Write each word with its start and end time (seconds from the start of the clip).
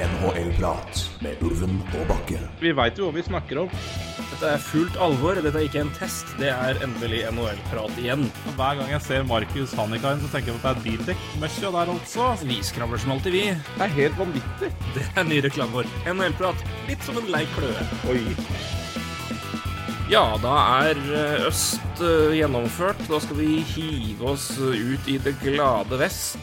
NHL-prat 0.00 1.00
med 1.20 1.40
Ulven 1.44 1.80
og 1.98 2.06
Bakke. 2.08 2.38
Vi 2.62 2.72
veit 2.76 2.96
jo 2.96 3.08
hva 3.08 3.14
vi 3.18 3.24
snakker 3.26 3.58
om. 3.64 3.72
Dette 4.30 4.52
er 4.54 4.62
fullt 4.64 4.96
alvor. 5.02 5.36
Dette 5.36 5.60
er 5.60 5.66
ikke 5.66 5.82
en 5.82 5.92
test. 5.98 6.30
Det 6.40 6.48
er 6.48 6.80
endelig 6.84 7.26
NHL-prat 7.28 8.00
igjen. 8.00 8.24
Og 8.48 8.56
Hver 8.56 8.80
gang 8.80 8.92
jeg 8.94 9.04
ser 9.04 9.26
Markus 9.28 9.74
Hannikainen, 9.76 10.22
så 10.24 10.32
tenker 10.32 10.54
jeg 10.54 10.62
på 10.62 10.70
at 10.70 10.80
det 10.80 10.80
er 10.80 10.86
bildekk-møkkja 10.86 11.72
der 11.76 11.92
altså. 11.96 12.30
Vi 12.48 12.60
skravler 12.64 13.02
som 13.02 13.12
alltid, 13.16 13.36
vi. 13.36 13.44
Det 13.52 13.86
er 13.86 13.96
helt 13.98 14.20
vanvittig. 14.22 14.72
Det 14.96 15.06
er 15.12 15.28
ny 15.28 15.42
reklame 15.44 15.82
vår. 15.82 15.94
NHL-prat. 16.14 16.64
Litt 16.88 17.04
som 17.04 17.20
en 17.20 17.32
lei 17.34 17.44
kløe. 17.58 17.88
Oi. 18.08 18.24
Ja, 20.10 20.24
da 20.42 20.56
er 20.88 20.98
eh, 20.98 21.44
øst 21.46 22.00
eh, 22.02 22.32
gjennomført. 22.40 23.04
Da 23.12 23.20
skal 23.22 23.36
vi 23.44 23.60
hive 23.76 24.32
oss 24.32 24.48
ut 24.58 25.12
i 25.12 25.20
det 25.22 25.36
glade 25.44 26.00
vest. 26.00 26.40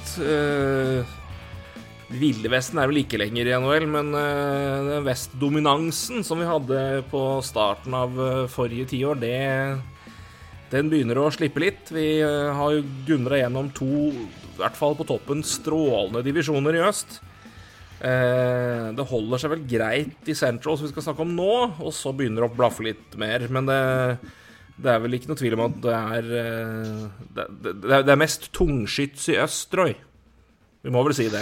Ville 2.07 2.51
Vesten 2.51 2.79
er 2.79 2.87
vel 2.87 3.01
ikke 3.01 3.19
lenger 3.19 3.49
i 3.49 3.55
NHL, 3.59 3.85
men 3.91 4.13
uh, 4.15 4.87
den 4.87 5.05
vestdominansen 5.07 6.23
som 6.23 6.39
vi 6.39 6.47
hadde 6.47 6.81
på 7.11 7.23
starten 7.43 7.95
av 7.97 8.15
uh, 8.15 8.47
forrige 8.51 8.93
tiår, 8.93 9.19
det 9.19 9.37
den 10.71 10.89
begynner 10.91 11.19
å 11.19 11.29
slippe 11.31 11.63
litt. 11.63 11.91
Vi 11.91 12.07
uh, 12.23 12.53
har 12.55 12.77
jo 12.77 12.85
dundra 13.07 13.41
gjennom 13.41 13.71
to, 13.75 14.11
i 14.11 14.59
hvert 14.59 14.79
fall 14.79 14.95
på 14.99 15.07
toppen, 15.07 15.43
strålende 15.43 16.23
divisjoner 16.27 16.79
i 16.79 16.85
øst. 16.87 17.19
Eh, 17.97 18.87
det 18.93 19.05
holder 19.09 19.41
seg 19.41 19.53
vel 19.55 19.63
greit 19.69 20.27
i 20.29 20.35
Central, 20.37 20.77
som 20.77 20.85
vi 20.85 20.91
skal 20.91 21.07
snakke 21.07 21.23
om 21.25 21.31
nå, 21.33 21.53
og 21.81 21.93
så 21.95 22.11
begynner 22.13 22.43
det 22.43 22.49
å 22.51 22.57
blaffe 22.57 22.85
litt 22.85 23.17
mer. 23.17 23.47
Men 23.53 23.69
det, 23.69 23.79
det 24.77 24.91
er 24.93 25.01
vel 25.01 25.17
ikke 25.17 25.31
noe 25.31 25.39
tvil 25.39 25.57
om 25.57 25.65
at 25.65 25.79
det 25.85 25.95
er 25.95 26.29
eh, 26.43 27.07
Det, 27.39 27.47
det, 27.63 28.03
det 28.05 28.13
er 28.13 28.21
mest 28.21 28.51
tungskyts 28.53 29.31
i 29.33 29.39
øst, 29.41 29.73
Roy. 29.77 29.95
Vi 30.85 30.93
må 30.93 31.01
vel 31.07 31.17
si 31.17 31.25
det. 31.33 31.41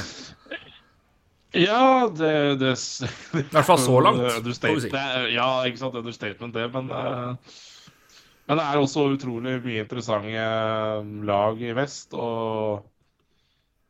Ja, 1.55 2.09
det, 2.11 2.31
det 2.59 2.73
I 3.39 3.45
hvert 3.53 3.67
fall 3.67 3.79
så 3.79 3.99
langt, 4.03 4.25
Understatement. 4.41 4.83
si. 4.83 4.91
Er- 4.99 5.29
Ja, 5.33 5.47
ikke 5.69 5.79
sant. 5.81 5.95
Understatement, 5.95 6.53
det. 6.55 6.65
Men, 6.73 6.89
uh, 6.91 7.35
men 8.45 8.59
det 8.59 8.65
er 8.65 8.81
også 8.81 9.07
utrolig 9.13 9.55
mye 9.63 9.85
interessante 9.85 10.43
lag 11.25 11.61
i 11.63 11.71
vest. 11.77 12.13
Og 12.13 12.83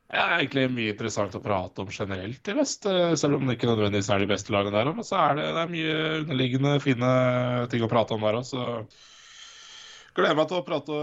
ja, 0.06 0.38
egentlig 0.38 0.68
mye 0.70 0.92
interessant 0.94 1.34
å 1.34 1.42
prate 1.42 1.82
om 1.82 1.90
generelt 1.90 2.48
i 2.48 2.54
vest. 2.54 2.86
eh, 2.86 3.16
Selv 3.18 3.40
om 3.40 3.48
det 3.48 3.56
ikke 3.58 3.66
nødvendigvis 3.72 4.08
er 4.14 4.22
de 4.22 4.28
beste 4.30 4.54
lagene 4.54 4.76
der. 4.78 4.92
Men 4.94 5.04
så 5.04 5.18
er 5.18 5.34
det, 5.40 5.48
det 5.56 5.64
er 5.64 5.72
mye 5.74 5.96
underliggende 6.22 6.76
fine 6.84 7.10
ting 7.72 7.82
å 7.82 7.90
prate 7.90 8.14
om 8.14 8.22
der 8.22 8.38
òg. 8.38 8.46
Så 8.46 8.62
gleder 10.16 10.38
meg 10.38 10.46
til 10.48 10.60
å 10.60 10.64
prate 10.64 11.00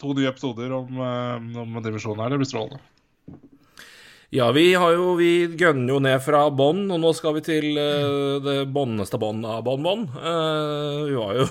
to 0.00 0.14
nye 0.16 0.30
episoder 0.30 0.72
om, 0.78 1.00
eh, 1.02 1.50
om 1.64 1.80
divisjonen 1.82 2.22
her. 2.22 2.30
Det 2.36 2.40
blir 2.44 2.52
strålende. 2.54 2.80
Ja, 4.34 4.48
vi 4.52 4.72
har 4.74 4.90
jo 4.96 5.12
Vi 5.18 5.30
gønner 5.58 5.94
jo 5.94 6.00
ned 6.02 6.18
fra 6.24 6.46
bånn, 6.50 6.86
og 6.90 6.98
nå 7.02 7.12
skal 7.14 7.36
vi 7.38 7.44
til 7.46 7.68
uh, 7.78 8.42
det 8.42 8.56
bånneste 8.74 9.20
bånn 9.22 9.44
av 9.46 9.62
bånn-bånn. 9.66 10.08
Uh, 10.16 11.04
vi 11.06 11.14
var 11.18 11.38
jo 11.42 11.46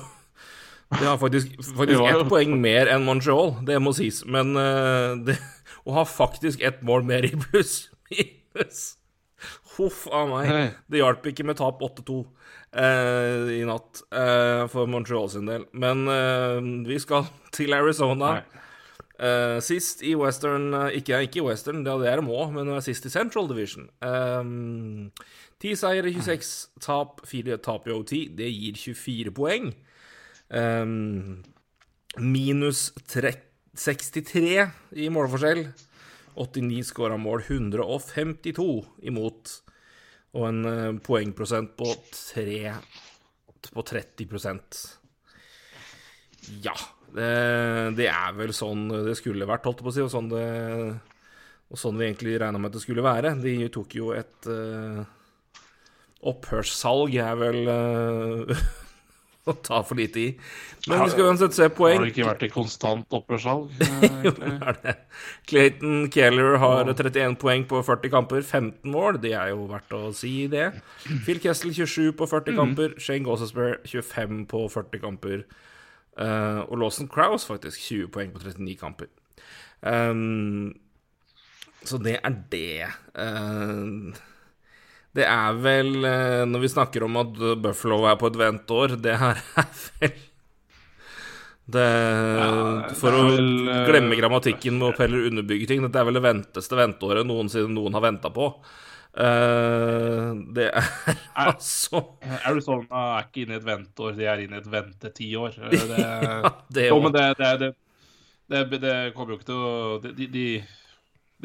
Vi 1.00 1.06
har 1.08 1.18
faktisk, 1.22 1.56
faktisk 1.72 1.98
jo- 1.98 2.10
ett 2.12 2.28
poeng 2.30 2.54
mer 2.62 2.92
enn 2.92 3.08
Montreal, 3.08 3.56
det 3.66 3.80
må 3.82 3.96
sies. 3.96 4.22
Men 4.28 4.54
uh, 4.60 5.16
det, 5.26 5.40
å 5.86 5.96
ha 5.98 6.06
faktisk 6.10 6.62
ett 6.62 6.84
mål 6.86 7.08
mer 7.08 7.26
i 7.28 7.34
pluss 7.48 7.88
minus 8.12 8.96
Huff 9.76 10.06
a 10.08 10.24
meg. 10.30 10.48
Hei. 10.48 10.68
Det 10.88 11.02
hjalp 11.02 11.26
ikke 11.28 11.44
med 11.48 11.58
tap 11.60 11.82
8-2 11.84 12.22
eh, 12.80 13.50
i 13.58 13.64
natt 13.68 14.06
eh, 14.16 14.62
for 14.72 14.88
Montreal 14.88 15.28
sin 15.34 15.50
del. 15.50 15.66
Men 15.76 16.06
eh, 16.12 16.60
vi 16.88 16.96
skal 17.04 17.28
til 17.56 17.76
Arizona. 17.76 18.38
Nei. 18.38 18.64
Eh, 19.16 19.58
sist 19.64 20.02
i 20.04 20.12
Western 20.20 20.74
eh, 20.76 20.98
ikke, 21.00 21.22
ikke 21.24 21.40
i 21.40 21.46
Western, 21.46 21.86
det 21.86 21.94
er 21.94 22.20
det 22.20 22.26
må, 22.28 22.42
men 22.52 22.68
eh, 22.74 22.82
sist 22.84 23.06
i 23.08 23.12
Central 23.14 23.48
Division. 23.48 23.88
Um, 24.04 25.12
10 25.64 25.76
seire, 25.80 26.12
26 26.12 26.50
tap, 26.84 27.22
4 27.28 27.58
tap 27.64 27.88
i 27.88 27.94
OT. 27.96 28.14
Det 28.36 28.50
gir 28.52 28.76
24 28.76 29.32
poeng. 29.36 29.70
Um, 30.52 31.44
minus 32.20 32.90
tre- 33.08 33.38
63 33.76 34.68
i 35.00 35.08
målforskjell. 35.12 35.64
89 36.36 36.84
skåra 36.90 37.16
mål, 37.20 37.46
152 37.48 38.68
imot. 39.08 39.56
Og 40.36 40.50
en 40.50 40.60
uh, 40.68 41.00
poengprosent 41.00 41.72
på, 41.80 41.94
3, 42.36 42.76
på 43.72 43.88
30% 43.88 44.84
Ja. 46.68 46.76
Det, 47.16 47.34
det 47.96 48.08
er 48.12 48.32
vel 48.36 48.52
sånn 48.56 48.90
det 49.08 49.16
skulle 49.20 49.48
vært, 49.48 49.68
holdt 49.68 49.80
jeg 49.80 49.88
på 49.88 49.94
å 49.94 49.96
si, 49.96 50.04
og 50.04 50.12
sånn, 50.12 50.32
det, 50.34 50.46
og 51.72 51.80
sånn 51.80 52.00
vi 52.00 52.10
egentlig 52.10 52.40
regna 52.42 52.60
med 52.60 52.74
at 52.74 52.80
det 52.80 52.84
skulle 52.84 53.06
være. 53.06 53.36
De 53.40 53.58
tok 53.74 53.96
jo 53.96 54.10
et 54.16 54.50
uh, 54.52 55.04
Opphørssalg 56.26 57.16
er 57.22 57.38
vel 57.40 57.70
uh, 57.70 58.66
å 59.50 59.54
ta 59.64 59.80
for 59.86 60.00
lite 60.00 60.22
i. 60.22 60.28
Men 60.90 61.04
vi 61.06 61.14
skal 61.14 61.30
uansett 61.30 61.56
se 61.58 61.68
poeng. 61.74 62.00
Har 62.00 62.08
det 62.08 62.14
ikke 62.16 62.28
vært 62.28 62.46
i 62.48 62.50
konstant 62.54 63.16
oppgjørssalg? 63.18 63.70
eh, 63.86 64.18
Jo, 64.26 64.34
det 64.40 64.54
er 64.56 64.80
det. 64.84 64.96
Clayton 65.50 66.10
Keller 66.14 66.58
har 66.62 66.90
31 66.92 67.38
poeng 67.42 67.68
på 67.70 67.82
40 67.86 68.14
kamper, 68.14 68.42
15 68.42 68.92
mål. 68.94 69.22
Det 69.24 69.36
er 69.38 69.54
jo 69.54 69.70
verdt 69.70 69.96
å 69.98 70.10
si 70.18 70.34
det. 70.52 70.72
Phil 71.26 71.40
Kessel 71.44 71.74
27 71.78 72.12
på 72.18 72.28
40 72.30 72.60
kamper. 72.60 72.98
Shane 73.02 73.26
Gossesbear 73.26 73.80
25 73.86 74.44
på 74.52 74.66
40 74.74 75.06
kamper. 75.06 75.46
Eh, 76.20 76.62
og 76.66 76.80
Lawson 76.80 77.10
Crowes 77.12 77.48
faktisk 77.48 77.80
20 77.80 78.12
poeng 78.14 78.32
på 78.34 78.44
39 78.44 78.78
kamper. 78.80 79.12
Um, 79.82 80.72
så 81.86 82.00
det 82.02 82.20
er 82.22 82.38
det. 82.52 82.88
Eh, 83.14 84.22
det 85.16 85.26
er 85.30 85.60
vel 85.62 85.92
eh, 86.04 86.44
Når 86.50 86.64
vi 86.64 86.70
snakker 86.72 87.06
om 87.06 87.20
at 87.22 87.38
Buffalo 87.62 88.02
er 88.10 88.18
på 88.20 88.32
et 88.32 88.40
ventår, 88.40 88.98
det 89.00 89.20
her 89.22 89.38
er 89.62 89.70
vel 90.02 90.16
det, 91.66 91.86
For 93.00 93.10
det 93.10 93.22
å 93.22 93.30
vel, 93.32 93.48
eh, 93.74 93.86
glemme 93.90 94.18
grammatikken 94.20 94.78
med 94.78 94.92
å 94.92 95.08
underbygge 95.30 95.70
ting. 95.70 95.86
Dette 95.86 96.02
er 96.02 96.08
vel 96.08 96.20
det 96.20 96.26
venteste 96.26 96.78
venteåret 96.78 97.26
noensinne 97.26 97.74
noen 97.74 97.98
har 97.98 98.06
venta 98.06 98.30
på. 98.34 98.52
Eh, 99.16 100.30
det 100.56 100.66
er 100.76 100.88
altså 101.40 102.02
Arizona 102.44 103.04
er 103.16 103.28
ikke 103.30 103.46
inne 103.46 103.56
i 103.56 103.60
et 103.62 103.68
venteår, 103.68 104.16
de 104.18 104.26
er 104.28 104.42
inne 104.44 104.60
i 104.60 104.64
et 104.64 104.72
ventetiår. 104.72 105.60
Det, 105.72 105.84
Ja, 106.04 106.52
det 106.68 106.88
jo, 106.90 106.98
det, 107.08 107.28
det, 107.40 107.52
det, 107.62 107.70
det, 108.52 108.80
det 108.84 108.96
kommer 109.16 109.36
jo 109.36 109.40
ikke 109.40 109.52
til 109.52 109.62
å 109.62 110.00
de, 110.04 110.12
de, 110.18 110.28
de, 110.34 110.48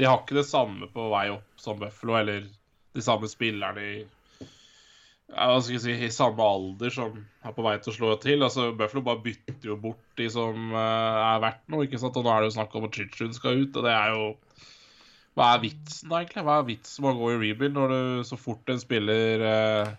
de 0.01 0.09
har 0.09 0.19
ikke 0.23 0.41
det 0.41 0.49
samme 0.49 0.91
på 0.91 1.07
vei 1.13 1.29
opp 1.31 1.63
som 1.63 1.79
Buffalo, 1.79 2.19
eller 2.19 2.49
de 2.91 3.05
samme 3.05 3.31
spillerne 3.31 3.87
i 3.87 3.95
hva 5.31 5.61
skal 5.63 5.77
jeg 5.77 5.83
si, 5.85 5.93
i 5.95 6.11
samme 6.11 6.43
alder 6.43 6.91
som 6.91 7.15
er 7.47 7.53
på 7.55 7.63
vei 7.63 7.77
til 7.79 7.93
å 7.93 7.95
slå 7.95 8.15
til. 8.19 8.43
Altså, 8.43 8.73
Buffalo 8.75 9.05
bare 9.07 9.23
bytter 9.23 9.69
jo 9.69 9.77
bort 9.79 10.03
de 10.19 10.27
som 10.33 10.73
uh, 10.75 11.37
er 11.37 11.43
verdt 11.45 11.69
noe. 11.71 11.87
ikke 11.87 12.01
sant? 12.03 12.19
Og 12.19 12.27
nå 12.27 12.33
er 12.33 12.43
det 12.43 12.51
jo 12.51 12.57
snakk 12.57 12.75
om 12.75 12.89
at 12.89 12.99
Chichun 12.99 13.37
skal 13.37 13.63
ut, 13.63 13.79
og 13.79 13.87
det 13.87 13.93
er 13.95 14.17
jo 14.17 14.25
Hva 15.41 15.55
er 15.57 15.63
vitsen, 15.63 16.11
da, 16.11 16.21
egentlig? 16.21 16.45
Hva 16.45 16.59
er 16.61 16.69
vitsen 16.69 17.05
med 17.05 17.15
å 17.15 17.21
gå 17.23 17.33
i 17.33 17.41
rebuild 17.41 17.73
når 17.73 17.93
du 17.95 18.01
så 18.29 18.37
fort 18.37 18.69
en 18.69 18.81
spiller 18.83 19.45
eh, 19.49 19.93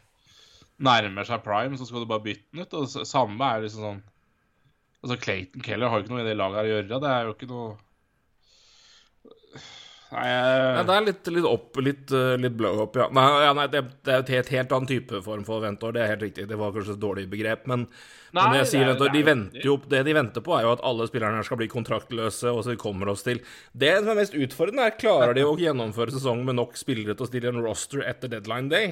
nærmer 0.85 1.25
seg 1.25 1.41
prime, 1.41 1.79
så 1.79 1.87
skal 1.89 2.03
du 2.03 2.09
bare 2.11 2.25
bytte 2.27 2.45
den 2.51 2.61
ut? 2.61 2.75
Og 2.77 2.85
det 2.85 3.07
samme 3.09 3.49
er 3.49 3.65
liksom 3.65 3.87
sånn 3.87 4.01
Altså, 5.01 5.15
Clayton 5.17 5.63
Keller 5.65 5.89
har 5.89 5.97
jo 5.97 6.03
ikke 6.05 6.13
noe 6.13 6.21
i 6.21 6.27
det 6.27 6.35
laget 6.37 6.59
her 6.59 6.67
å 6.67 6.69
gjøre. 6.69 6.97
Det 7.01 7.09
er 7.09 7.23
jo 7.25 7.31
ikke 7.33 7.47
noe 7.49 7.71
Nei, 10.11 10.23
jeg... 10.27 10.85
Det 10.89 10.95
er 10.97 11.03
litt, 11.07 11.27
litt 11.31 11.45
opp, 11.47 11.77
litt, 11.79 12.11
eh, 12.11 12.33
litt 12.43 12.55
blow-up, 12.59 12.97
ja. 12.99 13.05
Nei, 13.15 13.23
ja, 13.45 13.51
nei 13.55 13.65
det, 13.71 13.81
det 14.03 14.11
er 14.11 14.17
jo 14.19 14.23
et 14.25 14.31
helt, 14.35 14.49
helt 14.57 14.73
annen 14.75 14.89
type 14.89 15.21
form 15.23 15.45
for 15.47 15.63
ventår, 15.63 15.93
det 15.95 16.01
er 16.03 16.09
helt 16.11 16.25
riktig. 16.25 16.47
Det 16.49 16.57
var 16.59 16.73
kanskje 16.75 16.97
et 16.97 17.03
dårlig 17.03 17.23
begrep, 17.31 17.63
men, 17.71 17.85
Nei, 17.85 18.41
men 18.41 18.51
når 18.51 18.57
jeg 18.59 18.69
sier 18.73 18.83
det 18.83 18.89
er- 18.89 18.91
ventår, 18.97 19.07
det 19.07 19.13
de 19.13 19.21
er 19.21 19.23
jo- 19.23 19.29
venter 19.31 19.67
jo, 19.69 19.75
det 19.93 20.01
de 20.09 20.15
venter 20.19 20.43
på, 20.43 20.55
er 20.57 20.65
jo 20.67 20.73
at 20.75 20.83
alle 20.91 21.07
spillerne 21.07 21.39
her 21.39 21.47
skal 21.47 21.61
bli 21.61 21.69
kontraktløse, 21.71 22.51
og 22.51 22.63
så 22.67 22.75
kommer 22.83 23.13
oss 23.13 23.23
til 23.23 23.39
Det 23.71 23.93
som 24.01 24.11
er 24.11 24.19
mest 24.19 24.35
utfordrende, 24.35 24.89
er 24.91 24.99
klarer 24.99 25.33
de 25.39 25.47
å 25.47 25.55
gjennomføre 25.59 26.11
sesongen 26.11 26.43
med 26.51 26.59
nok 26.59 26.75
spillere 26.79 27.15
til 27.15 27.25
å 27.25 27.31
stille 27.31 27.47
en 27.55 27.63
roster 27.63 28.03
etter 28.03 28.27
deadline 28.35 28.67
day? 28.71 28.91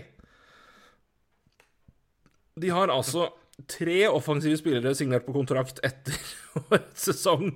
De 2.60 2.72
har 2.76 2.88
altså 2.92 3.30
tre 3.68 4.06
offensive 4.08 4.56
spillere 4.60 4.96
signert 4.96 5.26
på 5.28 5.36
kontrakt 5.36 5.80
etter 5.84 6.16
årets 6.64 7.10
sesong. 7.12 7.52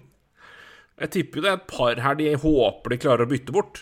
Jeg 1.01 1.13
tipper 1.16 1.40
jo 1.40 1.45
det 1.45 1.51
er 1.51 1.57
et 1.57 1.72
par 1.72 2.04
her 2.06 2.19
de 2.19 2.36
håper 2.38 2.94
de 2.94 3.01
klarer 3.01 3.25
å 3.25 3.31
bytte 3.31 3.56
bort. 3.56 3.81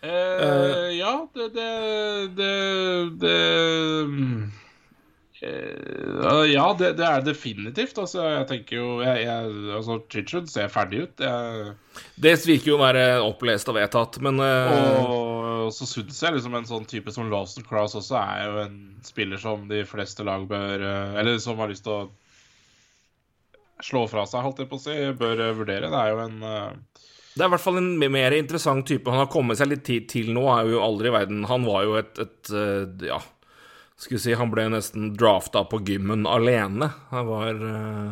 Eh, 0.00 0.94
ja, 0.94 1.26
det 1.34 1.48
Det, 1.56 1.70
det, 2.38 2.52
det 3.18 3.38
eh, 5.42 6.52
Ja, 6.52 6.68
det, 6.78 6.92
det 7.00 7.06
er 7.06 7.24
definitivt. 7.26 7.98
Altså, 7.98 8.22
jeg 8.22 8.46
tenker 8.50 8.78
jo 8.78 9.00
jeg, 9.02 9.24
jeg, 9.26 9.56
altså, 9.74 9.98
Chichud 10.10 10.50
ser 10.50 10.70
ferdig 10.70 11.02
ut. 11.02 11.24
Jeg, 11.24 11.74
Det 12.14 12.36
virker 12.46 12.72
jo 12.72 12.78
å 12.78 12.84
være 12.84 13.04
opplest 13.26 13.68
og 13.68 13.78
vedtatt, 13.80 14.20
men 14.22 14.38
eh, 14.44 15.02
og 15.68 15.74
så 15.74 15.84
syns 15.90 16.22
jeg 16.22 16.38
liksom 16.38 16.54
en 16.56 16.68
sånn 16.68 16.86
type 16.88 17.12
som 17.12 17.28
Lawson 17.32 17.66
Cross 17.66 17.98
også 17.98 18.16
er 18.22 18.46
jo 18.46 18.62
en 18.62 18.78
spiller 19.04 19.42
som 19.42 19.66
de 19.68 19.82
fleste 19.84 20.24
lag 20.24 20.46
bør 20.48 20.80
eh, 20.80 21.18
Eller 21.20 21.42
som 21.42 21.58
har 21.60 21.68
lyst 21.72 21.84
til 21.84 21.96
å 21.96 22.08
slå 23.84 24.04
fra 24.10 24.24
seg, 24.28 24.44
holdt 24.44 24.62
jeg 24.62 24.70
på 24.70 24.78
å 24.78 24.82
si, 24.82 24.96
bør 25.18 25.44
eh, 25.44 25.54
vurdere. 25.56 25.90
Det 25.92 26.02
er 26.02 26.12
jo 26.14 26.22
en 26.24 26.38
uh... 26.44 27.04
Det 27.38 27.44
er 27.44 27.50
i 27.50 27.52
hvert 27.52 27.62
fall 27.62 27.78
en 27.78 27.92
mer 28.10 28.34
interessant 28.34 28.86
type. 28.88 29.10
Han 29.12 29.22
har 29.22 29.30
kommet 29.30 29.60
seg 29.60 29.70
litt 29.70 29.84
tid 29.86 30.08
til 30.10 30.32
nå, 30.34 30.42
er 30.50 30.72
jo 30.72 30.82
aldri 30.82 31.10
i 31.10 31.14
verden 31.14 31.44
Han 31.46 31.66
var 31.68 31.84
jo 31.86 31.98
et, 32.00 32.18
et 32.18 32.50
uh, 32.50 32.88
Ja, 33.06 33.20
skal 33.94 34.16
vi 34.16 34.22
si 34.24 34.34
Han 34.40 34.50
ble 34.50 34.64
nesten 34.72 35.12
drafta 35.18 35.62
på 35.70 35.78
gymmen 35.86 36.26
alene. 36.26 36.90
Han 37.12 37.30
var 37.30 37.62
uh, 37.62 38.10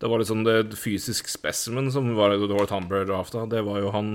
Det 0.00 0.08
var 0.08 0.22
liksom 0.22 0.46
det 0.48 0.78
fysisk 0.80 1.28
specimen 1.28 1.92
som 1.92 2.08
var, 2.16 2.32
det 2.32 2.48
var 2.48 2.88
ble 2.88 3.04
drafta. 3.10 3.44
Det 3.50 3.60
var 3.66 3.82
jo 3.84 3.92
han 3.92 4.12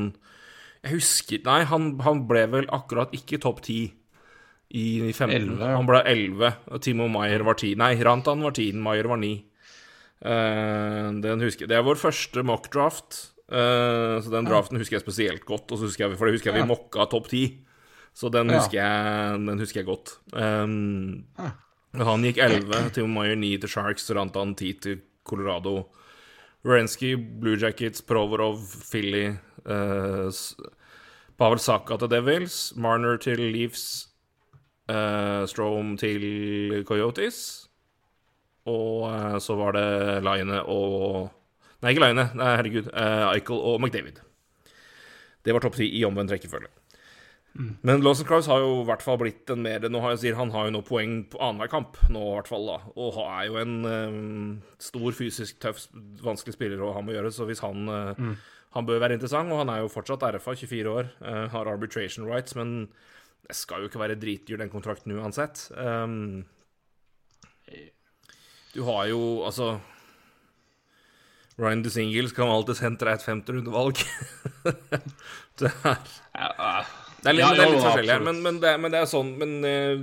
Jeg 0.81 0.95
husker 0.97 1.45
Nei, 1.45 1.61
han, 1.69 1.93
han 2.01 2.25
ble 2.29 2.47
vel 2.55 2.71
akkurat 2.73 3.13
ikke 3.13 3.43
topp 3.45 3.61
ti 3.69 3.81
i 4.71 5.11
15. 5.11 5.35
11, 5.35 5.55
ja. 5.59 5.75
Han 5.75 5.87
ble 5.87 5.99
11, 6.07 6.51
og 6.71 6.83
Timo 6.83 7.09
Maier 7.11 7.43
var 7.43 7.57
10. 7.59 7.75
Nei, 7.81 7.91
Rantan 8.07 8.43
var 8.45 8.53
10, 8.55 8.77
Maier 8.79 9.09
var 9.11 9.19
9. 9.19 9.33
Eh, 10.21 11.09
den 11.23 11.41
husker. 11.41 11.69
Det 11.69 11.77
er 11.77 11.85
vår 11.85 11.97
første 11.97 12.44
mock-draft, 12.45 13.19
eh, 13.50 14.18
så 14.21 14.33
den 14.33 14.45
draften 14.45 14.77
husker 14.77 15.00
jeg 15.00 15.06
spesielt 15.06 15.45
godt. 15.45 15.73
Så 15.73 15.88
husker 15.88 16.07
jeg, 16.07 16.18
for 16.18 16.29
det 16.29 16.38
husker 16.38 16.51
jeg 16.51 16.62
vi 16.62 16.69
mokka 16.69 17.07
topp 17.09 17.31
10, 17.31 17.57
så 18.13 18.29
den 18.33 18.53
husker 18.53 18.77
jeg, 18.81 19.39
den 19.47 19.59
husker 19.62 19.81
jeg 19.81 19.89
godt. 19.89 20.18
Um, 20.33 21.25
Han 21.91 22.23
gikk 22.23 22.38
11, 22.39 22.91
til 22.95 23.09
Mayer 23.12 23.35
9 23.35 23.57
til 23.59 23.69
Sharks, 23.69 24.06
Rantan 24.15 24.56
10 24.56 24.73
til 24.79 25.01
Colorado. 25.27 25.89
Wrensky, 26.63 27.15
Blue 27.17 27.57
Jackets, 27.57 28.01
Provorov, 28.01 28.62
Philly, 28.91 29.33
eh, 29.65 30.29
Pavel 31.38 31.59
Saka 31.59 31.97
til 31.97 32.12
Devils, 32.12 32.74
Marner 32.77 33.17
til 33.17 33.39
Leaves, 33.39 34.07
uh, 34.88 35.47
Strom 35.50 35.97
til 35.97 36.83
Coyotes. 36.85 37.70
Og 38.69 39.07
eh, 39.09 39.37
så 39.41 39.55
var 39.59 39.77
det 39.77 39.87
Line 40.25 40.63
og 40.69 41.31
Nei, 41.81 41.95
ikke 41.95 42.03
Line, 42.03 42.27
nei, 42.37 42.49
herregud. 42.59 42.91
Uh, 42.93 43.31
Eichel 43.31 43.57
og 43.57 43.79
McDavid. 43.81 44.19
Det 45.41 45.55
var 45.55 45.63
topp 45.63 45.79
ti 45.79 45.87
i 45.97 46.03
omvendt 46.05 46.29
rekkefølge. 46.29 46.69
Men 47.57 48.03
Lawson 48.05 48.27
Crowes 48.29 48.45
har 48.47 48.61
jo 48.61 48.83
i 48.83 48.85
hvert 48.85 49.01
fall 49.01 49.17
blitt 49.19 49.49
en 49.51 49.63
mer 49.65 49.83
nå 49.89 49.99
har 50.03 50.13
jeg 50.13 50.21
sier, 50.21 50.37
Han 50.37 50.53
har 50.53 50.69
jo 50.69 50.75
nå 50.75 50.83
poeng 50.87 51.15
på 51.33 51.41
annenhver 51.41 51.71
kamp, 51.73 51.97
nå 52.13 52.21
i 52.21 52.35
hvert 52.35 52.51
fall, 52.51 52.69
da. 52.69 52.77
Og 53.01 53.17
er 53.25 53.47
jo 53.49 53.57
en 53.59 53.73
um, 53.81 54.53
stor, 54.77 55.09
fysisk 55.17 55.57
tøff, 55.65 55.81
vanskelig 56.21 56.53
spiller 56.55 56.85
å 56.85 56.93
ha 56.93 57.01
med 57.01 57.15
å 57.15 57.17
gjøre, 57.17 57.33
så 57.33 57.49
hvis 57.49 57.65
han 57.65 57.89
mm. 57.89 58.35
Han 58.71 58.87
bør 58.87 59.01
være 59.03 59.17
interessant, 59.17 59.51
og 59.51 59.59
han 59.59 59.71
er 59.73 59.81
jo 59.83 59.91
fortsatt 59.91 60.23
RFA, 60.31 60.53
24 60.55 60.91
år, 60.91 61.09
eh, 61.27 61.47
har 61.51 61.67
arbitration 61.67 62.27
rights, 62.27 62.55
men 62.55 62.85
det 63.43 63.57
skal 63.57 63.83
jo 63.83 63.89
ikke 63.89 63.99
være 63.99 64.15
dritdyr, 64.19 64.61
den 64.61 64.71
kontrakten 64.71 65.11
uansett. 65.17 65.65
Um, 65.75 66.45
du 68.75 68.81
har 68.88 69.07
jo 69.12 69.21
altså 69.47 69.75
Ryan 71.59 71.83
DeSingles 71.85 72.33
kan 72.33 72.50
alltid 72.50 72.79
sentre 72.79 73.13
et 73.13 73.23
femterundevalg. 73.23 74.00
det 75.62 75.71
er 75.83 76.85
det 77.21 77.29
er 77.29 77.35
litt, 77.38 77.44
Ja, 77.44 77.50
det 77.53 77.63
er 77.63 77.69
litt 77.69 77.83
forskjellig 77.85 78.13
her, 78.15 78.23
men, 78.25 78.39
men, 78.41 78.57
det, 78.63 78.71
men 78.81 78.94
det 78.94 79.01
er 79.01 79.09
sånn 79.09 79.35
men, 79.38 79.51
eh, 79.68 80.00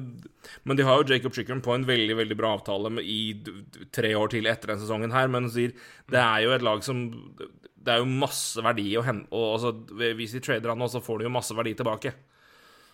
men 0.68 0.78
de 0.78 0.84
har 0.86 1.00
jo 1.00 1.08
Jacob 1.10 1.34
Chicken 1.34 1.62
på 1.64 1.74
en 1.74 1.86
veldig 1.88 2.14
veldig 2.20 2.36
bra 2.38 2.52
avtale 2.54 2.92
med, 2.94 3.08
i 3.08 3.88
tre 3.94 4.12
år 4.14 4.30
til 4.34 4.46
etter 4.46 4.70
denne 4.70 4.84
sesongen 4.84 5.14
her, 5.14 5.30
men 5.32 5.48
sier 5.50 5.74
det 6.12 6.20
er 6.22 6.44
jo 6.44 6.54
et 6.54 6.64
lag 6.66 6.84
som 6.86 7.08
Det 7.74 7.94
er 7.94 8.04
jo 8.04 8.20
masse 8.22 8.62
verdi 8.62 8.86
å 9.00 9.04
hente 9.06 9.34
Og 9.34 9.48
altså, 9.56 9.74
hvis 10.18 10.36
de 10.36 10.44
trader 10.44 10.70
han 10.70 10.78
nå, 10.78 10.88
så 10.92 11.02
får 11.02 11.18
de 11.18 11.26
jo 11.26 11.34
masse 11.34 11.56
verdi 11.56 11.74
tilbake. 11.78 12.14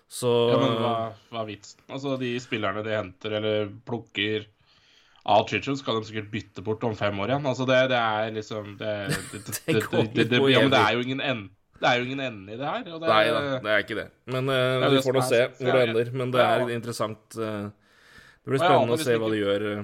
Så 0.09 0.32
Ja, 0.55 0.56
men 0.62 0.75
hva, 0.81 0.94
hva 1.29 1.43
er 1.43 1.50
vitsen? 1.53 1.85
Altså, 1.88 2.17
de 2.20 2.32
spillerne 2.41 2.85
de 2.87 2.97
henter 2.97 3.38
eller 3.41 3.70
plukker 3.85 4.49
av 5.25 5.47
Chitchell, 5.49 5.76
skal 5.81 5.97
de 6.00 6.09
sikkert 6.09 6.31
bytte 6.32 6.62
bort 6.65 6.82
om 6.85 6.94
fem 6.99 7.17
år 7.25 7.31
igjen. 7.32 7.47
Altså, 7.49 7.65
det, 7.69 7.79
det 7.93 8.00
er 8.00 8.32
liksom 8.37 8.75
Det, 8.81 8.91
er 9.73 10.93
jo 10.99 11.05
ingen 11.05 11.23
ende. 11.25 11.49
Det 11.81 11.88
er 11.91 11.99
jo 12.00 12.05
ingen 12.06 12.21
ende 12.21 12.53
i 12.53 12.59
det 12.61 12.67
her. 12.69 12.85
Og 12.93 13.00
det, 13.00 13.09
Nei 13.09 13.25
da, 13.32 13.41
det 13.65 13.73
er 13.73 13.82
ikke 13.87 13.97
det. 13.99 14.06
Men 14.31 14.49
uh, 14.53 14.55
Det 14.55 14.87
er 14.91 14.94
vi 14.94 15.03
får 15.06 15.17
nå 15.17 15.25
se 15.29 15.41
er- 15.41 15.50
hvor 15.59 15.73
det 15.79 15.82
ender. 15.88 16.12
Men 16.21 16.35
det 16.35 16.44
er 16.44 16.69
interessant 16.76 17.38
Uh, 17.41 17.71
Det 18.44 18.53
blir 18.53 18.61
spennende 18.61 18.97
å 18.99 19.00
se 19.00 19.17
hva 19.17 19.29
de 19.32 19.41
gjør 19.41 19.62
uh, 19.65 19.82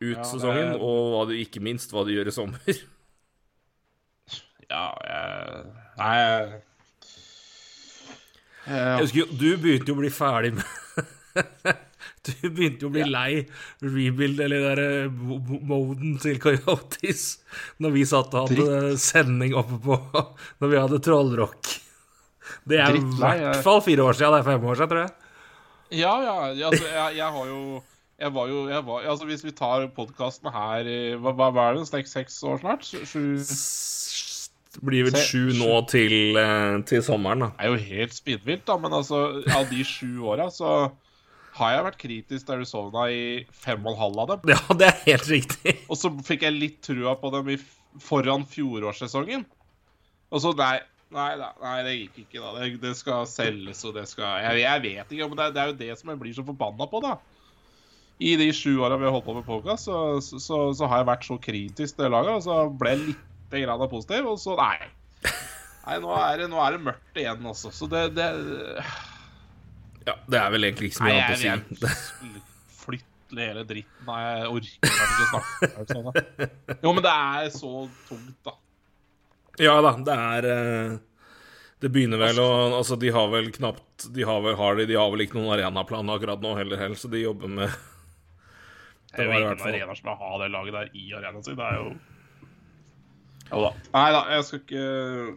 ut 0.00 0.16
Ja, 0.16 0.24
sesongen, 0.32 0.70
er- 0.74 0.80
og 0.80 1.12
hva 1.12 1.22
de, 1.28 1.38
ikke 1.44 1.60
minst 1.64 1.92
hva 1.92 2.04
de 2.08 2.16
gjør 2.16 2.32
i 2.32 2.36
sommer. 2.40 2.60
Ja, 4.64 4.86
jeg 5.04 5.64
Nei 6.00 6.12
jeg, 6.16 6.62
Jeg 8.66 9.02
husker 9.02 9.18
jo, 9.20 9.26
du 9.36 9.48
begynte 9.60 9.92
jo 9.92 9.94
å 9.94 10.00
bli 10.00 10.10
ferdig 10.10 10.54
med 10.56 10.64
Du 12.24 12.48
begynte 12.48 12.86
jo 12.86 12.90
å 12.90 12.94
bli 12.94 13.04
lei 13.08 13.44
rebuild, 13.82 14.40
eller 14.40 14.64
der 14.74 15.08
mo- 15.12 15.38
mo- 15.44 15.60
moden 15.72 16.16
til 16.22 16.38
Coyotes, 16.42 17.24
når 17.84 17.94
vi 17.98 18.04
satt 18.08 18.34
og 18.34 18.48
hadde 18.52 18.94
sending 19.00 19.56
oppe 19.60 19.80
på 19.84 19.98
Når 20.62 20.72
vi 20.72 20.80
hadde 20.80 21.02
Trollrock. 21.04 21.74
Det 22.68 22.80
er 22.80 22.96
i 22.96 23.02
hvert 23.02 23.60
fall 23.64 23.82
fire 23.84 24.04
år 24.08 24.16
siden. 24.16 24.36
Det 24.36 24.40
er 24.44 24.48
fem 24.52 24.64
år 24.70 24.78
siden, 24.80 24.92
tror 24.94 25.02
jeg. 25.04 25.14
Ja, 26.00 26.14
ja. 26.24 26.36
ja, 26.56 26.70
Altså, 26.70 26.86
jeg, 26.88 27.18
jeg 27.20 27.34
har 27.38 27.50
jo 27.50 27.82
jeg 28.14 28.30
var 28.30 28.46
jo 28.48 28.58
jeg 28.70 28.84
var, 28.86 29.06
altså 29.10 29.26
Hvis 29.26 29.42
vi 29.44 29.50
tar 29.58 29.88
podkasten 29.96 30.52
her 30.54 30.86
hva, 31.20 31.32
hva 31.34 31.68
er 31.68 31.80
det? 31.80 31.88
Seks, 31.90 32.14
seks 32.14 32.36
år 32.46 32.60
snart? 32.62 32.86
Sju 32.86 33.24
blir 34.82 35.06
vel 35.06 35.14
sju 35.22 35.52
nå 35.54 35.74
til, 35.86 36.34
eh, 36.40 36.80
til 36.88 37.02
sommeren, 37.06 37.44
da. 37.44 37.48
Det 37.54 37.62
er 37.62 37.70
jo 37.70 37.82
helt 37.94 38.16
speedvilt, 38.16 38.64
da. 38.66 38.74
Men 38.82 38.96
altså, 38.98 39.20
av 39.54 39.68
de 39.70 39.84
sju 39.86 40.24
åra 40.26 40.48
så 40.50 40.70
har 41.54 41.74
jeg 41.74 41.84
vært 41.86 42.00
kritisk 42.00 42.46
til 42.46 42.56
Arizona 42.56 43.04
i 43.14 43.26
fem 43.54 43.84
og 43.84 43.92
en 43.92 44.00
halv 44.00 44.22
av 44.24 44.30
dem. 44.32 44.54
Ja, 44.54 44.76
det 44.80 44.88
er 44.88 44.96
helt 45.04 45.28
riktig. 45.30 45.76
Og 45.90 45.98
så 46.00 46.10
fikk 46.26 46.42
jeg 46.46 46.56
litt 46.56 46.80
trua 46.82 47.14
på 47.20 47.30
dem 47.34 47.52
i, 47.54 47.58
foran 48.02 48.46
fjorårssesongen. 48.50 49.44
Og 50.34 50.42
så 50.42 50.50
nei, 50.58 50.80
nei, 51.14 51.28
nei, 51.38 51.52
nei, 51.62 51.76
det 51.86 51.94
gikk 51.94 52.24
ikke, 52.24 52.40
da. 52.42 52.50
Det, 52.58 52.80
det 52.82 52.96
skal 52.98 53.28
selges, 53.30 53.84
og 53.86 53.94
det 53.94 54.08
skal 54.10 54.42
Jeg, 54.42 54.64
jeg 54.64 54.84
vet 54.88 55.14
ikke, 55.14 55.30
men 55.30 55.38
det, 55.38 55.52
det 55.54 55.62
er 55.62 55.70
jo 55.70 55.78
det 55.84 55.92
som 56.00 56.10
jeg 56.10 56.22
blir 56.24 56.34
så 56.34 56.46
forbanna 56.48 56.90
på, 56.90 57.04
da. 57.04 57.14
I 58.24 58.34
de 58.38 58.50
sju 58.54 58.72
åra 58.82 58.98
vi 58.98 59.06
har 59.06 59.14
holdt 59.14 59.26
på 59.28 59.38
med 59.38 59.46
podkast, 59.46 59.86
så, 59.86 60.02
så, 60.22 60.42
så, 60.42 60.60
så 60.74 60.90
har 60.90 61.02
jeg 61.02 61.10
vært 61.12 61.30
så 61.30 61.38
kritisk 61.42 61.98
til 61.98 62.14
laget, 62.14 62.34
og 62.34 62.44
så 62.46 62.60
ble 62.82 62.96
jeg 62.96 63.06
litt 63.12 63.30
grann 63.54 63.86
positiv, 63.90 64.26
og 64.34 64.42
så 64.42 64.58
nei. 64.58 64.90
Nei, 65.84 65.98
nå 66.02 66.14
er 66.18 66.40
det, 66.40 66.50
nå 66.50 66.58
er 66.64 66.74
det 66.74 66.86
mørkt 66.88 67.18
igjen, 67.20 67.46
altså. 67.46 67.70
Så 67.74 67.86
det, 67.90 68.08
det 68.18 68.30
Ja, 70.06 70.14
det 70.28 70.38
er 70.40 70.50
vel 70.52 70.66
egentlig 70.68 70.90
ikke 70.90 70.98
så 71.00 71.06
mye 71.06 71.14
annet 71.16 71.34
å 71.34 71.40
si. 71.40 72.26
vil 72.26 72.42
flytte 72.82 73.40
hele 73.40 73.62
dritten. 73.68 74.04
Nei, 74.08 74.18
jeg 74.24 74.50
orker 74.52 74.68
ikke 74.68 74.90
ikke 74.98 75.30
snakke 75.30 75.86
sånn. 75.94 76.78
Jo, 76.84 76.92
men 76.92 77.02
det 77.06 77.14
er 77.14 77.48
så 77.54 77.72
tungt, 78.10 78.36
da. 78.44 78.54
Ja 79.62 79.76
da, 79.84 79.92
det 80.02 80.14
er 80.18 80.46
eh, 80.50 80.94
Det 81.78 81.90
begynner 81.94 82.18
vel 82.18 82.40
å 82.42 82.46
Altså, 82.80 82.96
de 82.98 83.12
har 83.14 83.28
vel 83.30 83.52
knapt 83.54 84.08
De 84.10 84.24
har 84.26 84.40
vel, 84.42 84.56
har 84.58 84.74
de, 84.80 84.86
de 84.90 84.96
har 84.98 85.12
vel 85.12 85.22
ikke 85.22 85.38
noen 85.38 85.52
arenaplan 85.54 86.10
akkurat 86.10 86.42
nå 86.42 86.56
heller, 86.58 86.80
heller, 86.80 86.98
så 86.98 87.06
de 87.12 87.20
jobber 87.22 87.52
med 87.60 87.70
Det 89.14 89.22
er 89.22 89.28
var 89.30 89.36
i 89.38 89.44
jo 89.44 89.48
hvert 89.52 89.62
fall- 89.62 89.76
arenaer 89.78 90.00
som 90.00 90.10
vil 90.10 90.18
ha 90.24 90.32
det 90.42 90.48
laget 90.56 90.74
der 90.80 90.90
i 90.98 91.04
arenaen 91.14 91.46
sin. 91.46 91.54
Det 91.60 91.68
er 91.70 91.78
jo 91.78 91.92
Nei 93.52 94.06
da, 94.14 94.20
jeg 94.32 94.44
skal 94.46 94.60
ikke 94.62 94.84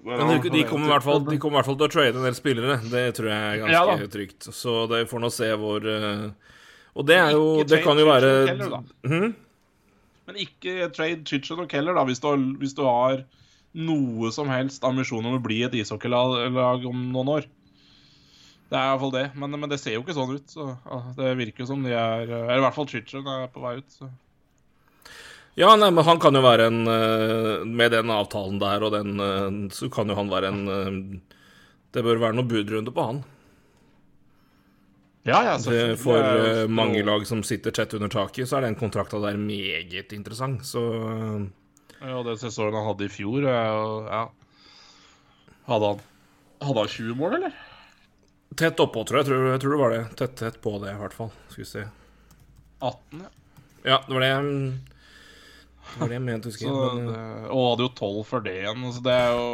Men 0.07 0.29
de, 0.31 0.51
de 0.53 0.61
kommer 0.65 0.87
i 0.87 0.91
hvert 0.93 1.05
fall 1.05 1.19
De 1.27 1.39
kommer 1.41 1.57
i 1.57 1.59
hvert 1.59 1.67
fall 1.67 1.79
til 1.79 1.87
å 1.87 1.91
trade 1.91 2.15
en 2.15 2.27
del 2.27 2.37
spillere. 2.37 2.77
Det 2.87 3.03
tror 3.17 3.29
jeg 3.29 3.47
er 3.49 3.59
ganske 3.63 4.05
ja, 4.05 4.11
trygt. 4.13 4.47
Så 4.55 4.77
de 4.91 5.01
får 5.09 5.23
nå 5.23 5.31
se 5.33 5.49
hvor 5.59 5.89
eh, 5.91 6.23
Og 6.95 7.09
det 7.09 7.19
er 7.19 7.35
jo 7.35 7.43
Det 7.67 7.81
kan 7.83 7.99
jo 7.99 8.07
trade 8.07 8.13
være 8.13 8.31
hmm? 8.31 8.47
Keller, 8.47 8.77
da. 8.77 9.33
Men 10.27 10.39
ikke 10.43 10.89
trade 10.95 11.23
Chichen 11.27 11.63
og 11.63 11.69
Keller, 11.71 11.95
da, 11.95 12.03
hvis 12.07 12.23
du, 12.23 12.31
hvis 12.59 12.75
du 12.75 12.83
har 12.87 13.21
noe 13.77 14.31
som 14.33 14.49
helst 14.51 14.83
ambisjon 14.87 15.25
om 15.27 15.37
å 15.37 15.43
bli 15.43 15.61
et 15.63 15.75
ishockeylag 15.77 16.87
om 16.89 17.03
noen 17.13 17.33
år. 17.37 17.47
Det 18.67 18.75
er 18.75 18.89
iallfall 18.89 19.13
det. 19.13 19.25
Men, 19.39 19.55
men 19.55 19.71
det 19.71 19.79
ser 19.79 19.95
jo 19.95 20.03
ikke 20.03 20.15
sånn 20.17 20.33
ut. 20.35 20.51
Så 20.51 20.65
Det 21.15 21.35
virker 21.39 21.63
jo 21.63 21.69
som 21.69 21.83
de 21.85 21.93
er 21.95 22.25
Eller 22.27 22.59
i 22.59 22.65
hvert 22.65 22.75
fall 22.75 22.89
Chichen 22.91 23.27
er 23.31 23.47
på 23.53 23.63
vei 23.63 23.77
ut. 23.79 23.87
Så. 23.93 24.09
Ja, 25.57 25.71
nei, 25.75 25.89
men 25.89 26.05
han 26.05 26.19
kan 26.21 26.37
jo 26.37 26.43
være 26.45 26.67
en 26.69 26.83
eh, 26.85 27.63
Med 27.65 27.89
den 27.95 28.11
avtalen 28.13 28.59
der 28.61 28.83
og 28.85 28.91
den 28.93 29.15
eh, 29.17 29.47
Så 29.73 29.87
kan 29.89 30.09
jo 30.11 30.17
han 30.19 30.29
være 30.29 30.51
en 30.53 30.59
eh, 30.69 30.97
Det 31.95 32.03
bør 32.05 32.21
være 32.21 32.37
noen 32.37 32.49
budrunde 32.51 32.93
på 32.93 33.05
han. 33.07 33.23
Ja, 35.27 35.39
ja, 35.43 35.55
Det, 35.59 35.97
for 35.99 36.21
eh, 36.21 36.67
mange 36.71 37.01
lag 37.03 37.25
som 37.27 37.41
sitter 37.43 37.73
tett 37.75 37.95
under 37.97 38.11
taket, 38.13 38.47
så 38.47 38.59
er 38.59 38.67
den 38.67 38.77
kontrakta 38.79 39.19
der 39.19 39.39
meget 39.41 40.13
interessant. 40.15 40.61
Så 40.63 40.83
Ja, 41.99 42.21
den 42.23 42.37
sesongen 42.39 42.77
han 42.77 42.85
hadde 42.91 43.07
i 43.09 43.11
fjor, 43.11 43.43
ja 43.49 44.21
Hadde 45.67 45.89
han 45.89 46.05
Hadde 46.63 46.83
han 46.85 46.93
20 46.93 47.17
mål, 47.17 47.39
eller? 47.41 47.57
tett 48.57 48.79
oppå, 48.81 49.03
tror. 49.05 49.19
Jeg 49.19 49.27
tror, 49.27 49.43
jeg 49.51 49.59
tror 49.61 49.73
det 49.73 49.79
var 49.81 49.91
det. 49.93 50.03
Tett, 50.17 50.35
tett 50.39 50.55
på 50.63 50.71
det, 50.81 50.93
i 50.93 50.97
hvert 50.97 51.13
fall. 51.13 51.27
Skal 51.51 51.61
vi 51.61 51.67
se. 51.69 51.83
18, 52.79 53.19
ja. 53.21 53.29
Ja, 53.83 53.97
det 54.07 54.15
var 54.15 54.23
Det 54.23 54.31
var 55.97 56.11
det 56.11 56.17
jeg 56.17 56.25
mente 56.25 56.49
å 56.49 56.53
huske. 56.53 56.67
Så 56.67 56.87
men, 56.95 57.11
det, 57.11 57.21
og 57.53 57.67
hadde 57.71 57.87
jo 57.87 57.93
12 57.99 58.23
for 58.29 58.45
det 58.45 58.55
igjen. 58.61 58.87
Så 58.95 59.03
det 59.05 59.15
er 59.15 59.29
jo 59.35 59.51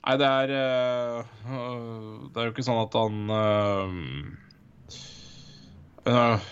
Nei, 0.00 0.14
det 0.16 0.28
er 0.28 0.52
øh, 0.56 1.24
Det 2.32 2.40
er 2.40 2.46
jo 2.46 2.52
ikke 2.54 2.64
sånn 2.64 2.80
at 2.80 2.94
han 2.96 3.34
øh, 3.36 3.90
øh, 6.08 6.46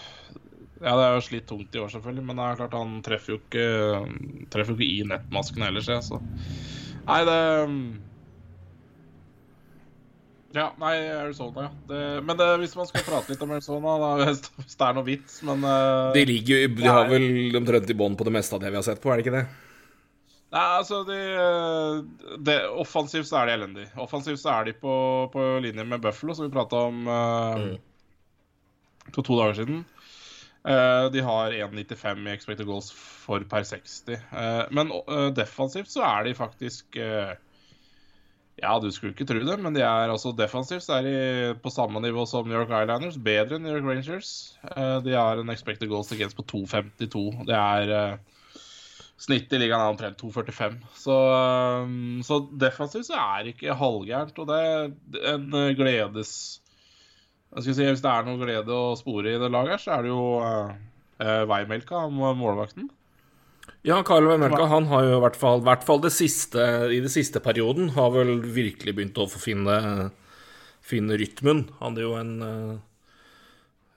Ja, 0.82 0.92
det 0.92 1.06
er 1.06 1.14
jo 1.16 1.22
slitt 1.24 1.48
tungt 1.48 1.74
i 1.74 1.80
år, 1.80 1.88
selvfølgelig, 1.94 2.26
men 2.28 2.38
det 2.38 2.44
er 2.44 2.58
klart 2.60 2.76
han 2.76 2.98
treffer 3.06 3.34
jo 3.34 3.40
ikke 3.40 3.64
Treffer 4.52 4.74
jo 4.74 4.78
ikke 4.78 4.90
i 4.90 5.08
nettmasken 5.14 5.64
ellers, 5.70 5.88
jeg, 5.88 6.04
så 6.04 6.20
Nei, 7.08 7.22
det 7.24 7.38
Ja, 10.56 10.70
nei, 10.80 10.94
Arizona, 11.12 11.66
ja. 11.66 11.70
Det, 11.88 12.02
men 12.24 12.36
det, 12.38 12.46
hvis 12.62 12.74
man 12.78 12.88
skal 12.88 13.04
prate 13.04 13.34
litt 13.34 13.42
om 13.44 13.50
Arizona, 13.52 13.96
da, 14.00 14.28
hvis 14.62 14.78
det 14.80 14.86
er 14.86 14.94
noe 14.96 15.04
vits, 15.04 15.40
men 15.44 15.64
uh, 15.66 16.08
De 16.16 16.24
ligger 16.28 16.62
jo 16.62 16.70
De 16.78 16.86
har 16.88 17.08
vel 17.10 17.58
omtrent 17.58 17.90
i 17.92 17.96
bånn 17.98 18.16
på 18.16 18.24
det 18.24 18.32
meste 18.38 18.56
av 18.56 18.62
det 18.62 18.72
vi 18.72 18.78
har 18.80 18.86
sett 18.86 19.02
på, 19.02 19.12
er 19.12 19.20
det 19.20 19.26
ikke 19.26 19.36
det? 19.36 19.44
Nei, 20.48 20.64
altså 20.78 21.02
de, 21.04 21.18
de, 22.40 22.56
Offensivt 22.80 23.28
så 23.28 23.42
er 23.42 23.50
de 23.50 23.56
elendige. 23.58 23.90
Offensivt 24.00 24.40
så 24.40 24.54
er 24.54 24.70
de 24.70 24.74
på, 24.80 24.94
på 25.34 25.44
linje 25.60 25.84
med 25.84 26.00
Buffalo, 26.00 26.32
som 26.32 26.46
vi 26.46 26.54
prata 26.54 26.86
om 26.88 27.02
uh, 27.04 27.60
mm. 27.60 27.74
for 29.10 29.20
to 29.20 29.36
dager 29.36 29.60
siden. 29.60 29.82
Uh, 30.64 31.12
de 31.12 31.20
har 31.24 31.52
1,95 31.52 32.24
i 32.24 32.32
expected 32.32 32.68
goals 32.68 32.88
for 32.96 33.44
per 33.52 33.68
60. 33.68 34.16
Uh, 34.32 34.64
men 34.72 34.96
defensivt 35.36 35.92
så 35.92 36.06
er 36.08 36.24
de 36.30 36.34
faktisk 36.40 36.96
ja, 38.58 38.72
du 38.82 38.88
skulle 38.90 39.14
ikke 39.14 39.26
tro 39.28 39.38
det, 39.46 39.56
men 39.62 39.76
de 39.76 39.84
er 39.86 40.10
altså 40.10 40.32
defensivt 40.34 40.82
så 40.82 40.98
er 40.98 41.06
de 41.06 41.18
på 41.62 41.70
samme 41.70 42.00
nivå 42.02 42.24
som 42.26 42.48
New 42.48 42.58
York 42.58 42.72
Islanders. 42.74 43.18
Bedre 43.22 43.58
enn 43.58 43.66
New 43.66 43.76
York 43.76 43.86
Rangers. 43.86 44.32
Uh, 44.64 44.98
de 45.04 45.14
har 45.14 45.38
en 45.38 45.52
expected 45.54 45.90
goals 45.90 46.10
against 46.14 46.38
på 46.38 46.46
2,52. 46.66 47.46
Det 47.46 47.54
er 47.58 47.94
uh, 47.94 48.34
Snittet 49.18 49.56
i 49.56 49.62
ligaen 49.64 49.82
er 49.82 49.90
omtrent 49.90 50.20
2,45. 50.22 50.76
Så, 50.94 51.14
um, 51.82 52.20
så, 52.22 52.38
defensivt 52.54 53.08
så 53.08 53.18
er 53.18 53.50
ikke 53.50 53.74
halvgærent. 53.78 54.38
Og 54.38 54.50
det 54.50 54.58
er 54.62 55.32
en 55.34 55.48
gledes 55.78 56.32
jeg 57.48 57.64
skal 57.64 57.74
si, 57.74 57.84
Hvis 57.88 58.02
det 58.04 58.10
er 58.12 58.26
noe 58.26 58.38
glede 58.42 58.74
å 58.76 58.96
spore 58.98 59.32
i 59.32 59.40
det 59.40 59.48
laget, 59.48 59.78
her, 59.78 59.80
så 59.80 59.94
er 59.94 60.04
det 60.04 60.10
jo 60.12 60.22
uh, 60.44 61.44
veimelka 61.48 62.04
om 62.04 62.20
målvakten. 62.36 62.90
Ja, 63.86 64.00
Karl 64.06 64.26
Vemelka 64.30 64.66
han 64.70 64.88
har 64.90 65.06
jo 65.06 65.16
i 65.16 65.22
hvert 65.22 65.38
fall, 65.38 65.62
hvert 65.66 65.86
fall 65.86 66.02
det 66.04 66.12
siste, 66.14 66.62
i 66.92 67.00
det 67.04 67.12
siste 67.12 67.42
perioden 67.44 67.92
har 67.96 68.12
vel 68.14 68.38
virkelig 68.42 68.96
begynt 68.96 69.20
å 69.20 69.28
få 69.30 69.40
finne, 69.42 69.78
finne 70.84 71.18
rytmen. 71.20 71.66
Han 71.78 71.96
hadde 71.96 72.06
jo 72.06 72.14
en 72.18 72.36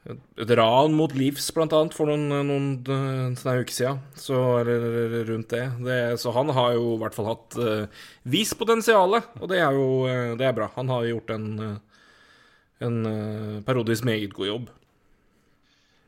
et 0.10 0.52
ran 0.58 0.94
mot 0.98 1.12
livs, 1.14 1.46
blant 1.54 1.74
annet, 1.78 1.94
for 1.94 2.10
noen, 2.10 2.26
noen, 2.48 2.68
noen 2.88 3.36
uker 3.38 3.76
siden. 3.76 4.02
Så, 4.18 4.38
eller 4.64 5.22
rundt 5.30 5.54
det. 5.54 5.68
det. 5.86 6.00
Så 6.22 6.34
han 6.34 6.50
har 6.58 6.74
jo 6.74 6.96
i 6.96 7.00
hvert 7.04 7.18
fall 7.18 7.30
hatt 7.30 7.58
uh, 7.62 8.04
vist 8.26 8.58
potensialet, 8.58 9.30
og 9.40 9.52
det 9.52 9.62
er 9.62 9.78
jo 9.78 9.88
det 10.40 10.48
er 10.48 10.58
bra. 10.58 10.72
Han 10.80 10.90
har 10.90 11.06
gjort 11.12 11.34
en, 11.36 11.48
en 12.82 13.02
uh, 13.06 13.60
periodevis 13.68 14.06
meget 14.08 14.34
god 14.38 14.50
jobb. 14.50 14.72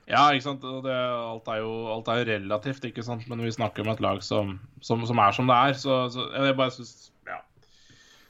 Ja, 0.10 0.28
ikke 0.36 0.48
sant. 0.50 0.64
Det, 0.84 0.94
alt, 0.94 1.48
er 1.48 1.62
jo, 1.64 1.72
alt, 1.94 2.10
er 2.12 2.22
jo, 2.22 2.30
relativt, 2.34 2.86
ikke 2.90 3.06
sant. 3.06 3.26
Men 3.32 3.44
vi 3.44 3.54
snakker 3.56 3.86
om 3.86 3.94
et 3.94 4.04
lag 4.04 4.24
som, 4.26 4.58
som, 4.84 5.06
som 5.08 5.22
er 5.24 5.36
som 5.36 5.50
det 5.50 5.60
er. 5.70 5.78
Så, 5.80 6.00
så 6.14 6.28
jeg 6.36 6.58
bare 6.60 6.76
syns 6.76 7.12
ja. 7.30 7.40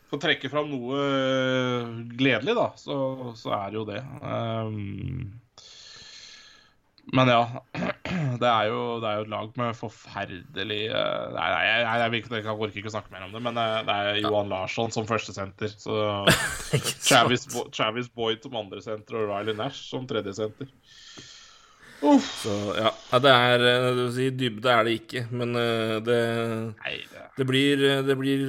For 0.10 0.20
å 0.20 0.24
trekke 0.28 0.52
fram 0.54 0.70
noe 0.70 1.00
øh, 1.00 1.96
gledelig, 2.14 2.58
da, 2.60 2.68
så, 2.78 2.98
så 3.40 3.56
er 3.58 3.74
det 3.74 3.82
jo 3.82 3.88
det. 3.90 4.04
Um, 4.22 5.40
men 7.18 7.34
ja. 7.34 7.44
Det 8.14 8.46
er, 8.46 8.68
jo, 8.70 9.00
det 9.02 9.08
er 9.08 9.18
jo 9.18 9.24
et 9.24 9.30
lag 9.32 9.56
med 9.58 9.78
forferdelig 9.78 10.80
uh, 10.92 11.32
Nei, 11.34 11.46
nei 11.50 11.62
jeg, 11.66 11.80
jeg, 11.80 12.12
jeg, 12.14 12.42
jeg, 12.44 12.54
orker 12.54 12.80
ikke 12.82 12.92
å 12.92 12.94
snakke 12.94 13.14
mer 13.14 13.24
om 13.26 13.32
det, 13.34 13.42
men 13.42 13.58
det, 13.58 13.64
det 13.88 13.96
er 13.96 14.20
Johan 14.20 14.52
Larsson 14.52 14.94
som 14.94 15.08
førstesenter. 15.10 15.74
Så 15.82 15.96
Travis, 17.08 17.48
Travis 17.74 18.12
Boyd 18.14 18.46
som 18.46 18.60
andresenter 18.60 19.18
og 19.18 19.32
Riley 19.32 19.58
Nash 19.58 19.88
som 19.88 20.06
tredjesenter. 20.10 20.70
Så 22.04 22.54
ja, 22.76 22.92
det 23.24 23.32
er 23.32 23.62
eh, 23.70 24.00
si, 24.12 24.28
Dybde 24.36 24.72
er 24.74 24.88
det 24.88 24.96
ikke, 24.98 25.24
men 25.32 25.56
eh, 25.56 25.96
det, 26.04 26.18
det, 27.38 27.46
blir, 27.48 27.84
eh, 27.88 28.02
det, 28.04 28.18
blir, 28.20 28.44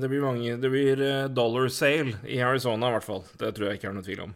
det 0.00 0.08
blir 0.08 0.24
mange 0.24 0.56
Det 0.60 0.70
blir 0.72 1.02
dollar 1.28 1.68
sale 1.68 2.16
i 2.24 2.40
Arizona, 2.40 2.88
i 2.88 2.96
hvert 2.96 3.06
fall. 3.06 3.22
Det 3.40 3.52
tror 3.52 3.68
jeg 3.68 3.80
ikke 3.80 3.90
er 3.90 3.98
noe 3.98 4.06
tvil 4.06 4.24
om. 4.28 4.34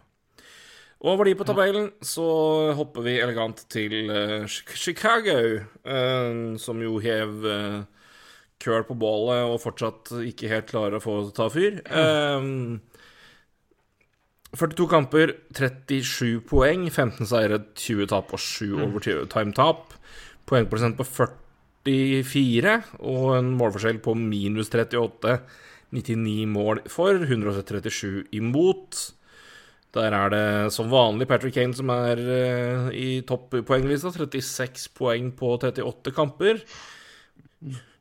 Over 1.08 1.28
de 1.28 1.36
på 1.38 1.46
tabellen 1.46 1.92
så 2.02 2.26
hopper 2.74 3.04
vi 3.06 3.20
elegant 3.22 3.60
til 3.70 4.10
Chicago, 4.50 5.36
som 6.58 6.82
jo 6.82 6.96
hev 6.98 7.46
køl 8.58 8.82
på 8.82 8.96
bålet 8.98 9.46
og 9.46 9.60
fortsatt 9.62 10.10
ikke 10.26 10.50
helt 10.50 10.66
klarer 10.72 10.98
å 10.98 11.04
få 11.04 11.20
ta 11.36 11.46
fyr. 11.54 11.78
Um, 11.86 12.80
42 14.56 14.86
kamper, 14.88 15.34
37 15.52 16.40
poeng, 16.48 16.86
15 16.88 17.28
seire, 17.28 17.60
20 17.76 18.08
tap 18.08 18.32
og 18.32 18.40
7 18.40 18.64
mm. 18.64 18.84
overtime-tap. 18.86 19.92
Poengprosent 20.48 20.96
på 20.96 21.04
44 21.04 22.78
og 22.98 23.34
en 23.36 23.52
målforskjell 23.58 24.00
på 24.04 24.16
minus 24.16 24.72
38. 24.72 25.38
99 25.92 26.48
mål 26.52 26.82
for, 26.92 27.16
137 27.24 28.28
imot. 28.36 28.98
Der 29.96 30.12
er 30.12 30.32
det 30.32 30.72
som 30.74 30.90
vanlig 30.92 31.28
Patrick 31.28 31.54
Kane 31.56 31.76
som 31.76 31.88
er 31.92 32.20
uh, 32.20 32.88
i 32.92 33.20
toppoenglista. 33.28 34.12
36 34.12 34.90
poeng 34.96 35.30
på 35.36 35.54
38 35.56 36.12
kamper. 36.16 36.60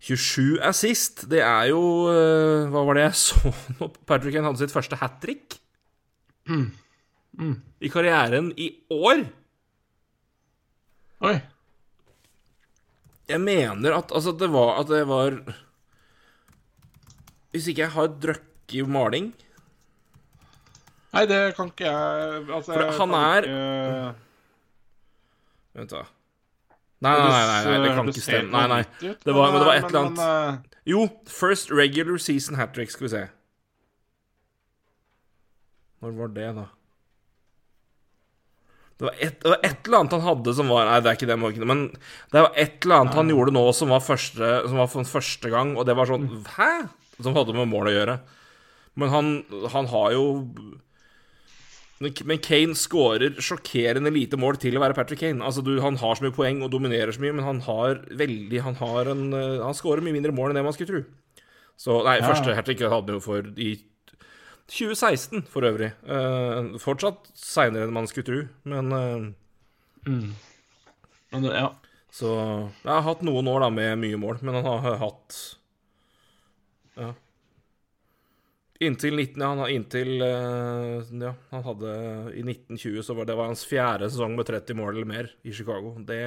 27 0.03 0.59
assist. 0.63 1.29
Det 1.31 1.39
er 1.43 1.71
jo 1.71 1.79
uh, 2.07 2.67
Hva 2.71 2.83
var 2.87 2.99
det 2.99 3.07
jeg 3.07 3.21
så 3.23 3.55
nå? 3.79 3.91
Patrick 4.07 4.35
Kane 4.35 4.47
hadde 4.49 4.63
sitt 4.63 4.75
første 4.75 4.99
hat 4.99 5.19
trick. 5.23 5.59
Mm. 6.47 6.71
Mm. 7.37 7.55
i 7.83 7.89
karrieren 7.93 8.51
i 8.57 8.71
år. 8.93 9.25
Oi. 11.27 11.35
Jeg 13.27 13.41
mener 13.43 13.97
at 13.97 14.13
altså 14.15 14.31
det 14.39 14.47
var 14.53 14.77
at 14.79 14.87
det 14.87 15.01
var 15.09 15.33
Hvis 17.51 17.67
ikke 17.67 17.81
jeg 17.81 17.91
har 17.91 18.07
drukket 18.23 18.87
maling 18.87 19.33
Nei, 21.11 21.25
det 21.27 21.55
kan 21.57 21.71
ikke 21.73 21.89
jeg 21.89 22.45
Altså, 22.45 22.71
For 22.71 22.93
han 22.99 23.15
er 23.17 23.47
ikke... 23.47 24.13
Vent, 25.77 25.91
da. 25.91 26.03
Nei, 26.97 27.11
nei, 27.13 27.25
nei, 27.29 27.41
nei, 27.45 27.57
nei, 27.65 27.81
det 27.83 27.89
kan 27.93 28.07
ikke 28.09 28.21
stemme. 28.25 28.49
Nei, 28.49 28.67
nei. 28.71 29.11
Det 29.21 29.33
var, 29.35 29.51
men 29.53 29.59
det 29.61 29.67
var 29.67 29.75
et 29.77 29.83
eller 29.85 29.99
annet 30.07 30.21
eh, 30.25 30.79
Jo, 30.89 31.03
first 31.29 31.69
regular 31.69 32.17
season 32.17 32.57
hat 32.57 32.73
trick, 32.73 32.89
skal 32.89 33.05
vi 33.05 33.11
se. 33.11 33.21
Når 36.03 36.17
var 36.17 36.33
det, 36.35 36.49
da? 36.57 36.67
Det 38.97 39.05
var, 39.05 39.17
et, 39.21 39.35
det 39.43 39.51
var, 39.51 39.59
et, 39.61 39.83
eller 39.85 39.99
annet 39.99 40.13
han 40.15 40.25
hadde 40.25 40.53
som 40.57 40.71
var 40.73 40.87
Nei, 40.87 40.97
det 41.05 41.09
er 41.11 41.17
ikke 41.19 41.27
det, 41.29 41.35
men 41.69 41.83
det 42.33 42.41
var 42.41 42.55
et 42.57 42.79
eller 42.81 43.03
annet 43.03 43.17
han 43.19 43.29
gjorde 43.29 43.53
nå 43.53 43.63
som 43.77 43.93
var 43.93 44.01
første, 44.01 44.49
som 44.65 44.79
var 44.81 44.89
for 44.89 45.09
første 45.11 45.51
gang, 45.53 45.75
og 45.77 45.85
det 45.85 45.93
var 45.97 46.09
sånn 46.09 46.25
Hæ? 46.55 46.71
Som 47.21 47.37
hadde 47.37 47.53
med 47.57 47.69
mål 47.69 47.89
å 47.89 47.93
gjøre. 47.93 48.15
Men 48.97 49.13
han, 49.13 49.29
han 49.73 49.87
har 49.89 50.11
jo 50.13 50.25
Men 52.01 52.41
Kane 52.45 52.77
scorer 52.77 53.37
sjokkerende 53.41 54.13
lite 54.13 54.37
mål 54.37 54.57
til 54.61 54.77
å 54.77 54.81
være 54.83 54.97
Patrick 54.97 55.21
Kane. 55.23 55.41
Altså, 55.45 55.63
du, 55.65 55.75
Han 55.81 55.97
har 56.01 56.17
så 56.17 56.25
mye 56.25 56.33
poeng 56.33 56.63
og 56.65 56.73
dominerer 56.73 57.13
så 57.13 57.21
mye, 57.21 57.33
men 57.37 57.45
han 57.45 57.61
har 57.65 58.01
veldig 58.21 58.63
Han, 58.65 58.77
har 58.81 59.13
en, 59.13 59.29
han 59.61 59.77
scorer 59.77 60.05
mye 60.05 60.17
mindre 60.17 60.33
mål 60.33 60.53
enn 60.53 60.61
det 60.61 60.65
man 60.65 60.77
skulle 60.77 60.93
tro. 60.93 61.03
Så 61.77 62.01
nei, 62.05 62.17
ja. 62.17 62.25
første 62.25 62.57
hat 62.57 62.65
trick 62.65 62.81
hadde 62.81 62.97
han 62.97 63.19
jo 63.19 63.21
for 63.21 63.49
i 63.61 63.75
2016 64.67 65.45
for 65.51 65.67
øvrig. 65.67 65.93
Uh, 66.03 66.75
fortsatt 66.81 67.29
seinere 67.39 67.87
enn 67.87 67.95
man 67.95 68.09
skulle 68.09 68.27
tro, 68.27 68.41
men 68.67 68.91
uh, 68.91 69.29
mm. 70.07 70.33
Men 71.31 71.47
ja. 71.51 71.69
Så 72.17 72.31
jeg 72.31 72.89
har 72.89 73.05
hatt 73.05 73.23
noen 73.25 73.47
år 73.51 73.65
da 73.65 73.71
med 73.71 73.99
mye 74.01 74.19
mål, 74.19 74.41
men 74.41 74.59
han 74.59 74.67
har 74.67 74.99
hatt 75.03 75.39
Ja. 76.97 77.13
Inntil 78.81 79.15
19, 79.17 79.41
ja, 79.41 79.47
han 79.49 79.73
inntil 79.73 80.21
uh, 80.21 81.01
Ja, 81.23 81.33
han 81.49 81.63
hadde 81.65 81.93
I 82.37 82.43
1920 82.45 83.01
så 83.05 83.15
var 83.17 83.25
det 83.25 83.37
var 83.37 83.49
hans 83.49 83.65
fjerde 83.65 84.09
sesong 84.11 84.35
med 84.37 84.49
30 84.49 84.77
mål 84.77 84.95
eller 84.95 85.09
mer 85.09 85.31
i 85.43 85.53
Chicago. 85.53 85.95
Det, 86.05 86.21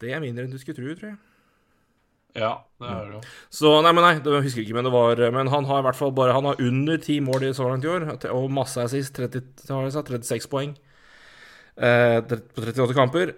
det 0.00 0.14
er 0.14 0.22
mindre 0.22 0.46
enn 0.46 0.54
du 0.54 0.60
skulle 0.60 0.78
tro, 0.78 0.94
tror 0.94 1.14
jeg. 1.14 1.20
Ja, 2.34 2.54
det 2.82 2.90
er 2.90 3.04
det. 3.04 3.12
jo. 3.14 3.20
Så 3.54 3.70
nei, 3.84 3.92
men 3.94 4.02
nei, 4.02 4.14
det 4.22 4.42
husker 4.42 4.64
ikke, 4.64 4.74
men 4.74 4.88
det 4.88 4.92
var 4.94 5.20
Men 5.30 5.50
han 5.52 5.68
har 5.68 5.78
i 5.78 5.86
hvert 5.86 5.98
fall 5.98 6.10
bare 6.12 6.34
Han 6.34 6.48
har 6.48 6.58
under 6.58 6.98
ti 6.98 7.20
mål 7.22 7.46
i 7.46 7.52
så 7.54 7.68
langt 7.68 7.86
i 7.86 7.92
år, 7.92 8.08
og 8.34 8.50
masse 8.50 8.80
assist. 8.82 9.14
30, 9.14 9.54
36 9.62 10.50
poeng 10.50 10.74
eh, 11.78 12.18
på 12.26 12.64
38 12.64 12.94
kamper. 12.94 13.34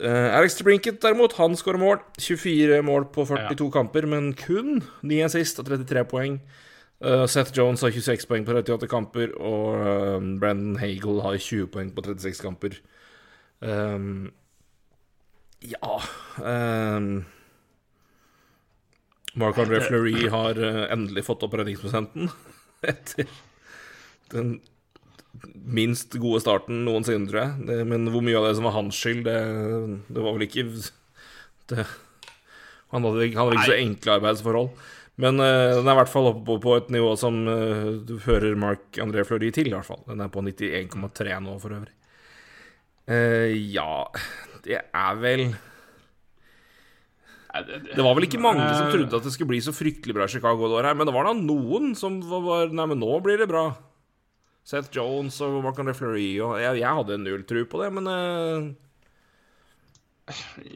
Eh, 0.00 0.36
Alex 0.36 0.58
Trinket, 0.58 0.98
derimot, 1.02 1.36
han 1.38 1.54
skårer 1.56 1.78
mål. 1.78 2.02
24 2.18 2.82
mål 2.82 3.06
på 3.14 3.26
42 3.30 3.64
ja. 3.64 3.70
kamper, 3.78 4.06
men 4.10 4.32
kun 4.34 4.82
9 5.02 5.22
assist 5.28 5.62
og 5.62 5.70
33 5.70 6.04
poeng. 6.10 6.40
Uh, 7.04 7.26
Seth 7.28 7.52
Jones 7.52 7.82
har 7.82 7.90
26 7.92 8.26
poeng 8.30 8.46
på 8.46 8.54
38 8.54 8.88
kamper, 8.88 9.34
og 9.36 9.74
uh, 9.76 10.22
Brandon 10.40 10.78
Hagel 10.80 11.20
har 11.20 11.36
20 11.36 11.66
poeng 11.74 11.90
på 11.94 12.02
36 12.06 12.40
kamper. 12.40 12.78
Um, 13.60 14.32
ja 15.64 15.96
um, 16.96 17.24
Marc-André 19.40 19.80
Fleury 19.82 20.28
har 20.30 20.58
uh, 20.60 20.84
endelig 20.94 21.26
fått 21.26 21.42
opp 21.46 21.56
redningsprosenten 21.58 22.30
etter 22.92 23.28
den 24.34 24.56
minst 25.64 26.14
gode 26.20 26.40
starten 26.42 26.84
noensinne, 26.86 27.28
tror 27.28 27.40
jeg. 27.40 27.66
Det, 27.68 27.78
men 27.88 28.08
hvor 28.12 28.24
mye 28.24 28.38
av 28.38 28.48
det 28.48 28.56
som 28.58 28.68
var 28.68 28.76
hans 28.76 28.98
skyld, 28.98 29.24
det, 29.26 29.38
det 30.08 30.24
var 30.24 30.36
vel 30.36 30.46
ikke 30.46 30.66
det, 31.72 31.86
Han 32.94 33.06
hadde, 33.08 33.30
han 33.34 33.40
hadde 33.42 33.58
ikke 33.58 33.72
så 33.72 33.80
enkle 33.80 34.18
arbeidsforhold. 34.20 34.70
Men 35.22 35.38
uh, 35.38 35.76
den 35.78 35.86
er 35.86 35.92
i 35.92 35.98
hvert 36.00 36.10
fall 36.10 36.30
oppe 36.30 36.42
på, 36.48 36.58
på 36.62 36.78
et 36.78 36.88
nivå 36.94 37.12
som 37.18 37.44
uh, 37.46 37.92
du 38.06 38.16
hører 38.24 38.56
Mark 38.58 38.98
André 39.02 39.26
Fleury 39.26 39.52
til, 39.54 39.70
i 39.70 39.76
hvert 39.76 39.86
fall. 39.86 40.02
Den 40.08 40.24
er 40.24 40.32
på 40.32 40.42
91,3 40.42 41.38
nå, 41.44 41.58
for 41.62 41.76
øvrig. 41.76 41.94
Uh, 43.04 43.52
ja 43.52 44.06
Det 44.64 44.78
er 44.80 45.16
vel 45.20 45.50
Det 47.54 48.02
var 48.02 48.16
vel 48.16 48.26
ikke 48.26 48.42
mange 48.42 48.64
som 48.74 48.88
trodde 48.90 49.14
at 49.14 49.26
det 49.26 49.32
skulle 49.34 49.52
bli 49.52 49.60
så 49.62 49.74
fryktelig 49.74 50.14
bra 50.16 50.26
Chicago 50.30 50.66
det 50.66 50.78
året 50.80 50.90
her, 50.90 50.96
men 50.98 51.06
det 51.06 51.14
var 51.14 51.28
da 51.28 51.34
noen 51.38 51.92
som 51.98 52.16
var 52.26 52.72
Nei, 52.74 52.86
men 52.90 52.98
nå 52.98 53.18
blir 53.22 53.38
det 53.38 53.46
bra. 53.50 53.68
Seth 54.66 54.90
Jones 54.96 55.36
og 55.44 55.60
Marcon 55.62 55.86
Refleury 55.90 56.32
Fleury 56.34 56.40
og 56.42 56.56
jeg, 56.62 56.80
jeg 56.80 56.98
hadde 56.98 57.20
null 57.20 57.44
tro 57.46 57.62
på 57.68 57.82
det, 57.82 57.92
men 57.94 58.08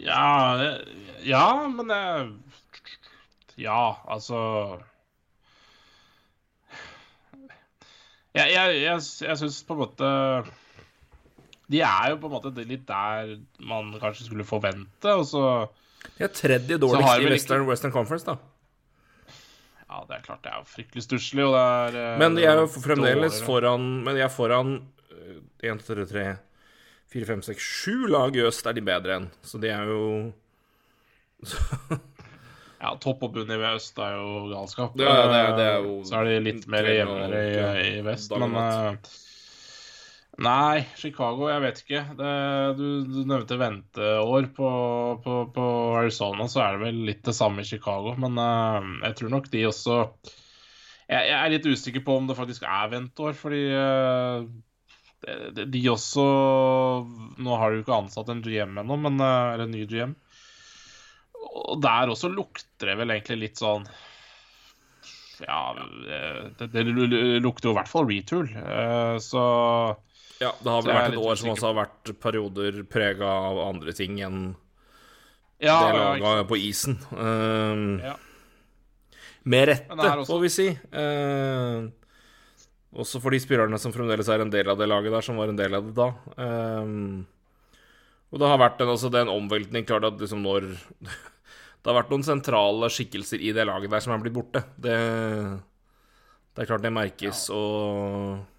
Ja 0.05 0.77
Ja, 1.25 1.49
men 1.73 1.91
Ja, 3.59 3.83
altså. 4.07 4.39
Jeg, 8.37 8.53
jeg, 8.53 8.81
jeg, 8.85 9.03
jeg 9.25 9.39
syns 9.41 9.63
på 9.67 9.75
en 9.75 9.81
måte 9.81 10.09
De 11.73 11.81
er 11.83 12.13
jo 12.13 12.21
på 12.21 12.29
en 12.29 12.37
måte 12.37 12.53
litt 12.61 12.85
der 12.87 13.35
man 13.59 13.91
kanskje 13.99 14.29
skulle 14.29 14.47
forvente, 14.47 15.11
og 15.11 15.25
så 15.27 15.45
De 16.19 16.27
er 16.27 16.33
tredje 16.35 16.79
dårligst 16.79 17.23
i 17.23 17.29
Western, 17.31 17.63
ikke... 17.63 17.71
Western 17.73 17.95
Conference, 17.95 18.27
da. 18.27 18.37
Ja, 19.89 20.03
det 20.09 20.19
er 20.19 20.25
klart 20.27 20.43
det 20.45 20.53
er 20.53 20.59
jo 20.61 20.67
fryktelig 20.69 21.05
stusslig, 21.07 21.47
og 21.47 21.55
det 21.57 21.63
er 21.63 21.97
eh, 22.03 22.19
Men 22.21 22.37
de 22.37 22.45
er 22.45 22.61
jo 22.61 22.67
fremdeles 22.69 23.39
foran 23.47 23.87
Men 24.05 24.19
de 24.19 24.25
er 24.27 24.33
foran 24.33 24.75
1, 25.65 25.81
2, 25.87 26.05
3, 26.11 26.27
4, 27.15 27.25
5, 27.31 27.43
6, 27.49 27.71
7 27.85 28.11
lag 28.13 28.37
i 28.37 28.45
øst 28.47 28.69
er 28.69 28.77
de 28.77 28.85
bedre 28.85 29.17
enn. 29.17 29.31
Så 29.43 29.59
de 29.63 29.73
er 29.73 29.89
jo 29.89 30.03
Ja, 32.79 32.93
topp 33.03 33.25
og 33.27 33.33
bunn 33.35 33.51
i 33.51 33.59
øst 33.73 33.99
er 33.99 34.19
jo 34.21 34.45
galskap. 34.53 34.99
Ja, 35.01 35.15
det 35.27 35.39
er, 35.39 35.49
det 35.59 35.65
er 35.67 35.81
jo 35.87 35.97
Så 36.07 36.21
er 36.21 36.29
de 36.29 36.37
litt 36.47 36.69
mer 36.71 36.87
jevnere 36.87 37.41
i, 37.49 37.57
i, 37.97 38.05
vest, 38.07 38.35
men 38.39 38.55
Nei, 40.39 40.85
Chicago, 40.95 41.49
jeg 41.51 41.63
vet 41.65 41.81
ikke. 41.83 42.01
Det, 42.15 42.33
du, 42.79 42.85
du, 43.11 43.17
nevnte 43.27 43.57
venteår 43.59 44.47
på, 44.55 44.69
på, 45.25 45.39
på, 45.55 45.65
Arizona, 45.99 46.47
så 46.47 46.63
er 46.63 46.77
det 46.77 46.85
vel 46.85 47.01
litt 47.09 47.25
det 47.27 47.35
samme 47.35 47.65
i 47.65 47.67
Chicago. 47.67 48.13
Men 48.23 48.39
uh, 48.39 48.87
jeg 49.09 49.19
tror 49.19 49.35
nok 49.35 49.51
de 49.51 49.65
også 49.67 49.99
jeg, 51.09 51.25
jeg, 51.27 51.35
er 51.41 51.53
litt 51.57 51.67
usikker 51.67 52.07
på 52.07 52.21
om 52.21 52.31
det 52.31 52.39
faktisk 52.39 52.69
er 52.71 52.95
venteår, 52.95 53.35
fordi 53.35 53.65
uh, 53.75 54.47
de, 55.27 55.67
de, 55.67 55.83
også 55.91 56.23
Nå 57.43 57.57
har 57.59 57.73
de 57.73 57.81
jo 57.81 57.83
ikke 57.83 57.97
ansatt 57.97 58.31
en 58.31 58.45
GM 58.45 58.79
ennå, 58.79 58.95
men 59.09 59.19
uh, 59.19 59.57
Eller 59.57 59.67
en 59.67 59.75
ny 59.75 59.89
GM. 59.91 60.15
Og 61.35 61.81
der 61.83 62.15
også 62.15 62.31
lukter 62.31 62.93
det 62.93 63.01
vel 63.01 63.11
egentlig 63.11 63.41
litt 63.43 63.59
sånn 63.59 63.91
Ja, 65.43 65.75
det, 65.75 66.69
det 66.71 66.87
lukter 67.43 67.73
jo 67.73 67.75
i 67.75 67.79
hvert 67.81 67.91
fall 67.91 68.07
retool. 68.07 68.53
Så 69.23 69.43
ja, 70.39 70.53
det 70.63 70.71
har 70.71 70.85
vel 70.85 70.95
vært 70.95 71.15
et 71.17 71.21
år 71.21 71.39
som 71.41 71.53
også 71.53 71.71
har 71.71 71.77
vært 71.81 72.13
perioder 72.23 72.83
prega 72.91 73.29
av 73.51 73.61
andre 73.65 73.95
ting 73.97 74.21
enn 74.23 74.43
ja, 75.59 75.79
det 75.91 76.03
laga 76.23 76.45
på 76.47 76.59
isen. 76.63 76.99
Uh, 77.11 77.99
ja. 78.05 78.15
Med 79.49 79.65
rette, 79.73 80.11
får 80.29 80.43
vi 80.45 80.51
si. 80.53 80.69
Uh, 80.95 81.89
også 82.99 83.21
for 83.23 83.35
de 83.35 83.41
spillerne 83.43 83.81
som 83.81 83.93
fremdeles 83.95 84.29
er 84.31 84.45
en 84.45 84.53
del 84.53 84.71
av 84.71 84.79
det 84.79 84.87
laget 84.89 85.13
der, 85.13 85.25
som 85.27 85.41
var 85.41 85.51
en 85.51 85.59
del 85.59 85.75
av 85.75 85.89
det 85.89 85.97
da. 85.97 86.09
Um, 86.39 87.27
og 88.29 88.43
det 88.43 88.51
har 88.51 88.61
vært 88.61 88.85
en, 88.85 88.93
altså, 88.93 89.11
en 89.19 89.33
omveltning. 89.33 89.87
Klart 89.89 90.07
at 90.09 90.21
liksom 90.21 90.45
når 90.45 90.71
Det 91.79 91.93
har 91.93 92.01
vært 92.01 92.11
noen 92.11 92.27
sentrale 92.27 92.89
skikkelser 92.91 93.41
i 93.41 93.53
det 93.55 93.65
laget 93.69 93.93
der 93.93 94.03
som 94.03 94.13
er 94.13 94.23
blitt 94.23 94.35
borte. 94.35 94.65
Det, 94.77 94.97
det 96.53 96.65
er 96.65 96.69
klart 96.69 96.83
det 96.85 96.91
merkes, 96.93 97.45
ja. 97.49 97.55
og 97.55 98.58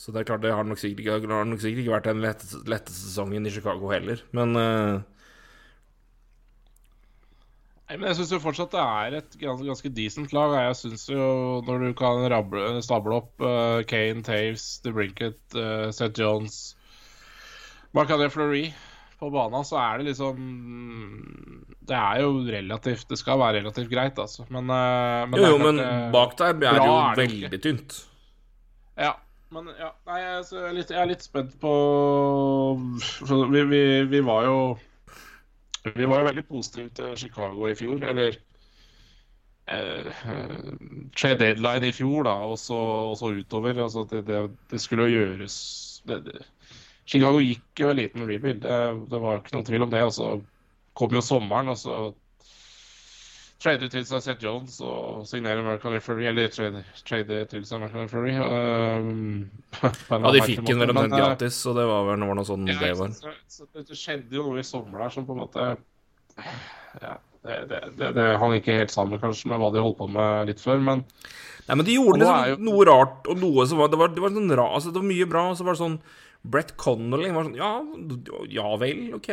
så 0.00 0.14
det 0.14 0.22
er 0.22 0.28
klart, 0.30 0.40
det 0.40 0.52
har 0.56 0.64
nok 0.64 0.80
sikkert 0.80 1.02
ikke, 1.02 1.28
har 1.28 1.48
nok 1.48 1.60
sikkert 1.60 1.82
ikke 1.82 1.92
vært 1.92 2.06
den 2.08 2.22
letteste, 2.24 2.60
letteste, 2.72 3.02
sesongen 3.04 3.44
i 3.44 3.52
Chicago 3.52 3.90
heller, 3.92 4.22
men 4.36 4.56
uh... 4.56 5.02
Nei, 7.90 7.98
men 7.98 8.06
jeg 8.06 8.20
syns 8.20 8.32
jo 8.32 8.38
fortsatt 8.40 8.72
det 8.72 8.80
er 8.80 9.14
et 9.18 9.32
ganske, 9.40 9.66
ganske 9.66 9.90
decent 9.90 10.32
lag. 10.32 10.52
Jeg 10.62 10.76
syns 10.78 11.08
jo 11.10 11.24
når 11.66 11.80
du 11.82 11.88
kan 11.98 12.22
rable, 12.30 12.68
stable 12.86 13.16
opp 13.16 13.42
uh, 13.42 13.80
Kane, 13.90 14.22
Taves, 14.22 14.66
DeBrinket, 14.84 15.40
uh, 15.58 15.88
Seth 15.90 16.22
Jones 16.22 16.60
Marcadé 17.90 18.28
Fleury 18.30 18.68
på 19.18 19.32
banen, 19.34 19.66
så 19.66 19.80
er 19.82 19.98
det 19.98 20.12
liksom 20.12 20.38
Det 21.90 21.98
er 21.98 22.22
jo 22.22 22.30
relativt 22.46 23.10
Det 23.10 23.18
skal 23.18 23.42
være 23.42 23.58
relativt 23.58 23.90
greit, 23.90 24.22
altså. 24.22 24.46
Men, 24.54 24.70
men 24.70 25.42
Jo, 25.42 25.56
jo, 25.56 25.58
men 25.58 25.82
bak 26.14 26.38
der 26.38 26.54
er 26.54 26.78
det 26.78 26.86
jo 26.86 26.94
veldig 27.18 27.60
tynt. 27.66 27.98
Ja, 28.94 29.16
men 29.54 29.70
ja, 29.78 29.90
nei, 30.06 30.20
jeg, 30.22 30.44
er 30.60 30.76
litt, 30.76 30.92
jeg, 30.92 31.00
er 31.00 31.08
litt, 31.10 31.24
spent 31.26 31.56
på 31.62 31.72
vi, 33.50 33.64
vi, 33.70 33.82
vi, 34.10 34.20
var 34.26 34.46
jo 34.46 34.60
Vi 35.96 36.06
var 36.06 36.22
jo 36.22 36.28
veldig 36.28 36.44
positive 36.46 36.92
til 36.94 37.16
Chicago 37.18 37.66
i 37.66 37.74
fjor, 37.78 38.04
eller 38.12 38.38
eh, 39.74 40.10
Trade 41.18 41.40
deadline 41.42 41.90
i 41.90 41.96
fjor, 41.96 42.28
da, 42.28 42.36
og 42.52 42.56
så, 42.62 42.78
og 43.10 43.18
så 43.18 43.32
utover. 43.34 43.82
Altså, 43.88 44.06
det, 44.12 44.22
det, 44.28 44.44
det, 44.70 44.80
skulle 44.82 45.08
jo 45.08 45.18
gjøres 45.18 45.58
det, 46.06 46.40
Chicago 47.10 47.42
gikk 47.42 47.82
jo 47.82 47.90
en 47.90 47.98
liten 47.98 48.26
rebuild, 48.28 48.62
det 48.62 49.22
var 49.24 49.40
ikke 49.40 49.56
noen 49.56 49.66
tvil 49.66 49.86
om 49.88 49.90
det. 49.90 50.04
Og 50.06 50.14
så 50.14 50.32
kom 50.94 51.16
jo 51.16 51.24
sommeren, 51.24 51.72
og 51.72 51.80
så 51.80 51.96
trade 53.60 53.88
til 53.92 54.04
seg 54.08 54.22
Seth 54.24 54.44
Jones 54.44 54.78
og 54.84 55.24
signere 55.28 55.60
American 55.60 55.92
Referee, 55.92 56.30
eller 56.30 56.48
trade, 56.52 56.82
trade 57.06 57.40
til 57.50 57.64
seg 57.68 57.76
American 57.76 58.06
Referee. 58.06 58.36
Um, 58.40 59.50
ja, 59.84 60.32
de 60.36 60.44
fikk 60.46 60.62
den 60.64 60.80
vel 60.80 60.92
omtrent 60.94 61.16
eh, 61.16 61.20
gratis, 61.20 61.58
så 61.60 61.74
det 61.76 61.84
var 61.90 62.06
vel 62.08 62.22
noe 62.22 62.46
sånn 62.48 62.68
ja, 62.70 62.78
det 62.80 62.94
var. 63.00 63.12
Så, 63.16 63.34
så, 63.50 63.68
det 63.76 63.98
skjedde 63.98 64.38
jo 64.38 64.46
noe 64.48 64.62
i 64.62 64.66
sommer 64.66 65.04
der 65.04 65.12
som 65.16 65.28
på 65.28 65.36
en 65.36 65.42
måte 65.42 65.66
Ja, 67.00 67.18
det, 67.44 67.58
det, 67.68 67.82
det, 67.98 68.14
det 68.16 68.26
hang 68.40 68.56
ikke 68.56 68.78
helt 68.80 68.94
sammen 68.94 69.20
kanskje 69.20 69.52
med 69.52 69.60
hva 69.60 69.70
de 69.74 69.84
holdt 69.84 70.00
på 70.00 70.08
med 70.12 70.50
litt 70.50 70.62
før, 70.62 70.80
men 70.84 71.04
Nei, 71.68 71.76
men 71.76 71.86
de 71.86 71.94
gjorde 71.94 72.22
liksom 72.22 72.48
jo... 72.54 72.56
noe 72.70 72.88
rart, 72.88 73.28
og 73.30 73.44
noe 73.44 73.68
som 73.68 73.78
var 73.78 73.92
Det 73.92 74.00
var, 74.00 74.10
det 74.16 74.24
var 74.24 74.32
sånn 74.34 74.56
ra, 74.56 74.66
altså, 74.78 74.90
det 74.90 75.02
var 75.02 75.10
mye 75.12 75.28
bra, 75.30 75.44
og 75.52 75.60
så 75.60 75.68
var 75.68 75.76
det 75.76 75.82
sånn 75.84 76.00
Brett 76.50 76.72
Connolly 76.80 77.28
var 77.36 77.46
sånn 77.46 77.60
Ja, 77.60 77.74
ja 78.48 78.72
vel, 78.80 79.04
OK 79.20 79.30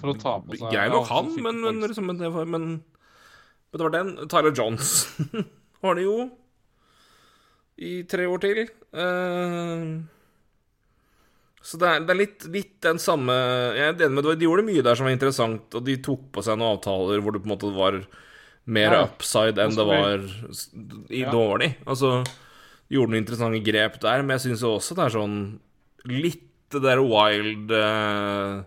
for 0.00 0.12
å 0.12 0.18
ta 0.18 0.36
på 0.44 0.58
seg 0.58 0.72
Grei 0.74 0.86
nok 0.92 1.08
han, 1.10 1.32
men, 1.44 1.60
men, 1.64 1.82
liksom, 1.86 2.06
men, 2.10 2.20
det 2.20 2.30
var, 2.34 2.46
men, 2.50 2.68
det 3.74 3.82
var 3.82 3.94
den. 3.94 4.14
Tyler 4.30 4.54
Johns 4.56 4.94
var 5.84 5.94
det 5.98 6.06
jo 6.06 6.16
i 7.80 8.00
tre 8.08 8.26
år 8.28 8.42
til. 8.42 8.64
Uh, 8.92 10.00
så 11.64 11.80
det 11.80 11.88
er, 11.88 12.02
det 12.04 12.12
er 12.14 12.18
litt, 12.18 12.44
litt, 12.52 12.74
den 12.84 12.98
samme 13.00 13.34
Jeg 13.76 13.82
er 13.84 13.98
enig 14.06 14.14
med 14.16 14.28
De 14.40 14.46
gjorde 14.46 14.64
mye 14.64 14.84
der 14.84 14.96
som 14.96 15.06
var 15.06 15.12
interessant, 15.12 15.76
og 15.76 15.84
de 15.84 15.98
tok 16.00 16.30
på 16.32 16.44
seg 16.44 16.56
noen 16.56 16.78
avtaler 16.78 17.20
hvor 17.20 17.36
det 17.36 17.42
på 17.44 17.50
en 17.50 17.54
måte 17.54 17.72
var 17.74 17.98
mer 18.70 18.94
ja, 18.94 19.00
upside 19.08 19.60
enn 19.60 19.74
det 19.74 19.86
var 19.88 20.22
i 21.10 21.24
ja. 21.24 21.32
dårlig. 21.32 21.72
Altså, 21.88 22.20
de 22.88 22.96
gjorde 22.96 23.14
noen 23.14 23.22
interessante 23.22 23.62
grep 23.64 23.98
der, 24.02 24.22
men 24.22 24.36
jeg 24.36 24.50
syns 24.50 24.64
også 24.68 24.96
det 24.98 25.06
er 25.06 25.16
sånn 25.16 25.36
litt 26.10 26.46
det 26.70 26.84
der 26.84 27.00
wild 27.02 27.72
uh, 27.74 28.60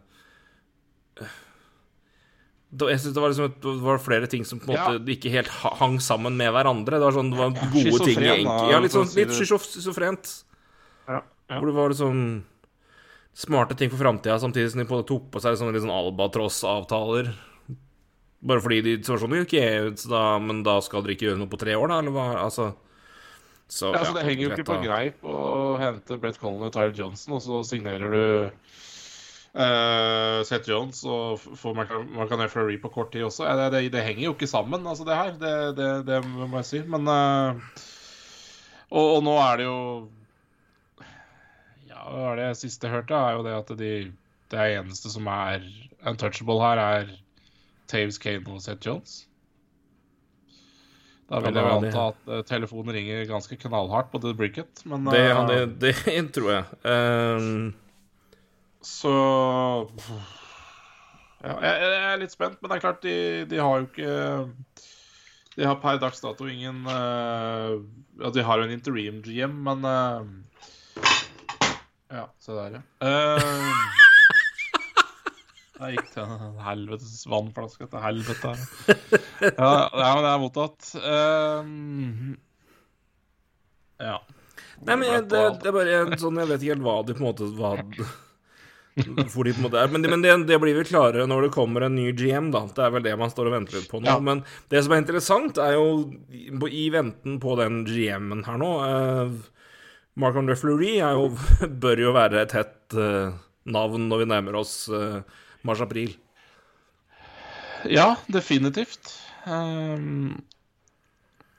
jeg 2.74 3.02
synes 3.04 3.14
det 3.14 3.22
var, 3.22 3.34
liksom, 3.34 3.54
det 3.62 3.74
var 3.84 4.02
flere 4.02 4.28
ting 4.32 4.46
som 4.48 4.62
på 4.62 4.72
en 4.72 4.74
måte 4.74 4.96
ja. 4.98 5.16
ikke 5.16 5.34
helt 5.34 5.52
hang 5.80 6.00
sammen 6.02 6.38
med 6.40 6.50
hverandre. 6.56 6.98
Det 6.98 7.06
var 7.06 7.16
sånn, 7.16 7.30
det 7.34 7.40
var 7.40 7.54
gode 7.54 8.00
ting 8.08 8.24
i 8.24 8.32
enkel... 8.40 8.72
Ja, 8.72 8.82
litt 8.82 8.96
sånn 8.96 9.12
litt 9.14 9.34
schizofrent. 9.38 10.32
Ja, 11.06 11.20
ja. 11.22 11.58
Hvor 11.60 11.70
det 11.70 11.76
var 11.78 11.94
liksom 11.94 12.22
smarte 13.34 13.78
ting 13.78 13.92
for 13.92 14.02
framtida, 14.02 14.40
samtidig 14.42 14.72
som 14.74 14.84
de 14.84 14.88
på 14.90 15.02
tok 15.10 15.30
på 15.34 15.42
seg 15.42 15.58
sånne, 15.60 15.82
sånn 15.82 15.94
albatross-avtaler. 15.94 17.34
Bare 18.44 18.62
fordi 18.64 18.82
de 18.86 18.96
så 19.06 19.18
sånn 19.22 19.38
OK, 19.40 19.58
da, 20.10 20.24
men 20.44 20.62
da 20.66 20.80
skal 20.86 21.06
dere 21.06 21.16
ikke 21.16 21.30
gjøre 21.30 21.42
noe 21.42 21.52
på 21.52 21.62
tre 21.62 21.78
år, 21.78 21.94
da? 21.94 22.02
Eller 22.04 22.16
hva? 22.16 22.28
Altså 22.44 22.74
så, 23.74 23.94
ja, 23.96 24.04
så 24.06 24.14
det 24.14 24.26
henger 24.28 24.44
jo 24.44 24.50
ikke 24.54 24.66
på 24.68 24.76
greip 24.84 25.24
å 25.26 25.38
hente 25.82 26.18
Brett 26.22 26.36
Collin 26.38 26.68
og 26.68 26.74
Tyler 26.76 26.94
Johnson, 26.98 27.38
og 27.38 27.42
så 27.42 27.62
signerer 27.66 28.12
du 28.12 28.24
Uh, 29.54 30.42
Seth 30.50 30.66
Jones 30.66 31.04
og 31.06 31.38
få 31.38 31.76
Marcanet 31.78 32.50
Fleury 32.50 32.80
på 32.82 32.89
kort 32.89 33.12
tid 33.13 33.28
også. 33.28 33.46
Det, 33.46 33.68
det, 33.76 33.82
det, 33.94 34.02
henger 34.02 34.24
jo 34.26 34.34
ikke 34.34 34.50
sammen, 34.50 34.88
altså, 34.89 35.06
det 35.06 35.18
her. 35.20 35.36
Det, 35.78 35.89
det 36.08 36.22
må 36.26 36.50
jeg 36.58 36.66
si. 36.66 36.82
Men 36.89 37.06
uh, 37.06 37.60
og, 38.89 39.04
og, 39.04 39.20
nå 39.26 39.36
er 39.42 39.62
det 39.62 39.68
jo 39.68 39.78
Ja, 41.86 42.02
hva 42.08 42.32
er 42.32 42.42
det 42.42 42.48
siste 42.63 42.89
jeg 42.89 42.96
hørte, 42.96 43.20
er 43.20 43.38
jo 43.38 43.46
det 43.46 43.54
at 43.60 43.76
de, 43.78 43.92
det 44.54 44.66
eneste 44.80 45.13
som 45.13 45.30
er 45.30 45.62
untouchable 46.02 46.58
her, 46.63 46.82
er 46.82 47.13
Taves 47.94 48.18
Kane 48.18 48.50
og 48.50 48.66
Seth 48.66 48.82
Jones. 48.88 49.22
Da 51.30 51.39
vil 51.46 51.62
jeg 51.62 51.78
anta 51.78 52.10
at 52.10 52.26
uh, 52.26 52.42
telefonen 52.46 52.98
ringer 52.98 53.30
ganske 53.30 53.58
knallhardt 53.62 54.10
på 54.10 54.22
The 54.26 54.34
Bricket, 54.38 54.82
men 54.89 55.06
det, 55.13 55.24
det, 55.54 55.63
det, 55.86 55.96
tror 56.34 56.52
jeg. 56.58 56.66
Um... 56.89 57.72
Så 58.84 59.13
ja 61.43 61.54
jeg, 61.60 61.80
jeg, 61.84 62.04
er 62.08 62.22
litt 62.22 62.34
spent, 62.34 62.60
men 62.62 62.72
det 62.72 62.78
er 62.78 62.84
klart, 62.84 63.04
de, 63.04 63.15
de 63.52 63.60
har 63.60 63.82
jo 63.82 63.88
ikke 63.89 64.12
De 65.58 65.67
har 65.67 65.82
per 65.84 66.00
dags 66.00 66.24
dato 66.24 66.48
ingen 66.48 66.86
uh, 66.88 67.80
Ja, 68.22 68.32
de 68.32 68.46
har 68.48 68.62
jo 68.62 68.67
en 68.67 68.76
interim 68.76 69.19
GM, 69.26 69.58
men 69.65 69.84
uh, 69.84 70.24
Ja, 72.13 72.30
se 72.43 72.56
der, 72.56 72.80
ja. 72.80 72.84
Uh, 73.04 74.02
jeg 75.84 75.98
gikk 75.98 76.13
til 76.13 76.24
en 76.24 76.60
helvetes 76.63 77.24
vannflaske 77.28 77.88
til 77.91 78.00
helvete. 78.00 78.52
Ja, 79.41 79.72
ja, 79.89 80.12
men 80.13 80.22
det 80.24 80.30
er 80.30 80.39
mottatt. 80.39 80.91
Uh, 80.96 81.63
ja. 84.00 84.19
Nei, 84.86 84.96
men 85.02 85.28
det, 85.28 85.41
det, 85.60 85.67
er 85.67 85.76
bare 85.76 85.98
en 86.04 86.13
sånn 86.19 86.39
Jeg 86.41 86.50
vet 86.50 86.63
ikke 86.63 86.76
helt 86.76 86.86
hva 86.86 86.96
de 87.08 87.15
på 87.15 87.24
en 87.24 87.28
måte 87.28 87.50
hva, 87.58 87.72
hvor 88.96 89.48
de 89.48 89.54
på 89.54 89.62
en 89.62 89.66
måte 89.66 89.80
er. 89.82 89.92
Men, 89.94 90.06
men 90.10 90.24
det, 90.24 90.34
det, 90.50 90.60
blir 90.62 90.78
vel 90.78 90.88
klarere 90.88 91.26
når 91.30 91.48
det 91.48 91.54
kommer 91.56 91.88
en 91.88 91.96
ny 91.98 92.12
GM, 92.18 92.52
da. 92.54 92.66
Det 92.70 92.86
er 92.86 92.94
vel 92.94 93.06
det 93.06 93.16
man 93.20 93.32
står 93.34 93.50
og 93.50 93.56
venter 93.58 93.80
litt 93.80 93.90
på 93.92 94.02
nå. 94.04 94.10
Ja. 94.12 94.20
Men 94.24 94.44
det 94.74 94.84
som 94.86 94.94
er 94.94 95.04
interessant, 95.04 95.62
er 95.62 95.78
jo 95.78 96.68
i 96.70 96.86
venten 96.94 97.40
på 97.44 97.58
den 97.60 97.84
GM-en 97.90 98.46
her 98.48 98.60
nå 98.62 98.72
eh, 98.86 99.34
Mark 100.22 100.38
André 100.38 100.58
Fleury 100.60 100.98
jo, 101.00 101.32
bør 101.84 102.06
jo 102.06 102.14
være 102.16 102.44
et 102.44 102.54
hett 102.58 102.98
eh, 102.98 103.34
navn 103.74 104.10
når 104.10 104.24
vi 104.24 104.30
nærmer 104.36 104.60
oss 104.62 104.76
eh, 104.94 105.22
mars-april. 105.66 106.14
Ja, 107.90 108.14
definitivt. 108.32 109.18
Um, 109.44 110.38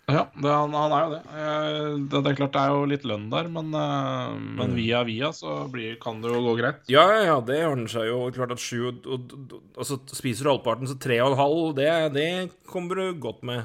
ja, 0.06 0.26
det, 0.36 0.50
han, 0.50 0.74
han, 0.76 0.92
er 0.92 1.04
jo 1.04 1.12
det. 1.14 1.20
Eh, 1.32 1.92
det. 1.96 2.18
det. 2.18 2.30
er 2.30 2.36
klart 2.36 2.52
det 2.52 2.62
er 2.62 2.72
jo 2.74 2.88
litt 2.90 3.04
lønn 3.08 3.28
der, 3.32 3.46
men, 3.52 3.70
uh, 3.72 4.34
men 4.36 4.74
mm. 4.74 4.76
via 4.76 5.00
via 5.08 5.30
så 5.32 5.62
blir, 5.72 5.94
kan 6.02 6.20
det 6.20 6.32
jo 6.32 6.42
gå 6.44 6.56
greit. 6.58 6.82
Ja, 6.92 7.06
ja, 7.24 7.38
det 7.44 7.62
ordner 7.64 7.88
seg 7.88 8.10
jo. 8.10 8.18
Klart 8.36 8.52
at 8.52 8.60
sju 8.60 8.90
og, 8.90 9.08
og, 9.08 9.54
altså, 9.80 9.96
Spiser 10.12 10.44
du 10.44 10.52
halvparten, 10.52 10.90
så 10.90 10.98
tre 11.00 11.16
og 11.24 11.32
en 11.32 11.40
halv, 11.40 11.62
det, 11.78 11.88
det 12.18 12.28
kommer 12.68 13.00
du 13.00 13.22
godt 13.22 13.40
med. 13.48 13.64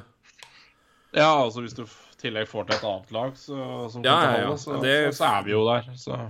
Ja, 1.11 1.33
altså 1.41 1.65
hvis 1.65 1.75
du 1.75 1.83
i 1.83 2.21
tillegg 2.21 2.47
får 2.47 2.69
til 2.69 2.77
et 2.77 2.87
annet 2.87 3.13
lag 3.15 3.37
så, 3.39 3.59
som 3.89 4.03
ja, 4.05 4.15
kan 4.21 4.41
ja. 4.43 4.55
så, 4.59 4.79
det... 4.83 4.97
så, 5.09 5.19
så, 5.19 5.29
er 5.33 5.45
vi 5.47 5.55
jo 5.57 5.63
der. 5.67 5.91
Så. 5.99 6.23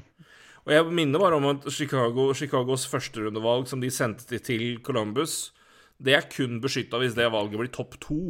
Og 0.65 0.73
jeg 0.73 0.89
minner 0.93 1.21
bare 1.21 1.37
om 1.37 1.49
at 1.51 1.69
Chicago, 1.73 2.31
Chicagos 2.33 2.89
førsterundevalg 2.89 3.69
som 3.69 3.81
de 3.81 3.93
sendte 3.93 4.41
til 4.41 4.79
Columbus, 4.85 5.51
det 6.01 6.15
er 6.15 6.29
kun 6.31 6.61
beskytta 6.63 7.01
hvis 7.01 7.17
det 7.17 7.29
valget 7.33 7.61
blir 7.61 7.73
topp 7.73 7.99
to. 8.01 8.21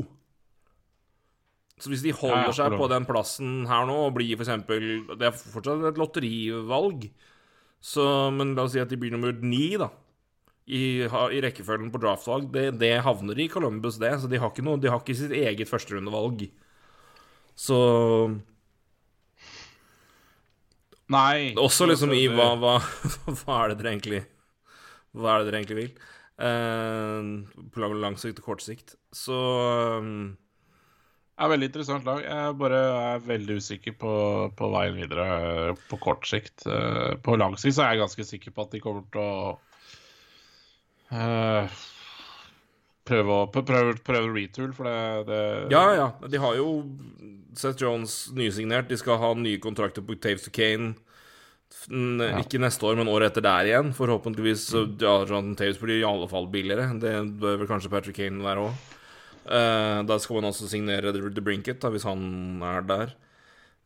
Så 1.80 1.92
hvis 1.92 2.04
de 2.04 2.12
holder 2.16 2.52
seg 2.56 2.76
på 2.76 2.90
den 2.92 3.08
plassen 3.08 3.64
her 3.70 3.88
nå 3.88 3.96
og 4.10 4.18
blir 4.18 4.36
f.eks. 4.36 4.52
Det 4.68 5.28
er 5.30 5.36
fortsatt 5.40 5.86
et 5.88 6.00
lotterivalg, 6.00 7.08
så, 7.80 8.04
men 8.36 8.52
la 8.58 8.66
oss 8.68 8.76
si 8.76 8.82
at 8.84 8.92
de 8.92 9.00
blir 9.00 9.14
nummer 9.16 9.32
ni, 9.40 9.72
da. 9.80 9.88
I, 10.70 11.08
i 11.08 11.40
rekkefølgen 11.42 11.90
på 11.94 12.02
draftvalg. 12.04 12.52
Det, 12.54 12.66
det, 12.82 12.92
havner 13.06 13.40
i 13.42 13.48
Columbus, 13.50 13.98
det. 14.02 14.12
Så 14.22 14.28
de 14.30 14.38
har 14.38 14.52
ikke, 14.52 14.66
noe, 14.68 14.78
de 14.78 14.92
har 14.92 15.00
ikke 15.02 15.16
sitt 15.18 15.34
eget 15.34 15.72
førsterundevalg. 15.72 16.46
Så 17.58 17.80
Nei. 21.10 21.56
Også 21.58 21.88
liksom 21.90 22.14
i 22.14 22.28
hva, 22.30 22.52
hva, 22.62 22.76
hva, 23.40 23.56
er 23.64 23.72
det 23.72 23.80
dere 23.80 23.94
egentlig 23.96 24.20
Hva 25.18 25.32
er 25.32 25.42
det 25.42 25.48
dere 25.50 25.62
egentlig 25.64 25.80
vil? 25.80 25.96
Uh, 26.40 27.66
på 27.74 27.90
lang 27.90 28.16
sikt 28.22 28.44
og 28.44 28.52
kort 28.52 28.62
sikt. 28.64 28.94
Så 29.16 29.36
um, 30.00 30.38
er 31.40 31.48
et 31.48 31.54
veldig 31.54 31.70
interessant 31.70 32.08
lag. 32.08 32.24
Jeg 32.26 32.56
bare 32.60 32.80
er 33.00 33.22
veldig 33.24 33.60
usikker 33.62 33.96
på, 34.00 34.14
på 34.60 34.72
veien 34.74 34.98
videre 35.00 35.76
på 35.90 36.00
kort 36.04 36.28
sikt. 36.28 36.66
Eh, 36.68 37.16
på 37.24 37.38
lang 37.40 37.56
sikt 37.60 37.78
så 37.78 37.86
er 37.86 37.96
jeg 37.96 38.04
ganske 38.04 38.28
sikker 38.28 38.56
på 38.56 38.66
at 38.66 38.76
de 38.76 38.82
kommer 38.84 39.06
til 39.14 39.24
å 39.24 39.54
uh, 41.16 41.80
prøve 43.08 43.38
å 43.38 43.48
prøve, 43.50 43.96
prøve 44.06 44.34
retool, 44.36 44.74
for 44.76 44.90
det, 44.90 45.00
det, 45.32 45.42
Ja, 45.74 45.86
ja. 45.96 46.10
De 46.28 46.44
har 46.44 46.60
jo 46.60 46.70
Seth 47.58 47.82
Jones 47.82 48.22
nysignert. 48.36 48.92
De 48.92 49.00
skal 49.00 49.22
ha 49.22 49.32
nye 49.38 49.62
kontrakter 49.64 50.06
på 50.06 50.20
Taves 50.20 50.46
to 50.46 50.54
Kane. 50.56 50.94
Ja. 51.90 52.40
Ikke 52.42 52.60
neste 52.62 52.84
år, 52.90 52.98
men 52.98 53.10
året 53.12 53.32
etter 53.32 53.46
der 53.46 53.68
igjen. 53.70 53.92
Forhåpentligvis 53.96 54.68
så 54.74 54.88
ja, 55.00 55.20
Taves 55.24 55.80
blir 55.82 56.02
i 56.02 56.08
alle 56.08 56.28
fall 56.30 56.50
billigere. 56.52 56.92
Det 57.02 57.14
bør 57.40 57.62
vel 57.62 57.70
kanskje 57.70 57.92
Patrick 57.94 58.20
Kane 58.20 58.44
være 58.44 58.70
òg. 58.70 58.88
Uh, 59.48 60.02
da 60.06 60.18
skal 60.22 60.40
man 60.40 60.50
også 60.50 60.68
signere 60.70 61.14
The 61.16 61.44
Brinket, 61.44 61.80
da, 61.82 61.92
hvis 61.94 62.06
han 62.08 62.62
er 62.66 62.86
der. 62.88 63.14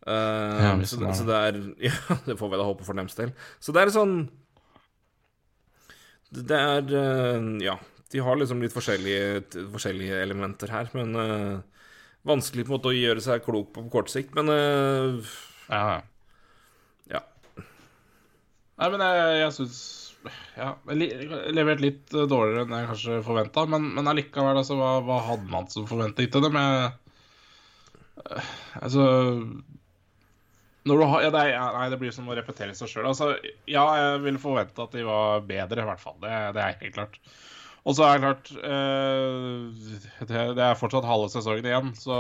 Uh, 0.04 0.60
ja, 0.60 0.72
så, 0.84 1.00
det, 1.00 1.13
så, 1.16 1.24
det 1.24 1.36
er 1.39 1.60
Ja, 1.88 2.18
det 2.26 2.36
får 2.39 2.50
vi 2.52 2.58
da 2.60 2.68
håpe 2.68 2.88
for 2.88 2.98
dems 2.98 3.16
del. 3.16 3.32
Så 3.63 3.72
det 3.72 3.86
er 3.86 3.92
sånn 3.96 4.18
Det 6.28 6.58
er 6.60 6.89
uh, 6.92 7.46
Ja, 7.63 7.78
de 8.12 8.24
har 8.26 8.36
liksom 8.36 8.60
litt 8.60 8.76
forskjellige, 8.76 9.63
forskjellige 9.72 10.20
elementer 10.26 10.74
her, 10.74 10.92
men 10.94 11.16
vanskelig 12.28 12.68
på 12.68 12.70
en 12.70 12.76
måte 12.76 12.92
å 12.92 12.94
gjøre 12.94 13.24
seg 13.26 13.42
klok 13.42 13.72
på 13.74 13.82
på 13.88 13.94
kort 13.96 14.12
sikt, 14.12 14.36
men 14.38 14.52
ja. 14.54 16.04
ja. 17.10 17.24
Nei, 17.58 18.92
men 18.94 19.02
jeg, 19.02 19.39
jeg 19.39 19.56
syns 19.58 19.80
ja, 20.58 20.72
levert 20.94 21.84
litt 21.84 22.14
eh, 22.16 22.28
dårligere 22.30 22.66
enn 22.66 22.76
jeg 22.78 22.90
kanskje 22.92 23.22
forventa. 23.26 23.66
Men, 23.70 23.90
men 23.98 24.10
allikevel, 24.12 24.60
altså, 24.62 24.78
hva, 24.80 24.98
hva, 25.06 25.22
hadde 25.30 25.52
man 25.52 25.70
som 25.72 25.88
forventet 25.90 26.34
til 26.34 26.46
dem? 26.46 26.60
Jeg, 26.60 26.92
uh, 28.24 28.52
altså 28.82 29.08
når 30.84 31.00
du 31.00 31.06
har, 31.08 31.22
ja, 31.24 31.32
det, 31.32 31.42
er, 31.54 31.76
nei, 31.78 31.88
det 31.94 32.00
blir 32.02 32.12
som 32.12 32.28
å 32.28 32.36
repetere 32.36 32.76
seg 32.76 32.92
sjøl. 32.92 33.08
Altså, 33.08 33.34
ja, 33.72 33.84
jeg 34.00 34.24
ville 34.26 34.42
forvente 34.42 34.84
at 34.84 34.96
de 34.96 35.06
var 35.08 35.46
bedre, 35.48 35.80
i 35.80 35.88
hvert 35.88 36.02
fall. 36.02 36.18
Det, 36.20 36.32
det 36.58 36.64
er 36.64 36.80
helt 36.82 36.98
klart. 36.98 37.20
Og 37.84 37.96
så 37.96 38.08
er 38.08 38.20
det 38.20 38.24
klart 38.24 38.52
eh, 38.64 40.28
det, 40.28 40.42
det, 40.56 40.66
er 40.66 40.80
fortsatt 40.80 41.08
halve 41.08 41.30
sesongen 41.32 41.68
igjen, 41.68 41.92
så 42.00 42.18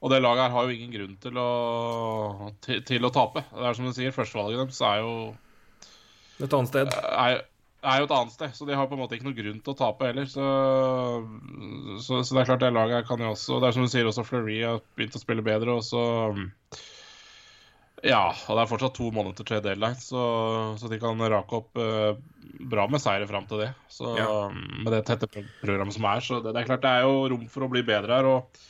Og 0.00 0.12
det 0.12 0.20
laget 0.20 0.46
her 0.46 0.52
har 0.52 0.68
jo 0.68 0.76
ingen 0.76 0.92
grunn 0.92 1.16
til 1.20 1.40
å, 1.40 1.50
til, 2.64 2.82
til 2.88 3.08
å 3.08 3.12
tape. 3.12 3.42
Det 3.48 3.64
er 3.64 3.76
som 3.76 3.88
du 3.88 3.96
sier, 3.96 4.12
førstevalget 4.16 4.60
deres 4.60 4.80
er 4.84 5.00
jo 5.00 5.12
et 6.44 6.56
annet 6.56 6.70
sted? 6.72 6.90
Er, 6.92 7.38
er, 7.82 8.00
jo 8.00 8.08
et 8.08 8.16
annet 8.18 8.34
sted, 8.34 8.52
så 8.56 8.66
de 8.68 8.76
har 8.76 8.88
på 8.90 8.96
en 8.96 9.02
måte 9.02 9.16
ikke 9.16 9.28
noe 9.28 9.38
grunn 9.38 9.62
til 9.62 9.72
å 9.72 9.78
tape 9.78 10.10
heller. 10.10 10.28
Så, 10.28 10.44
så, 12.04 12.20
så 12.20 12.36
det 12.36 12.42
er 12.42 12.50
klart 12.50 12.64
det 12.64 12.74
laget 12.74 13.00
her 13.00 13.08
kan 13.08 13.24
jo 13.24 13.32
også 13.32 13.60
Det 13.62 13.70
er 13.70 13.78
som 13.78 13.86
du 13.86 13.92
sier, 13.92 14.10
også 14.10 14.26
Fleury 14.26 14.60
har 14.64 14.84
begynt 14.98 15.16
å 15.16 15.22
spille 15.22 15.46
bedre. 15.46 15.78
Og 15.78 15.86
så 15.86 16.04
Ja, 18.04 18.28
og 18.30 18.52
det 18.52 18.62
er 18.62 18.70
fortsatt 18.70 18.96
to 18.98 19.10
måneder 19.10 19.38
til 19.38 19.48
trade 19.48 19.68
deadline, 19.70 19.98
så, 20.02 20.22
så, 20.78 20.92
de 20.92 21.00
kan 21.02 21.26
rake 21.32 21.60
opp 21.62 21.80
eh, 21.80 22.12
bra 22.70 22.84
med 22.92 23.02
seire 23.02 23.26
fram 23.28 23.48
til 23.48 23.64
det. 23.64 23.72
Så 23.92 24.12
ja. 24.18 24.30
Med 24.52 24.92
det 24.92 25.06
tette 25.08 25.30
programmet 25.32 25.96
som 25.96 26.08
er, 26.08 26.24
så 26.24 26.40
det, 26.44 26.52
det, 26.52 26.62
er 26.62 26.72
klart 26.72 26.84
det 26.84 26.92
er 26.92 27.08
jo 27.08 27.28
rom 27.32 27.46
for 27.50 27.66
å 27.66 27.72
bli 27.72 27.86
bedre 27.86 28.20
her. 28.20 28.28
og 28.36 28.64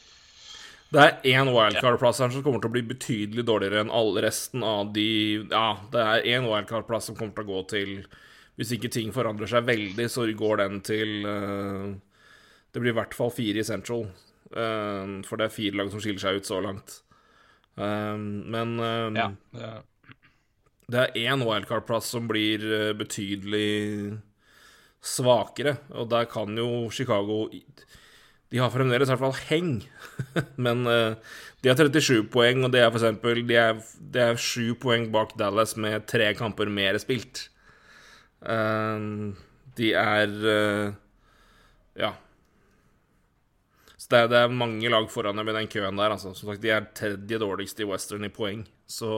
det 0.97 1.03
er 1.05 1.35
én 1.37 1.51
wildcard-plass 1.53 2.23
her 2.23 2.33
som 2.33 2.43
kommer 2.45 2.63
til 2.63 2.71
å 2.71 2.75
bli 2.77 2.83
betydelig 2.89 3.45
dårligere 3.47 3.83
enn 3.85 3.93
alle 3.93 4.23
resten 4.25 4.65
av 4.65 4.93
de 4.97 5.09
Ja, 5.51 5.79
det 5.93 6.05
er 6.05 6.29
én 6.37 6.47
wildcard-plass 6.49 7.11
som 7.11 7.19
kommer 7.19 7.37
til 7.37 7.45
å 7.45 7.51
gå 7.51 7.65
til 7.73 7.91
Hvis 8.57 8.73
ikke 8.77 8.93
ting 8.93 9.13
forandrer 9.13 9.51
seg 9.51 9.67
veldig, 9.69 10.07
så 10.13 10.25
går 10.33 10.63
den 10.63 10.79
til 10.87 11.29
uh, 11.29 11.91
Det 12.73 12.81
blir 12.81 12.95
i 12.95 12.97
hvert 12.97 13.17
fall 13.17 13.33
fire 13.35 13.61
i 13.61 13.67
Central. 13.67 14.07
Uh, 14.55 15.21
for 15.27 15.37
det 15.37 15.49
er 15.49 15.57
fire 15.59 15.83
lag 15.83 15.93
som 15.93 16.01
skiller 16.01 16.23
seg 16.23 16.41
ut 16.41 16.49
så 16.49 16.63
langt. 16.65 17.01
Uh, 17.77 18.17
men 18.17 18.79
ja, 19.17 19.29
ja. 19.53 19.75
det 20.89 21.03
er 21.03 21.21
én 21.27 21.45
wildcard-plass 21.45 22.09
som 22.15 22.31
blir 22.31 22.65
betydelig 22.97 24.17
svakere, 25.05 25.77
og 25.93 26.09
der 26.11 26.25
kan 26.31 26.57
jo 26.57 26.89
Chicago 26.91 27.45
de 28.53 28.61
har 28.63 28.71
fremdeles 28.71 29.09
i 29.09 29.15
hvert 29.15 29.25
fall 29.25 29.49
heng, 29.49 29.71
men 30.67 30.87
uh, 30.87 31.17
de 31.63 31.71
har 31.71 31.79
37 31.81 32.29
poeng, 32.31 32.63
og 32.63 32.71
det 32.75 32.83
er 32.83 32.93
eksempel 32.95 33.43
De 33.49 33.57
er, 33.59 33.81
er 34.23 34.39
7 34.39 34.77
poeng 34.83 35.09
bak 35.15 35.35
Dallas 35.39 35.75
med 35.81 36.07
tre 36.07 36.31
kamper 36.39 36.71
mer 36.71 36.99
spilt. 37.03 37.49
Uh, 38.45 39.35
de 39.79 39.91
er 39.99 40.39
uh, 40.47 40.95
Ja. 41.99 42.13
Så 43.97 44.13
det 44.13 44.19
er, 44.21 44.31
det 44.31 44.39
er, 44.39 44.55
mange 44.55 44.91
lag 44.93 45.09
foran 45.11 45.41
dem 45.41 45.49
i 45.51 45.57
den 45.57 45.73
køen 45.73 45.99
der, 45.99 46.13
altså. 46.15 46.31
Som 46.37 46.53
sagt, 46.53 46.63
de 46.63 46.71
er 46.71 46.87
tredje 46.95 47.41
dårligste 47.43 47.83
i 47.83 47.89
Western 47.91 48.29
i 48.29 48.31
poeng, 48.31 48.63
så 48.87 49.11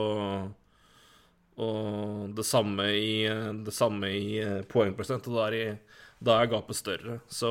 Og 1.59 2.31
det 2.33 2.45
samme 2.47 2.85
i, 2.95 3.27
det 3.65 3.73
samme 3.75 4.09
i 4.09 4.39
poengprosent, 4.71 5.27
og 5.27 5.35
da 5.35 5.47
er, 5.51 5.81
da 6.23 6.37
er 6.39 6.53
gapet 6.53 6.77
større, 6.79 7.17
så 7.27 7.49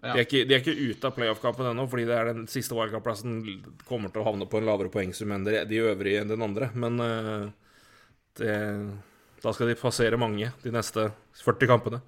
ja. 0.00 0.14
De, 0.14 0.18
er 0.18 0.24
ikke, 0.24 0.44
de, 0.48 0.54
er 0.56 0.62
ikke, 0.62 0.90
ute 0.90 1.08
av 1.08 1.16
playoff-kampen 1.16 1.66
ennå, 1.70 1.84
fordi 1.92 2.06
det 2.08 2.16
er 2.16 2.30
den 2.32 2.46
siste 2.48 2.76
wildcard-plassen 2.76 3.40
kommer 3.88 4.12
til 4.12 4.22
å 4.22 4.30
havne 4.30 4.48
på 4.48 4.60
en 4.60 4.68
lavere 4.68 4.92
poengsum 4.92 5.34
enn 5.36 5.44
de 5.44 5.82
øvrige 5.82 6.22
enn 6.22 6.32
den 6.32 6.44
andre. 6.46 6.70
Men 6.72 6.96
uh, 7.04 7.50
det, 8.40 8.54
da 9.44 9.52
skal 9.52 9.68
de 9.68 9.76
passere 9.76 10.20
mange 10.20 10.48
de 10.64 10.72
neste 10.72 11.10
40 11.44 11.70
kampene. 11.70 12.00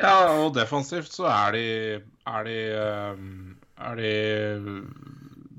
Ja, 0.00 0.34
og 0.42 0.54
defensivt 0.56 1.12
så 1.14 1.28
er 1.30 1.54
de 1.54 1.66
Er 2.26 2.46
de, 2.48 2.56
eh, 2.74 3.18
er 3.88 3.98
de 4.00 4.12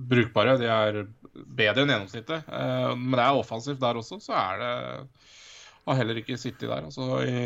brukbare. 0.10 0.58
De 0.58 0.66
er 0.66 1.06
bedre 1.32 1.84
enn 1.84 1.94
gjennomsnittet. 1.94 2.48
Eh, 2.50 2.96
men 2.98 3.16
det 3.20 3.26
er 3.26 3.40
offensivt 3.40 3.80
der 3.80 4.00
også, 4.00 4.20
så 4.20 4.34
er 4.34 4.60
det 4.60 4.74
Har 5.86 6.00
heller 6.00 6.18
ikke 6.18 6.38
sittet 6.42 6.70
der. 6.70 6.84
Altså 6.90 7.22
i 7.22 7.42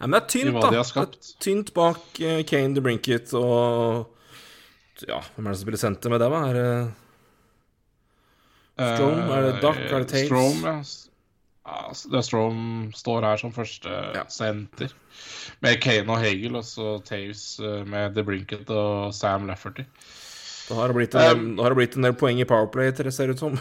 Nei, 0.00 0.06
men 0.08 0.14
det 0.16 0.20
er 0.22 0.28
tynt, 0.34 0.60
da. 0.62 0.70
Det 0.70 0.80
er 1.02 1.34
tynt 1.44 1.72
bak 1.76 2.20
eh, 2.20 2.42
Kane, 2.48 2.74
The 2.76 2.84
Brinket 2.84 3.34
og 3.38 4.14
Ja, 5.06 5.20
hvem 5.36 5.46
er 5.46 5.52
det 5.54 5.58
som 5.60 5.66
spiller 5.66 5.82
senter 5.82 6.10
med 6.14 6.20
dem? 6.24 6.32
Er 6.38 6.54
det 6.58 6.70
Strom? 8.78 9.18
Er 9.34 9.42
det 9.48 9.52
Duck? 9.62 9.78
Er 9.78 9.98
det 10.04 10.08
Taves? 10.12 10.22
Eh, 10.22 10.26
Strom, 10.30 10.64
ja. 10.64 10.76
ja. 11.68 11.80
Det 12.12 12.18
er 12.20 12.26
Strom 12.26 12.60
står 12.96 13.26
her 13.26 13.36
som 13.42 13.52
første 13.54 13.90
Ja. 14.14 14.24
senter. 14.30 14.94
Med 15.64 15.80
Kane 15.82 16.06
og 16.14 16.18
Hagel, 16.22 16.56
og 16.56 16.64
så 16.64 16.98
Taves 17.04 17.58
eh, 17.60 17.84
med 17.86 18.14
The 18.14 18.22
Brinket 18.24 18.70
og 18.70 19.14
Sam 19.14 19.46
Lafferty. 19.50 19.84
Da 20.68 20.74
har 20.76 20.88
det 20.92 20.98
blitt 20.98 21.14
en 21.16 21.20
Um, 21.32 21.56
del, 21.56 21.64
har 21.64 21.72
det 21.72 21.76
blitt 21.80 21.96
en 21.96 22.02
del 22.04 22.14
poeng 22.14 22.40
i 22.40 22.44
Powerplay, 22.44 22.92
til 22.92 23.08
det 23.08 23.14
ser 23.16 23.30
ut 23.32 23.38
som. 23.40 23.56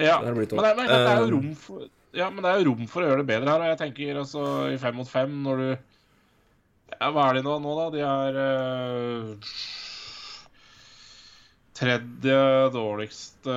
Ja, 0.00 0.18
Det 0.24 0.32
men 0.34 0.46
det, 0.48 0.76
men 0.76 0.86
det 0.88 0.96
er 0.96 1.18
jo 1.20 1.26
Um, 1.28 1.34
rom 1.36 1.54
for 1.54 1.84
Ja, 2.12 2.28
men 2.30 2.44
det 2.44 2.50
er 2.50 2.60
jo 2.60 2.72
rom 2.72 2.88
for 2.90 3.02
å 3.02 3.08
gjøre 3.08 3.22
det 3.22 3.30
bedre 3.30 3.54
her. 3.54 3.62
Og 3.64 3.70
jeg 3.72 3.80
tenker 3.80 4.18
altså 4.20 4.46
i 4.72 4.80
fem 4.80 4.98
mot 5.00 5.08
fem, 5.08 5.38
når 5.46 5.62
du 5.62 5.68
Ja, 6.98 7.08
hva 7.08 7.30
er 7.30 7.38
de 7.38 7.44
nå, 7.46 7.56
nå 7.64 7.76
da? 7.78 7.86
De 7.94 8.02
er 8.04 8.38
uh, 8.42 9.54
tredje 11.82 12.38
dårligste 12.74 13.54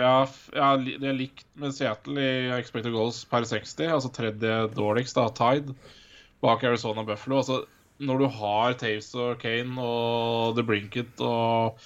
ja, 0.00 0.16
ja, 0.56 0.70
de 0.80 0.96
er 0.96 1.16
likt 1.18 1.46
med 1.60 1.76
Seattle 1.76 2.22
i 2.22 2.50
expected 2.56 2.94
goals 2.96 3.20
per 3.28 3.44
60. 3.46 3.92
Altså 3.92 4.10
tredje 4.14 4.54
dårligst, 4.74 5.20
av 5.20 5.34
Tide 5.36 5.76
bak 6.42 6.64
Arizona 6.64 7.04
Buffalo. 7.04 7.42
Altså, 7.42 7.60
når 7.98 8.18
du 8.22 8.26
har 8.38 8.76
Taves 8.78 9.10
og 9.18 9.40
Kane 9.42 9.82
og 9.82 10.56
The 10.56 10.64
Brinket 10.66 11.22
og 11.24 11.78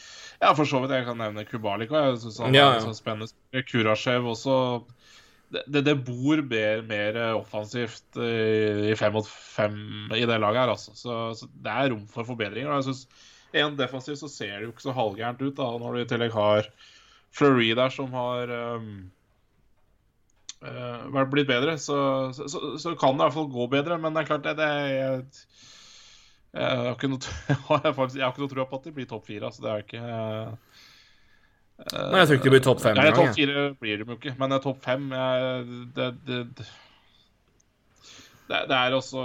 Ja, 0.42 0.52
for 0.58 0.66
så 0.66 0.82
vidt. 0.82 0.92
Jeg 0.96 1.06
kan 1.06 1.20
nevne 1.20 1.46
Kubalik 1.48 1.92
òg. 1.92 2.08
Jeg 2.10 2.18
syns 2.24 2.40
han 2.42 2.56
Ja, 2.56 2.74
er 2.76 2.82
så 2.84 2.94
spennende. 2.96 3.30
Kurasjev 3.70 4.26
også. 4.34 4.56
Det, 5.52 5.82
det, 5.84 5.96
bor 6.06 6.40
mer, 6.48 6.80
mer 6.88 7.18
offensivt 7.36 8.16
i, 8.16 8.92
i 8.92 8.96
fem 8.96 9.12
mot 9.12 9.26
fem 9.28 9.76
i 10.16 10.24
det 10.24 10.38
laget 10.40 10.62
her, 10.62 10.72
altså. 10.72 10.94
Så, 10.96 11.18
så 11.36 11.48
det 11.52 11.74
er 11.74 11.92
rom 11.92 12.06
for 12.08 12.24
forbedringer. 12.28 12.70
Og 12.72 12.80
jeg 12.80 12.88
synes 12.88 13.30
en 13.52 13.76
defensiv 13.76 14.16
så 14.16 14.30
ser 14.32 14.54
det 14.56 14.66
jo 14.66 14.72
ikke 14.72 14.86
så 14.86 14.94
halvgærent 14.96 15.42
ut, 15.44 15.56
da, 15.58 15.66
når 15.80 15.92
du 15.92 16.02
i 16.02 16.08
tillegg 16.08 16.32
har 16.36 16.70
Fleury 17.36 17.72
der 17.76 17.92
som 17.92 18.12
har 18.16 18.52
um, 18.76 18.88
uh, 20.64 21.22
blitt 21.32 21.50
bedre. 21.50 21.76
Så, 21.80 21.96
så, 22.36 22.62
så, 22.78 22.94
kan 22.96 23.16
det 23.16 23.20
i 23.20 23.24
hvert 23.26 23.36
fall 23.36 23.52
gå 23.52 23.68
bedre, 23.72 23.98
men 24.00 24.14
det 24.14 24.22
er 24.22 24.30
klart 24.30 24.46
det, 24.48 24.56
det 24.60 24.70
jeg, 24.92 25.20
jeg, 26.52 27.12
noe, 27.12 27.36
jeg, 27.50 27.60
har 27.68 27.92
faktisk, 27.92 28.18
jeg 28.18 28.26
har 28.26 28.34
ikke 28.34 28.44
noe 28.44 28.54
tro 28.54 28.68
på 28.68 28.80
at 28.80 28.88
de 28.88 28.94
blir 28.96 29.10
topp 29.10 29.28
fire. 29.28 29.48
Altså, 29.48 29.64
det 29.64 29.72
er 29.72 29.86
ikke 29.86 30.02
eh, 30.16 30.71
Nei, 31.90 32.22
jeg 32.22 32.28
tror 32.28 32.38
ikke 32.38 32.46
det 32.46 32.54
blir 32.54 32.64
topp 32.64 32.80
fem 32.84 32.96
Nei, 32.98 33.10
topp 33.16 33.34
fire 33.36 33.66
blir 33.80 34.00
de 34.00 34.06
jo 34.06 34.16
ikke, 34.18 34.34
men 34.38 34.54
det 34.54 34.60
topp 34.62 34.80
fem 34.84 35.08
det, 35.10 36.08
det, 36.26 36.40
det, 36.56 36.66
det, 38.52 38.60
det 38.70 38.78
er 38.78 38.96
også 38.96 39.24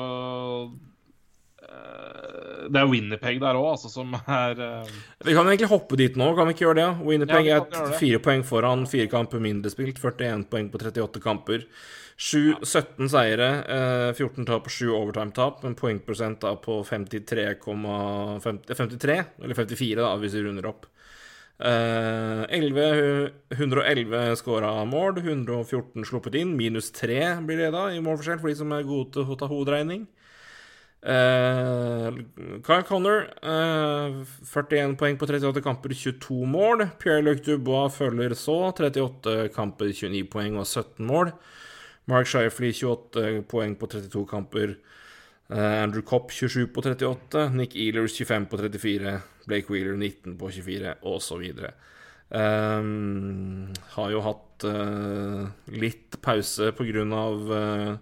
eh, 1.68 2.64
Det 2.72 2.82
er 2.82 2.90
Winnerpeg 2.90 3.40
der 3.44 3.60
òg, 3.60 3.70
altså, 3.76 3.92
som 3.94 4.16
er 4.18 4.64
eh, 4.64 4.98
Vi 5.28 5.36
kan 5.38 5.46
egentlig 5.52 5.70
hoppe 5.72 6.00
dit 6.00 6.18
nå, 6.20 6.32
kan 6.38 6.50
vi 6.50 6.56
ikke 6.58 6.68
gjøre 6.70 6.82
det? 6.82 6.90
Winnerpeg 7.06 7.52
Ja, 7.52 7.62
er 7.62 7.70
det. 7.92 8.02
fire 8.02 8.24
poeng 8.24 8.44
foran, 8.48 8.88
fire 8.90 9.10
kamper 9.12 9.44
mindre 9.44 9.72
spilt, 9.74 10.02
41 10.02 10.48
poeng 10.52 10.74
på 10.74 10.82
38 10.82 11.24
kamper. 11.24 11.70
7, 12.18 12.64
17 12.66 13.12
seire, 13.14 13.48
eh, 13.70 14.12
14 14.18 14.46
tap 14.50 14.66
og 14.66 14.74
7 14.74 14.88
overtime-tap, 14.90 15.62
en 15.70 15.76
poengprosent 15.78 16.40
da 16.42 16.56
på 16.58 16.80
53,50 16.82 18.64
53, 18.74 19.20
eller 19.44 19.60
54 19.60 20.02
da, 20.02 20.16
hvis 20.18 20.34
vi 20.34 20.42
runder 20.48 20.66
opp. 20.72 20.88
Eh, 21.58 22.44
11, 22.54 23.32
111 23.50 24.36
skåra 24.38 24.86
mål, 24.86 25.18
114 25.24 26.06
sluppet 26.06 26.38
inn, 26.38 26.54
minus 26.58 26.92
3 26.94 27.40
blir 27.48 27.64
det 27.64 27.72
da 27.74 27.88
i 27.90 28.04
målforskjell 28.04 28.38
for 28.44 28.52
de 28.52 28.60
som 28.60 28.76
er 28.76 28.86
gode 28.86 29.16
til 29.16 29.26
å 29.26 29.38
ta 29.40 29.50
hoderegning. 29.50 30.06
Uh, 31.08 32.10
Kyle 32.66 32.84
Connor, 32.84 33.28
uh, 33.46 34.26
41 34.50 34.98
poeng 34.98 35.16
på 35.18 35.28
38 35.30 35.62
kamper, 35.64 35.94
22 35.94 36.42
mål. 36.50 36.84
Pierre-Luc 37.00 37.44
Dubois 37.46 37.94
følger 37.96 38.34
så, 38.36 38.58
38 38.76 39.48
kamper, 39.56 39.94
29 39.94 40.26
poeng 40.34 40.58
og 40.60 40.66
17 40.66 41.06
mål. 41.08 41.32
Mark 42.12 42.28
Shifley, 42.28 42.74
28 42.74 43.46
poeng 43.48 43.78
på 43.80 43.90
32 43.94 44.26
kamper. 44.28 44.76
Eh, 45.50 45.84
Andrew 45.84 46.04
Copp, 46.04 46.32
27 46.32 46.68
på 46.76 46.84
38. 46.84 47.50
Nick 47.56 47.76
Ealers, 47.76 48.18
25 48.18 48.50
på 48.52 48.58
34. 48.58 49.18
Blake 49.48 49.72
Wheeler, 49.72 49.96
19 49.98 50.38
på 50.40 50.52
24, 50.56 50.98
osv. 51.08 51.46
Um, 52.28 53.70
har 53.96 54.12
jo 54.12 54.24
hatt 54.26 54.68
uh, 54.68 55.48
litt 55.72 56.20
pause 56.24 56.74
pga. 56.76 57.06
Uh, 57.08 57.96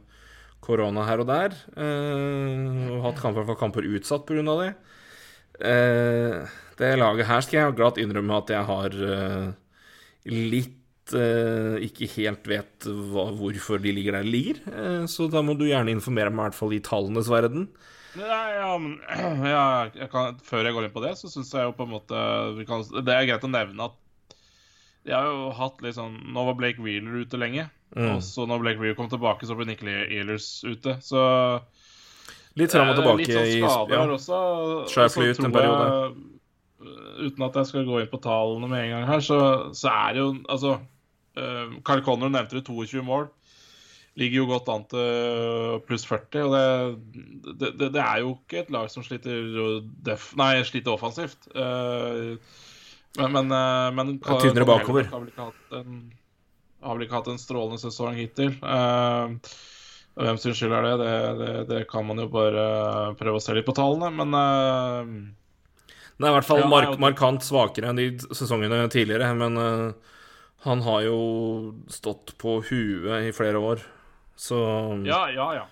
korona 0.66 1.04
her 1.06 1.22
og 1.22 1.30
der. 1.30 1.58
Uh, 1.78 2.96
og 2.96 3.04
hatt 3.10 3.22
kamper, 3.22 3.54
kamper 3.60 3.86
utsatt 3.96 4.26
pga. 4.26 4.58
det. 4.64 4.72
Uh, 5.56 6.56
det 6.80 6.96
laget 7.00 7.30
her 7.30 7.46
skal 7.46 7.60
jeg 7.60 7.78
glatt 7.78 8.00
innrømme 8.02 8.42
at 8.42 8.52
jeg 8.52 8.68
har 8.68 8.98
uh, 9.00 9.54
litt 10.26 11.14
eh, 11.14 11.76
Ikke 11.86 12.08
helt 12.16 12.48
vet 12.50 12.88
hva, 12.88 13.28
hvorfor 13.38 13.82
de 13.82 13.94
ligger 13.94 14.18
der 14.18 14.26
de 14.26 14.34
ligger. 14.34 14.62
Eh, 14.72 15.04
så 15.12 15.30
da 15.32 15.44
må 15.46 15.56
du 15.58 15.68
gjerne 15.68 15.94
informere 15.94 16.34
meg, 16.34 16.40
i 16.40 16.48
hvert 16.50 16.60
fall 16.60 16.74
i 16.76 16.82
tallenes 16.84 17.30
verden. 17.32 17.70
Nei, 18.16 18.48
ja, 18.56 18.72
men 18.80 18.98
ja, 19.56 19.66
jeg 19.92 20.10
kan, 20.12 20.38
Før 20.46 20.68
jeg 20.68 20.76
går 20.76 20.88
inn 20.88 20.96
på 20.96 21.04
det, 21.04 21.14
så 21.20 21.30
syns 21.32 21.52
jeg 21.54 21.68
jo 21.68 21.76
på 21.76 21.88
en 21.88 21.94
måte 21.98 22.20
vi 22.56 22.66
kan, 22.68 22.84
Det 22.96 23.12
er 23.14 23.28
greit 23.28 23.48
å 23.48 23.52
nevne 23.52 23.90
at 23.90 24.02
de 25.06 25.14
har 25.14 25.28
jo 25.30 25.50
hatt 25.54 25.84
litt 25.86 25.98
sånn 25.98 26.16
Nå 26.34 26.46
var 26.48 26.56
Blake 26.58 26.82
Wheeler 26.82 27.22
ute 27.22 27.38
lenge. 27.38 27.68
Mm. 27.94 28.16
Og 28.16 28.24
så 28.26 28.48
når 28.50 28.64
Blake 28.64 28.82
Wheeler 28.82 28.98
kom 28.98 29.10
tilbake, 29.12 29.46
så 29.46 29.54
ble 29.58 29.68
Nick 29.70 29.84
Ehlers 29.86 30.48
ute. 30.66 30.96
Så 31.06 31.22
Litt 32.58 32.74
fram 32.74 32.90
og 32.90 32.96
Eh, 32.96 32.98
tilbake 32.98 33.20
Litt 33.22 33.36
sånn 33.36 33.52
i 33.52 33.60
skader 33.60 33.96
ja. 34.00 34.08
også. 34.16 34.40
Shifley 34.90 35.30
ut 35.30 35.44
en 35.44 35.54
periode. 35.54 35.86
jeg, 35.86 36.16
eh, 36.16 37.28
Uten 37.28 37.46
at 37.46 37.60
jeg 37.62 37.70
skal 37.70 37.86
gå 37.86 38.02
inn 38.02 38.10
på 38.10 38.22
tallene 38.24 38.72
med 38.72 38.82
en 38.82 38.92
gang 38.96 39.08
her, 39.12 39.22
så, 39.24 39.40
så 39.78 39.94
er 39.94 40.18
det 40.18 40.24
jo 40.24 40.34
Altså 40.50 40.76
Carl 41.86 42.00
Connor 42.00 42.30
nevnte 42.32 42.56
det 42.56 42.64
22 42.64 43.02
mål. 43.04 43.26
Ligger 44.16 44.40
jo 44.40 44.46
godt 44.48 44.70
an 44.72 44.86
til 44.88 45.80
pluss 45.88 46.06
40. 46.08 46.46
Og 46.46 46.54
det, 47.60 47.72
det, 47.76 47.90
det, 47.90 48.00
er 48.00 48.22
jo 48.24 48.38
ikke 48.38 48.62
et 48.62 48.72
lag 48.72 48.88
som 48.92 49.04
sliter 49.04 49.82
def, 50.08 50.30
Nei, 50.40 50.54
sliter 50.64 50.96
offensivt. 50.96 51.50
Eh, 51.52 52.36
men 53.20 53.34
men, 53.36 53.52
eh, 53.52 53.88
men 53.96 54.14
er 54.24 54.40
tynnere 54.40 54.68
bakover. 54.70 55.10
Har 55.12 55.26
vel 55.26 55.82
en, 55.82 55.98
har 56.86 56.96
vel 56.96 57.08
ikke 57.08 57.18
hatt 57.18 57.32
en 57.34 57.42
strålende 57.42 57.82
sesong 57.82 58.16
hittil. 58.20 58.56
Eh, 58.64 59.56
Hvem 60.16 60.38
sin 60.40 60.56
skyld 60.56 60.72
er 60.72 60.86
det? 60.86 60.94
Det, 61.02 61.16
det? 61.42 61.56
det 61.74 61.80
kan 61.92 62.06
man 62.08 62.22
jo 62.24 62.30
bare 62.32 62.62
prøve 63.20 63.42
å 63.42 63.44
se 63.44 63.52
litt 63.58 63.68
på 63.68 63.76
tallene, 63.76 64.14
men 64.16 64.32
Det 66.16 66.24
er 66.24 66.32
i 66.32 66.36
hvert 66.38 66.48
fall 66.48 66.62
Ja, 66.62 66.70
mark 66.72 66.96
markant 67.04 67.44
svakere 67.44 67.92
enn 67.92 68.00
de 68.00 68.06
sesongene 68.32 68.86
tidligere, 68.88 69.34
men 69.36 69.60
han 70.64 70.86
har 70.88 71.04
jo 71.04 71.20
stått 71.92 72.38
på 72.40 72.62
huet 72.64 73.28
i 73.28 73.36
flere 73.36 73.60
år. 73.60 73.84
Så 74.36 74.58
ja, 75.08 75.22
ja, 75.32 75.48
ja. 75.56 75.66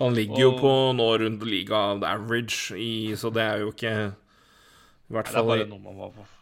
han 0.00 0.14
ligger 0.14 0.40
jo 0.42 0.52
på 0.58 0.70
nå 0.98 1.08
rundt 1.22 1.44
liga 1.46 1.82
average, 1.94 2.74
i, 2.74 3.14
så 3.16 3.30
det 3.30 3.44
er 3.46 3.62
jo 3.62 3.70
ikke 3.70 3.92
I 4.10 5.14
hvert 5.14 5.30
Det 5.30 5.38
er 5.38 5.46
bare 5.46 5.68
noe 5.70 5.82
man, 5.84 6.00
var, 6.00 6.32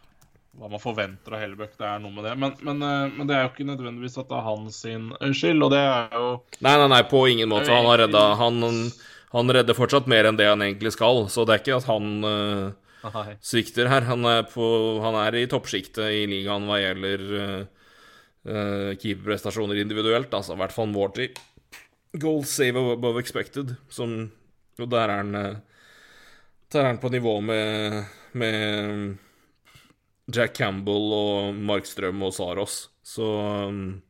hva 0.57 0.71
man 0.71 0.81
forventer 0.81 1.35
av 1.35 1.43
Hellebøck. 1.43 1.77
Det 1.79 1.87
er 1.87 2.01
noe 2.03 2.13
med 2.15 2.27
det. 2.27 2.35
Men, 2.39 2.57
men, 2.67 2.83
eh, 2.83 3.13
men 3.15 3.29
det 3.29 3.37
er 3.37 3.45
jo 3.45 3.53
ikke 3.53 3.69
nødvendigvis 3.69 4.17
at 4.19 4.29
det 4.29 4.37
er 4.37 4.45
hans 4.47 4.81
sin 4.83 5.09
skyld, 5.37 5.65
og 5.67 5.73
det 5.73 5.81
er 5.85 6.15
jo 6.17 6.29
Nei, 6.59 6.75
nei, 6.81 6.87
nei, 6.91 7.01
på 7.11 7.25
ingen 7.31 7.51
måte. 7.51 7.71
Han 7.71 7.89
har 7.89 8.03
redda 8.05 8.23
han, 8.41 8.61
han 9.31 9.55
redder 9.57 9.77
fortsatt 9.77 10.09
mer 10.11 10.27
enn 10.27 10.39
det 10.39 10.49
han 10.49 10.63
egentlig 10.65 10.95
skal, 10.95 11.25
så 11.31 11.45
det 11.47 11.55
er 11.55 11.63
ikke 11.63 11.77
at 11.77 11.87
han 11.87 12.25
uh, 12.25 13.29
svikter 13.45 13.91
her. 13.91 14.07
Han 14.09 14.27
er, 14.27 14.43
på, 14.49 14.65
han 15.05 15.19
er 15.21 15.39
i 15.39 15.45
toppsjiktet 15.51 16.09
i 16.17 16.25
ligaen 16.31 16.67
hva 16.67 16.81
gjelder 16.81 17.23
uh, 17.37 18.91
keeperprestasjoner 18.97 19.79
individuelt. 19.83 20.33
Altså 20.35 20.57
i 20.57 20.61
hvert 20.61 20.75
fall 20.75 20.91
Morty. 20.91 21.31
Goal 22.11 22.43
save 22.43 22.75
above 22.75 23.19
expected, 23.19 23.75
som 23.89 24.31
Og 24.79 24.87
der 24.91 25.07
er 25.07 25.21
han 25.21 25.35
eh, 25.35 25.57
Der 26.71 26.83
er 26.83 26.87
han 26.91 27.01
på 27.03 27.11
nivå 27.11 27.39
med, 27.43 28.03
med 28.33 29.17
Jack 30.31 30.55
Campbell 30.55 31.11
og 31.11 31.55
Markstrøm 31.55 32.21
og 32.23 32.33
Saros. 32.33 32.85
Så 33.03 33.25
um, 33.67 34.01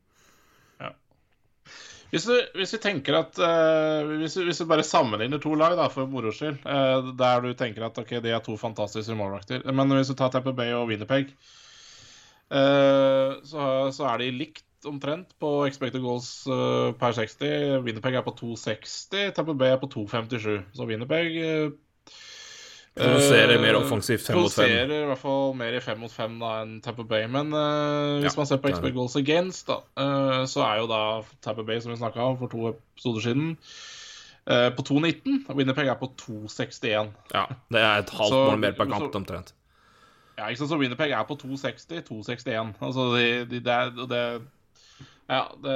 Hvis 2.11 2.27
du, 2.27 2.35
hvis 2.59 2.73
vi 2.75 2.79
tenker 2.83 3.17
at 3.17 3.39
uh, 3.39 4.09
hvis, 4.19 4.35
vi, 4.37 4.43
hvis 4.49 4.61
vi 4.61 4.67
bare 4.69 4.85
sammenligner 4.85 5.41
to 5.41 5.55
lag, 5.55 5.77
da, 5.79 5.87
for 5.89 6.09
moro 6.11 6.29
skyld, 6.35 6.59
uh, 6.67 7.09
der 7.17 7.41
du 7.41 7.53
tenker 7.57 7.87
at 7.87 7.97
ok, 7.97 8.17
de 8.21 8.33
er 8.35 8.43
to 8.45 8.57
fantastiske 8.59 9.15
målvakter 9.15 9.63
Men 9.71 9.95
hvis 9.95 10.11
du 10.11 10.17
tar 10.19 10.29
Tamper 10.29 10.53
Bay 10.53 10.75
og 10.75 10.91
Winnerpeg, 10.91 11.31
uh, 12.51 13.39
så, 13.47 13.63
så 13.95 14.11
er 14.11 14.21
de 14.21 14.33
likt 14.35 14.67
omtrent 14.89 15.35
på 15.41 15.51
expected 15.67 16.01
goals 16.03 16.31
eh, 16.47 16.91
per 16.99 17.13
60. 17.17 17.81
Winnerpeg 17.85 18.17
er 18.19 18.25
på 18.25 18.33
2,60, 18.39 19.31
Tamper 19.37 19.57
Bay 19.57 19.75
er 19.75 19.81
på 19.81 19.89
2,57. 19.93 20.61
Så 20.77 20.87
Winnerpeg 20.89 21.37
eh, 21.41 21.71
Produserer 22.91 23.55
mer 23.63 23.77
offensivt 23.79 24.25
fem 24.27 24.35
mot 24.35 24.51
fem. 24.51 24.65
Produserer 24.67 25.05
i 25.05 25.07
hvert 25.07 25.21
fall 25.21 25.53
mer 25.55 25.77
i 25.77 25.79
fem 25.79 26.01
mot 26.03 26.11
fem 26.11 26.33
da 26.41 26.49
enn 26.65 26.73
Tapper 26.83 27.05
Bay. 27.07 27.23
Men 27.31 27.53
uh, 27.55 28.17
hvis 28.19 28.33
Ja, 28.33 28.39
man 28.41 28.49
ser 28.49 28.59
på 28.59 28.67
det 28.67 28.73
er 28.73 28.75
expect 28.81 28.97
goals 28.97 29.15
against, 29.15 29.69
da, 29.71 29.77
uh, 29.95 30.41
så 30.51 30.65
er 30.65 30.81
jo 30.81 30.89
da 30.91 30.99
Tapper 31.45 31.63
Bay, 31.63 31.79
som 31.79 31.93
vi 31.93 32.01
snakka 32.01 32.25
om 32.33 32.35
for 32.41 32.51
to 32.51 32.73
episoder 32.73 33.23
siden, 33.29 33.53
uh, 34.51 34.67
på 34.75 34.83
2,19. 34.91 35.45
og 35.47 35.55
Winnerpeg 35.61 35.87
er 35.93 35.95
på 36.01 36.11
2,61. 36.19 37.15
Ja, 37.31 37.45
det 37.71 37.79
er 37.79 38.03
et 38.03 38.11
halvt 38.19 38.39
mål 38.49 38.59
mer 38.65 38.75
per 38.75 38.91
kamp, 38.91 39.15
omtrent. 39.21 39.53
Ja, 40.35 40.49
ikke 40.49 40.59
sant, 40.65 40.73
så 40.73 40.81
Winnerpeg 40.83 41.15
er 41.15 41.23
på 41.31 41.39
2,60, 41.39 42.03
2,61. 42.11 42.75
Altså, 42.83 43.07
de, 43.15 43.25
de, 43.53 43.63
det, 43.63 43.71
er- 43.71 44.07
det 44.11 44.21
Ja, 45.29 45.55
det, 45.63 45.75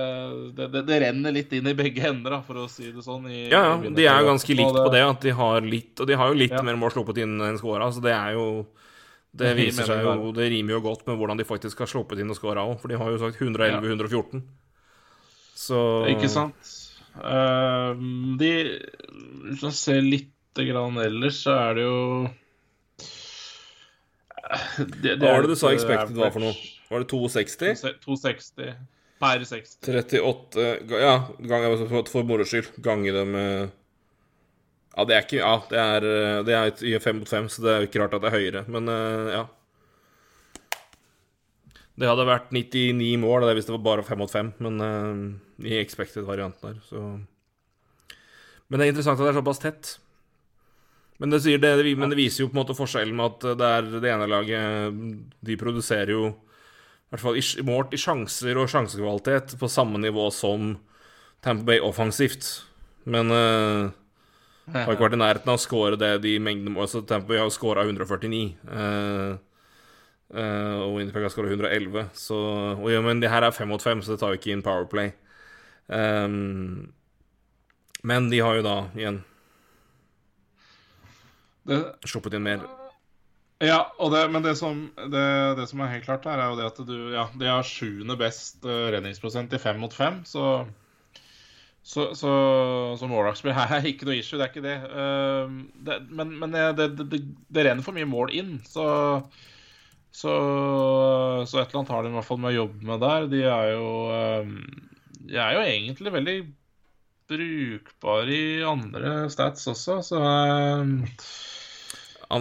det, 0.56 0.68
det, 0.74 0.82
det 0.88 0.98
renner 1.06 1.32
litt 1.32 1.54
inn 1.56 1.68
i 1.68 1.76
begge 1.78 2.02
hender, 2.04 2.34
da, 2.38 2.40
for 2.44 2.58
å 2.60 2.66
si 2.68 2.90
det 2.92 3.04
sånn. 3.06 3.28
I, 3.32 3.46
Ja, 3.52 3.62
ja, 3.70 3.76
de 3.88 4.08
er 4.08 4.20
jo 4.20 4.32
ganske 4.32 4.58
likt 4.58 4.76
på 4.76 4.90
det, 4.92 5.04
at 5.06 5.22
de 5.24 5.32
har 5.38 5.62
litt 5.64 6.02
Og 6.02 6.10
de 6.10 6.18
har 6.20 6.32
jo 6.34 6.40
litt 6.42 6.56
Ja. 6.56 6.64
mer 6.66 6.76
mål 6.82 6.92
sluppet 6.92 7.22
inn 7.24 7.38
enn 7.40 7.60
scora, 7.62 7.88
så 7.94 8.04
det 8.04 8.12
er 8.12 8.34
jo 8.36 8.66
Det 9.32 9.54
Det 9.54 9.56
viser 9.62 9.88
seg 9.88 10.04
jo 10.04 10.32
Det 10.36 10.50
rimer 10.52 10.76
jo 10.76 10.82
godt 10.82 11.06
med 11.08 11.18
hvordan 11.20 11.40
de 11.40 11.48
faktisk 11.48 11.80
har 11.80 11.88
sluppet 11.88 12.20
inn 12.20 12.30
og 12.34 12.36
scora 12.36 12.66
òg, 12.68 12.80
for 12.82 12.92
de 12.92 12.98
har 13.00 13.12
jo 13.14 13.22
sagt 13.22 13.40
111-114. 13.40 14.44
Så 15.56 15.80
Ikke 16.12 16.28
sant? 16.32 16.74
Uh, 17.16 17.96
de 18.36 18.52
Hvis 19.48 19.64
man 19.64 19.72
ser 19.72 20.02
lite 20.04 20.66
grann 20.68 20.98
ellers, 21.00 21.40
så 21.46 21.56
er 21.70 21.78
det 21.80 21.84
jo 21.88 22.28
det, 25.02 25.16
Hva 25.20 25.32
var 25.32 25.46
det 25.46 25.54
du 25.54 25.56
sa 25.58 25.72
expected 25.74 26.18
var 26.20 26.34
for 26.36 26.44
noe? 26.44 26.54
Var 26.92 27.02
det 27.02 27.08
260? 27.10 27.96
260 28.04 28.76
per 29.22 29.44
60. 29.48 29.80
38 29.82 30.66
Ja, 31.00 31.16
gang, 31.40 31.66
for, 32.12 32.24
moro 32.28 32.46
skyld. 32.48 32.72
Gange 32.84 33.14
det 33.16 33.26
med 33.28 33.70
Ja, 34.96 35.06
det 35.06 35.16
er 35.16 35.26
ikke 35.26 35.42
Ja, 35.42 35.56
det 35.70 35.80
er, 35.82 36.08
eh, 36.08 36.44
det 36.48 36.56
er 36.96 37.04
fem 37.04 37.20
mot 37.20 37.30
fem, 37.30 37.50
så 37.52 37.64
det 37.64 37.74
er 37.74 37.88
ikke 37.88 38.04
rart 38.04 38.16
at 38.16 38.24
det 38.24 38.32
er 38.32 38.38
høyere, 38.40 38.66
men 38.72 38.90
eh, 38.92 39.34
ja. 39.36 39.46
Det 41.96 42.10
hadde 42.12 42.28
vært 42.28 42.52
99 42.52 43.16
mål 43.24 43.48
hvis 43.56 43.68
det 43.70 43.76
var 43.78 43.84
bare 43.86 44.04
fem 44.04 44.20
mot 44.20 44.32
fem, 44.32 44.52
men 44.60 44.82
eh, 44.84 45.68
i 45.72 45.78
expected-varianten 45.80 46.74
der, 46.74 46.82
så 46.88 47.04
Men 48.68 48.80
det 48.80 48.86
er 48.86 48.92
interessant 48.92 49.20
at 49.20 49.28
det 49.28 49.32
er 49.36 49.40
såpass 49.40 49.62
tett. 49.62 49.98
Men 51.22 51.30
det, 51.32 51.44
det, 51.62 51.96
men 51.96 52.12
det 52.12 52.18
viser 52.18 52.44
jo 52.44 52.50
på 52.50 52.58
en 52.58 52.64
måte 52.64 52.76
forskjellen 52.76 53.16
med 53.16 53.38
at 53.38 53.60
det 53.60 53.68
er 53.78 53.86
det 54.04 54.10
ene 54.12 54.26
laget 54.28 54.98
De 55.48 55.56
produserer 55.56 56.12
jo 56.12 56.34
hvert 57.14 57.22
fall 57.22 57.38
målt 57.68 57.94
i 57.94 58.00
sjanser 58.02 58.58
og 58.60 58.70
sjansekvalitet 58.72 59.56
på 59.60 59.70
samme 59.72 60.02
nivå 60.02 60.30
som 60.34 60.74
Tamper 61.46 61.68
Bay 61.70 61.82
offensivt. 61.84 62.48
Men 63.06 63.30
uh, 63.30 63.92
har 64.74 64.96
ikke 64.96 65.06
vært 65.06 65.18
i 65.18 65.22
nærheten 65.22 65.52
av 65.52 65.60
å 65.60 65.62
score 65.62 66.00
det 66.02 66.16
de 66.24 66.32
mengdene 66.42 66.74
mål 66.74 66.88
Så 66.90 67.04
Tamper 67.06 67.36
Bay 67.36 67.44
har 67.44 67.52
scora 67.54 67.86
149. 67.86 68.42
Uh, 68.66 69.36
uh, 70.34 70.78
og 70.88 70.96
Winnipeg 70.98 71.28
har 71.28 71.34
scora 71.34 71.54
111. 71.54 72.10
Så, 72.18 72.40
og 72.80 72.90
ja, 72.90 73.04
men 73.06 73.22
det 73.22 73.30
her 73.34 73.46
er 73.46 73.56
fem 73.56 73.70
mot 73.70 73.84
fem, 73.84 74.02
så 74.02 74.16
det 74.16 74.24
tar 74.24 74.34
jo 74.34 74.42
ikke 74.42 74.56
inn 74.56 74.66
Powerplay. 74.66 75.14
Um, 75.86 76.90
men 78.06 78.32
de 78.32 78.42
har 78.42 78.58
jo 78.58 78.64
da 78.66 78.74
igjen 78.98 79.20
Det, 81.66 81.78
sluppet 82.10 82.34
inn 82.38 82.46
mer. 82.46 82.66
Ja, 83.64 83.80
det, 84.12 84.24
men 84.34 84.44
det 84.44 84.56
som, 84.60 84.82
det, 85.12 85.28
det 85.60 85.68
som 85.72 85.84
er 85.84 85.94
helt 85.94 86.08
klart 86.08 86.26
her, 86.28 86.42
er 86.42 86.52
jo 86.52 86.58
det 86.60 86.66
at 86.68 86.82
du 86.88 86.96
Ja, 87.14 87.28
de 87.40 87.48
har 87.48 87.68
sjuende 87.68 88.18
best 88.20 88.66
uh, 88.68 88.90
redningsprosent 88.92 89.54
i 89.56 89.62
fem 89.62 89.80
mot 89.80 89.94
fem, 89.96 90.24
så 90.28 90.66
så, 91.86 92.16
så, 92.18 92.30
så 92.98 93.52
her 93.54 93.76
er 93.78 93.84
ikke 93.86 94.08
noe 94.08 94.16
issue, 94.18 94.40
det 94.42 94.48
er 94.48 94.50
ikke 94.50 94.64
det. 94.66 94.78
Uh, 94.90 95.60
det 95.86 96.00
men 96.10 96.32
men 96.42 96.56
det, 96.76 96.88
renner 97.54 97.86
for 97.86 97.94
mye 97.94 98.10
mål 98.10 98.34
inn, 98.34 98.56
så 98.66 98.88
så, 100.16 100.32
så 101.44 101.60
et 101.60 101.70
eller 101.70 101.82
annet 101.82 101.92
har 101.92 102.06
de 102.06 102.12
i 102.14 102.16
hvert 102.16 102.28
fall 102.30 102.40
med 102.40 102.54
å 102.54 102.60
jobbe 102.62 102.88
med 102.88 103.02
der. 103.04 103.26
De 103.32 103.42
er 103.52 103.72
jo 103.74 103.88
eh, 104.16 104.54
De 105.28 105.40
er 105.44 105.58
jo 105.58 105.66
egentlig 105.66 106.14
veldig 106.14 106.36
brukbare 107.28 108.32
i 108.32 108.64
andre 108.64 109.16
stats 109.34 109.68
også, 109.68 110.00
så 110.08 110.22
Ja, 110.22 110.86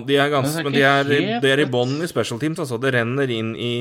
De 0.08 0.16
er 0.16 0.32
ganske, 0.32 0.64
Men 0.64 0.72
de 0.72 0.82
er 0.86 1.04
de 1.42 1.50
er 1.50 1.60
i 1.60 1.68
bånn 1.68 1.98
i 2.02 2.08
special 2.08 2.40
teams, 2.40 2.60
altså. 2.62 2.78
Det 2.80 2.94
renner 2.94 3.30
inn 3.30 3.52
i 3.56 3.74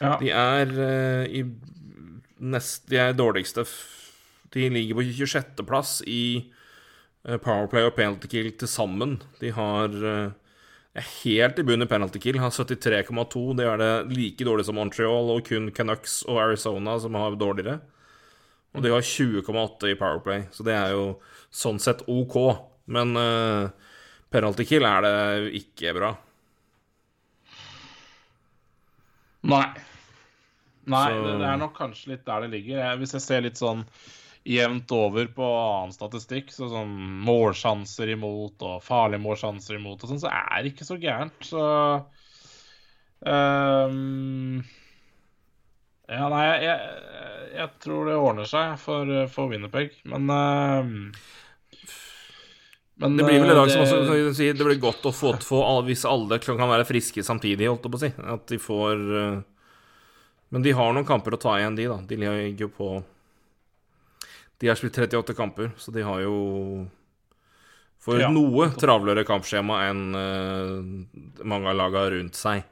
ja. 0.00 0.16
De 0.20 0.30
er 0.30 0.72
uh, 0.74 1.24
i 1.26 1.44
nest, 2.44 2.88
De 2.90 2.98
er 3.00 3.16
dårligste 3.16 3.64
De 4.54 4.68
ligger 4.70 4.98
på 4.98 5.04
26.-plass 5.06 6.00
i 6.10 6.24
eh, 7.26 7.38
Powerplay 7.42 7.86
og 7.88 7.94
penalty 7.96 8.28
kill 8.30 8.52
til 8.58 8.70
sammen. 8.70 9.16
De 9.40 9.50
har 9.54 9.94
uh, 9.94 10.34
er 10.94 11.08
helt 11.24 11.58
i 11.58 11.64
bunnen 11.66 11.88
i 11.88 11.90
penalty 11.90 12.20
kill. 12.22 12.38
Har 12.38 12.54
73,2. 12.54 13.42
Det 13.58 13.66
er 13.66 13.80
det 13.80 13.90
like 14.14 14.46
dårlig 14.46 14.68
som 14.68 14.78
Montreal, 14.78 15.32
og 15.34 15.42
kun 15.48 15.72
Canucks 15.74 16.20
og 16.28 16.38
Arizona 16.44 16.94
som 17.02 17.18
har 17.18 17.34
dårligere. 17.40 17.80
Og 18.74 18.82
de 18.82 18.90
har 18.90 19.02
20,8 19.06 19.90
i 19.90 19.98
Powerplay, 19.98 20.46
så 20.54 20.66
det 20.66 20.74
er 20.74 20.94
jo 20.94 21.04
sånn 21.54 21.78
sett 21.82 22.02
OK. 22.10 22.38
Men 22.90 23.14
eh, 23.18 23.83
penalty 24.34 24.66
kill 24.68 24.84
er 24.88 25.04
det 25.06 25.14
ikke 25.62 25.94
bra. 25.96 26.12
Nei. 29.44 29.66
Nei, 30.84 31.06
Så- 31.08 31.22
det, 31.24 31.38
det 31.40 31.48
er 31.48 31.56
nok 31.60 31.76
kanskje 31.78 32.10
litt 32.14 32.24
der 32.26 32.44
det 32.44 32.50
ligger. 32.52 32.78
Jeg, 32.82 32.98
hvis 33.00 33.14
jeg 33.16 33.24
ser 33.24 33.44
litt 33.46 33.60
sånn 33.60 33.84
jevnt 34.44 34.90
over 34.92 35.28
på 35.32 35.46
annen 35.48 35.92
statistikk, 35.94 36.50
så 36.52 36.66
sånn 36.68 36.92
målsjanser 37.24 38.10
imot 38.12 38.60
og 38.68 38.82
farlige 38.84 39.22
målsjanser 39.24 39.78
imot 39.78 40.04
og 40.04 40.10
sånn, 40.10 40.20
så 40.20 40.28
er 40.32 40.62
det 40.66 40.74
ikke 40.74 40.84
så 40.88 40.98
gærent. 41.00 41.38
Så 41.48 41.62
um, 43.24 44.58
Ja, 46.12 46.26
nei, 46.28 46.42
jeg, 46.50 46.66
jeg, 46.68 47.38
jeg 47.56 47.70
tror 47.80 48.10
det 48.10 48.18
ordner 48.20 48.50
seg 48.50 48.74
for, 48.82 49.14
for 49.32 49.48
Winnerpeg, 49.48 49.96
men 50.12 50.28
ehm, 50.34 50.98
men 52.96 53.16
Det 53.16 53.24
blir 53.26 53.40
vel 53.42 53.50
i 53.50 53.54
dag 53.56 53.66
eh, 53.66 53.72
som 53.72 53.82
også 53.82 54.34
si, 54.38 54.52
Det 54.54 54.66
blir 54.66 54.78
godt 54.82 55.06
å 55.08 55.12
få, 55.14 55.32
få 55.42 55.62
alle, 55.66 55.86
hvis 55.88 56.04
alle 56.06 56.38
kan 56.38 56.60
være 56.70 56.86
friske 56.86 57.24
samtidig, 57.26 57.66
holdt 57.66 57.88
jeg 57.88 57.94
på 57.94 57.98
å 57.98 58.04
si. 58.04 58.10
At 58.36 58.44
de 58.52 58.58
får 58.62 59.02
eh, 59.20 59.40
Men 60.54 60.66
de 60.66 60.74
har 60.78 60.92
noen 60.94 61.08
kamper 61.08 61.34
å 61.34 61.40
ta 61.42 61.56
igjen, 61.58 61.78
de, 61.78 61.88
da. 61.90 61.98
De 62.06 62.18
ligger 62.20 62.68
jo 62.68 62.70
på 62.76 62.90
De 64.62 64.70
har 64.70 64.78
spilt 64.78 64.94
38 64.94 65.34
kamper, 65.34 65.72
så 65.76 65.94
de 65.94 66.04
har 66.06 66.22
jo 66.22 66.36
For 68.04 68.20
Ja. 68.20 68.28
noe 68.30 68.68
travlere 68.78 69.24
kampskjema 69.26 69.80
enn 69.88 70.04
uh, 70.12 71.42
mange 71.42 71.70
av 71.72 71.78
laga 71.78 72.04
rundt 72.12 72.36
seg. 72.36 72.62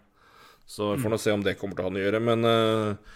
Så 0.68 0.90
vi 0.92 1.02
får 1.02 1.10
nå 1.14 1.18
se 1.18 1.32
om 1.32 1.42
det 1.42 1.54
kommer 1.56 1.74
til 1.74 1.86
å 1.86 1.88
ha 1.88 1.92
noe 1.94 2.02
å 2.02 2.04
gjøre. 2.04 2.20
Men 2.20 2.44
uh, 2.44 3.14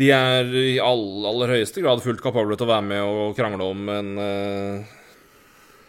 de 0.00 0.08
er 0.14 0.48
i 0.56 0.78
all, 0.80 1.04
aller 1.28 1.52
høyeste 1.58 1.82
grad 1.84 2.00
fullt 2.00 2.22
kapable 2.24 2.56
til 2.56 2.64
å 2.64 2.70
være 2.72 2.86
med 2.88 3.04
og 3.04 3.36
krangle 3.36 3.66
om 3.68 3.88
en 3.92 4.10
eh, 4.24 4.92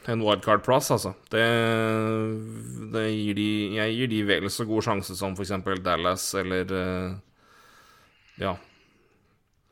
en 0.09 0.23
wildcard-plass, 0.25 0.89
altså. 0.95 1.13
Det, 1.29 1.43
det 2.93 3.05
gir 3.11 3.37
de 3.37 3.49
Jeg 3.75 3.95
gir 3.97 4.09
de 4.09 4.21
vel 4.25 4.49
så 4.49 4.65
god 4.69 4.85
sjanse 4.87 5.17
som 5.17 5.35
f.eks. 5.37 5.53
Dallas 5.85 6.31
eller 6.41 6.73
eh, 6.77 7.11
Ja. 8.41 8.55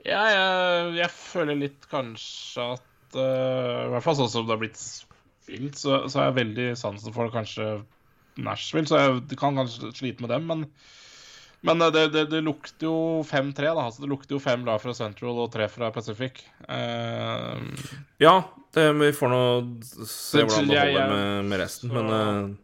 Ja, 0.05 0.21
jeg, 0.31 0.91
jeg 0.99 1.11
føler 1.11 1.57
litt 1.59 1.87
kanskje 1.91 2.67
at 2.77 3.17
uh, 3.17 3.87
I 3.87 3.89
hvert 3.91 4.05
fall 4.05 4.15
sånn 4.21 4.29
som 4.31 4.45
det 4.47 4.55
har 4.55 4.61
blitt 4.61 4.79
spilt, 4.79 5.75
så, 5.75 6.05
så 6.07 6.21
har 6.21 6.29
jeg 6.29 6.39
veldig 6.39 6.67
sansen 6.79 7.15
for 7.15 7.33
kanskje 7.33 7.81
Nashville. 8.39 8.87
Så 8.87 9.01
jeg 9.01 9.39
kan 9.41 9.57
kanskje 9.59 9.91
slite 9.97 10.23
med 10.23 10.31
dem, 10.31 10.47
men, 10.47 10.63
men 11.67 11.81
eh, 11.81 11.91
det, 11.91 12.05
det, 12.13 12.23
det 12.31 12.41
lukter 12.45 12.87
jo 12.87 12.95
5-3, 13.27 13.65
da. 13.67 13.83
Altså, 13.89 14.03
det 14.05 14.09
lukter 14.11 14.37
jo 14.37 14.41
fem 14.43 14.63
lag 14.67 14.79
fra 14.83 14.93
Central 14.95 15.41
og 15.43 15.51
tre 15.53 15.67
fra 15.71 15.91
Pacific. 15.95 16.41
Uh, 16.63 17.59
Ja, 18.21 18.37
det, 18.75 18.85
vi 18.99 19.11
får 19.15 19.31
nå 19.33 19.43
se 20.07 20.43
hvordan 20.45 20.69
det 20.69 20.79
holder 20.79 21.13
med, 21.13 21.45
med 21.51 21.63
resten, 21.63 21.91
så- 21.91 21.95
men 21.99 22.13
uh, 22.13 22.57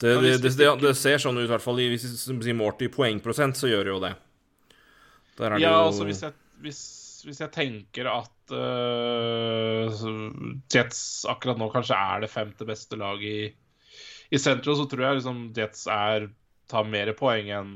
det, 0.00 0.14
det, 0.24 0.54
det, 0.56 0.68
det, 0.80 0.94
ser 0.96 1.20
sånn 1.20 1.36
ut, 1.36 1.44
i 1.44 1.50
hvert 1.50 1.60
fall 1.60 1.76
hvis 1.76 2.06
vi 2.08 2.36
sier 2.40 2.56
målt 2.56 2.80
i 2.80 2.88
poengprosent, 2.88 3.58
så 3.58 3.68
gjør 3.68 3.84
det 3.84 3.92
jo 3.92 4.00
det. 4.06 4.14
Ja, 5.40 5.58
jo 5.60 5.72
altså 5.90 6.06
hvis 6.08 6.22
jeg, 6.24 6.32
hvis, 6.64 6.80
hvis 7.28 7.40
jeg 7.42 7.52
tenker 7.52 8.08
at 8.08 8.54
uh, 8.56 9.92
Jets 10.72 11.02
akkurat 11.28 11.60
nå 11.60 11.68
kanskje 11.72 11.96
er 11.96 12.24
det 12.24 12.32
femte 12.32 12.64
beste 12.68 12.96
laget 13.00 13.28
i, 13.28 13.92
i 14.32 14.40
Central, 14.40 14.78
så 14.78 14.88
tror 14.88 15.04
jeg 15.04 15.20
liksom 15.20 15.42
Jets 15.56 15.84
er 15.92 16.30
tar 16.70 16.86
mer 16.88 17.12
poeng 17.18 17.50
enn 17.58 17.72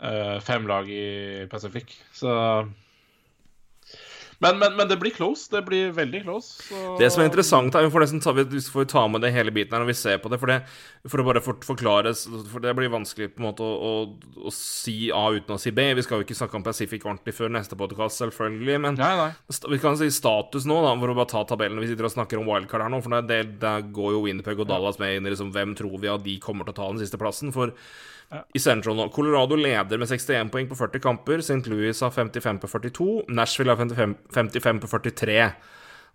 uh, 0.00 0.36
fem 0.44 0.68
lag 0.68 0.90
i 0.92 1.46
Pacific. 1.52 1.96
Så 2.12 2.32
Men, 4.38 4.58
men, 4.58 4.74
men, 4.76 4.88
det 4.88 4.98
blir 5.00 5.14
close. 5.16 5.48
Det 5.50 5.62
blir 5.64 5.92
veldig 5.96 6.22
close. 6.26 6.62
Så... 6.68 6.96
Det 7.00 7.08
som 7.12 7.22
er 7.22 7.30
interessant, 7.30 7.74
er 7.74 7.86
vi 7.86 7.92
får 7.92 8.04
nesten 8.04 8.22
vi 8.36 8.60
får 8.60 8.88
ta 8.92 9.06
med 9.08 9.24
det 9.24 9.32
hele 9.32 9.52
biten 9.54 9.72
her 9.72 9.84
når 9.84 9.90
vi 9.90 9.96
ser 9.96 10.18
på 10.20 10.30
det. 10.32 10.38
For, 10.42 10.52
det, 10.52 10.58
for 11.08 11.22
å 11.22 11.26
bare 11.28 11.42
for, 11.44 11.60
forklare 11.64 12.12
For 12.50 12.64
det 12.64 12.74
blir 12.76 12.92
vanskelig 12.92 13.30
på 13.32 13.40
en 13.40 13.48
måte 13.48 13.64
å, 13.64 13.76
å, 13.76 14.40
å, 14.48 14.52
si 14.54 15.08
A 15.14 15.24
uten 15.36 15.56
å 15.56 15.60
si 15.60 15.72
B. 15.76 15.88
Vi 15.96 16.04
skal 16.04 16.20
jo 16.20 16.26
ikke 16.26 16.36
snakke 16.38 16.58
om 16.58 16.66
Pacific 16.66 17.06
ordentlig 17.06 17.36
før 17.36 17.54
neste 17.56 17.78
podkast, 17.78 18.20
selvfølgelig. 18.20 18.80
Men 18.84 19.00
nei, 19.00 19.12
nei. 19.22 19.30
vi 19.72 19.80
kan 19.82 19.96
si 20.00 20.10
status 20.14 20.68
nå, 20.68 20.82
da, 20.84 20.92
for 21.00 21.14
å 21.14 21.18
bare 21.20 21.32
ta 21.32 21.44
tabellen. 21.48 21.80
Vi 21.80 21.92
sitter 21.92 22.10
og 22.10 22.16
snakker 22.16 22.42
om 22.42 22.50
wildcard 22.50 22.86
her 22.86 22.92
nå. 22.92 23.00
For 23.04 23.32
der 23.32 23.88
går 23.96 24.18
jo 24.18 24.26
Winderpeg 24.26 24.60
og 24.60 24.68
Dallas 24.70 25.00
med 25.02 25.16
inn 25.16 25.30
i 25.30 25.32
liksom, 25.32 25.54
hvem 25.56 25.72
tror 25.78 25.96
vi 26.02 26.12
at 26.12 26.26
de 26.26 26.36
kommer 26.42 26.68
til 26.68 26.76
å 26.76 26.80
ta 26.82 26.90
den 26.92 27.00
siste 27.04 27.20
plassen. 27.20 27.54
For. 27.56 27.72
I 28.54 28.58
Central 28.58 28.96
nå. 28.98 29.08
Colorado 29.14 29.56
leder 29.56 30.00
med 30.00 30.08
61 30.10 30.50
poeng 30.50 30.68
på 30.68 30.76
40 30.78 31.02
kamper. 31.02 31.38
St. 31.44 31.62
Louis 31.70 32.00
har 32.02 32.10
55 32.10 32.58
på 32.62 32.68
42. 32.68 33.08
Nashville 33.28 33.70
har 33.70 33.78
55, 33.78 34.16
55 34.34 34.80
på 34.82 34.90
43. 34.90 35.40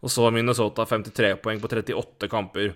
Og 0.02 0.12
så 0.12 0.32
Minnesota 0.34 0.86
53 0.86 1.36
poeng 1.44 1.62
på 1.62 1.72
38 1.72 2.28
kamper. 2.32 2.74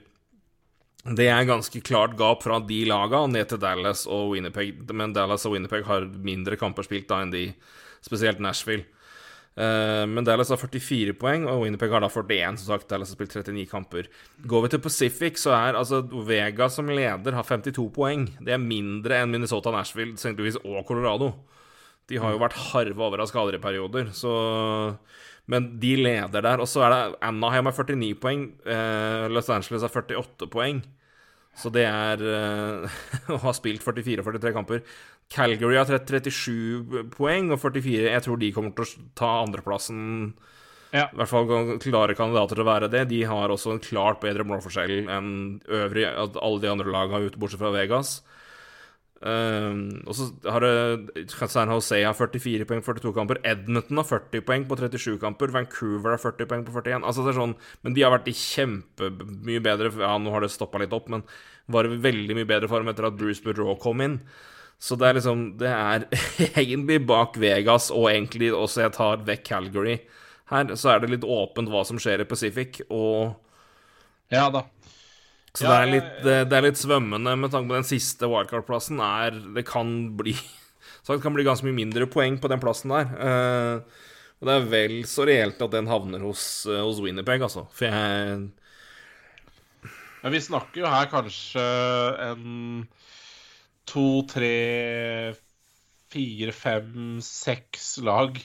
Det 1.05 1.27
er 1.29 1.45
ganske 1.45 1.81
klart 1.85 2.15
gap 2.17 2.41
fra 2.41 2.57
de 2.65 2.79
laga 2.89 3.25
ned 3.29 3.51
til 3.51 3.59
Dallas 3.61 4.05
og 4.09 4.31
Winnerpeg. 4.33 4.85
Men 4.89 5.13
Dallas 5.13 5.45
og 5.45 5.53
Winnerpeg 5.53 5.85
har 5.85 6.07
mindre 6.25 6.57
kamper 6.57 6.87
spilt 6.87 7.09
da 7.11 7.19
enn 7.21 7.33
de, 7.33 7.49
spesielt 8.05 8.41
Nashville. 8.41 8.87
Uh, 9.55 10.03
men 10.11 10.25
Dallas 10.27 10.49
har 10.51 10.59
44 10.59 11.13
poeng, 11.15 11.45
og 11.47 11.61
Winnerpeg 11.63 11.93
har 11.95 12.03
da 12.03 12.09
41. 12.11 12.59
Som 12.59 12.73
sagt, 12.73 12.89
Dallas 12.91 13.13
har 13.13 13.19
spilt 13.19 13.35
39 13.39 13.67
kamper. 13.71 14.09
Går 14.43 14.65
vi 14.65 14.71
til 14.73 14.83
Pacific, 14.83 15.39
så 15.39 15.53
er 15.55 15.79
altså 15.79 16.01
Vega 16.27 16.67
som 16.71 16.91
leder 16.91 17.37
har 17.37 17.47
52 17.47 17.87
poeng. 17.95 18.27
Det 18.43 18.55
er 18.55 18.61
mindre 18.61 19.21
enn 19.21 19.31
Minnesota, 19.31 19.71
Nashville, 19.71 20.17
St. 20.19 20.35
Louis 20.35 20.59
og 20.63 20.83
Colorado. 20.87 21.31
De 22.11 22.19
har 22.21 22.35
jo 22.35 22.41
vært 22.41 22.57
harve 22.69 23.01
over 23.01 23.23
av 23.23 23.29
skader 23.31 23.57
i 23.57 23.63
perioder, 23.63 24.11
så 24.13 24.33
Men 25.47 25.75
de 25.79 25.91
leder 25.95 26.41
der. 26.41 26.57
Og 26.57 26.67
så 26.67 26.81
er 26.81 26.89
det 26.89 27.17
Anaheim 27.21 27.67
har 27.69 27.75
49 27.77 28.15
poeng. 28.17 28.47
Uh, 28.65 29.29
Los 29.29 29.49
Angeles 29.53 29.85
har 29.85 29.93
48 29.93 30.47
poeng. 30.49 30.81
Så 31.55 31.69
det 31.71 31.85
er 31.87 32.19
uh, 32.19 32.95
Å 33.35 33.37
ha 33.45 33.53
spilt 33.55 33.85
44-43 33.85 34.55
kamper. 34.55 34.81
Calgary 35.33 35.77
har 35.79 35.89
37 35.89 37.09
poeng 37.15 37.49
og 37.53 37.59
44 37.59 38.11
Jeg 38.11 38.23
tror 38.25 38.37
de 38.41 38.51
kommer 38.53 38.75
til 38.75 38.85
å 38.85 39.07
ta 39.17 39.31
andreplassen. 39.41 40.03
Ja. 40.95 41.09
I 41.09 41.19
hvert 41.19 41.31
fall 41.31 41.49
klare 41.83 42.15
kandidater 42.15 42.55
til 42.55 42.63
å 42.63 42.69
være 42.69 42.91
det. 42.91 43.07
De 43.09 43.23
har 43.27 43.51
også 43.51 43.73
en 43.73 43.83
klart 43.83 44.21
bedre 44.23 44.45
målforskjell 44.47 45.09
enn 45.11 45.33
øvrig, 45.65 46.05
alle 46.07 46.61
de 46.63 46.71
andre 46.71 46.93
lagene 46.93 47.27
ute, 47.27 47.41
bortsett 47.41 47.63
fra 47.63 47.73
Vegas. 47.75 48.19
Um, 49.25 50.03
og 50.05 50.13
så 50.13 50.25
har 50.51 50.61
det 50.61 51.23
San 51.31 51.71
Jose 51.71 51.97
har 52.03 52.13
44 52.13 52.67
poeng 52.69 52.83
på 52.83 52.93
42 52.93 53.13
kamper. 53.15 53.39
Edmonton 53.47 54.01
har 54.01 54.07
40 54.07 54.43
poeng 54.45 54.65
på 54.69 54.77
37 54.77 55.17
kamper. 55.23 55.53
Vancouver 55.55 56.13
har 56.13 56.21
40 56.21 56.49
poeng 56.51 56.65
på 56.67 56.75
41. 56.75 57.01
Altså 57.01 57.25
det 57.25 57.33
er 57.33 57.39
sånn, 57.39 57.55
Men 57.81 57.95
de 57.95 58.03
har 58.05 58.13
vært 58.13 58.29
i 58.29 58.35
kjempemye 58.37 59.63
bedre 59.65 59.93
Ja, 60.03 60.13
nå 60.21 60.35
har 60.35 60.45
det 60.45 60.51
stoppa 60.53 60.83
litt 60.83 60.93
opp, 60.93 61.09
men 61.09 61.25
var 61.71 61.87
i 61.89 61.97
veldig 61.97 62.37
mye 62.37 62.49
bedre 62.49 62.69
form 62.69 62.91
etter 62.91 63.07
at 63.07 63.17
Bruce 63.17 63.41
Boudreau 63.41 63.79
kom 63.81 64.03
inn. 64.05 64.19
Så 64.79 64.97
det 64.99 65.07
er 65.07 65.17
liksom 65.17 65.45
Det 65.57 65.71
er 65.71 66.05
egentlig 66.61 66.99
bak 67.07 67.39
Vegas, 67.41 67.89
og 67.91 68.09
egentlig 68.11 68.51
også 68.53 68.85
jeg 68.85 68.95
tar 68.97 69.25
vekk 69.27 69.47
Calgary 69.47 69.97
her, 70.51 70.75
så 70.77 70.93
er 70.93 71.01
det 71.01 71.09
litt 71.09 71.25
åpent 71.25 71.71
hva 71.73 71.81
som 71.87 71.97
skjer 72.01 72.21
i 72.21 72.29
Pacific, 72.29 72.83
og 72.93 73.33
Ja 74.33 74.49
da. 74.53 74.65
Så 75.55 75.63
ja, 75.63 75.71
det, 75.71 75.77
er 75.77 75.91
litt, 75.93 76.09
det, 76.25 76.35
det, 76.51 76.57
er 76.57 76.65
litt, 76.67 76.79
svømmende 76.79 77.31
med 77.39 77.53
tanke 77.53 77.71
på 77.71 77.77
den 77.77 77.87
siste 77.87 78.27
wildcard-plassen. 78.27 78.99
Det 79.55 79.63
kan 79.67 79.93
bli 80.19 80.35
Så 81.05 81.15
det 81.15 81.21
kan 81.23 81.35
bli 81.35 81.45
ganske 81.45 81.67
mye 81.67 81.77
mindre 81.77 82.07
poeng 82.09 82.39
på 82.41 82.49
den 82.51 82.61
plassen 82.61 82.91
der. 82.91 83.11
Uh, 83.13 84.05
og 84.41 84.49
det 84.49 84.55
er 84.55 84.67
vel 84.71 84.95
så 85.07 85.25
reelt 85.29 85.61
at 85.61 85.73
den 85.73 85.87
havner 85.87 86.23
hos, 86.25 86.65
uh, 86.67 86.81
hos 86.81 86.99
Winnerpeg, 87.03 87.45
altså. 87.45 87.67
For 87.77 87.87
jeg 87.87 88.49
Men 90.23 90.33
vi 90.33 90.41
snakker 90.41 90.81
jo 90.81 90.89
her 90.89 91.05
kanskje 91.11 91.63
en 92.25 92.87
to, 93.89 94.23
tre, 94.29 95.35
fire, 96.11 96.55
fem, 96.55 97.19
seks 97.23 97.97
lag 98.05 98.39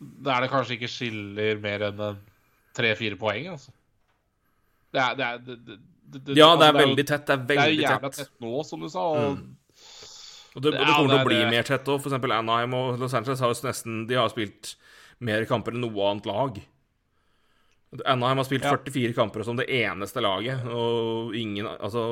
Der 0.00 0.44
det 0.44 0.50
kanskje 0.50 0.76
ikke 0.78 0.90
skiller 0.90 1.60
mer 1.62 1.86
enn 1.90 2.02
tre-fire 2.76 3.18
poeng, 3.20 3.50
altså. 3.52 3.72
Det 4.90 5.00
er, 5.00 5.16
det 5.18 5.26
er 5.26 5.40
det, 5.44 5.56
det, 5.66 6.36
Ja, 6.38 6.54
det 6.56 6.66
er 6.66 6.72
altså, 6.72 6.78
veldig 6.80 7.06
tett. 7.06 7.26
Det 7.26 7.34
er 7.34 7.42
veldig 7.46 7.54
tett. 7.54 7.56
Det 7.56 7.62
er 7.62 7.74
jævla 7.76 8.10
tett. 8.14 8.32
nå, 8.42 8.62
som 8.66 8.82
du 8.82 8.88
sa. 8.90 9.06
Og, 9.06 9.36
mm. 9.36 9.76
og 10.54 10.64
det, 10.64 10.72
det 10.74 10.88
kommer 10.88 11.12
til 11.12 11.20
å 11.20 11.28
bli 11.28 11.40
mer 11.52 11.68
tett 11.68 11.90
òg. 11.90 12.02
Eksempel 12.02 12.34
Anaheim 12.34 12.76
og 12.78 13.00
Los 13.02 13.14
Angeles 13.18 13.42
har 13.44 13.52
jo 13.52 13.58
nesten 13.68 14.04
De 14.10 14.18
har 14.18 14.30
spilt 14.32 14.74
mer 15.20 15.44
kamper 15.48 15.76
enn 15.76 15.84
noe 15.84 16.10
annet 16.10 16.28
lag. 16.30 16.60
Anaheim 18.06 18.40
har 18.40 18.46
spilt 18.46 18.66
ja. 18.66 18.74
44 18.78 19.14
kamper 19.16 19.46
som 19.46 19.58
det 19.58 19.66
eneste 19.74 20.22
laget, 20.22 20.62
og 20.70 21.34
ingen 21.34 21.66
Altså 21.72 22.04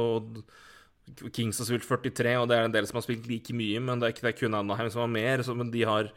Kings 1.34 1.60
har 1.60 1.68
spilt 1.68 1.86
43, 1.88 2.34
og 2.40 2.48
det 2.50 2.56
er 2.58 2.66
en 2.68 2.74
del 2.74 2.88
som 2.88 2.98
har 2.98 3.06
spilt 3.06 3.28
like 3.30 3.54
mye, 3.56 3.80
men 3.84 4.00
det 4.00 4.08
er, 4.08 4.14
ikke, 4.14 4.24
det 4.26 4.32
er 4.32 4.40
kun 4.40 4.58
Anaheim 4.58 4.90
som 4.94 5.04
har 5.04 5.12
mer. 5.12 5.44
Så, 5.46 5.54
men 5.58 5.72
de, 5.74 5.84
har, 5.88 6.10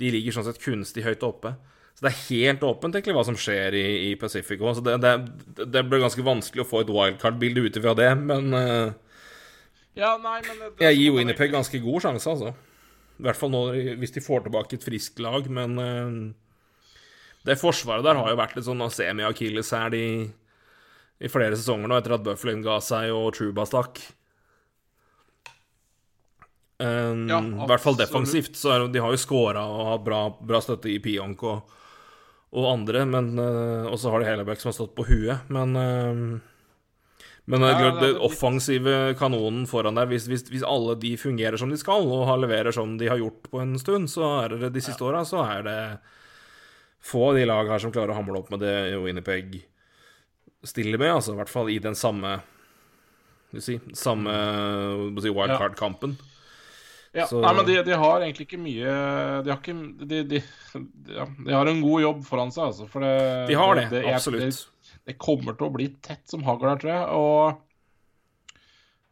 de, 0.00 0.12
ligger 0.14 0.36
sånn 0.36 0.46
sett 0.48 0.62
kunstig 0.62 1.06
høyt 1.06 1.24
oppe. 1.26 1.54
Så 1.96 2.04
det 2.04 2.12
er 2.12 2.22
helt 2.28 2.64
åpent 2.68 2.96
egentlig 2.96 3.16
hva 3.16 3.24
som 3.24 3.38
skjer 3.40 3.76
i, 3.78 3.86
i 4.10 4.14
Pacifico. 4.20 4.74
Så 4.76 4.84
det, 4.84 4.98
det, 5.04 5.16
det, 5.64 5.84
blir 5.88 6.04
ganske 6.04 6.24
vanskelig 6.26 6.66
å 6.66 6.68
få 6.68 6.84
et 6.84 6.92
wildcard-bilde 6.92 7.64
ut 7.64 7.78
ifra 7.80 7.96
det, 7.96 8.10
men 8.20 8.52
uh, 8.52 8.94
ja, 9.96 10.12
nei, 10.20 10.42
men 10.44 10.58
det, 10.60 10.72
Jeg 10.84 10.98
gir 10.98 11.14
Winnerpeg 11.16 11.54
ganske 11.54 11.80
god 11.80 12.04
sjanse, 12.04 12.34
altså. 12.34 12.52
I 13.16 13.24
hvert 13.24 13.38
fall 13.40 13.48
nå 13.48 13.62
hvis 13.96 14.12
de 14.12 14.20
får 14.20 14.44
tilbake 14.44 14.76
et 14.76 14.84
friskt 14.84 15.22
lag, 15.24 15.48
men 15.48 15.80
uh, 15.80 16.34
det 17.48 17.56
forsvaret 17.60 18.04
der 18.04 18.18
har 18.18 18.28
jo 18.32 18.38
vært 18.42 18.58
litt 18.58 18.66
sånn 18.66 18.84
semi-akilles 18.92 19.72
her 19.72 19.92
de, 19.94 20.04
i 21.16 21.30
flere 21.32 21.56
sesonger 21.56 21.88
nå, 21.88 22.00
etter 22.00 22.16
at 22.18 22.24
Bufflin 22.26 22.64
ga 22.64 22.76
seg 22.84 23.14
og 23.14 23.30
Truba 23.38 23.64
stakk. 23.68 24.02
Um, 26.78 27.24
ja, 27.30 27.38
I 27.40 27.68
hvert 27.70 27.84
fall 27.84 27.96
defensivt. 27.98 28.58
Så 28.58 28.72
er, 28.74 28.88
de 28.92 29.02
har 29.02 29.14
jo 29.14 29.20
scora 29.20 29.64
og 29.70 29.92
hatt 29.92 30.04
bra, 30.06 30.20
bra, 30.40 30.60
støtte 30.64 30.90
i 30.92 30.98
Pionk 31.02 31.44
og, 31.48 31.78
og 32.56 32.68
andre. 32.72 33.06
Men 33.08 33.32
uh, 33.40 33.88
Og 33.90 33.96
så 34.00 34.12
har 34.12 34.22
de 34.22 34.28
Hellebeck 34.28 34.60
som 34.62 34.72
har 34.72 34.78
stått 34.80 34.96
på 34.98 35.08
huet. 35.08 35.48
Men 35.52 35.74
uh, 35.76 36.36
men 37.46 37.62
ja, 37.62 37.76
det, 37.78 37.90
det, 38.02 38.18
offensive 38.26 39.14
kanonen 39.14 39.68
foran 39.70 39.94
der, 39.94 40.08
hvis, 40.10 40.24
hvis, 40.26 40.42
hvis, 40.50 40.64
alle 40.66 40.96
de 40.98 41.12
fungerer 41.14 41.54
som 41.60 41.70
de 41.70 41.76
skal, 41.78 42.08
og 42.10 42.24
har 42.26 42.40
leverer 42.42 42.74
som 42.74 42.96
de 42.98 43.06
har 43.06 43.20
gjort 43.20 43.46
på 43.52 43.60
en 43.62 43.76
stund, 43.78 44.10
så 44.10 44.32
er 44.40 44.56
det 44.56 44.72
de 44.74 44.82
siste 44.82 44.98
ja. 44.98 45.12
åra, 45.12 45.20
så 45.22 45.44
er 45.44 45.62
det 45.62 45.76
få 47.06 47.28
av 47.28 47.38
de 47.38 47.46
lag 47.46 47.70
her 47.70 47.84
som 47.84 47.94
klarer 47.94 48.16
å 48.16 48.18
hamle 48.18 48.40
opp 48.40 48.50
med 48.50 48.64
det 48.66 48.74
Winnipeg 48.98 49.60
stiller 50.66 50.98
med, 50.98 51.12
altså 51.20 51.36
i 51.36 51.38
hvert 51.38 51.52
fall 51.52 51.70
i 51.70 51.78
den 51.78 51.94
samme 51.94 52.40
si, 53.62 53.78
samme 53.94 54.34
si, 55.22 55.30
wildcard-kampen. 55.30 56.16
Ja. 56.18 56.35
Ja, 57.16 57.24
så... 57.30 57.40
Nei, 57.40 57.52
men 57.56 57.64
de, 57.64 57.76
de, 57.86 57.96
har 57.96 58.20
egentlig 58.20 58.44
ikke 58.44 58.58
mye 58.60 58.94
De 59.44 59.52
har, 59.52 59.60
ikke, 59.62 59.74
de, 60.04 60.18
de, 60.28 60.40
ja, 61.14 61.24
de 61.24 61.54
har 61.54 61.70
en 61.70 61.80
god 61.80 62.02
jobb 62.02 62.18
foran 62.26 62.52
seg, 62.52 62.66
altså. 62.68 62.88
For 62.92 63.06
det, 63.06 63.12
de 63.48 63.56
har 63.56 63.78
det, 63.78 64.02
absolutt. 64.10 64.66
Det, 65.06 65.16
kommer 65.22 65.56
til 65.56 65.68
å 65.68 65.72
bli 65.78 65.88
tett 66.04 66.24
som 66.28 66.44
hagl 66.44 66.68
her, 66.68 66.82
tror 66.82 66.92
jeg. 66.92 67.06
Og 67.16 67.62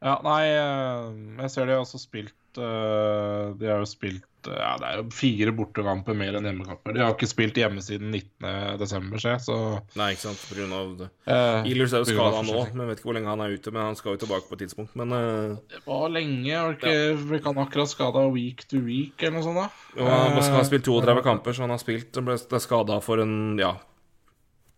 Ja, 0.05 0.19
nei, 0.27 0.43
eh, 0.51 1.09
jeg 1.47 1.55
ser 1.55 1.71
de 1.71 1.79
har 1.79 1.87
også 1.87 2.03
spilt 2.03 2.61
uh, 2.61 3.55
De 3.57 3.71
har 3.71 3.81
jo 3.81 3.89
spilt 3.89 4.27
ja, 4.51 4.75
det 4.81 4.89
er 4.89 4.99
jo 5.01 5.05
fire 5.15 5.53
bortekamper 5.57 6.17
mer 6.19 6.37
enn 6.39 6.47
hjemmekamper. 6.49 6.95
De 6.97 7.03
har 7.03 7.15
ikke 7.15 7.29
spilt 7.31 7.57
hjemme 7.59 7.83
siden 7.85 8.13
19.12., 8.15 9.17
se, 9.23 9.35
så 9.47 9.57
Nei, 9.99 10.11
ikke 10.15 10.25
sant, 10.27 10.43
på 10.49 10.59
grunn 10.59 10.75
av 10.77 10.93
det. 11.01 11.09
Uh, 11.29 11.69
Ilus 11.71 11.95
er 11.95 12.05
jo 12.05 12.09
skada 12.11 12.43
nå, 12.47 12.61
men 12.75 12.91
vet 12.91 13.01
ikke 13.01 13.09
hvor 13.09 13.19
lenge 13.19 13.33
han 13.33 13.45
er 13.45 13.57
ute. 13.57 13.73
Men 13.75 13.89
han 13.89 13.99
skal 13.99 14.17
jo 14.17 14.23
tilbake 14.25 14.49
på 14.51 14.59
et 14.59 14.65
tidspunkt, 14.67 14.95
men 15.01 15.17
eh, 15.17 15.57
Det 15.73 15.83
var 15.87 16.07
lenge. 16.13 16.53
Var 16.53 16.79
ikke, 16.79 16.95
ja. 16.95 17.17
Ble 17.25 17.41
ikke 17.41 17.53
han 17.53 17.63
akkurat 17.65 17.93
skada 17.93 18.25
week 18.35 18.65
to 18.71 18.81
week, 18.85 19.17
eller 19.21 19.39
noe 19.39 19.47
sånt? 19.49 19.61
da? 19.63 19.91
Jo, 19.99 20.09
han 20.11 20.39
uh, 20.39 20.53
har 20.59 20.69
spilt 20.69 20.89
32 20.89 21.19
uh, 21.19 21.25
kamper, 21.27 21.57
så 21.57 21.67
han 21.67 21.75
har 21.75 21.83
spilt 21.83 22.21
og 22.21 22.31
ble 22.31 22.65
skada 22.69 23.01
for 23.05 23.25
en 23.25 23.37
Ja. 23.61 23.77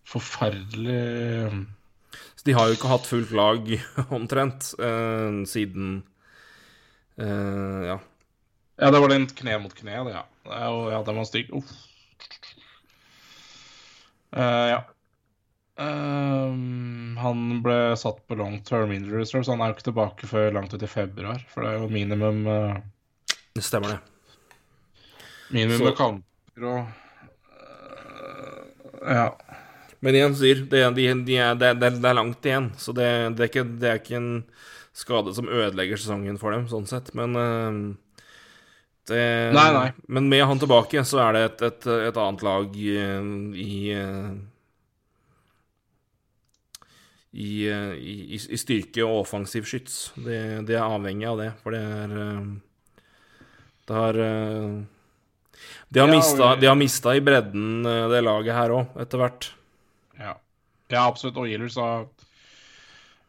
Forferdelig 0.07 1.01
Så 2.39 2.45
de 2.47 2.55
har 2.55 2.69
jo 2.69 2.77
ikke 2.77 2.91
hatt 2.93 3.09
fullt 3.11 3.33
lag, 3.35 3.73
omtrent, 4.21 4.71
siden 5.51 5.97
Ja 7.17 7.97
ja, 8.77 8.91
det 8.91 9.01
var 9.01 9.09
den 9.09 9.27
kne 9.33 9.59
mot 9.63 9.75
kne, 9.75 10.03
det, 10.05 10.17
ja. 10.19 10.25
Ja, 10.47 11.03
den 11.07 11.17
var 11.17 11.25
stygg. 11.25 11.49
Uff. 11.57 11.71
Uh, 14.37 14.69
ja. 14.75 14.81
Uh, 15.81 16.53
han 17.21 17.63
ble 17.65 17.97
satt 18.01 18.23
på 18.29 18.37
long 18.37 18.61
term 18.65 18.93
injury 18.93 19.23
reserve, 19.23 19.45
så 19.45 19.55
han 19.55 19.65
er 19.65 19.73
jo 19.73 19.77
ikke 19.77 19.89
tilbake 19.91 20.29
før 20.29 20.53
langt 20.57 20.75
ut 20.77 20.85
i 20.85 20.91
februar. 20.91 21.41
For 21.53 21.65
det 21.65 21.73
er 21.73 21.81
jo 21.81 21.91
minimum 21.93 22.45
uh, 22.49 22.77
Det 23.57 23.65
stemmer, 23.65 23.97
det. 23.97 24.01
Minimum 25.57 25.89
så... 25.89 25.97
kamper 25.97 26.71
og 26.71 26.81
Ja. 29.07 29.29
Men 30.05 30.17
igjen 30.19 30.35
sier 30.37 30.59
det, 30.69 30.83
de, 30.99 31.05
de 31.25 31.37
er, 31.41 31.55
det, 31.57 31.71
det, 31.81 31.89
er 31.97 32.17
langt 32.19 32.45
igjen, 32.45 32.69
så 32.79 32.93
det, 32.95 33.07
er 33.07 33.47
ikke, 33.49 33.65
det, 33.81 33.89
er 33.89 34.01
ikke, 34.03 34.19
en 34.19 34.45
skade 34.97 35.33
som 35.35 35.49
ødelegger 35.49 35.97
sesongen 35.99 36.37
for 36.41 36.53
dem, 36.53 36.67
sånn 36.69 36.89
sett. 36.91 37.09
Men 37.17 37.33
Det, 39.07 39.23
Nei, 39.55 39.69
nei. 39.73 39.89
Men 40.11 40.29
med 40.29 40.43
han 40.51 40.59
tilbake, 40.59 41.05
så 41.07 41.21
er 41.29 41.37
det 41.37 41.43
et, 41.47 41.61
et, 41.69 41.87
et 42.09 42.17
annet 42.19 42.43
lag 42.43 42.75
eh, 42.75 43.29
i 43.63 43.77
eh, 43.95 44.31
i, 47.37 47.69
eh, 47.69 47.93
i, 48.01 48.15
i- 48.35 48.59
styrke 48.59 49.05
og 49.05 49.23
offensiv 49.27 49.67
skyts. 49.69 49.97
Det, 50.17 50.39
det 50.69 50.79
er 50.79 50.87
avhengig 50.87 51.27
av 51.29 51.41
det, 51.43 51.51
for 51.63 51.77
det 51.77 51.83
er 51.85 52.15
eh, 52.23 52.47
Det 53.87 53.95
har 54.01 54.19
eh, 54.25 54.71
De 55.93 56.01
har 56.03 56.11
mista, 56.11 56.55
de 56.61 56.67
har 56.71 56.79
mista 56.81 57.15
i 57.17 57.21
bredden, 57.25 57.85
eh, 57.87 58.07
det 58.13 58.25
laget 58.25 58.57
her 58.57 58.75
òg, 58.81 58.97
etter 59.05 59.21
hvert. 59.23 59.51
Ja, 60.19 60.35
ja 60.93 61.05
absolutt. 61.07 61.37
Og 61.43 61.51
Gillers 61.51 61.77
har 61.81 62.07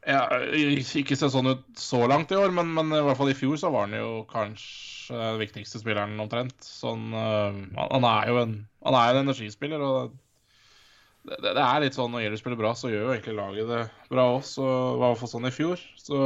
ja, 0.08 0.22
ikke 0.56 1.18
sett 1.20 1.34
sånn 1.34 1.52
ut 1.52 1.66
så 1.80 2.00
langt 2.08 2.32
i 2.32 2.38
år, 2.40 2.54
men, 2.56 2.70
men 2.76 2.94
i 2.96 3.02
hvert 3.04 3.20
fall 3.20 3.32
i 3.32 3.36
fjor 3.36 3.58
så 3.60 3.72
var 3.74 3.90
han 3.90 3.98
jo 3.98 4.22
kanskje 4.30 5.18
den 5.18 5.42
viktigste 5.42 5.82
spilleren 5.82 6.16
omtrent. 6.24 6.56
Sånn, 6.64 7.10
øh, 7.12 7.60
han, 7.76 8.08
er 8.08 8.32
jo 8.32 8.40
en, 8.40 8.56
han 8.88 8.98
er 9.00 9.12
en 9.12 9.22
energispiller, 9.26 9.84
og 9.84 10.16
det, 11.28 11.42
det, 11.44 11.60
er 11.60 11.84
litt 11.84 11.98
sånn 11.98 12.14
når 12.14 12.24
Oilers 12.24 12.44
spiller 12.44 12.60
bra, 12.60 12.72
så 12.78 12.92
gjør 12.92 13.04
jo 13.04 13.14
egentlig 13.18 13.36
laget 13.36 13.72
det 13.74 13.84
bra 14.08 14.30
òg. 14.38 14.48
Så 14.48 14.64
var 14.64 14.96
i 14.96 15.12
hvert 15.12 15.24
fall 15.26 15.34
sånn 15.36 15.50
i 15.50 15.56
fjor. 15.58 15.84
Så, 16.00 16.20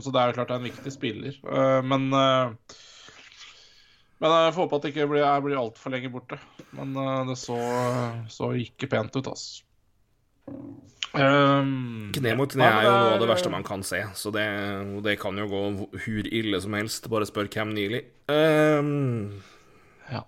så 0.00 0.14
det 0.14 0.22
er 0.22 0.30
jo 0.30 0.38
klart 0.38 0.48
det 0.48 0.56
er 0.56 0.62
en 0.62 0.70
viktig 0.70 0.94
spiller. 0.96 1.40
Øh, 1.44 1.80
men 1.84 2.08
øh, 2.16 2.76
men 4.18 4.32
jeg 4.34 4.54
får 4.56 4.64
håpe 4.64 4.78
at 4.78 4.82
det 4.82 4.90
ikke 4.90 5.10
blir, 5.12 5.20
jeg 5.22 5.42
blir 5.44 5.60
altfor 5.60 5.92
lenge 5.94 6.08
borte. 6.10 6.40
Men 6.74 6.96
det 7.28 7.36
så, 7.38 7.58
så 8.32 8.48
ikke 8.58 8.88
pent 8.90 9.14
ut, 9.14 9.28
altså. 9.30 9.62
Um, 11.16 12.10
Kne 12.12 12.34
mot 12.36 12.52
kne 12.52 12.66
er 12.68 12.84
jo 12.84 12.90
noe 12.92 13.12
av 13.14 13.22
det 13.22 13.28
verste 13.30 13.50
man 13.50 13.64
kan 13.64 13.80
se, 13.86 14.02
så 14.14 14.30
det, 14.34 14.44
det 15.06 15.14
kan 15.22 15.38
jo 15.40 15.46
gå 15.48 15.62
hur 16.04 16.28
ille 16.28 16.60
som 16.60 16.76
helst. 16.76 17.08
Bare 17.08 17.26
spør 17.28 17.48
Cam 17.52 17.72
Neely. 17.76 18.02
Um, 18.28 19.40
Ja. 20.12 20.20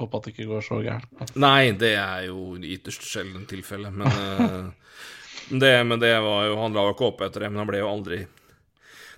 Håper 0.00 0.18
at 0.18 0.26
det 0.26 0.32
ikke 0.34 0.48
går 0.50 0.64
så 0.66 0.80
gærent. 0.82 1.36
nei, 1.38 1.70
det 1.78 1.92
er 2.00 2.26
jo 2.26 2.56
ytterst 2.58 3.06
sjelden 3.06 3.46
tilfelle, 3.50 3.92
men 3.94 4.10
eh, 4.10 4.64
det, 5.62 5.74
Men 5.86 6.00
det 6.02 6.10
var 6.24 6.48
jo 6.48 6.56
Han 6.58 6.74
la 6.74 6.88
jo 6.88 6.94
ikke 6.96 7.08
opp 7.12 7.22
etter 7.28 7.44
det, 7.44 7.50
men 7.52 7.62
han 7.62 7.70
ble 7.70 7.82
jo 7.84 7.90
aldri 7.92 8.24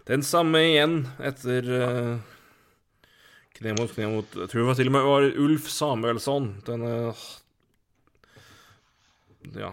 den 0.07 0.23
samme 0.23 0.61
igjen 0.63 1.01
etter 1.25 1.67
uh, 1.67 2.19
Kne 3.57 3.73
mot 3.79 3.91
kne 3.91 4.11
mot 4.13 4.37
Jeg 4.39 4.53
tror 4.53 4.61
det 4.61 4.69
var 4.69 4.77
til 4.79 4.91
og 4.93 4.95
med 4.95 5.09
var 5.09 5.27
Ulf 5.47 5.67
Samuelsson, 5.73 6.53
denne 6.69 6.93
Ja 9.57 9.73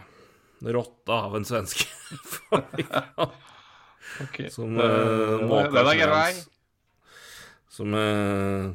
Rotta 0.64 1.18
av 1.28 1.36
en 1.38 1.46
svenske. 1.48 1.86
okay. 4.26 4.50
Som 4.54 4.78
uh, 4.80 5.44
var- 5.50 5.72
det 5.74 6.08
er. 6.08 6.40
Som 7.74 7.94
uh, 7.98 8.70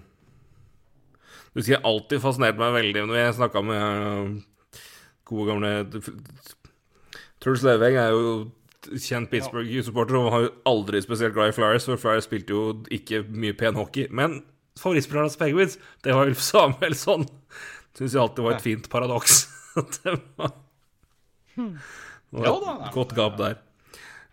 Du 1.54 1.60
husker 1.60 1.76
jeg 1.76 1.84
alltid 1.86 2.22
fascinerte 2.22 2.60
meg 2.60 2.74
veldig 2.76 3.06
når 3.06 3.20
jeg 3.20 3.38
snakka 3.38 3.62
med 3.64 4.04
uh, 4.04 4.78
gode 5.28 5.48
gamle 5.52 5.72
Truls 7.38 7.62
Leveng 7.62 7.98
er 8.00 8.14
jo 8.14 8.30
kjent 8.98 9.30
Pittsburgh-supporter 9.30 10.16
og 10.18 10.30
var 10.32 10.44
jo 10.46 10.52
aldri 10.68 11.00
spesielt 11.04 11.34
glad 11.36 11.52
i 11.52 11.56
Flyers, 11.56 11.86
for 11.86 12.00
Flyers 12.00 12.26
spilte 12.26 12.54
jo 12.54 12.62
ikke 12.94 13.20
mye 13.28 13.56
pen 13.58 13.76
hockey. 13.78 14.06
Men 14.10 14.40
favorittspilleren 14.80 15.28
hans 15.28 15.38
Penguins, 15.38 15.76
det 16.04 16.14
var 16.16 16.30
Ulf 16.30 16.40
Samuelsson. 16.42 17.26
Syns 17.98 18.14
jeg 18.14 18.22
alltid 18.22 18.46
var 18.46 18.56
et 18.56 18.64
fint 18.64 18.88
paradoks. 18.90 19.42
det 19.98 20.14
var, 20.38 20.54
det 21.58 22.52
var 22.52 22.82
et 22.88 22.94
godt 22.94 23.14
gap 23.18 23.38
der. 23.40 23.56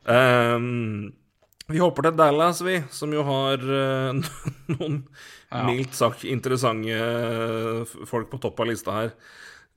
Um, 0.06 1.14
vi 1.66 1.82
hopper 1.82 2.06
til 2.10 2.18
Dallas, 2.20 2.62
vi, 2.62 2.78
som 2.94 3.14
jo 3.16 3.24
har 3.26 3.64
uh, 3.66 4.36
noen 4.76 5.02
mildt 5.66 5.96
sagt 5.96 6.26
interessante 6.28 6.92
eh, 6.92 7.96
folk 8.10 8.28
på 8.32 8.40
topp 8.44 8.60
av 8.60 8.68
lista 8.68 8.96
her. 8.98 9.14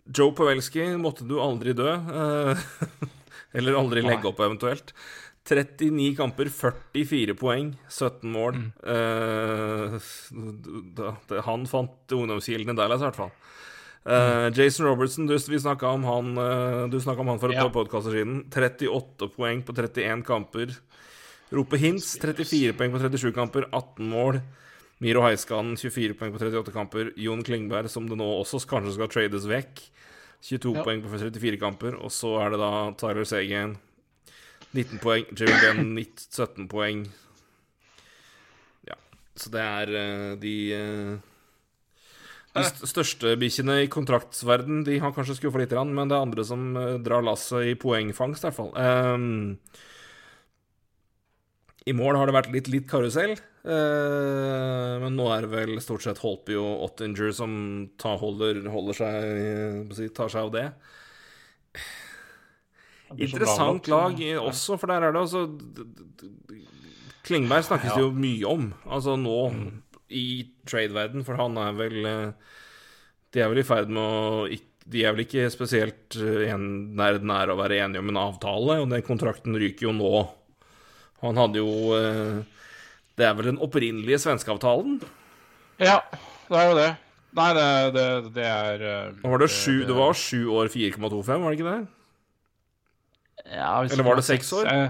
Joe 0.08 0.32
Pavelski 0.34 0.88
måtte 0.98 1.26
du 1.28 1.36
aldri 1.40 1.74
dø. 1.76 1.92
Uh, 1.92 2.58
eller 3.56 3.78
aldri 3.78 4.02
legge 4.04 4.28
opp, 4.28 4.40
eventuelt. 4.44 4.92
39 5.48 6.12
kamper, 6.18 6.50
44 6.52 7.36
poeng, 7.38 7.72
17 7.88 8.32
mål. 8.32 8.58
Eh, 8.84 9.96
da, 10.98 11.14
det, 11.30 11.44
han 11.46 11.64
fant 11.70 12.16
ungdomskilden 12.18 12.74
i 12.74 12.78
Dallas, 12.78 13.00
i 13.00 13.08
hvert 13.08 13.20
fall. 13.22 13.32
Eh, 14.08 14.48
Jason 14.56 14.86
Robertson, 14.86 15.26
du, 15.28 15.34
vi 15.36 15.58
snakka 15.60 15.88
om 15.92 16.04
han 16.08 16.30
eh, 16.40 16.86
Du 16.88 16.96
om 16.98 17.28
han 17.28 17.38
for 17.38 17.50
et 17.52 17.56
Ja. 17.58 17.68
par 17.68 17.74
podkaster 17.84 18.14
siden. 18.16 18.44
38 18.50 19.28
poeng 19.36 19.62
på 19.62 19.74
31 19.76 20.22
kamper. 20.24 20.72
Rope 21.52 21.76
Hintz, 21.76 22.16
34 22.18 22.72
poeng 22.76 22.92
på 22.92 23.00
37 23.00 23.32
kamper, 23.34 23.66
18 23.72 24.08
mål. 24.08 24.40
Miro 25.00 25.20
Heiskanen, 25.22 25.76
24 25.76 26.14
poeng 26.18 26.32
på 26.32 26.38
38 26.40 26.72
kamper. 26.72 27.12
Jon 27.16 27.42
Klingberg, 27.44 27.88
som 27.90 28.08
det 28.08 28.16
nå 28.18 28.24
også 28.40 28.60
kanskje 28.66 28.94
skal 28.96 29.08
trades 29.12 29.44
vekk, 29.46 29.84
22 30.42 30.74
Ja. 30.76 30.82
poeng 30.84 31.02
på 31.02 31.08
34 31.12 31.58
kamper. 31.60 31.94
Og 32.02 32.10
så 32.10 32.40
er 32.40 32.50
det 32.50 32.58
da 32.58 32.90
Tyler 32.96 33.24
Sagen, 33.24 33.76
19 34.74 34.98
poeng. 34.98 35.24
Jimmy 35.36 35.60
Benn, 35.60 35.96
17 36.32 36.66
poeng. 36.68 37.06
Ja, 38.88 38.94
så 39.36 39.50
det 39.50 39.60
er 39.60 39.94
eh, 39.94 40.36
de 40.36 40.56
de 42.58 42.88
største 42.88 43.34
bikkjene 43.40 43.82
i 43.84 43.90
kontraktsverden 43.92 44.82
De 44.86 44.98
har 45.02 45.14
kanskje 45.16 45.38
skuffa 45.38 45.60
litt, 45.62 45.74
men 45.74 46.10
det 46.10 46.16
er 46.16 46.24
andre 46.26 46.44
som 46.46 46.72
eh, 46.78 46.96
drar 47.04 47.24
lasset 47.26 47.72
i 47.72 47.76
poengfangst, 47.78 48.44
i 48.44 48.48
hvert 48.48 48.58
fall. 48.58 48.72
Um, 48.74 49.56
I 51.88 51.94
mål 51.96 52.18
har 52.20 52.28
det 52.28 52.36
vært 52.36 52.50
litt, 52.54 52.70
litt 52.72 52.88
karusell, 52.90 53.36
uh, 53.68 54.94
men 55.04 55.16
nå 55.16 55.30
er 55.34 55.46
det 55.46 55.52
vel 55.54 55.80
stort 55.84 56.04
sett 56.04 56.20
Holtby 56.22 56.58
og 56.60 56.84
Ottinger 56.88 57.32
som 57.36 57.52
tar, 58.00 58.20
holder, 58.22 58.64
holder 58.72 59.00
seg 59.00 59.32
eh, 59.42 60.06
tar 60.16 60.32
seg 60.32 60.48
av 60.48 60.54
det. 60.54 60.68
Interessant 63.16 63.88
lag 63.88 64.18
også, 64.42 64.76
for 64.76 64.90
der 64.90 65.06
er 65.06 65.14
det 65.14 65.22
altså 65.22 65.46
Klingberg 67.24 67.64
snakkes 67.64 67.94
det 67.94 68.02
jo 68.02 68.10
mye 68.16 68.48
om, 68.48 68.66
altså 68.88 69.14
nå 69.20 69.38
i 70.10 70.24
trade-verden, 70.68 71.24
for 71.26 71.38
han 71.40 71.56
er 71.60 71.76
vel 71.78 72.08
eh, 72.08 72.54
De 73.34 73.42
er 73.44 73.50
vel 73.52 73.60
i 73.62 73.66
ferd 73.68 73.90
med 73.92 74.02
å 74.02 74.46
De 74.88 75.02
er 75.04 75.12
vel 75.16 75.24
ikke 75.26 75.48
spesielt 75.52 76.16
eh, 76.16 76.46
en, 76.52 76.64
nær, 76.98 77.18
nær 77.20 77.52
å 77.52 77.58
være 77.60 77.80
enige 77.84 78.00
om 78.04 78.12
en 78.14 78.20
avtale, 78.22 78.78
og 78.82 78.88
den 78.92 79.04
kontrakten 79.06 79.56
ryker 79.60 79.88
jo 79.90 79.96
nå. 79.96 80.12
Han 81.24 81.36
hadde 81.40 81.60
jo 81.60 81.92
eh, 81.98 82.38
Det 83.18 83.26
er 83.28 83.36
vel 83.38 83.52
den 83.52 83.60
opprinnelige 83.64 84.20
svenskeavtalen? 84.24 85.00
Ja, 85.82 86.00
det 86.48 86.58
er 86.58 86.70
jo 86.72 86.78
det. 86.78 86.88
Nei, 87.38 87.50
det, 87.54 87.66
det, 87.94 88.06
det 88.34 88.44
er 88.48 88.82
var 89.22 89.38
det, 89.42 89.50
sju, 89.52 89.84
det 89.86 89.94
var 89.94 90.16
sju 90.16 90.46
år 90.58 90.70
4,25, 90.72 91.42
var 91.44 91.52
det 91.52 91.58
ikke 91.58 91.72
det? 91.74 91.80
ja, 93.48 93.80
hvis 93.82 93.92
Eller 93.92 94.04
var 94.04 94.16
det 94.18 94.24
seks 94.26 94.52
år? 94.52 94.66
eh, 94.72 94.88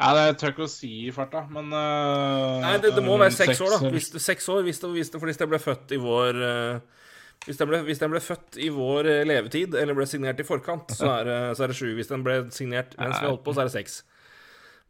Ja, 0.00 0.10
det 0.16 0.38
tør 0.40 0.54
ikke 0.54 0.64
å 0.64 0.70
si 0.72 0.90
i 1.04 1.12
farta, 1.12 1.44
men 1.52 1.68
uh, 1.76 2.60
Nei, 2.64 2.76
det, 2.80 2.94
det 2.96 3.04
må 3.04 3.18
være 3.20 3.34
seks 3.36 3.60
år, 3.60 3.74
da. 3.76 3.90
Hvis, 3.92 4.08
seks 4.24 4.48
år, 4.48 4.62
hvis 4.64 4.80
det, 4.80 4.90
hvis 4.94 5.12
det, 5.12 5.20
hvis 5.20 5.40
det 5.42 5.48
ble 5.50 5.60
født 5.60 5.92
i 5.92 6.00
vår 6.00 6.40
uh, 6.40 7.04
hvis 7.46 7.56
den, 7.56 7.70
ble, 7.70 7.80
ble 7.84 8.20
født 8.20 8.58
i 8.60 8.66
vår 8.68 9.06
eh, 9.08 9.22
levetid, 9.24 9.72
eller 9.80 9.96
ble 9.96 10.04
signert 10.04 10.42
i 10.42 10.44
forkant, 10.44 10.90
så 10.92 11.08
er, 11.22 11.30
så 11.56 11.64
er 11.64 11.72
det 11.72 11.76
sju. 11.78 11.86
Hvis 11.96 12.10
den 12.10 12.20
ble 12.26 12.34
signert 12.52 12.92
mens 12.98 13.16
vi 13.16 13.30
holdt 13.30 13.46
på, 13.46 13.54
så 13.56 13.62
er 13.62 13.70
det 13.70 13.76
seks. 13.78 14.02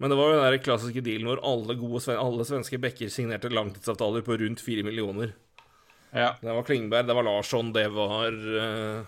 Men 0.02 0.10
det 0.10 0.16
var 0.18 0.32
jo 0.32 0.40
den 0.40 0.64
klassiske 0.64 1.04
dealen 1.06 1.28
hvor 1.28 1.42
alle, 1.46 1.76
gode, 1.78 2.00
alle 2.16 2.46
svenske 2.48 2.80
bekker 2.82 3.12
signerte 3.12 3.52
langtidsavtaler 3.52 4.24
på 4.26 4.38
rundt 4.40 4.62
fire 4.64 4.82
millioner. 4.86 5.36
Ja. 6.10 6.32
Det 6.40 6.56
var 6.56 6.66
Klingberg, 6.66 7.06
det 7.06 7.14
var 7.14 7.26
Larsson, 7.28 7.70
det 7.76 7.86
var 7.94 8.34
uh, 8.34 9.04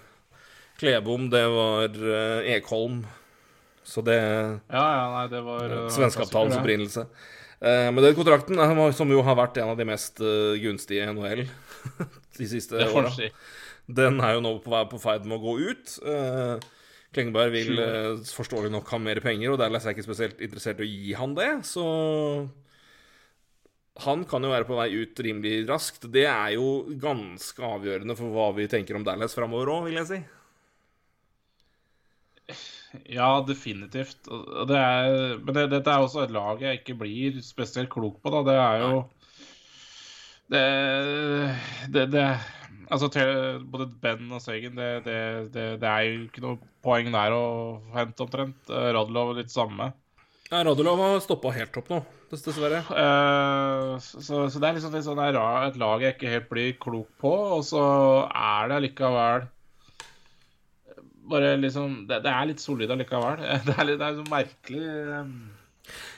Klebom, 0.78 1.26
det 1.32 1.42
var 1.50 1.96
uh, 1.96 2.50
Ekholm. 2.52 3.02
Så 3.84 4.02
det 4.06 4.18
ja, 4.18 4.82
ja, 4.82 5.06
nei, 5.16 5.24
det 5.32 5.40
var 5.46 5.72
uh, 5.72 5.86
Svenskeavtalens 5.90 6.58
opprinnelse. 6.60 7.06
Eh, 7.62 7.88
men 7.94 8.02
den 8.02 8.14
kontrakten, 8.18 8.58
eh, 8.58 8.84
som 8.96 9.10
jo 9.10 9.22
har 9.22 9.38
vært 9.38 9.58
en 9.62 9.70
av 9.70 9.78
de 9.78 9.86
mest 9.86 10.18
eh, 10.18 10.58
gunstige 10.62 11.04
i 11.04 11.12
NHL 11.14 11.44
de 12.38 12.48
siste 12.50 12.88
åra, 12.88 13.12
den 13.86 14.18
er 14.22 14.34
jo 14.34 14.42
nå 14.42 14.56
på 14.64 14.72
vei 14.72 14.82
på 14.90 14.98
ferd 15.02 15.28
med 15.28 15.38
å 15.38 15.44
gå 15.44 15.54
ut. 15.70 15.94
Klingberg 17.12 17.52
vil 17.52 17.78
eh, 17.78 18.24
forståelig 18.34 18.72
nok 18.72 18.90
ha 18.94 18.98
mer 19.02 19.20
penger, 19.22 19.52
og 19.52 19.60
Dallas 19.60 19.86
er 19.86 19.94
ikke 19.94 20.08
spesielt 20.08 20.42
interessert 20.42 20.80
i 20.80 20.86
å 20.86 20.90
gi 20.90 21.14
han 21.18 21.38
det, 21.38 21.50
så 21.68 21.86
han 24.02 24.22
kan 24.26 24.42
jo 24.42 24.50
være 24.50 24.66
på 24.66 24.78
vei 24.78 24.88
ut 24.96 25.20
rimelig 25.22 25.66
raskt. 25.68 26.08
Det 26.10 26.24
er 26.26 26.54
jo 26.56 26.88
ganske 26.98 27.66
avgjørende 27.68 28.16
for 28.18 28.32
hva 28.34 28.48
vi 28.56 28.66
tenker 28.72 28.96
om 28.98 29.04
Dallas 29.06 29.36
framover 29.38 29.70
òg, 29.74 29.90
vil 29.90 30.00
jeg 30.00 30.08
si. 30.10 30.22
Ja, 33.08 33.40
definitivt. 33.46 34.26
Det 34.68 34.78
er, 34.78 35.38
men 35.40 35.56
det, 35.56 35.68
dette 35.72 35.92
er 35.92 36.04
også 36.04 36.26
et 36.26 36.34
lag 36.34 36.60
jeg 36.62 36.80
ikke 36.80 36.98
blir 37.04 37.38
spesielt 37.44 37.90
klok 37.92 38.20
på, 38.22 38.32
da. 38.34 38.42
Det 38.48 38.56
er 38.60 38.82
jo 38.84 39.04
Det, 40.52 40.66
det, 41.94 42.08
det 42.12 42.26
Altså, 42.92 43.08
både 43.72 43.86
Ben 44.02 44.32
og 44.34 44.42
Segen, 44.44 44.76
det, 44.76 45.04
det, 45.06 45.18
det, 45.54 45.66
det 45.80 45.88
er 45.88 46.02
jo 46.10 46.24
ikke 46.26 46.42
noe 46.44 46.58
poeng 46.84 47.08
der 47.14 47.32
å 47.32 47.44
hente, 47.94 48.26
omtrent. 48.26 48.58
Eh, 48.68 48.88
Radlov 48.92 49.32
litt 49.38 49.52
samme. 49.52 49.92
Ja, 50.50 50.60
Radulov 50.66 51.00
har 51.00 51.22
stoppa 51.24 51.54
helt 51.56 51.76
opp 51.80 51.88
nå, 51.88 52.02
dessverre. 52.28 52.82
Uh, 52.92 53.96
så, 54.02 54.42
så 54.52 54.60
det 54.60 54.68
er 54.68 54.76
liksom 54.76 54.92
litt 54.92 55.06
sånn 55.06 55.22
et 55.24 55.38
et 55.38 55.78
lag 55.80 56.04
jeg 56.04 56.18
ikke 56.18 56.34
helt 56.34 56.50
blir 56.50 56.76
klok 56.82 57.08
på, 57.22 57.32
og 57.56 57.64
så 57.64 57.84
er 58.28 58.68
det 58.68 58.76
allikevel 58.76 59.48
bare 61.30 61.54
liksom 61.60 62.06
Det, 62.08 62.18
det 62.24 62.30
er 62.32 62.46
litt 62.50 62.60
solid 62.62 62.90
allikevel. 62.90 63.42
Det 63.66 63.74
er 63.78 63.86
litt 63.88 63.98
det 64.00 64.08
er 64.08 64.16
så 64.18 64.24
merkelig. 64.30 64.82
eh, 64.88 65.26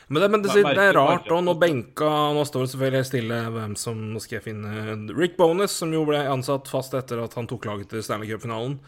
Men 0.09 0.21
det, 0.23 0.29
men 0.33 0.43
det, 0.45 0.55
Mer- 0.65 0.75
det 0.77 0.87
er 0.91 0.97
rart, 0.99 1.29
òg. 1.33 1.43
nå 1.45 1.55
benka 1.61 2.09
Nå 2.37 2.43
står 2.49 2.65
det 2.67 2.73
selvfølgelig 2.75 3.09
stille 3.09 3.39
hvem 3.55 3.77
som 3.81 4.01
Nå 4.13 4.21
skal 4.21 4.39
jeg 4.39 4.47
finne 4.51 5.15
Rick 5.17 5.37
Bonus, 5.41 5.73
som 5.81 5.93
jo 5.97 6.05
ble 6.09 6.21
ansatt 6.29 6.69
fast 6.73 6.95
etter 6.99 7.23
at 7.25 7.35
han 7.39 7.49
tok 7.51 7.65
laget 7.71 7.89
til 7.93 8.03
Stanley 8.05 8.29
Cup-finalen. 8.33 8.79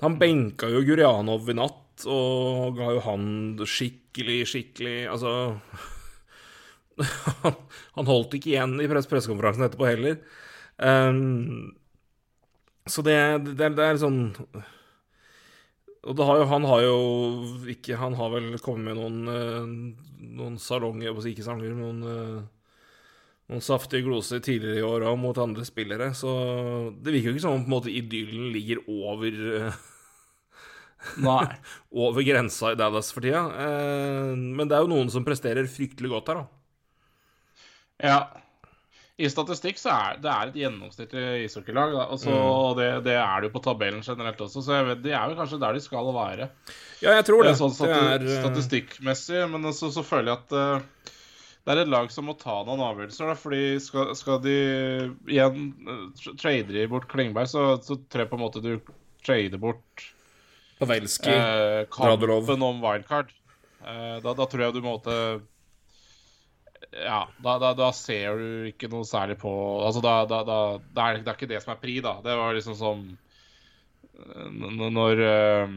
Han 0.00 0.16
benka 0.18 0.68
jo 0.72 0.80
Gurianov 0.86 1.48
i 1.52 1.54
natt, 1.58 2.06
og 2.08 2.76
ga 2.78 2.86
jo 2.96 3.00
han 3.04 3.24
skikkelig, 3.68 4.38
skikkelig 4.48 4.94
Altså 5.12 5.34
Han 7.96 8.08
holdt 8.08 8.34
ikke 8.38 8.52
igjen 8.54 8.78
i 8.82 8.88
press 8.90 9.08
pressekonferansen 9.10 9.64
etterpå 9.66 9.86
heller. 9.88 10.18
Um, 10.80 11.70
så 12.88 13.04
det, 13.04 13.16
det, 13.60 13.70
det 13.76 13.84
er 13.86 14.00
sånn 14.00 14.20
og 16.08 16.22
har 16.24 16.38
jo, 16.40 16.46
han 16.48 16.64
har 16.64 16.80
jo 16.86 16.96
ikke 17.68 17.98
Han 18.00 18.14
har 18.16 18.32
vel 18.32 18.54
kommet 18.64 18.88
med 18.88 18.96
noen, 18.96 19.18
eh, 19.28 20.24
noen 20.38 20.56
salonger, 20.60 21.12
ikke 21.28 21.44
sanger, 21.44 21.74
noen, 21.76 22.00
eh, 22.08 22.40
noen 23.52 23.64
saftige 23.64 24.06
gloser 24.06 24.40
tidligere 24.40 24.80
i 24.80 24.86
år 24.86 25.04
òg 25.10 25.18
mot 25.20 25.36
andre 25.42 25.66
spillere, 25.66 26.12
så 26.16 26.30
det 26.96 27.12
virker 27.12 27.30
jo 27.30 27.36
ikke 27.36 27.44
som 27.44 27.58
om 27.58 27.64
på 27.66 27.68
en 27.68 27.76
måte 27.76 27.92
idyllen 27.92 28.48
ligger 28.54 28.80
over 28.88 29.40
eh, 29.60 29.80
Nei. 31.20 31.44
over 32.06 32.24
grensa 32.24 32.72
i 32.72 32.78
Dallas 32.80 33.12
for 33.12 33.24
tida. 33.24 33.46
Men 34.36 34.68
det 34.68 34.76
er 34.76 34.84
jo 34.84 34.90
noen 34.92 35.08
som 35.12 35.24
presterer 35.24 35.64
fryktelig 35.64 36.10
godt 36.12 36.28
her, 36.28 36.42
da. 36.42 36.48
Ja. 38.04 38.18
I 39.20 39.28
statistikk 39.28 39.76
så 39.80 39.90
er 39.92 40.20
det 40.24 40.30
er 40.32 40.48
et 40.50 40.54
gjennomsnittlig 40.62 41.24
ishockeylag. 41.44 41.92
da, 41.92 42.04
og 42.14 42.18
så- 42.22 42.32
og 42.32 42.76
det, 42.78 42.86
det 43.04 43.16
er 43.20 43.40
det 43.40 43.50
jo 43.50 43.54
på 43.58 43.62
tabellen 43.66 44.00
generelt 44.06 44.38
også, 44.40 44.62
så 44.64 44.78
jeg 44.78 44.86
vet, 44.86 45.02
de 45.04 45.12
er 45.12 45.28
jo 45.28 45.36
kanskje 45.36 45.60
der 45.60 45.76
de 45.76 45.80
skal 45.84 46.08
være. 46.16 46.48
Ja, 47.02 47.14
jeg 47.18 47.24
tror 47.28 47.44
det. 47.44 47.56
Sånn 47.58 47.74
det 47.74 47.76
stati 47.76 48.30
eh, 48.30 48.40
statistikkmessig, 48.42 49.42
men 49.50 49.72
så, 49.76 49.90
så 49.92 50.02
føler 50.04 50.32
jeg 50.32 50.38
at 50.38 50.52
uh, 50.52 50.80
det 51.66 51.74
er 51.74 51.82
et 51.82 51.92
lag 51.92 52.08
som 52.10 52.24
må 52.30 52.34
ta 52.40 52.62
noen 52.64 52.80
avgjørelser. 52.80 53.28
Da, 53.28 53.34
fordi 53.36 53.62
skal, 53.84 54.14
skal 54.16 54.40
de 54.40 54.56
igjen 55.28 55.68
uh, 55.86 56.32
trade 56.40 56.72
de 56.72 56.86
bort 56.88 57.08
Klingberg, 57.12 57.48
så, 57.52 57.76
så 57.84 57.98
tror 58.08 58.24
jeg 58.24 58.30
på 58.32 58.40
en 58.40 58.44
måte 58.46 58.62
du 58.64 58.72
trader 59.26 59.60
bort 59.60 60.06
Pavelski. 60.80 61.28
eh, 61.28 61.84
Radulov. 61.92 62.46
kampen 62.46 62.62
om 62.64 62.80
wildcard. 62.80 63.28
Uh, 63.84 64.16
da, 64.24 64.32
da 64.32 64.46
tror 64.48 64.64
jeg 64.64 64.74
du 64.76 64.80
måtte 64.84 65.14
Ja, 66.90 67.28
da, 67.38 67.58
da, 67.58 67.72
da 67.76 67.90
ser 67.94 68.38
du 68.40 68.68
ikke 68.70 68.88
noe 68.90 69.06
særlig 69.06 69.36
på 69.40 69.50
Altså, 69.84 70.00
da, 70.04 70.14
da, 70.28 70.40
da 70.46 70.60
det, 70.80 71.02
er, 71.02 71.18
det 71.20 71.28
er 71.28 71.36
ikke 71.36 71.50
det 71.50 71.60
som 71.62 71.74
er 71.74 71.82
pri, 71.82 71.98
da. 72.04 72.16
Det 72.24 72.36
var 72.40 72.56
liksom 72.56 72.76
som 72.78 73.02
eh, 74.16 74.48
når 74.50 75.22
eh, 75.26 75.74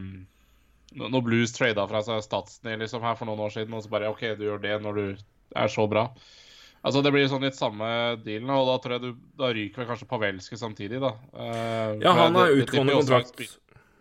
Når 1.02 1.26
Blues 1.26 1.54
trada 1.54 1.84
fra 1.90 2.00
seg 2.06 2.24
Statsny 2.24 2.78
liksom 2.80 3.04
her 3.04 3.18
for 3.18 3.30
noen 3.30 3.44
år 3.46 3.54
siden, 3.54 3.76
og 3.76 3.84
så 3.84 3.92
bare 3.92 4.10
OK, 4.10 4.24
du 4.38 4.48
gjør 4.48 4.64
det 4.64 4.80
når 4.82 5.00
du 5.00 5.06
er 5.54 5.70
så 5.70 5.86
bra. 5.90 6.08
Altså, 6.84 7.00
Det 7.04 7.14
blir 7.14 7.28
sånn 7.30 7.46
litt 7.46 7.56
samme 7.56 7.86
dealen, 8.24 8.50
og 8.52 8.66
da 8.68 8.78
tror 8.82 8.96
jeg 8.96 9.04
du 9.04 9.22
Da 9.40 9.52
ryker 9.56 9.82
vel 9.82 9.90
kanskje 9.92 10.08
Pavelski 10.10 10.58
samtidig, 10.60 11.00
da. 11.04 11.14
Eh, 11.32 12.00
ja, 12.04 12.16
han 12.24 12.36
har 12.40 12.58
utgående 12.58 12.98
kontrakt. 13.00 13.46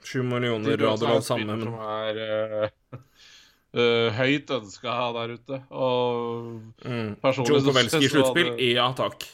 Sju 0.04 0.20
millioner 0.28 0.82
og 0.90 1.00
det 1.00 1.20
samme, 1.24 1.62
Som 1.62 1.78
er 1.80 2.72
eh, 3.74 4.10
høyt 4.18 4.52
ønska 4.58 4.96
der 5.18 5.34
ute. 5.38 5.60
Og 5.74 6.62
mm. 6.86 7.16
personlig 7.24 7.56
Joe 7.58 7.66
Pavelski 7.74 8.04
i 8.06 8.12
sluttspill? 8.12 8.52
hadde- 8.54 8.70
Ja 8.76 8.88
takk. 8.98 9.26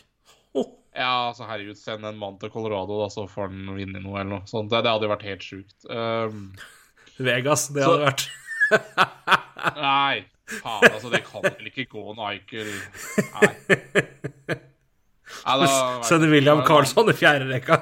Oh. 0.58 0.68
Ja, 0.96 1.30
altså 1.30 1.46
herregud, 1.48 1.78
send 1.80 2.06
en 2.08 2.18
mann 2.20 2.40
til 2.42 2.50
Colorado, 2.54 2.98
da, 3.04 3.10
så 3.14 3.28
får 3.30 3.48
han 3.52 3.76
vinne 3.78 4.02
noe 4.04 4.18
eller 4.20 4.32
noe 4.40 4.50
sånt. 4.50 4.72
Det, 4.72 4.82
det 4.84 4.92
hadde 4.96 5.08
jo 5.08 5.14
vært 5.14 5.28
helt 5.30 5.46
sjukt. 5.46 5.78
Um, 5.92 6.52
Vegas, 7.30 7.68
det 7.76 7.84
Så- 7.86 7.94
hadde 7.96 8.10
vært 8.10 8.28
nei, 9.80 10.20
faen, 10.62 10.84
altså, 10.92 11.10
det 11.10 11.24
kan 11.26 11.42
vel 11.42 11.70
ikke 11.72 11.88
gå 11.90 12.04
en 12.12 12.20
Eichel 12.28 12.68
Nei. 12.70 13.50
Nei, 15.46 15.56
da- 15.64 16.04
Sender 16.06 16.30
William 16.32 16.62
Carlsson 16.68 17.10
i 17.10 17.16
fjerde 17.18 17.48
rekka. 17.50 17.80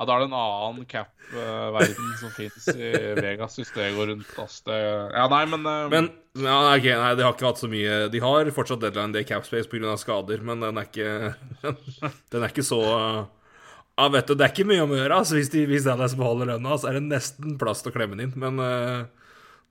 Ja, 0.00 0.06
da 0.08 0.14
er 0.16 0.22
det 0.22 0.28
en 0.30 0.36
annen 0.40 0.86
cap-verden 0.88 2.12
som 2.16 2.30
fins 2.32 2.70
i 2.72 2.90
Vegas, 3.20 3.58
hvis 3.60 3.68
det 3.74 3.90
går 3.98 4.06
rundt. 4.14 4.30
ass. 4.40 4.62
Det, 4.64 4.78
ja, 5.12 5.26
nei, 5.28 5.42
men, 5.52 5.66
um, 5.68 5.90
Men 5.92 6.08
ja, 6.40 6.54
nei, 6.64 6.78
ok, 6.78 6.86
nei, 7.02 7.10
de 7.18 7.26
har 7.26 7.34
ikke 7.36 7.48
hatt 7.50 7.60
så 7.60 7.68
mye 7.68 7.98
De 8.14 8.22
har 8.24 8.48
fortsatt 8.56 8.80
deadline 8.80 9.12
day 9.12 9.26
capspace 9.28 9.68
pga. 9.68 9.92
skader, 10.00 10.40
men 10.46 10.64
den 10.64 10.80
er 10.80 10.88
ikke 10.88 11.34
Den 12.32 12.40
er 12.46 12.48
ikke 12.48 12.64
så 12.64 12.80
Ja, 12.86 14.08
vet 14.08 14.30
du, 14.30 14.34
det 14.40 14.46
er 14.48 14.54
ikke 14.54 14.64
mye 14.72 14.86
om 14.86 14.96
å 14.96 15.00
gjøre. 15.02 15.20
Altså, 15.20 15.36
hvis, 15.36 15.52
de, 15.52 15.66
hvis 15.68 15.84
Dallas 15.84 16.16
beholder 16.16 16.54
lønna, 16.54 16.80
så 16.80 16.88
er 16.88 16.96
det 16.96 17.04
nesten 17.10 17.58
plass 17.60 17.84
til 17.84 17.92
å 17.92 17.96
klemme 17.98 18.16
den 18.16 18.30
inn. 18.30 18.36
Men 18.40 18.56
eh, 18.64 19.02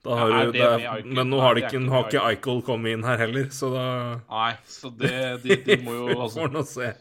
da 0.05 0.19
har 0.19 0.29
Ja, 0.35 0.43
du 0.45 0.53
det? 0.53 0.69
Men 1.09 1.31
nå 1.33 1.39
har, 1.41 1.57
de 1.57 1.65
ikke, 1.65 1.81
har 1.89 2.05
ikke 2.05 2.21
Eichel 2.29 2.61
kommet 2.69 2.93
inn 2.93 3.07
her 3.07 3.17
heller, 3.25 3.49
så 3.49 3.71
da 3.73 3.85
Nei, 4.29 4.51
så 4.69 4.93
det, 5.01 5.15
de, 5.47 5.57
de 5.65 5.79
må 5.81 5.97
jo 5.97 6.11
altså, 6.21 6.43
får 6.43 6.53
nå 6.53 6.65
se. 6.69 6.91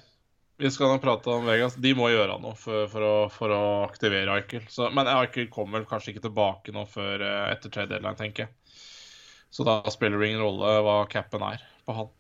Vi 0.58 0.70
skal 0.74 0.90
nå 0.90 0.98
prate 0.98 1.30
om 1.30 1.46
Vegas. 1.46 1.76
De 1.78 1.92
må 1.94 2.08
gjøre 2.10 2.34
noe 2.42 2.56
for, 2.58 2.88
for, 2.90 3.04
å, 3.06 3.16
for 3.30 3.52
å 3.54 3.62
aktivere 3.86 4.34
Eichel. 4.40 4.64
Så, 4.72 4.88
men 4.94 5.06
Eichel 5.06 5.46
kommer 5.54 5.84
kanskje 5.86 6.10
ikke 6.16 6.24
tilbake 6.24 6.74
nå 6.74 6.82
før 6.90 7.22
eh, 7.22 7.44
etter 7.52 7.70
trade 7.70 7.92
deadline, 7.94 8.18
tenker 8.18 8.48
jeg. 8.48 8.78
Så 9.54 9.62
da 9.64 9.78
spiller 9.94 10.18
det 10.18 10.32
ingen 10.32 10.42
rolle 10.42 10.72
hva 10.84 10.96
capen 11.10 11.44
er 11.46 11.62
på 11.86 11.94
han. 11.94 12.10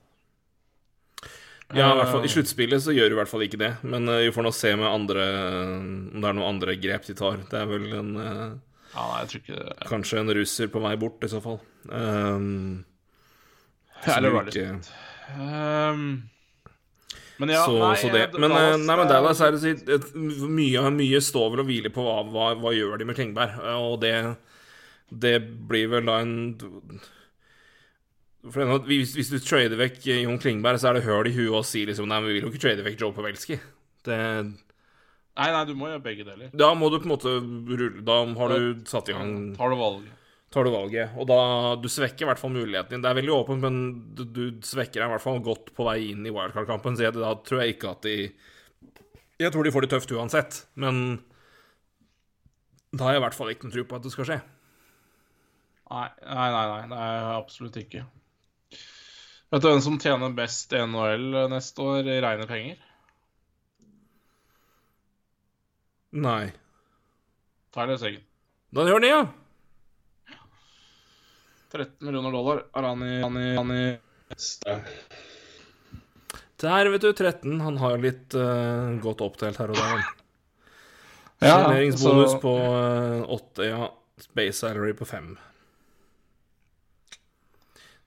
Ja, 1.76 1.90
i 1.98 2.06
fall 2.08 2.22
i 2.22 2.30
Eh, 2.30 2.32
sluttspillet 2.32 2.80
så 2.86 2.94
gjør 2.94 3.10
du 3.10 3.16
i 3.16 3.18
hvert 3.18 3.32
fall 3.34 3.44
ikke 3.44 3.60
det. 3.60 3.72
Men 3.82 4.06
eh, 4.08 4.22
vi 4.28 4.32
får 4.38 4.46
nå 4.46 4.54
se 4.54 4.70
med 4.78 4.86
andre 4.88 5.26
om 5.74 6.22
det 6.22 6.30
er 6.30 6.38
noen 6.38 6.48
andre 6.54 6.78
grep 6.80 7.10
de 7.10 7.18
tar. 7.18 7.42
Det 7.50 7.58
er 7.58 7.68
vel 7.74 7.90
en 7.98 8.14
Ja, 8.22 9.02
nei, 9.02 9.18
jeg 9.24 9.28
tror 9.34 9.42
ikke 9.42 9.58
det 9.58 9.90
Kanskje 9.90 10.22
en 10.22 10.34
russer 10.38 10.70
på 10.72 10.86
vei 10.86 10.94
bort, 11.02 11.26
i 11.26 11.34
så 11.34 11.42
fall. 11.44 11.58
Um, 11.90 12.84
Eller 14.14 14.44
ikke- 14.46 14.70
Um, 15.28 16.30
men 17.38 17.52
ja, 17.54 17.60
så, 17.64 17.74
nei, 17.78 17.94
så 18.00 18.08
det. 18.12 18.22
eh, 18.26 18.38
Men, 18.42 18.50
Dallas, 18.50 18.80
nei, 18.82 18.96
men 18.96 19.04
eh, 19.06 19.10
Dallas 19.12 19.40
er 19.46 19.54
det 19.56 19.74
et, 19.98 20.08
mye, 20.16 20.82
mye 20.94 21.20
står 21.22 21.52
vel 21.54 21.62
og 21.62 21.68
hviler 21.70 21.92
på 21.94 22.02
hva, 22.06 22.16
hva, 22.26 22.48
hva 22.58 22.72
gjør 22.74 22.98
de 22.98 23.06
med 23.08 23.18
Klingberg. 23.18 23.54
Eh, 23.62 23.78
Og 23.88 24.00
det, 24.02 24.14
det 25.26 25.36
blir 25.70 25.88
vel 25.94 26.08
da 26.10 26.18
en 26.24 26.34
hvis, 28.88 29.12
hvis 29.18 29.30
du 29.32 29.38
trader 29.42 29.76
vekk 29.80 30.04
Jon 30.22 30.38
Klingberg, 30.40 30.78
så 30.80 30.90
er 30.92 30.98
det 30.98 31.06
høl 31.08 31.26
i 31.28 31.34
huet 31.34 31.56
å 31.58 31.64
si 31.66 31.82
liksom 31.88 32.06
Nei, 32.08 32.20
vi 32.24 32.36
vil 32.36 32.46
jo 32.46 32.52
ikke 32.52 32.62
trade 32.62 32.84
vekk 32.86 33.00
Joe 33.02 33.14
Pavelski. 33.16 33.58
Det, 34.06 34.18
Nei, 35.38 35.48
nei, 35.54 35.64
du 35.68 35.74
må 35.78 35.86
gjøre 35.90 36.02
begge 36.02 36.24
deler. 36.26 36.50
da 36.54 36.72
må 36.74 36.88
du 36.90 36.96
på 36.98 37.06
en 37.06 37.12
måte 37.12 37.32
rulle 37.38 38.02
Da 38.06 38.16
har 38.40 38.54
du 38.54 38.80
satt 38.90 39.10
i 39.10 39.14
gang 39.14 39.34
Tar 39.58 39.70
du 39.70 39.76
valget. 39.78 40.14
Tar 40.54 40.64
du 40.64 40.72
valget. 40.72 41.14
Og 41.20 41.28
da 41.28 41.38
Du 41.80 41.88
svekker 41.92 42.24
i 42.24 42.28
hvert 42.30 42.40
fall 42.40 42.54
muligheten 42.54 42.96
din. 42.96 43.04
Det 43.04 43.10
er 43.10 43.18
veldig 43.20 43.34
åpent, 43.36 43.64
men 43.64 43.80
du, 44.16 44.24
du 44.24 44.44
svekker 44.64 45.00
deg 45.00 45.08
i 45.08 45.14
hvert 45.14 45.24
fall 45.24 45.40
godt 45.44 45.72
på 45.76 45.86
vei 45.88 45.98
inn 46.10 46.26
i 46.26 46.34
wildcard-kampen. 46.34 46.96
Så 46.96 47.08
jeg, 47.08 47.16
da 47.18 47.34
tror 47.44 47.62
jeg 47.62 47.76
ikke 47.76 47.94
at 47.94 48.06
de 48.08 48.16
Jeg 49.38 49.54
tror 49.54 49.64
de 49.64 49.72
får 49.74 49.86
det 49.86 49.90
tøft 49.94 50.12
uansett, 50.16 50.62
men 50.74 51.20
da 52.90 53.04
har 53.04 53.14
jeg 53.14 53.20
i 53.20 53.26
hvert 53.26 53.36
fall 53.36 53.50
ikke 53.52 53.68
noe 53.68 53.74
tro 53.76 53.84
på 53.84 53.98
at 53.98 54.06
det 54.06 54.12
skal 54.14 54.26
skje. 54.30 54.38
Nei, 55.88 56.08
nei, 56.24 56.48
nei, 56.52 56.64
nei, 56.68 56.80
det 56.90 57.00
er 57.04 57.28
absolutt 57.36 57.76
ikke. 57.80 58.02
Vet 59.48 59.62
du 59.64 59.68
hvem 59.70 59.80
som 59.84 59.96
tjener 60.00 60.34
best 60.36 60.72
i 60.76 60.80
NHL 60.84 61.28
neste 61.52 61.84
år 61.84 62.08
i 62.08 62.18
reine 62.24 62.48
penger? 62.48 62.80
Nei. 66.12 66.50
Tyler 67.76 68.00
Seguin. 68.00 68.24
Da 68.74 68.84
gjør 68.88 69.04
det, 69.04 69.12
ja. 69.12 69.22
13 71.72 72.06
millioner 72.06 72.32
dollar 72.32 72.62
har 72.74 72.82
han 72.88 73.02
i, 73.02 73.88
Der, 76.58 76.90
vet 76.90 77.04
du, 77.04 77.12
13. 77.12 77.60
Han 77.60 77.76
har 77.78 77.98
litt 78.02 78.34
uh, 78.34 78.96
godt 79.04 79.20
oppdelt 79.24 79.60
her 79.60 79.70
og 79.72 79.78
der. 79.78 80.06
Sjeneringsbonus 81.38 82.32
Ja, 82.32 82.34
så- 82.34 82.40
på 82.42 82.54
uh, 82.58 83.22
8, 83.36 83.68
ja. 83.68 83.90
Base 84.34 84.58
salary 84.58 84.92
på 84.98 85.06
5. 85.06 85.36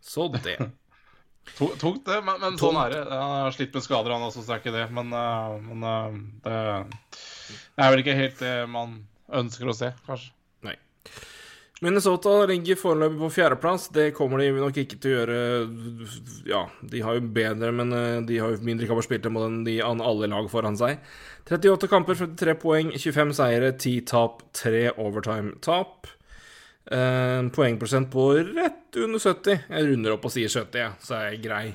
Så 0.01 0.27
det. 0.27 0.57
Tungt, 1.57 2.05
det, 2.05 2.17
men, 2.25 2.39
men 2.41 2.57
sånn 2.59 2.77
er 2.81 2.91
det. 2.91 3.01
Han 3.07 3.37
har 3.45 3.55
slitt 3.55 3.73
med 3.75 3.85
skader, 3.85 4.11
han 4.11 4.25
også, 4.27 4.43
så 4.43 4.55
er 4.55 4.61
ikke 4.63 4.75
det. 4.75 4.87
Men, 4.91 5.13
uh, 5.15 5.55
men 5.61 5.87
uh, 5.87 6.19
det, 6.43 6.57
det 7.77 7.85
er 7.85 7.93
vel 7.93 8.03
ikke 8.03 8.17
helt 8.19 8.41
det 8.43 8.55
man 8.71 8.99
ønsker 9.31 9.71
å 9.71 9.75
se, 9.77 9.93
kanskje. 10.09 10.33
Nei. 10.67 10.75
Minnesota 11.81 12.45
ligger 12.45 12.77
foreløpig 12.77 13.17
på 13.17 13.29
fjerdeplass. 13.33 13.87
Det 13.93 14.11
kommer 14.13 14.37
de 14.37 14.51
nok 14.53 14.75
ikke 14.83 14.99
til 15.01 15.15
å 15.15 15.15
gjøre 15.15 15.37
Ja, 16.45 16.61
de 16.85 17.01
har 17.01 17.17
jo 17.17 17.23
bedre, 17.33 17.71
men 17.73 17.93
eh, 17.97 18.19
de 18.27 18.37
har 18.37 18.53
jo 18.53 18.61
mindre 18.67 18.85
kamper 18.89 19.07
spilt 19.07 19.25
enn 19.25 19.63
de 19.65 19.79
alle 19.81 20.29
lag 20.29 20.49
foran 20.51 20.77
seg. 20.77 21.01
38 21.49 21.89
kamper, 21.89 22.19
53 22.21 22.55
poeng, 22.61 22.93
25 22.93 23.33
seire, 23.39 23.73
10 23.73 24.05
tap, 24.13 24.45
3 24.61 24.91
overtime-tap. 24.93 26.11
Eh, 26.85 27.41
poengprosent 27.57 28.13
på 28.13 28.29
rett 28.53 29.01
under 29.01 29.25
70. 29.25 29.65
Jeg 29.65 29.89
runder 29.89 30.19
opp 30.19 30.29
og 30.29 30.35
sier 30.37 30.53
70, 30.53 30.83
ja, 30.85 30.93
så 31.01 31.17
er 31.17 31.31
jeg 31.31 31.45
grei. 31.49 31.65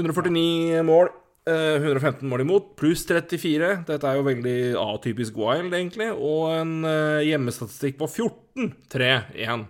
149 0.00 0.80
mål. 0.88 1.12
Eh, 1.50 1.82
115 1.82 2.22
mål 2.30 2.44
imot, 2.44 2.72
pluss 2.78 3.02
34. 3.08 3.70
Dette 3.88 4.08
er 4.08 4.18
jo 4.18 4.26
veldig 4.26 4.56
atypisk 4.80 5.36
Wild, 5.40 5.74
egentlig. 5.74 6.10
Og 6.14 6.54
en 6.54 6.74
eh, 6.88 7.26
hjemmestatistikk 7.28 7.98
på 8.00 8.08
14-3-1. 8.08 9.66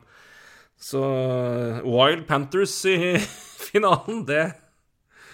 Så 0.80 1.04
eh, 1.04 1.80
Wild 1.88 2.26
Panthers 2.28 2.76
i 2.88 2.98
finalen, 3.70 4.24
det 4.28 4.44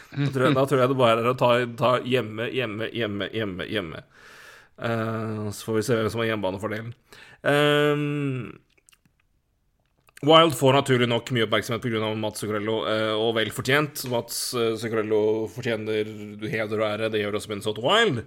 da 0.17 0.31
tror, 0.33 0.47
jeg, 0.47 0.55
da 0.57 0.63
tror 0.65 0.81
jeg 0.81 0.91
det 0.91 0.99
bare 0.99 1.21
er 1.21 1.29
å 1.29 1.39
ta, 1.39 1.51
ta 1.77 1.97
hjemme, 2.07 2.47
hjemme, 2.55 2.87
hjemme, 2.95 3.27
hjemme. 3.35 3.67
hjemme. 3.69 4.05
Uh, 4.77 5.49
så 5.57 5.71
får 5.71 5.77
vi 5.79 5.83
se 5.87 5.97
hvem 5.97 6.09
som 6.13 6.21
har 6.23 6.31
hjemmebanefordelen. 6.31 6.93
Um, 7.43 8.57
Wild 10.25 10.55
får 10.57 10.73
naturlig 10.73 11.09
nok 11.11 11.29
mye 11.37 11.45
oppmerksomhet 11.45 11.83
pga. 11.85 12.09
Mats 12.17 12.41
Zuccarello, 12.41 12.79
eh, 12.89 13.13
og 13.13 13.35
vel 13.37 13.53
fortjent. 13.53 14.07
Mats 14.09 14.55
eh, 14.57 14.73
Zuccarello 14.81 15.45
fortjener 15.53 16.09
heder 16.49 16.81
og 16.81 16.87
ære, 16.89 17.11
det 17.13 17.21
gjør 17.21 17.37
også 17.37 17.53
Minnesota 17.53 17.85
Wild. 17.85 18.23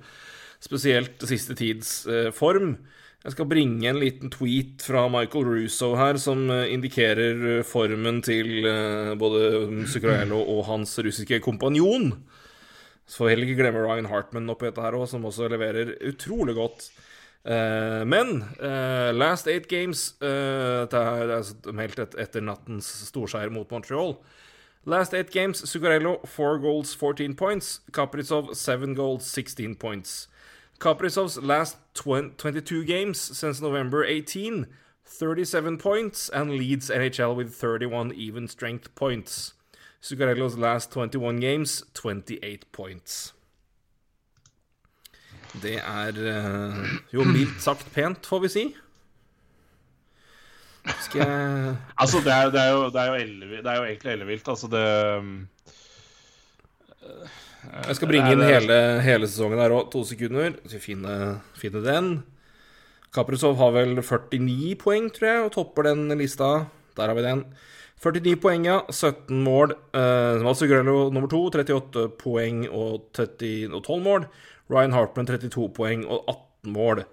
Spesielt 0.61 1.25
siste 1.25 1.57
tids 1.57 2.03
eh, 2.05 2.29
form. 2.35 2.75
Jeg 3.25 3.33
skal 3.33 3.49
bringe 3.49 3.89
en 3.89 3.99
liten 3.99 4.29
tweet 4.31 4.85
fra 4.85 5.07
Michael 5.11 5.49
Russo 5.49 5.89
her, 5.99 6.15
som 6.21 6.45
indikerer 6.47 7.65
formen 7.67 8.21
til 8.23 8.63
både 9.19 9.41
Zuccarello 9.91 10.39
og 10.39 10.61
hans 10.69 10.93
russiske 11.03 11.41
kompanjon. 11.43 12.13
Så 13.03 13.19
får 13.19 13.33
heller 13.33 13.49
ikke 13.49 13.59
glemme 13.59 13.81
Ryan 13.83 14.07
Hartman 14.07 14.47
oppi 14.53 14.69
dette 14.69 14.85
her 14.85 14.95
òg, 14.95 15.03
som 15.11 15.27
også 15.27 15.49
leverer 15.51 15.97
utrolig 16.07 16.55
godt. 16.55 16.87
Eh, 17.45 18.03
men 18.05 18.43
uh, 18.61 19.11
last 19.13 19.47
eight 19.47 19.69
games 19.69 20.13
uh, 20.21 20.85
Det 20.91 20.93
er 20.99 21.31
altså 21.37 21.71
meldt 21.71 21.99
et, 22.03 22.17
etter 22.19 22.43
nattens 22.43 22.89
storseier 23.07 23.49
mot 23.49 23.71
Montreal. 23.71 24.17
Last 24.85 25.13
eight 25.13 25.31
games, 25.31 25.61
Zuccarello 25.63 26.19
4 26.25 26.59
goals, 26.59 26.95
14 26.95 27.35
points. 27.35 27.81
Kaprizov 27.93 28.55
7 28.55 28.95
goals, 28.95 29.25
16 29.25 29.75
points. 29.75 30.27
Kaprizov's 30.79 31.37
last 31.37 31.77
22 31.93 32.85
games 32.85 33.19
since 33.19 33.61
November 33.61 34.03
18, 34.03 34.67
37 35.05 35.77
points, 35.77 36.29
and 36.29 36.51
leads 36.51 36.89
NHL 36.89 37.35
with 37.35 37.53
31 37.53 38.13
even 38.13 38.47
strength 38.47 38.93
points. 38.95 39.53
Zuccarello's 40.01 40.57
last 40.57 40.91
21 40.91 41.39
games, 41.39 41.83
28 41.93 42.71
points. 42.71 43.33
Det 45.57 45.77
er 45.81 46.17
uh, 46.19 46.77
jo 47.13 47.25
mildt 47.25 47.61
sagt 47.63 47.87
pent, 47.93 48.27
får 48.29 48.43
vi 48.45 48.51
si. 48.53 48.65
Skal 51.05 51.23
jeg 51.23 51.75
Altså, 52.01 52.21
det 52.25 52.33
er, 52.33 52.51
det 52.53 52.61
er, 52.61 52.69
jo, 52.73 52.89
det 52.93 53.01
er, 53.01 53.07
jo, 53.07 53.21
ellevilt, 53.23 53.63
det 53.65 53.71
er 53.71 53.79
jo 53.79 53.87
egentlig 53.87 54.11
ellevilt. 54.13 54.51
Altså, 54.53 54.67
det 54.73 54.83
Jeg 57.87 57.95
skal 57.97 58.11
bringe 58.11 58.33
inn 58.33 58.43
hele, 58.45 58.77
hele 59.05 59.29
sesongen 59.29 59.61
her 59.61 59.73
òg. 59.75 59.89
To 59.93 60.03
sekunder. 60.07 60.59
Skal 60.67 60.83
finne, 60.83 61.15
finne 61.59 61.81
den. 61.85 62.11
Kaprizov 63.13 63.57
har 63.57 63.73
vel 63.73 63.97
49 63.97 64.75
poeng, 64.77 65.09
tror 65.13 65.27
jeg, 65.27 65.45
og 65.47 65.53
topper 65.55 65.89
den 65.89 66.13
lista. 66.19 66.69
Der 66.97 67.09
har 67.09 67.17
vi 67.17 67.25
den. 67.25 67.43
49 67.99 68.35
poeng, 68.39 68.67
ja. 68.67 68.79
17 68.91 69.41
mål. 69.43 69.73
Eh, 69.93 70.43
Mats 70.45 70.61
Grønlo 70.63 71.09
nummer 71.11 71.27
to, 71.31 71.41
38 71.49 72.05
poeng 72.21 72.63
og, 72.69 73.09
30, 73.17 73.73
og 73.73 73.83
12 73.83 74.03
mål. 74.05 74.27
Ryan 74.69 74.93
Hartman 74.93 75.29
32 75.29 75.69
poeng 75.75 76.05
og 76.05 76.29
18 76.29 76.75
mål. 76.75 77.03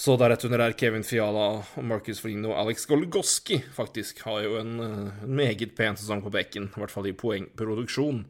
Så 0.00 0.14
deretter 0.16 0.54
er 0.56 0.76
Kevin 0.80 1.04
Fiala 1.04 1.46
og 1.58 1.84
Marcus 1.84 2.22
Foligno 2.22 2.54
og 2.54 2.62
Alex 2.62 2.86
Golgoski 2.88 3.58
faktisk 3.76 4.22
har 4.24 4.46
jo 4.46 4.54
en, 4.60 4.78
en 4.80 5.34
meget 5.36 5.74
pen 5.76 5.98
sesong 5.98 6.22
på 6.24 6.32
bekken, 6.32 6.70
i 6.70 6.80
hvert 6.80 6.94
fall 6.94 7.10
i 7.10 7.16
poengproduksjon. 7.16 8.22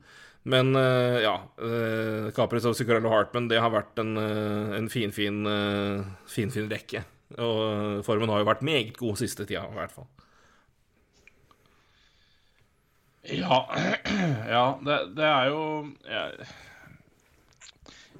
Men 0.51 0.73
uh, 0.73 1.21
ja 1.21 1.35
uh, 1.61 2.31
Capris 2.35 2.65
og 2.67 2.75
Zuccarello 2.75 3.13
Hartman 3.13 3.51
det 3.51 3.61
har 3.61 3.71
vært 3.75 4.01
en, 4.01 4.17
en 4.17 4.89
finfin 4.91 5.45
uh, 5.47 6.07
fin, 6.31 6.51
fin 6.51 6.71
rekke. 6.71 7.05
Og 7.39 8.01
formen 8.03 8.33
har 8.33 8.43
jo 8.43 8.49
vært 8.49 8.67
meget 8.67 8.97
god 8.99 9.21
siste 9.21 9.47
tida, 9.47 9.69
i 9.71 9.79
hvert 9.79 9.95
fall. 9.95 10.09
Ja, 13.31 13.61
ja 14.55 14.65
det, 14.83 14.99
det, 15.15 15.29
er 15.29 15.53
jo 15.53 15.63
jeg, 16.09 16.49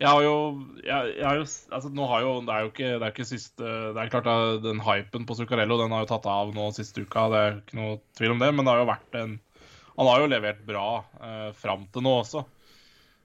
jeg 0.01 0.09
har 0.09 0.23
jo, 0.25 0.37
jeg, 0.81 1.11
jeg 1.19 1.27
har 1.27 1.37
jo 1.37 1.43
altså 1.45 1.91
nå 1.93 2.07
har 2.09 2.23
jo, 2.25 2.31
Det 2.47 2.55
er 2.55 2.63
jo 2.65 2.71
ikke, 2.71 2.93
det 2.95 3.05
er 3.05 3.13
ikke 3.13 3.27
siste 3.29 3.73
Det 3.93 4.01
er 4.01 4.13
klart 4.13 4.31
at 4.33 4.63
den 4.65 4.81
hypen 4.85 5.27
på 5.29 5.37
Zuccarello 5.37 5.77
den 5.83 5.93
har 5.93 6.07
jo 6.07 6.13
tatt 6.15 6.29
av 6.31 6.55
nå 6.57 6.71
siste 6.77 7.05
uka. 7.05 7.27
Det 7.33 7.43
er 7.43 7.59
ikke 7.59 7.77
noe 7.77 7.99
tvil 8.17 8.33
om 8.33 8.41
det. 8.41 8.49
Men 8.55 8.65
det 8.65 8.73
har 8.73 8.81
jo 8.81 8.89
vært 8.89 9.21
en 9.21 9.37
Han 9.99 10.09
har 10.09 10.23
jo 10.23 10.31
levert 10.33 10.65
bra 10.65 10.87
eh, 11.21 11.51
fram 11.61 11.85
til 11.93 12.07
nå 12.07 12.17
også. 12.23 12.47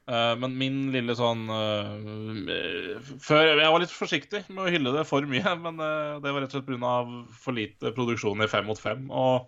Eh, 0.06 0.34
men 0.38 0.54
min 0.60 0.82
lille 0.94 1.16
sånn 1.18 1.48
eh, 1.50 3.00
før, 3.26 3.56
Jeg 3.58 3.72
var 3.74 3.82
litt 3.82 3.94
forsiktig 3.94 4.44
med 4.52 4.68
å 4.68 4.74
hylle 4.76 4.94
det 4.94 5.06
for 5.10 5.26
mye. 5.30 5.56
Men 5.66 5.82
eh, 5.82 6.18
det 6.22 6.34
var 6.34 6.44
rett 6.44 6.54
og 6.54 6.60
slett 6.60 6.70
pga. 6.70 6.96
for 7.42 7.58
lite 7.58 7.94
produksjon 7.96 8.44
i 8.46 8.52
fem 8.52 8.68
mot 8.70 8.82
fem. 8.82 9.08
Og 9.10 9.48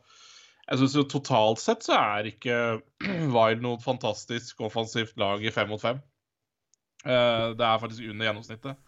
jeg 0.67 0.81
syns 0.81 0.95
jo 0.97 1.09
totalt 1.11 1.61
sett 1.63 1.85
så 1.85 1.99
er 1.99 2.31
ikke 2.31 2.57
Wild 3.35 3.63
noe 3.65 3.83
fantastisk 3.83 4.63
offensivt 4.65 5.19
lag 5.19 5.43
i 5.45 5.53
fem 5.53 5.69
mot 5.71 5.83
fem. 5.83 6.01
Uh, 7.07 7.55
det 7.55 7.63
er 7.63 7.81
faktisk 7.81 8.11
under 8.11 8.27
gjennomsnittet. 8.27 8.83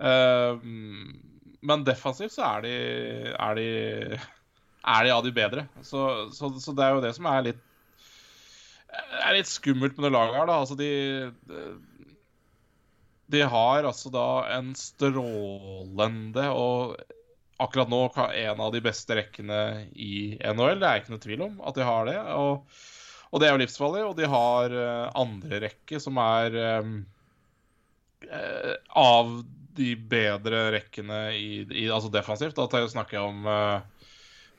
Uh, 0.00 0.60
men 1.60 1.84
defensivt 1.84 2.36
så 2.36 2.44
er 2.56 2.66
de, 2.66 2.76
er 3.34 3.58
de 3.58 3.70
er 4.80 5.04
de 5.04 5.12
av 5.12 5.24
de 5.24 5.32
bedre. 5.34 5.66
Så, 5.82 6.30
så, 6.32 6.52
så, 6.60 6.74
det 6.76 6.86
er 6.86 6.96
jo 6.96 7.04
det 7.04 7.12
som 7.16 7.28
er 7.30 7.50
litt 7.50 7.66
er 8.90 9.36
litt 9.36 9.46
skummelt 9.46 9.94
med 9.96 10.08
det 10.08 10.14
laget 10.16 10.34
her, 10.34 10.48
da. 10.50 10.56
Altså 10.64 10.76
de, 10.78 10.90
de, 13.30 13.42
har 13.52 13.86
altså 13.86 14.10
da 14.10 14.26
en 14.56 14.72
strålende 14.78 16.48
og 16.50 16.96
akkurat 17.60 17.92
nå 17.92 18.00
en 18.16 18.62
av 18.64 18.72
de 18.74 18.80
beste 18.82 19.14
rekkene 19.14 19.60
i 19.94 20.40
NHL. 20.40 20.80
Det 20.80 20.88
er 20.88 21.02
ikke 21.02 21.14
noe 21.14 21.22
tvil 21.22 21.46
om 21.46 21.60
at 21.68 21.78
de 21.78 21.86
har 21.86 22.08
det. 22.08 22.18
Og, 22.34 22.82
og 23.30 23.42
det 23.42 23.46
er 23.46 23.54
jo 23.54 23.62
livsfarlig. 23.62 24.04
Og 24.08 24.18
de 24.18 24.30
har 24.32 24.74
uh, 24.74 25.06
andre 25.22 25.62
rekke 25.68 26.00
som 26.02 26.18
er 26.24 26.56
um, 26.80 26.96
av 29.00 29.32
de 29.78 29.94
bedre 30.10 30.64
rekkene 30.74 31.20
i, 31.36 31.62
i, 31.64 31.86
altså 31.88 32.10
defensivt. 32.12 32.58
Da 32.58 32.82
snakker 32.90 33.16
jeg 33.16 33.28
om 33.28 33.46
uh, 33.48 34.10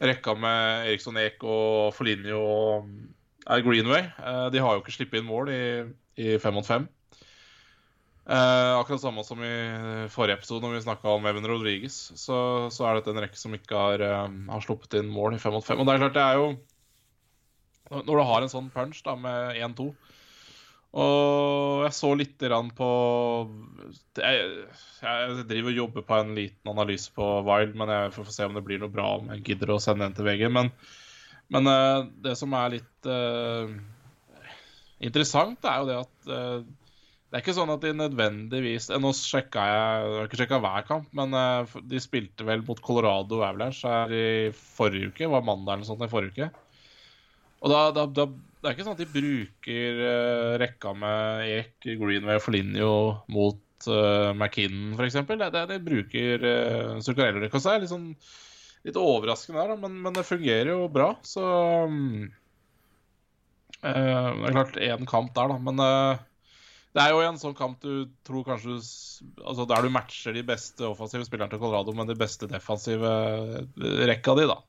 rekka 0.01 0.34
med 0.39 0.88
Eriksson 0.89 1.20
Eek 1.22 1.43
og 1.43 1.91
Foligno 1.93 2.41
og 2.41 3.68
Greenway. 3.68 4.07
de 4.53 4.62
har 4.62 4.76
jo 4.76 4.82
ikke 4.82 4.95
sluppet 4.95 5.22
inn 5.22 5.30
mål 5.30 5.51
i, 5.53 5.62
i 6.22 6.34
fem 6.41 6.57
mot 6.57 6.66
fem. 6.66 6.88
Eh, 8.32 8.78
akkurat 8.78 9.01
samme 9.01 9.24
som 9.26 9.41
i 9.43 9.55
forrige 10.14 10.38
episode 10.38 10.62
når 10.64 10.76
vi 10.76 10.84
snakka 10.86 11.09
om 11.09 11.26
Even 11.26 11.47
Rodriguez. 11.49 11.95
Så, 12.16 12.70
så, 12.72 12.86
er 12.86 12.99
dette 12.99 13.12
en 13.12 13.22
rekke 13.24 13.39
som 13.39 13.55
ikke 13.57 13.76
har, 13.78 14.03
har, 14.30 14.64
sluppet 14.64 14.99
inn 14.99 15.09
mål 15.12 15.36
i 15.36 15.41
fem 15.41 15.55
mot 15.57 15.66
fem. 15.66 15.82
Og 15.82 15.89
det 15.89 15.95
er 15.95 16.03
klart, 16.05 16.18
det 16.20 16.28
er 16.28 16.39
jo 16.39 16.51
Når 17.91 18.16
du 18.16 18.24
har 18.30 18.45
en 18.45 18.53
sånn 18.53 18.70
punch 18.72 19.01
da 19.03 19.18
med 19.20 19.57
1-2 19.57 19.89
Og 20.92 21.86
jeg 21.86 21.94
så 21.96 22.10
litt 22.20 22.42
på 22.76 22.88
jeg, 24.20 24.50
jeg, 25.00 25.46
driver 25.48 25.72
og 25.72 25.78
jobber 25.78 26.04
på 26.08 26.18
en 26.20 26.34
liten 26.36 26.72
analyse 26.74 27.14
på 27.16 27.28
Wild, 27.48 27.78
men 27.80 27.94
jeg 27.94 28.12
får 28.18 28.34
se 28.36 28.48
om 28.48 28.58
det 28.58 28.66
blir 28.68 28.82
noe 28.82 28.92
bra 28.92 29.14
om 29.22 29.32
jeg 29.32 29.46
gidder 29.48 29.72
å 29.72 29.80
sende 29.80 30.04
den 30.04 30.18
til 30.18 30.28
VG. 30.28 30.50
Men, 30.52 30.74
men 31.56 31.72
uh, 31.72 32.04
det 32.26 32.36
som 32.39 32.52
er 32.60 32.76
litt 32.76 33.08
uh, 33.08 33.72
interessant, 35.00 35.64
er 35.64 35.80
jo 35.80 35.88
det 35.88 35.98
at 36.02 36.32
uh, 36.32 36.70
det 37.32 37.39
er 37.39 37.44
ikke 37.46 37.56
sånn 37.56 37.72
at 37.72 37.84
de 37.86 37.94
nødvendigvis 37.96 38.89
eh, 38.92 39.00
Nå 39.00 39.14
sjekka 39.16 39.64
jeg 39.64 39.84
Jeg 40.04 40.16
har 40.18 40.26
ikke 40.28 40.39
sjekka 40.42 40.58
hver 40.66 40.88
kamp, 40.89 41.06
men 41.16 41.32
uh, 41.32 41.78
de 41.88 42.04
spilte 42.04 42.44
vel 42.44 42.66
mot 42.68 42.82
Colorado 42.84 43.39
Avalanche 43.39 43.88
her 43.88 44.12
i 44.12 44.26
forrige 44.52 45.14
uke. 45.14 45.30
Var 45.32 45.46
mandag 45.48 45.78
eller 45.78 45.86
noe 45.86 45.92
sånt 45.94 46.04
i 46.04 46.12
forrige 46.12 46.36
uke. 46.36 46.50
Og 47.64 47.72
da, 47.72 47.80
da, 47.96 48.04
da, 48.12 48.26
Det 48.62 48.70
er 48.70 48.76
ikke 48.76 48.86
sånn 48.86 48.93
at 48.93 49.01
de 49.01 49.09
bruker 49.09 49.99
uh, 50.05 50.55
rekka 50.62 50.91
med 50.93 51.47
Ek, 51.49 51.88
Greenway 51.97 52.38
og 52.38 52.43
Foligno 52.45 52.91
mot 53.34 53.88
uh, 53.89 54.30
McKinnon, 54.36 54.91
f.eks. 54.93 55.18
Det, 55.26 55.47
det, 55.55 55.64
de 55.72 55.80
bruker 55.82 56.45
uh, 56.45 56.99
Zuccarello-rekka. 57.01 57.57
Så 57.57 57.72
er 57.74 57.82
litt, 57.82 57.89
sånn, 57.89 58.12
litt 58.86 58.99
overraskende 59.01 59.66
der, 59.66 59.82
men, 59.82 59.97
men, 60.05 60.14
det 60.14 60.28
fungerer 60.30 60.70
jo 60.76 60.86
bra. 60.93 61.16
Så 61.26 61.41
um, 61.89 62.30
Det 63.82 63.95
er 63.97 64.53
klart 64.53 64.78
én 64.78 65.09
kamp 65.09 65.34
der, 65.34 65.55
da, 65.55 65.57
men 65.57 65.82
det 66.91 67.01
er 67.01 67.16
jo 67.16 67.26
en 67.26 67.41
sånn 67.41 67.57
kamp 67.57 67.80
du 67.82 68.12
tror 68.28 68.43
kanskje 68.45 68.76
Altså 68.76 69.64
Der 69.70 69.86
du 69.86 69.93
matcher 69.95 70.36
de 70.36 70.43
beste 70.45 70.84
offensive 70.86 71.24
spillerne 71.26 71.49
til 71.53 71.62
Colorado 71.62 71.95
med 71.95 72.12
de 72.12 72.18
beste 72.20 72.49
defensive 72.51 73.09
rekka 74.12 74.36
di, 74.38 74.45
da. 74.51 74.59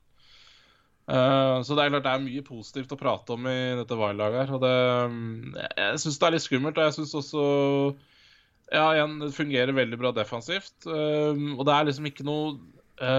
Uh, 1.03 1.59
så 1.67 1.75
det 1.75 1.83
er 1.83 1.89
klart 1.91 2.05
det 2.05 2.11
er 2.13 2.21
mye 2.23 2.41
positivt 2.47 2.93
å 2.95 2.99
prate 2.99 3.35
om 3.35 3.47
i 3.51 3.75
dette 3.79 3.97
Wild-laget. 3.99 4.51
Og 4.55 4.61
det, 4.63 4.75
mm, 5.11 5.55
jeg 5.59 6.01
syns 6.03 6.19
det 6.19 6.27
er 6.27 6.35
litt 6.37 6.45
skummelt. 6.45 6.79
Og 6.79 6.87
jeg 6.87 6.97
syns 6.99 7.15
også 7.19 7.47
Ja, 8.73 8.85
igjen, 8.95 9.17
det 9.19 9.35
fungerer 9.35 9.75
veldig 9.75 9.99
bra 9.99 10.13
defensivt. 10.15 10.77
Uh, 10.87 11.57
og 11.57 11.65
det 11.67 11.75
er 11.75 11.89
liksom 11.89 12.07
ikke 12.09 12.27
noe 12.27 12.55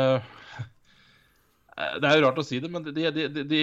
Det 1.75 2.07
er 2.07 2.15
jo 2.15 2.23
rart 2.23 2.39
å 2.39 2.45
si 2.47 2.61
det, 2.63 2.71
men 2.71 2.85
de, 2.87 2.93
de, 2.95 3.43
de, 3.51 3.63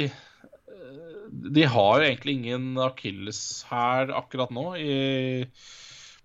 de, 1.32 1.63
har 1.72 2.03
egentlig 2.03 2.34
ingen 2.36 2.76
akilleshæl 2.84 4.11
akkurat 4.11 4.51
nå 4.51 4.65
i, 4.76 4.97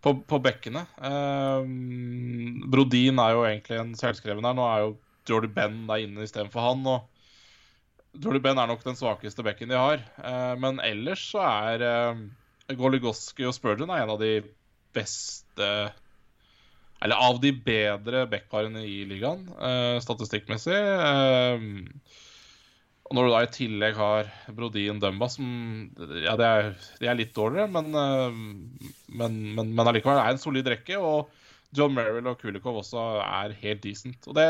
på, 0.03 0.17
på 0.27 0.41
bekkene. 0.43 0.83
Um, 0.99 2.67
Brodin 2.67 3.23
er 3.23 3.37
jo 3.37 3.47
egentlig 3.47 3.79
en 3.79 3.95
selvskreven 3.97 4.51
her. 4.51 4.59
Nå 4.59 4.67
er 4.67 4.83
jo 4.83 4.91
Jordy 5.31 5.53
Benn 5.55 5.85
der 5.87 6.03
inne 6.03 6.27
istedenfor 6.27 6.67
han. 6.67 6.83
og 6.91 7.16
Jordy 8.23 8.41
Ben 8.43 8.59
er 8.59 8.69
nok 8.71 8.85
den 8.85 8.97
svakeste 8.99 9.45
bekken 9.47 9.71
de 9.73 9.79
har. 9.79 10.03
Uh, 10.21 10.55
men 10.61 10.81
ellers 10.85 11.23
så 11.33 11.43
er 11.45 11.85
uh, 11.85 12.23
Goligoski 12.79 13.47
og 13.47 13.55
Spurgeon 13.57 13.93
er 13.93 14.05
en 14.05 14.15
av 14.17 14.21
de 14.23 14.41
beste 14.97 15.71
Eller 17.05 17.21
av 17.21 17.41
de 17.43 17.53
bedre 17.53 18.25
backparene 18.31 18.85
i 18.89 19.03
ligaen, 19.09 19.45
uh, 19.61 19.99
statistikkmessig. 20.03 20.79
Og 23.07 23.15
når 23.15 23.27
du 23.27 23.31
da 23.31 23.43
i 23.45 23.51
tillegg 23.55 23.99
har 24.01 24.31
Brodin 24.57 24.99
Dumba, 25.03 25.29
som 25.31 25.47
Ja, 26.25 26.35
det 26.41 26.47
er, 26.47 26.73
de 26.99 27.11
er 27.11 27.19
litt 27.21 27.37
dårligere, 27.37 27.69
men, 27.71 27.93
men, 29.07 29.37
men, 29.55 29.71
men 29.77 29.87
allikevel 29.87 30.19
er 30.19 30.33
en 30.33 30.43
solid 30.43 30.67
rekke. 30.73 30.99
Og 30.99 31.31
John 31.77 31.95
Merrill 31.95 32.27
og 32.27 32.41
Kulikov 32.41 32.81
også 32.81 33.05
er 33.23 33.55
helt 33.61 33.85
decent. 33.85 34.27
Og 34.27 34.35
det 34.35 34.49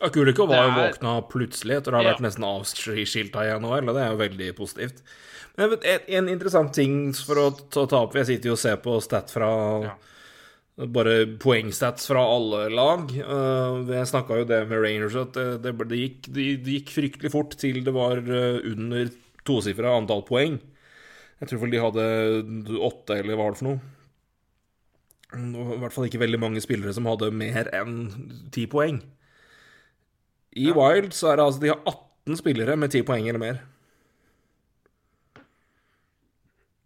ja, 0.00 0.08
var 0.08 0.64
jo 0.64 0.70
er- 0.70 0.92
våkna 0.92 1.28
plutselig 1.28 1.76
etter 1.76 1.92
å 1.92 2.00
ha 2.00 2.02
Ja. 2.02 2.14
vært 2.14 2.24
nesten 2.24 2.44
avskilta 2.44 3.44
i 3.46 3.52
NHL, 3.58 3.88
og 3.88 3.94
det 3.94 4.02
er 4.02 4.10
jo 4.10 4.22
veldig 4.22 4.56
positivt. 4.56 5.02
Men 5.58 5.72
en, 5.84 6.00
en 6.08 6.28
interessant 6.28 6.72
ting 6.72 7.12
for 7.12 7.36
å 7.36 7.70
ta, 7.70 7.84
ta 7.86 8.02
opp 8.06 8.14
Jeg 8.14 8.26
sitter 8.26 8.48
jo 8.48 8.52
og 8.56 8.58
ser 8.58 8.76
på 8.76 8.96
stat 9.02 9.30
fra 9.30 9.50
Ja. 9.82 9.94
Bare 10.88 11.26
poengstats 11.36 12.06
fra 12.08 12.22
alle 12.24 12.70
lag. 12.72 13.10
Uh, 13.12 13.84
jeg 13.92 14.08
snakka 14.08 14.38
jo 14.40 14.44
det 14.48 14.62
med 14.70 14.80
Rangers, 14.80 15.14
at 15.14 15.34
det, 15.60 15.76
det, 15.76 15.98
gikk, 15.98 16.30
det, 16.32 16.46
gikk 16.64 16.88
fryktelig 16.94 17.30
fort 17.30 17.52
til 17.60 17.84
det 17.84 17.92
var 17.92 18.16
uh, 18.16 18.56
under 18.64 19.10
tosifra 19.44 19.92
antall 19.98 20.24
poeng. 20.24 20.56
Jeg 21.42 21.50
tror 21.50 21.60
vel 21.60 21.74
de 21.74 21.82
hadde 21.82 22.06
åtte, 22.80 23.18
eller 23.18 23.36
hva 23.36 23.44
var 23.44 23.52
det 23.52 23.60
for 23.60 23.68
noe? 23.68 23.80
Det 25.32 25.60
var 25.60 25.76
I 25.76 25.80
hvert 25.84 25.94
fall 25.96 26.08
ikke 26.08 26.22
veldig 26.24 26.40
mange 26.40 26.62
spillere 26.64 26.92
som 26.96 27.08
hadde 27.08 27.28
mer 27.36 27.68
enn 27.76 28.48
ti 28.54 28.64
poeng. 28.70 29.02
I 30.56 30.72
Wild 30.76 31.12
så 31.16 31.32
er 31.32 31.36
det 31.38 31.44
altså 31.46 31.60
De 31.62 31.70
har 31.72 31.80
18 31.86 32.36
spillere 32.38 32.76
med 32.76 32.92
10 32.92 33.02
poeng 33.08 33.28
eller 33.28 33.40
mer. 33.40 33.60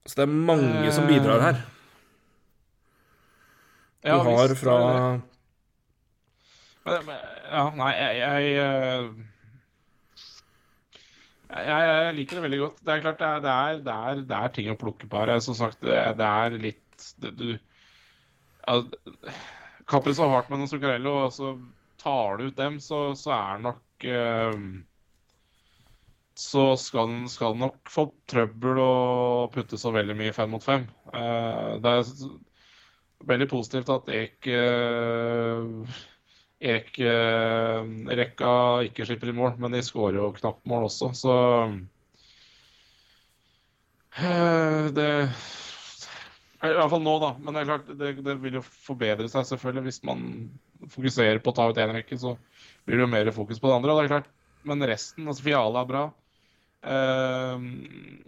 Så 0.06 0.14
det 0.20 0.22
er 0.26 0.34
mange 0.50 0.92
som 0.94 1.06
bidrar 1.10 1.42
her. 1.42 1.62
Du 4.06 4.08
Ja, 4.12 4.18
har 4.22 4.48
visst, 4.48 4.60
fra 4.62 4.76
det 6.86 7.00
det. 7.08 7.16
Ja, 7.50 7.64
nei, 7.74 7.90
jeg 7.98 8.18
jeg, 8.20 8.42
eh, 8.62 9.04
jeg 11.56 11.88
jeg 11.88 12.14
liker 12.14 12.36
det 12.38 12.42
veldig 12.44 12.60
godt. 12.60 12.78
Det 12.86 12.94
er 12.94 13.00
klart 13.02 13.18
det 13.18 13.26
er, 13.26 13.40
det 13.40 13.50
er, 13.50 13.80
det 13.82 13.94
er, 13.94 14.22
det 14.30 14.36
er 14.38 14.54
ting 14.54 14.70
å 14.70 14.78
plukke 14.78 15.08
på 15.10 15.24
her. 15.24 15.40
Som 15.42 15.58
sagt, 15.58 15.80
det, 15.82 15.96
er 15.96 16.50
litt 16.62 17.06
du 17.18 17.48
ja, 18.66 18.78
Kapris 19.90 20.18
hardt 20.22 20.50
med 20.50 20.58
noen 20.62 20.70
Zuccarello, 20.70 21.16
og 21.26 21.34
så 21.34 21.56
tar 22.00 22.38
du 22.40 22.48
ut 22.50 22.56
dem, 22.58 22.78
så, 22.82 23.00
så 23.18 23.32
er 23.36 23.64
nok 23.64 24.06
eh, 24.06 24.58
Så 26.36 26.64
skal 26.76 27.08
den 27.08 27.28
skal 27.32 27.54
den 27.54 27.64
nok 27.64 27.88
få 27.92 28.06
trøbbel 28.28 28.80
og 28.82 29.52
putte 29.54 29.78
så 29.80 29.92
veldig 29.94 30.16
mye 30.18 30.34
fem 30.36 30.50
mot 30.52 30.64
fem. 30.64 30.84
Eh, 31.14 31.70
det 31.80 31.94
er 31.96 32.10
veldig 33.32 33.48
positivt 33.50 33.90
at 33.94 34.10
Ek 34.12 34.48
eh, 34.52 35.96
Ek 36.76 36.96
eh, 37.04 37.90
rekka 38.20 38.50
ikke 38.88 39.04
slipper 39.08 39.28
i 39.32 39.36
mål, 39.36 39.56
men 39.60 39.76
de 39.76 39.82
skårer 39.84 40.16
jo 40.20 40.30
knapt 40.38 40.64
mål 40.68 40.86
også, 40.88 41.10
så 41.16 41.34
eh, 44.16 44.86
Det 44.96 45.08
I 46.64 46.72
hvert 46.72 46.90
fall 46.90 47.04
nå, 47.04 47.16
da. 47.22 47.30
Men 47.38 47.54
det 47.54 47.62
er 47.62 47.68
klart, 47.70 47.90
det, 48.00 48.12
det 48.26 48.36
vil 48.42 48.56
jo 48.58 48.62
forbedre 48.64 49.28
seg 49.30 49.44
selvfølgelig. 49.50 49.84
Hvis 49.90 50.00
man 50.08 50.22
fokuserer 50.92 51.40
på 51.42 51.52
å 51.52 51.56
ta 51.56 51.68
ut 51.70 51.80
én 51.82 51.94
rekke, 51.96 52.18
så 52.20 52.36
blir 52.86 53.00
det 53.00 53.06
jo 53.06 53.12
mer 53.12 53.32
fokus 53.34 53.60
på 53.62 53.70
det 53.70 53.78
andre. 53.78 53.92
Og 53.92 54.00
det 54.00 54.06
er 54.06 54.14
klart, 54.16 54.30
Men 54.66 54.82
resten, 54.82 55.28
altså 55.30 55.44
Fiala 55.46 55.84
er 55.84 55.90
bra. 55.90 56.06
Uh, 56.86 57.58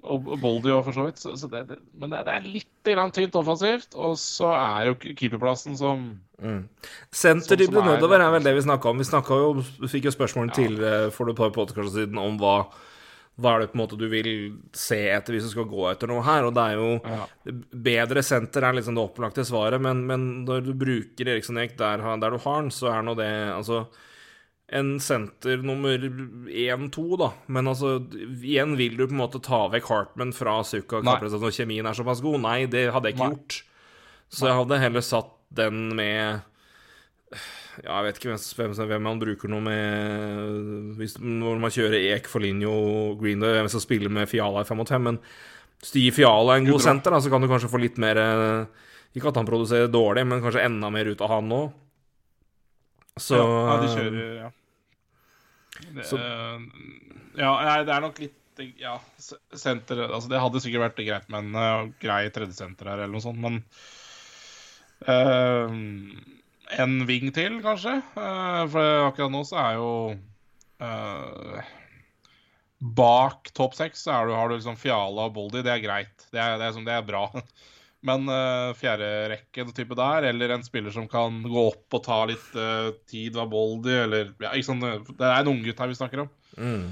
og 0.02 0.28
Boldy 0.42 0.72
òg, 0.74 0.82
for 0.86 0.96
så 0.96 1.04
vidt. 1.06 1.20
Så, 1.22 1.34
så 1.38 1.50
det, 1.50 1.64
det, 1.68 1.78
men 1.98 2.10
det, 2.10 2.24
det 2.26 2.34
er 2.34 2.46
litt 2.46 2.90
grann 2.90 3.12
tynt 3.14 3.36
offensivt. 3.38 3.94
Og 3.98 4.16
så 4.18 4.50
er 4.54 4.90
jo 4.90 4.98
keeperplassen 5.02 5.78
som 5.78 6.08
mm. 6.42 6.60
Senter 7.14 7.60
som 7.66 7.80
er- 7.82 7.92
nedover 7.94 8.22
er 8.22 8.34
vel 8.34 8.46
det 8.46 8.54
vi 8.58 8.66
snakka 8.66 8.92
om. 8.92 9.02
Vi 9.02 9.08
jo, 9.10 9.66
vi 9.82 9.92
fikk 9.94 10.10
jo 10.10 10.14
spørsmål 10.14 10.54
tidligere 10.56 11.10
for 11.14 11.30
et 11.30 11.38
par 11.38 11.54
podkaster 11.54 12.02
siden 12.02 12.22
om 12.22 12.38
hva 12.40 12.60
hva 13.38 13.52
er 13.54 13.62
det 13.62 13.68
på 13.70 13.78
en 13.78 13.82
måte 13.84 13.98
du 14.00 14.08
vil 14.10 14.28
se 14.74 14.98
etter 15.14 15.36
hvis 15.36 15.46
du 15.46 15.52
skal 15.52 15.68
gå 15.70 15.84
etter 15.92 16.10
noe 16.10 16.24
her? 16.26 16.48
Og 16.48 16.56
det 16.56 16.64
er 16.64 16.80
jo 16.80 16.88
Ja. 17.06 17.26
Bedre 17.88 18.24
senter 18.26 18.66
er 18.66 18.74
liksom 18.74 18.98
det 18.98 19.04
opplagte 19.04 19.44
svaret, 19.46 19.80
men, 19.80 20.04
men 20.08 20.44
når 20.44 20.66
du 20.66 20.72
bruker 20.74 21.30
Eriksson 21.30 21.60
Eek 21.62 21.76
der, 21.78 22.02
der 22.18 22.34
du 22.34 22.38
har 22.42 22.62
den, 22.62 22.70
så 22.74 22.90
er 22.90 23.06
nå 23.06 23.14
det 23.18 23.30
Altså 23.54 23.86
en 24.68 24.98
senter 25.00 25.62
nummer 25.64 25.96
én-to, 26.52 27.16
da. 27.16 27.30
Men 27.48 27.70
altså, 27.70 27.94
igjen 28.44 28.74
vil 28.76 28.98
du 28.98 29.06
på 29.06 29.14
en 29.14 29.22
måte 29.22 29.40
ta 29.40 29.62
vekk 29.72 29.86
Hartman 29.88 30.34
fra 30.36 30.58
Sukka 30.60 31.00
Nei. 31.00 31.14
Når 31.24 31.54
kjemien 31.56 31.88
er 31.88 31.96
såpass 31.96 32.20
god. 32.20 32.42
Nei, 32.44 32.66
det 32.68 32.90
hadde 32.92 33.08
jeg 33.08 33.16
ikke 33.16 33.30
Nei. 33.30 33.38
gjort. 33.38 33.62
Så 34.28 34.50
jeg 34.50 34.58
hadde 34.58 34.80
heller 34.82 35.06
satt 35.06 35.30
den 35.56 35.86
med 35.96 36.42
Ja, 37.84 38.00
jeg 38.00 38.08
vet 38.08 38.18
ikke 38.18 38.32
hvem, 38.32 38.74
hvem, 38.74 39.04
man 39.04 39.20
bruker 39.20 39.50
noe 39.52 39.62
med 39.62 40.96
hvis, 40.98 41.18
Når 41.22 41.60
man 41.62 41.72
kjører 41.74 42.08
Ek, 42.16 42.26
Foligno, 42.30 42.72
Greenway, 43.20 43.54
hvem 43.58 43.70
som 43.70 43.82
spiller 43.82 44.12
med 44.12 44.30
Fiala 44.30 44.64
i 44.64 44.68
5 44.68 44.80
mot 44.80 44.90
5, 44.90 45.04
men 45.10 45.20
hvis 45.78 45.94
du 45.94 45.98
gir 46.00 46.14
Fiala 46.16 46.56
en 46.58 46.66
god 46.66 46.82
senter, 46.82 47.14
da, 47.14 47.20
så 47.22 47.30
kan 47.30 47.44
du 47.44 47.50
kanskje 47.50 47.70
få 47.70 47.78
litt 47.78 48.00
mer 48.02 48.18
eh, 48.18 48.86
Ikke 49.14 49.30
at 49.30 49.38
han 49.38 49.46
produserer 49.46 49.90
dårlig, 49.92 50.24
men 50.26 50.42
kanskje 50.42 50.64
enda 50.66 50.90
mer 50.90 51.10
ut 51.12 51.22
av 51.22 51.36
han 51.36 51.46
nå. 51.50 51.60
Så 53.18 53.38
ja, 53.38 53.76
de 53.82 53.92
kjører 53.94 54.32
Ja. 54.42 54.50
Det, 55.78 56.04
Så- 56.08 56.18
ja, 57.38 57.52
det 57.86 57.94
er 57.94 58.02
nok 58.02 58.18
litt 58.18 58.34
Ja, 58.80 58.96
senter 59.54 60.00
Altså, 60.08 60.26
det 60.32 60.40
hadde 60.42 60.60
sikkert 60.64 60.88
vært 60.88 61.04
greit 61.06 61.28
med 61.30 61.46
en 61.46 61.54
uh, 61.54 61.92
grei 62.02 62.24
tredjesenter 62.34 62.90
her, 62.90 63.04
eller 63.04 63.14
noe 63.14 63.22
sånt, 63.22 63.38
men 63.38 63.60
eh, 65.06 65.76
En 66.76 66.98
ving 67.08 67.30
til, 67.32 67.60
kanskje? 67.64 67.94
Eh, 68.18 68.62
for 68.68 69.06
akkurat 69.08 69.32
nå 69.32 69.40
så 69.48 69.56
er 69.62 69.76
jo 69.78 69.90
uh, 70.84 71.62
Bak 72.78 73.50
topp 73.56 73.74
seks 73.74 74.04
har 74.06 74.28
du 74.28 74.54
liksom 74.54 74.76
Fiala 74.78 75.24
og 75.26 75.34
Boldi. 75.34 75.62
Det 75.66 75.72
er 75.72 75.82
greit. 75.82 76.26
Det 76.30 76.38
er, 76.38 76.58
det 76.60 76.68
er, 76.68 76.72
som- 76.76 76.84
det 76.86 76.94
er 76.94 77.02
bra. 77.08 77.24
Men 78.06 78.28
uh, 78.30 78.70
fjerde 78.78 79.08
rekke 79.32 79.64
type 79.74 79.96
der, 79.98 80.28
eller 80.28 80.52
en 80.54 80.62
spiller 80.62 80.94
som 80.94 81.08
kan 81.10 81.40
gå 81.42 81.64
opp 81.72 81.96
og 81.98 82.04
ta 82.06 82.20
litt 82.30 82.52
uh, 82.54 82.92
tid 83.10 83.34
av 83.42 83.48
Boldi, 83.50 83.90
eller 84.04 84.30
ja, 84.44 84.52
sånn, 84.62 84.84
Det 85.08 85.18
er 85.26 85.40
en 85.40 85.50
unggutt 85.50 85.80
her 85.82 85.90
vi 85.90 85.98
snakker 85.98 86.26
om. 86.26 86.30
mm. 86.60 86.88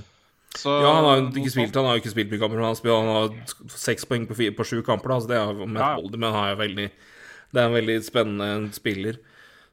Så, 0.57 0.73
Ja, 0.81 0.89
han 0.97 1.05
har 1.05 1.19
jo 1.21 1.25
ikke 1.37 1.53
spilt. 1.53 1.75
Han 1.77 1.85
har 1.85 1.99
ikke 2.01 2.11
spilt 2.15 2.31
mye 2.33 2.41
kamper, 2.41 2.57
men 2.57 2.65
han, 2.65 2.77
spiller, 2.79 3.03
han 3.05 3.13
har 3.13 3.75
seks 3.77 4.07
poeng 4.09 4.23
på, 4.27 4.35
fire, 4.39 4.55
på 4.57 4.65
sju 4.65 4.79
kamper. 4.87 5.13
Da, 5.13 5.19
så 5.21 5.29
det 5.29 5.37
er 5.37 5.59
Matt 5.69 5.83
Ja. 5.85 5.89
Boldi, 6.01 6.17
men 6.23 6.33
han 6.33 6.47
er 6.49 6.57
veldig 6.63 6.87
Det 7.53 7.61
er 7.61 7.67
en 7.69 7.75
veldig 7.77 7.97
spennende 8.07 8.73
spiller. 8.75 9.19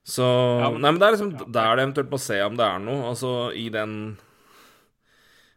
Så 0.03 0.25
Ja, 0.25 0.69
Nei, 0.69 0.91
men 0.91 0.99
det 0.99 1.07
er 1.07 1.15
liksom 1.15 1.33
der 1.39 1.77
det 1.77 1.85
eventuelt 1.85 2.11
må 2.11 2.19
se 2.19 2.39
om 2.43 2.57
det 2.59 2.65
er 2.67 2.81
noe. 2.83 3.09
Altså 3.13 3.33
i 3.55 3.69
den 3.73 3.97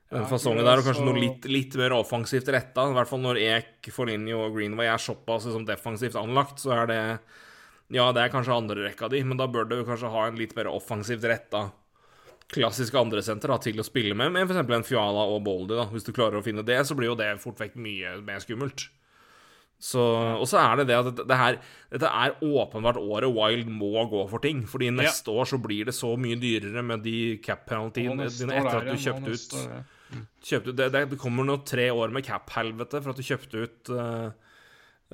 den 0.07 0.23
Ja, 0.23 0.29
fasongen 0.31 0.63
der, 0.63 0.79
og 0.79 0.87
kanskje 0.87 1.03
så... 1.03 1.07
noe 1.09 1.19
litt, 1.19 1.49
litt 1.51 1.75
mer 1.79 1.97
offensivt 1.97 2.47
retta. 2.55 2.85
I 2.87 2.95
hvert 2.95 3.11
fall 3.11 3.25
når 3.25 3.41
Ek, 3.43 3.89
Foligno 3.91 4.45
og 4.45 4.55
Greenway 4.55 4.87
er 4.87 5.03
såpass 5.03 5.49
liksom, 5.49 5.67
defensivt 5.67 6.19
anlagt, 6.21 6.63
så 6.63 6.77
er 6.77 6.93
det 6.93 7.01
Ja, 7.95 8.13
det 8.15 8.23
er 8.23 8.31
kanskje 8.31 8.55
andrerekka 8.55 9.11
di, 9.11 9.25
men 9.27 9.39
da 9.39 9.49
bør 9.51 9.67
du 9.67 9.81
kanskje 9.87 10.11
ha 10.15 10.29
en 10.29 10.39
litt 10.39 10.55
mer 10.59 10.71
offensivt 10.71 11.27
retta 11.27 11.69
klassiske 12.55 12.99
andresenter 12.99 13.51
til 13.59 13.83
å 13.83 13.87
spille 13.87 14.15
med, 14.15 14.31
med 14.35 14.47
f.eks. 14.47 14.71
en 14.71 14.87
Fiala 14.87 15.25
og 15.33 15.41
Boldy. 15.47 15.75
da 15.75 15.89
Hvis 15.91 16.07
du 16.07 16.13
klarer 16.15 16.39
å 16.39 16.45
finne 16.47 16.63
det, 16.67 16.79
så 16.87 16.95
blir 16.95 17.11
jo 17.11 17.19
det 17.19 17.33
fort 17.43 17.59
vekk 17.59 17.75
mye 17.83 18.17
mer 18.23 18.39
skummelt. 18.45 18.87
Så, 19.87 20.03
og 20.41 20.47
så 20.51 20.59
er 20.59 20.81
det 20.81 20.89
det 20.89 20.97
at 20.99 21.21
det 21.29 21.37
her, 21.39 21.59
dette 21.93 22.09
er 22.11 22.41
åpenbart 22.43 22.99
året 22.99 23.31
Wild 23.31 23.69
må 23.71 24.07
gå 24.11 24.25
for 24.31 24.43
ting. 24.43 24.65
Fordi 24.67 24.89
neste 24.95 25.31
år 25.31 25.47
så 25.53 25.61
blir 25.63 25.87
det 25.87 25.95
så 25.95 26.15
mye 26.19 26.39
dyrere 26.43 26.83
med 26.87 27.05
de 27.07 27.37
cap 27.45 27.67
penaltyene 27.69 28.27
dine 28.33 28.57
etter 28.57 28.81
er 28.81 28.89
at 28.89 28.91
du 28.91 29.05
kjøpte 29.05 29.37
ut 29.37 29.93
kjøpt 30.47 30.73
er 30.73 30.91
det. 30.91 31.05
det, 31.11 31.21
kommer 31.21 31.47
nå 31.47 31.61
tre 31.67 31.89
år 31.91 32.13
med 32.15 32.27
cap-helvete 32.27 33.03
for 33.03 33.13
at 33.13 33.21
du 33.21 33.27
kjøpte 33.27 33.63
ut 33.65 33.93
uh, 33.95 34.29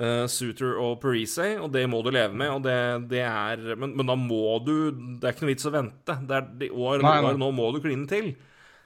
uh, 0.00 0.24
Suter 0.30 0.76
og 0.80 0.98
Parise, 1.02 1.54
og 1.62 1.72
det 1.74 1.86
må 1.90 2.02
du 2.04 2.10
leve 2.12 2.36
med. 2.36 2.52
Og 2.52 2.64
det, 2.66 2.78
det 3.12 3.22
er 3.24 3.62
men, 3.76 3.96
men 3.96 4.08
da 4.08 4.16
må 4.18 4.58
du 4.64 4.92
Det 4.92 5.28
er 5.28 5.34
ikke 5.34 5.46
noe 5.46 5.54
vits 5.54 5.68
å 5.68 5.74
vente. 5.74 6.18
Det 6.28 6.38
er 6.38 6.50
de 6.64 6.72
år, 6.72 7.04
Nei, 7.04 7.36
nå 7.40 7.52
må 7.56 7.70
du 7.72 7.80
kline 7.84 8.08
til. 8.10 8.34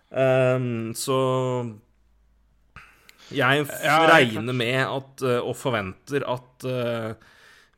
Um, 0.06 0.94
så 0.94 1.18
jeg 3.34 3.64
er 3.66 4.10
regner 4.10 4.54
med 4.54 4.82
at, 4.84 5.24
uh, 5.24 5.40
og 5.40 5.56
forventer 5.58 6.26
at 6.30 6.66
uh, 6.68 7.32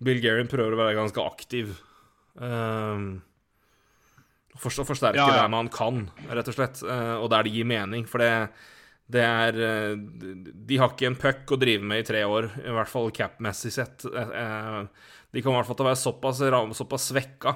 Bill 0.05 0.21
Guerin 0.23 0.51
prøver 0.51 0.75
å 0.75 0.81
være 0.81 0.99
ganske 0.99 1.25
aktiv. 1.25 1.73
Um, 2.39 3.19
For, 4.59 4.71
forsterke 4.71 5.19
Ja, 5.19 5.29
ja. 5.31 5.43
det 5.43 5.53
man 5.55 5.71
kan, 5.71 6.09
rett 6.31 6.51
og 6.51 6.57
slett. 6.57 6.83
eh, 6.83 7.15
og 7.19 7.29
der 7.31 7.47
det 7.47 7.55
gir 7.55 7.67
mening. 7.69 8.07
For 8.11 8.23
det, 8.23 8.49
det 9.07 9.23
er 9.23 9.59
eh, 9.63 9.93
De 9.95 10.79
har 10.81 10.91
ikke 10.91 11.07
en 11.07 11.19
puck 11.19 11.55
å 11.55 11.59
drive 11.61 11.87
med 11.87 12.03
i 12.03 12.07
tre 12.09 12.25
år, 12.27 12.51
i 12.65 12.75
hvert 12.75 12.91
fall 12.91 13.13
cap-messig 13.15 13.71
sett. 13.75 14.07
Eh, 14.11 14.35
eh, 14.43 14.81
De 15.31 15.45
kommer 15.45 15.61
i 15.61 15.63
hvert 15.63 15.71
fall 15.71 15.87
å 15.87 15.91
være 15.93 16.03
såpass, 16.03 16.43
såpass 16.79 17.11
svekka 17.13 17.55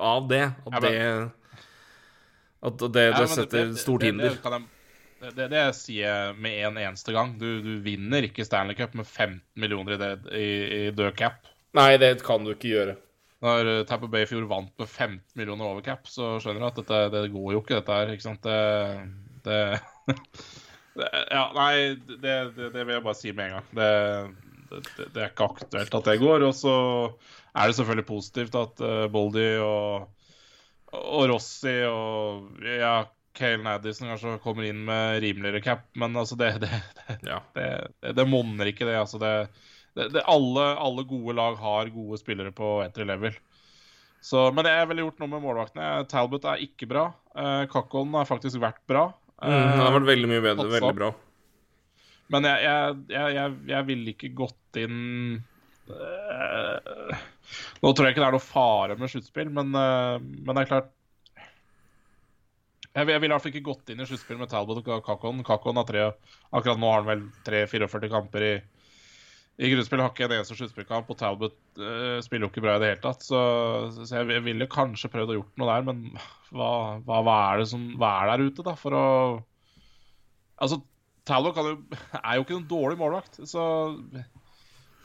av 0.00 0.28
det 0.30 0.46
at 0.48 0.80
det 0.80 0.96
At 2.60 2.82
det, 2.92 3.06
det, 3.16 3.28
setter 3.28 3.74
stort 3.76 4.04
hinder. 4.04 4.36
Det, 4.36 4.42
kan 4.44 4.64
det, 5.20 5.34
det, 5.36 5.46
det 5.52 5.62
sier 5.76 6.06
jeg 6.06 6.40
med 6.40 6.56
en 6.68 6.80
eneste 6.80 7.12
gang. 7.14 7.36
Du, 7.40 7.48
du 7.64 7.74
vinner 7.84 8.24
ikke 8.24 8.46
Stanley 8.46 8.78
Cup 8.78 8.96
med 8.96 9.06
15 9.06 9.40
millioner 9.60 9.96
i, 9.96 10.00
det, 10.00 10.12
i, 10.32 10.50
i 10.78 10.82
død 10.96 11.14
cap. 11.18 11.46
Nei, 11.76 11.92
det 12.00 12.16
kan 12.26 12.44
du 12.46 12.54
ikke 12.54 12.72
gjøre. 12.72 12.96
Når 13.40 13.60
Tapper 13.64 13.86
Tampa 13.88 14.08
Bay 14.12 14.26
i 14.26 14.28
fjor 14.28 14.48
vant 14.50 14.72
med 14.76 14.88
15 14.88 15.20
millioner 15.38 15.68
over 15.70 15.84
cap, 15.84 16.08
så 16.10 16.34
skjønner 16.42 16.60
du 16.60 16.68
at 16.68 16.80
dette, 16.82 17.02
det 17.14 17.32
går 17.32 17.54
jo 17.54 17.62
ikke, 17.62 17.78
dette 17.78 17.96
her. 17.96 18.12
ikke 18.12 18.26
sant? 18.26 18.44
Det, 18.44 18.58
det, 19.46 19.60
det 21.00 21.10
Ja, 21.30 21.44
nei, 21.56 21.74
det, 22.10 22.20
det, 22.56 22.72
det 22.74 22.84
vil 22.84 22.96
jeg 22.98 23.04
bare 23.06 23.20
si 23.20 23.32
med 23.32 23.46
en 23.46 23.58
gang. 23.58 23.70
Det, 23.78 25.12
er 25.14 25.30
ikke 25.30 25.48
aktuelt 25.54 25.96
at 26.00 26.10
det 26.10 26.18
går. 26.20 26.44
Og 26.48 26.56
så 26.56 26.74
er 27.54 27.70
det 27.70 27.78
selvfølgelig 27.78 28.08
positivt 28.10 28.58
at 28.60 28.84
uh, 28.84 29.06
Boldy 29.12 29.48
og, 29.64 30.10
og 31.00 31.24
Rossi 31.32 31.78
og 31.88 32.60
ja, 32.66 32.98
Kale 33.36 33.62
Naddison 33.62 34.10
kanskje 34.10 34.38
kommer 34.42 34.66
inn 34.66 34.82
med 34.86 35.20
rimeligere 35.22 35.62
cap, 35.64 35.84
men 35.98 36.16
altså 36.18 36.38
det, 36.38 36.52
det, 36.64 36.70
Ja. 37.26 37.40
det, 37.54 37.68
det, 38.02 38.14
det 38.18 38.26
monner 38.28 38.70
ikke, 38.70 38.88
det. 38.88 38.98
altså 38.98 39.20
det, 39.22 39.32
det, 39.94 40.08
det 40.16 40.24
alle, 40.30 40.66
alle 40.82 41.06
gode 41.08 41.36
lag 41.38 41.58
har 41.60 41.92
gode 41.94 42.18
spillere 42.20 42.52
på 42.54 42.80
entry 42.84 43.06
level. 43.08 43.36
Så, 44.20 44.50
men 44.52 44.68
jeg 44.68 44.88
ville 44.90 45.06
gjort 45.06 45.22
noe 45.22 45.32
med 45.32 45.42
målvaktene. 45.46 45.88
Talbot 46.10 46.44
er 46.50 46.60
ikke 46.60 46.88
bra. 46.90 47.06
Uh, 47.32 47.64
Kakon 47.72 48.12
har 48.18 48.28
faktisk 48.28 48.60
vært 48.60 48.82
bra. 48.90 49.06
Mm, 49.40 49.54
det 49.54 49.80
har 49.80 49.94
vært 49.96 50.10
veldig 50.10 50.28
mye 50.28 50.42
bedre. 50.44 50.66
Satsa. 50.66 50.74
Veldig 50.76 50.98
bra. 50.98 51.08
Men 52.30 52.46
jeg, 52.46 52.66
jeg, 53.10 53.30
jeg, 53.34 53.54
jeg 53.72 53.86
ville 53.88 54.12
ikke 54.12 54.28
gått 54.38 54.78
inn 54.78 54.98
uh, 55.90 57.16
Nå 57.80 57.90
tror 57.90 58.06
jeg 58.06 58.14
ikke 58.14 58.22
det 58.22 58.28
er 58.28 58.36
noe 58.36 58.44
fare 58.44 58.96
med 59.00 59.10
sluttspill, 59.10 59.48
men, 59.56 59.72
uh, 59.74 60.20
men 60.20 60.52
det 60.52 60.62
er 60.62 60.70
klart 60.70 60.92
Jeg, 62.90 63.06
jeg 63.06 63.22
ville 63.22 63.30
i 63.30 63.34
hvert 63.36 63.44
fall 63.44 63.52
ikke 63.52 63.68
gått 63.68 63.92
inn 63.92 64.02
i 64.02 64.06
sluttspillet 64.08 64.42
med 64.42 64.50
Talbot 64.50 64.80
og 64.82 65.04
Kakon. 65.06 65.44
Kakon 65.46 65.78
har 65.78 65.86
tre, 65.86 66.06
akkurat 66.50 66.80
nå 66.80 66.90
har 66.90 67.04
han 67.04 67.10
vel 67.10 67.22
3-44 67.46 68.10
kamper 68.10 68.46
i, 68.48 68.52
i 69.62 69.70
grunnspill. 69.70 70.02
Har 70.02 70.10
ikke 70.10 70.26
en 70.26 70.34
eneste 70.40 70.58
sluttspillkamp, 70.58 71.12
og 71.12 71.20
Talbot 71.20 71.54
uh, 71.78 72.18
spiller 72.24 72.48
jo 72.48 72.50
ikke 72.50 72.64
bra 72.64 72.74
i 72.74 72.82
det 72.82 72.90
hele 72.90 73.04
tatt. 73.04 73.22
Så, 73.22 73.38
så 74.00 74.08
jeg, 74.18 74.32
jeg 74.34 74.46
ville 74.48 74.70
kanskje 74.72 75.12
prøvd 75.12 75.34
å 75.34 75.38
gjort 75.38 75.62
noe 75.62 75.70
der, 75.70 75.86
men 75.86 76.02
hva, 76.50 76.72
hva, 77.06 77.22
hva 77.28 77.38
er 77.52 77.62
det 77.62 77.70
som 77.70 77.86
hva 78.00 78.10
er 78.24 78.32
der 78.32 78.50
ute, 78.50 78.66
da, 78.66 78.76
for 78.78 78.98
å 78.98 79.06
Altså, 80.60 80.76
Talbot 81.24 81.54
kan 81.56 81.70
jo, 81.70 81.76
er 82.18 82.36
jo 82.36 82.42
ikke 82.44 82.52
noen 82.52 82.68
dårlig 82.68 82.98
målvakt, 83.00 83.38
så 83.48 83.62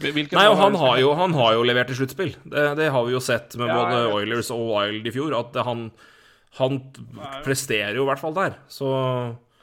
Hvilken 0.01 0.35
Nei, 0.35 0.49
og 0.51 0.57
han 0.59 0.75
har 0.75 0.97
jo, 0.99 1.13
han 1.15 1.35
har 1.37 1.53
jo 1.55 1.61
levert 1.63 1.93
i 1.93 1.95
sluttspill. 1.95 2.33
Det, 2.43 2.63
det 2.75 2.89
har 2.91 3.05
vi 3.07 3.13
jo 3.13 3.21
sett 3.23 3.55
med 3.55 3.71
Ja, 3.71 3.77
både. 3.79 4.01
Oilers 4.17 4.49
og 4.51 4.65
Wild 4.67 5.07
i 5.07 5.13
fjor, 5.15 5.31
at 5.37 5.55
han, 5.63 5.85
han 6.57 6.79
presterer 7.43 7.95
jo 7.97 8.03
i 8.05 8.09
hvert 8.09 8.21
fall 8.21 8.33
der. 8.37 8.55
Så 8.71 8.87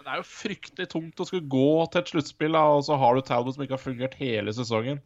Det 0.02 0.10
er 0.10 0.18
jo 0.18 0.26
fryktelig 0.26 0.88
tungt 0.90 1.20
å 1.22 1.26
skulle 1.28 1.46
gå 1.48 1.90
til 1.92 2.00
et 2.02 2.08
sluttspill, 2.10 2.56
og 2.58 2.82
så 2.84 2.96
har 2.98 3.14
du 3.14 3.20
Talbot 3.22 3.54
som 3.54 3.62
ikke 3.64 3.76
har 3.78 3.84
fungert 3.84 4.14
hele 4.18 4.50
sesongen. 4.52 4.98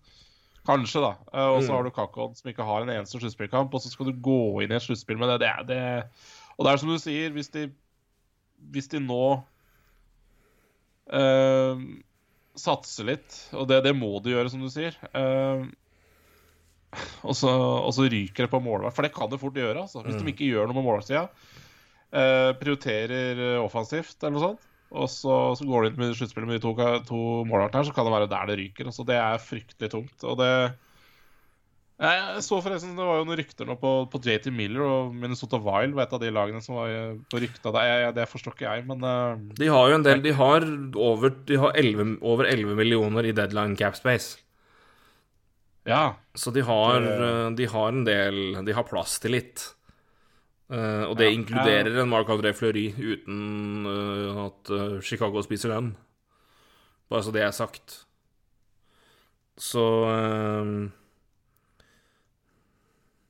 Kanskje, 0.66 1.02
da. 1.04 1.10
Eh, 1.32 1.50
Og 1.52 1.62
så 1.62 1.68
Mm. 1.70 1.74
har 1.76 1.82
du 1.84 1.90
Kakon 1.90 2.34
som 2.34 2.50
ikke 2.50 2.64
har 2.64 2.82
en 2.82 2.88
eneste 2.90 3.20
sluttspillkamp, 3.20 3.72
og 3.74 3.80
så 3.80 3.90
skal 3.92 4.06
du 4.06 4.12
gå 4.18 4.62
inn 4.64 4.72
i 4.72 4.74
et 4.74 4.82
sluttspill 4.82 5.18
med 5.20 5.28
det. 5.38 5.46
det, 5.46 5.66
det. 5.68 6.08
Og 6.58 6.64
det 6.66 6.72
er 6.72 6.76
som 6.78 6.88
du 6.88 6.98
sier, 6.98 7.30
hvis 7.30 7.50
de, 7.52 7.70
hvis 8.72 8.88
de 8.88 8.98
nå 8.98 9.44
uh, 11.12 11.76
satser 12.56 13.04
litt, 13.12 13.36
og 13.54 13.68
det, 13.68 13.82
det 13.84 13.92
må 13.96 14.16
de 14.24 14.32
gjøre, 14.32 14.50
som 14.52 14.62
du 14.64 14.70
sier 14.72 14.96
uh, 15.14 15.66
og, 17.26 17.34
så, 17.36 17.50
og 17.52 17.92
så 17.92 18.06
ryker 18.08 18.46
det 18.46 18.50
på 18.52 18.62
målvakt, 18.64 18.96
for 18.96 19.04
det 19.04 19.12
kan 19.14 19.28
det 19.28 19.38
fort 19.42 19.54
gjøre. 19.58 19.82
Altså. 19.84 20.00
Hvis 20.06 20.16
Mm. 20.16 20.24
de 20.24 20.32
ikke 20.32 20.48
gjør 20.48 20.66
noe 20.70 20.76
med 20.78 20.86
målvaktsida, 20.86 21.26
eh, 22.16 22.52
prioriterer 22.60 23.42
eh, 23.52 23.60
offensivt 23.62 24.16
eller 24.24 24.36
noe 24.38 24.44
sånt, 24.48 24.66
og 24.96 25.08
så, 25.12 25.36
så 25.58 25.66
går 25.68 25.82
de 25.86 25.92
inn 25.92 26.00
med 26.00 26.16
sluttspillet 26.16 26.48
med 26.48 26.60
de 26.60 26.64
to, 26.64 26.72
to 27.08 27.20
målvaktene 27.50 27.82
her, 27.82 27.88
så 27.90 27.94
kan 27.96 28.06
det 28.08 28.16
være 28.16 28.28
der 28.32 28.50
det 28.52 28.58
ryker. 28.62 28.88
Altså, 28.90 29.04
det 29.08 29.16
er 29.20 29.42
fryktelig 29.42 29.92
tungt. 29.92 30.16
Og 30.24 30.38
det 30.40 30.50
jeg 31.96 32.42
så 32.44 32.58
forresten, 32.60 32.90
Det 32.92 33.04
var 33.08 33.16
jo 33.22 33.24
noen 33.24 33.38
rykter 33.40 33.64
nå 33.64 33.74
på, 33.80 33.90
på 34.12 34.18
JT 34.20 34.50
Miller 34.52 34.82
og 34.84 35.14
Minnesota 35.16 35.56
Wild 35.64 35.94
var 35.96 36.04
et 36.04 36.12
av 36.12 36.20
de 36.20 36.28
lagene 36.28 36.60
som 36.60 36.76
var 36.76 36.90
eh, 36.92 37.14
på 37.32 37.40
rykta. 37.40 37.72
Det, 37.72 37.84
det 38.18 38.26
forstår 38.28 38.52
ikke 38.52 38.66
jeg, 38.68 38.84
men 38.90 39.00
uh, 39.06 39.38
de 39.56 39.70
har 39.72 39.88
jo 39.88 39.96
en 39.96 40.04
del 40.04 40.20
De 40.26 40.34
har 40.36 40.66
over, 40.92 41.32
de 41.48 41.56
har 41.62 41.72
11, 41.80 42.18
over 42.20 42.50
11 42.52 42.76
millioner 42.76 43.30
i 43.30 43.32
deadline 43.32 43.78
cap 43.80 43.96
space. 43.96 44.36
ja. 45.88 46.14
Så 46.36 46.52
de 46.52 46.60
har, 46.68 47.00
Det- 47.00 47.56
de 47.56 47.64
har 47.72 47.88
en 47.88 48.04
del 48.04 48.64
De 48.66 48.72
har 48.76 48.84
plass 48.84 49.18
til 49.18 49.32
litt. 49.32 49.72
Eh, 50.70 51.04
og 51.06 51.16
det 51.18 51.28
Ja. 51.28 51.34
inkluderer 51.36 52.00
en 52.02 52.08
Marc-André 52.10 52.50
Fleury 52.52 52.88
uten 52.98 53.86
uh, 53.86 54.46
at 54.46 54.70
uh, 54.74 55.00
Chicago 55.00 55.42
spiser 55.42 55.70
den. 55.70 55.92
Bare 57.08 57.22
så 57.22 57.30
det 57.32 57.42
er 57.46 57.50
sagt. 57.54 58.00
Så 59.56 59.84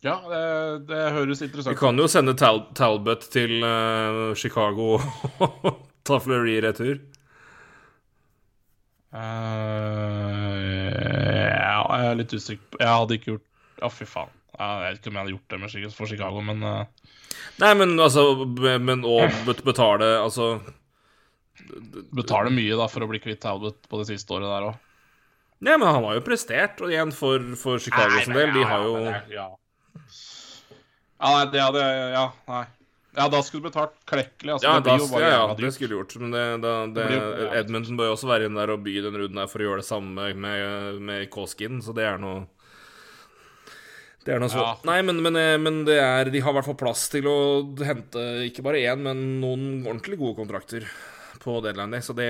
Ja, 0.02 0.14
det, 0.30 0.86
det 0.88 1.02
høres 1.12 1.42
interessant 1.42 1.76
ut. 1.76 1.80
kan 1.80 1.98
jo 1.98 2.06
sende 2.08 2.34
Tal 2.38 2.62
Talbot 2.74 3.20
til 3.32 3.60
Chicago 4.36 4.96
og 5.40 5.68
ta 6.06 6.18
Fleury 6.22 6.56
i 6.56 6.60
retur. 6.64 6.98
Ja, 10.46 11.80
jeg 11.98 12.10
er 12.10 12.18
litt 12.20 12.34
usikker 12.36 12.64
på 12.74 12.80
Jeg 12.82 12.92
hadde 12.92 13.18
ikke 13.18 13.30
gjort 13.34 13.46
Ja, 13.82 13.88
fy 13.92 14.06
faen. 14.08 14.35
Jeg 14.56 14.82
vet 14.82 15.00
ikke 15.00 15.10
om 15.10 15.16
jeg 15.16 15.22
hadde 15.22 15.34
gjort 15.34 15.52
det 15.52 15.58
med 15.60 15.96
for 15.96 16.10
Chicago, 16.10 16.42
men 16.44 16.64
uh... 16.64 17.12
Nei, 17.60 17.72
men 17.76 18.00
altså 18.00 18.22
Men 18.56 19.02
å 19.04 19.18
betale 19.64 20.06
Altså 20.22 20.46
Betale 22.16 22.52
mye 22.52 22.78
da 22.78 22.86
for 22.88 23.04
å 23.04 23.10
bli 23.10 23.20
kvitt 23.20 23.42
Talbot 23.44 23.88
på 23.88 24.00
det 24.00 24.08
siste 24.10 24.36
året 24.36 24.48
der 24.48 24.68
òg. 24.70 24.76
Nei, 25.64 25.76
men 25.80 25.88
han 25.88 26.04
har 26.04 26.18
jo 26.18 26.24
prestert, 26.24 26.80
og 26.84 26.92
igjen 26.92 27.12
for, 27.16 27.40
for 27.56 27.80
Chicago 27.80 28.20
sin 28.20 28.36
del. 28.36 28.50
De 28.52 28.64
har 28.68 28.82
jo 28.84 28.96
Ja, 29.06 29.20
ja 29.32 29.46
nei, 31.32 31.44
det 31.52 31.62
hadde 31.64 31.84
Ja, 32.12 32.26
nei. 32.50 32.64
Ja, 33.16 33.30
da 33.32 33.38
skulle 33.40 33.64
du 33.64 33.70
betalt 33.70 33.94
klekkelig. 34.04 34.52
Altså, 34.52 34.68
Ja, 34.68 34.82
det 34.84 34.92
da, 34.92 35.20
ja, 35.22 35.28
ja, 35.32 35.44
det 35.56 35.70
skulle 35.72 35.94
du 35.94 35.96
gjort. 35.96 36.12
Men 36.20 36.34
det, 36.34 36.42
da, 36.60 36.72
det, 36.84 36.98
Det 36.98 37.06
blir. 37.08 37.54
Edmundton 37.62 37.96
bør 37.96 38.10
jo 38.10 38.16
også 38.18 38.28
være 38.28 38.50
inn 38.50 38.58
der 38.60 38.74
og 38.74 38.84
by 38.84 38.98
den 39.06 39.16
runden 39.16 39.40
der 39.40 39.48
for 39.48 39.64
å 39.64 39.70
gjøre 39.70 39.80
det 39.80 39.88
samme 39.88 40.26
med, 40.36 41.00
med 41.00 41.24
Koskin, 41.32 41.80
så 41.80 41.96
det 41.96 42.04
er 42.04 42.20
noe 42.20 42.44
Det 44.26 44.34
er 44.34 44.40
noe 44.42 44.50
så 44.50 44.58
Ja. 44.58 44.70
Nei, 44.88 45.00
men, 45.06 45.20
men, 45.22 45.36
eh, 45.38 45.56
men 45.62 45.84
det 45.86 46.00
er 46.02 46.30
De 46.34 46.40
har 46.42 46.50
i 46.50 46.56
hvert 46.58 46.66
fall 46.66 46.80
plass 46.80 47.04
til 47.12 47.28
å 47.30 47.36
hente 47.86 48.22
ikke 48.48 48.64
bare 48.66 48.82
én, 48.82 48.98
men 49.06 49.20
noen 49.42 49.68
ordentlig 49.86 50.18
gode 50.18 50.40
kontrakter 50.40 50.86
på 51.46 51.60
deadline 51.62 51.92
day, 51.94 52.02
så 52.02 52.10
det, 52.16 52.26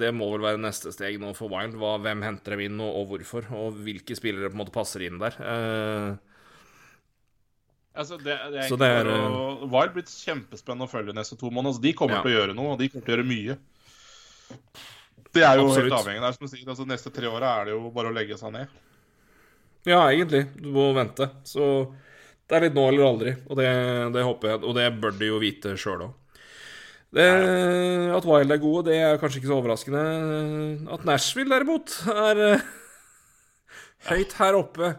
det 0.00 0.08
må 0.16 0.26
vel 0.32 0.42
være 0.42 0.58
neste 0.58 0.90
steg 0.90 1.20
nå 1.22 1.30
for 1.38 1.46
Wild. 1.52 1.76
Hva, 1.78 1.92
hvem 2.02 2.24
henter 2.26 2.56
dem 2.56 2.64
inn, 2.64 2.80
og, 2.82 2.90
og 2.90 3.12
hvorfor, 3.12 3.46
og 3.54 3.76
hvilke 3.86 4.16
spillere 4.18 4.50
på 4.50 4.56
en 4.58 4.62
måte 4.64 4.74
passer 4.74 5.04
inn 5.06 5.20
der. 5.22 5.36
Uh... 5.38 6.16
Altså, 7.98 8.18
det, 8.18 8.34
det 8.50 8.64
er 8.64 8.68
Så 8.70 8.78
det 8.78 8.88
er, 8.96 9.06
bare 9.06 9.30
å- 9.30 9.68
Wild 9.70 9.94
blir 9.94 10.06
kjempespennende 10.10 10.86
å 10.86 10.90
følge 10.90 11.14
neste 11.14 11.38
to 11.38 11.50
måneder. 11.50 11.70
Altså, 11.76 11.82
de 11.86 11.94
kommer 11.98 12.18
Ja. 12.18 12.22
til 12.26 12.34
å 12.34 12.36
gjøre 12.40 12.58
noe, 12.58 12.74
og 12.74 12.82
de 12.82 12.88
kommer 12.90 13.06
til 13.06 13.14
å 13.14 13.16
gjøre 13.16 13.30
mye. 13.30 13.56
Det 15.34 15.42
er 15.44 15.56
jo 15.60 15.66
Absolutt. 15.68 15.92
helt 15.92 15.98
avhengig. 16.00 16.20
Det 16.22 16.28
er 16.28 16.36
som 16.38 16.46
du 16.46 16.50
sier, 16.56 16.68
altså, 16.74 16.86
neste 16.88 17.14
tre 17.14 17.30
åra 17.30 17.54
er 17.60 17.64
det 17.68 17.74
jo 17.76 17.90
bare 17.94 18.10
å 18.10 18.14
legge 18.14 18.38
seg 18.40 18.54
ned. 18.58 18.68
Ja, 19.86 20.02
egentlig. 20.10 20.46
Du 20.58 20.70
må 20.74 20.90
vente. 20.96 21.28
Så 21.46 21.92
det 22.48 22.56
er 22.56 22.64
litt 22.66 22.76
nå 22.76 22.86
eller 22.88 23.04
aldri, 23.04 23.34
og 23.46 23.58
det, 23.60 23.68
det 24.14 24.24
håper 24.24 24.54
jeg, 24.54 24.62
og 24.64 24.74
det 24.78 24.88
bør 25.02 25.14
de 25.18 25.28
jo 25.28 25.40
vite 25.42 25.74
sjøl 25.78 26.06
òg. 26.06 26.16
At 27.18 28.26
Wild 28.28 28.52
er 28.52 28.60
gode, 28.60 28.90
det 28.90 28.98
er 29.00 29.20
kanskje 29.20 29.40
ikke 29.40 29.50
så 29.50 29.58
overraskende. 29.60 30.02
At 30.92 31.06
Nashville 31.08 31.54
derimot 31.54 31.94
er 32.12 32.42
eh, 32.44 32.66
høyt 34.10 34.34
her 34.40 34.58
oppe 34.58 34.92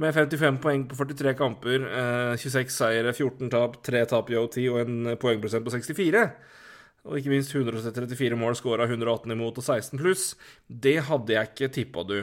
med 0.00 0.16
55 0.16 0.60
poeng 0.62 0.86
på 0.90 0.96
43 0.98 1.34
kamper, 1.38 1.84
eh, 1.86 2.36
26 2.40 2.72
seire, 2.74 3.12
14 3.12 3.52
tap, 3.52 3.76
3 3.84 4.04
tap 4.10 4.32
i 4.32 4.38
OT 4.40 4.58
og 4.72 4.80
en 4.82 5.14
poengprosent 5.20 5.64
på 5.66 5.74
64. 5.76 6.24
Og 7.04 7.18
ikke 7.20 7.34
minst 7.34 7.52
134 7.52 8.36
mål 8.40 8.56
scora 8.56 8.88
118 8.88 9.36
imot 9.36 9.60
og 9.60 9.64
16 9.64 10.00
pluss. 10.00 10.30
Det 10.68 10.96
hadde 11.08 11.36
jeg 11.36 11.52
ikke 11.52 11.72
tippa, 11.76 12.04
du. 12.08 12.22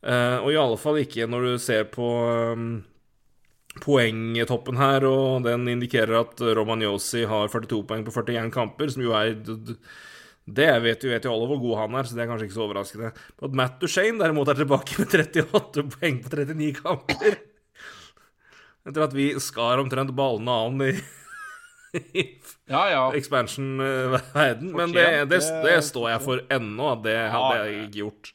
Eh, 0.00 0.36
og 0.40 0.48
i 0.52 0.56
alle 0.60 0.78
fall 0.80 1.00
ikke 1.02 1.26
når 1.28 1.42
du 1.44 1.58
ser 1.60 1.84
på 1.92 2.06
um, 2.56 2.68
poengtoppen 3.84 4.78
her, 4.80 5.04
og 5.06 5.44
den 5.44 5.68
indikerer 5.68 6.22
at 6.22 6.40
Romagnosi 6.56 7.26
har 7.28 7.50
42 7.52 7.82
poeng 7.90 8.06
på 8.06 8.14
41 8.16 8.48
kamper, 8.54 8.88
som 8.94 9.04
jo 9.04 9.12
er 9.14 9.34
Det 10.50 10.70
vet 10.82 11.04
jo, 11.04 11.10
vet 11.12 11.24
jo 11.28 11.34
alle 11.34 11.46
hvor 11.52 11.60
god 11.62 11.76
han 11.84 11.94
er, 12.00 12.08
så 12.08 12.16
det 12.16 12.24
er 12.24 12.30
kanskje 12.32 12.48
ikke 12.48 12.56
så 12.56 12.64
overraskende. 12.64 13.12
At 13.44 13.52
Matt 13.60 13.76
Duchene 13.82 14.18
derimot 14.18 14.48
er 14.50 14.58
tilbake 14.58 14.96
med 14.98 15.14
38 15.14 15.84
poeng 15.94 16.18
på 16.24 16.32
39 16.32 16.72
kamper. 16.80 17.36
Etter 18.88 19.04
at 19.04 19.14
vi 19.14 19.28
skar 19.38 19.78
omtrent 19.84 20.10
ballene 20.16 20.50
av 20.50 20.70
ham 20.72 20.82
i, 20.88 20.94
Ja, 22.70 22.82
ja. 22.90 23.04
expansion-verden. 23.18 24.72
Men 24.72 24.92
det, 24.94 25.04
det, 25.28 25.40
det- 25.40 25.62
det 25.66 25.78
står 25.84 26.08
jeg 26.14 26.22
for 26.24 26.42
ennå. 26.54 26.92
at 26.96 27.02
Det 27.04 27.16
hadde 27.34 27.56
jeg 27.60 27.80
ikke 27.84 27.98
gjort. 28.04 28.32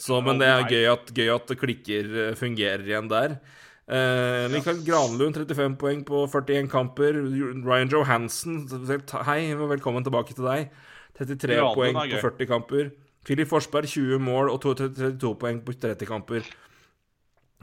Så, 0.00 0.20
men 0.24 0.40
det 0.40 0.48
er 0.48 0.68
gøy 0.68 0.86
at, 0.92 1.12
gøy 1.16 1.32
at 1.34 1.52
klikker, 1.58 2.08
eh, 2.28 2.38
fungerer 2.38 2.86
igjen 2.86 3.10
der. 3.10 3.36
Eh, 3.92 4.46
Mikael 4.52 4.80
Granlund, 4.86 5.34
35 5.34 5.76
poeng 5.80 6.02
på 6.06 6.24
41 6.30 6.70
kamper. 6.72 7.18
Ryan 7.66 7.90
Johansen, 7.92 8.62
hei, 9.26 9.40
velkommen 9.54 10.06
tilbake 10.06 10.36
til 10.36 10.48
deg. 10.48 10.68
33 11.18 11.58
Granlund 11.58 11.76
poeng 11.76 12.12
på 12.14 12.22
40 12.28 12.50
kamper. 12.50 12.92
Filip 13.26 13.48
Forsberg, 13.50 13.86
20 13.86 14.18
mål 14.22 14.50
og 14.50 14.60
32 14.62 15.34
poeng 15.38 15.62
på 15.62 15.74
30 15.78 16.06
kamper. 16.06 16.46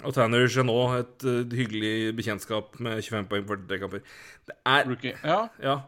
Og 0.04 0.14
Tanner 0.16 0.48
Genot, 0.48 0.96
et 1.00 1.26
uh, 1.28 1.56
hyggelig 1.56 2.16
bekjentskap 2.16 2.78
med 2.80 3.02
25 3.04 3.26
poeng 3.32 3.48
på 3.48 3.58
43 3.60 3.80
kamper. 3.82 4.04
Det 4.48 4.56
er 4.66 4.86
Rookie. 4.88 5.16
Ja. 5.24 5.42
Ja. 5.64 5.80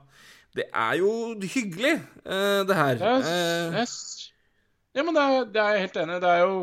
Det 0.55 0.65
er 0.75 0.97
jo 0.99 1.11
hyggelig, 1.39 1.93
uh, 2.25 2.67
det 2.67 2.75
her. 2.75 2.99
Eh, 2.99 3.79
yes. 3.79 4.20
Ja, 4.91 5.03
men 5.07 5.15
det 5.15 5.23
er, 5.23 5.45
det 5.47 5.61
er 5.61 5.75
jeg 5.75 5.87
helt 5.87 5.99
enig 6.01 6.15
i. 6.17 6.21
Det 6.23 6.31
er 6.31 6.41
jo 6.43 6.55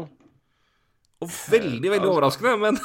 og 1.18 1.30
veldig, 1.50 1.90
veldig 1.90 1.98
altså- 1.98 2.12
overraskende, 2.12 2.56
men 2.62 2.78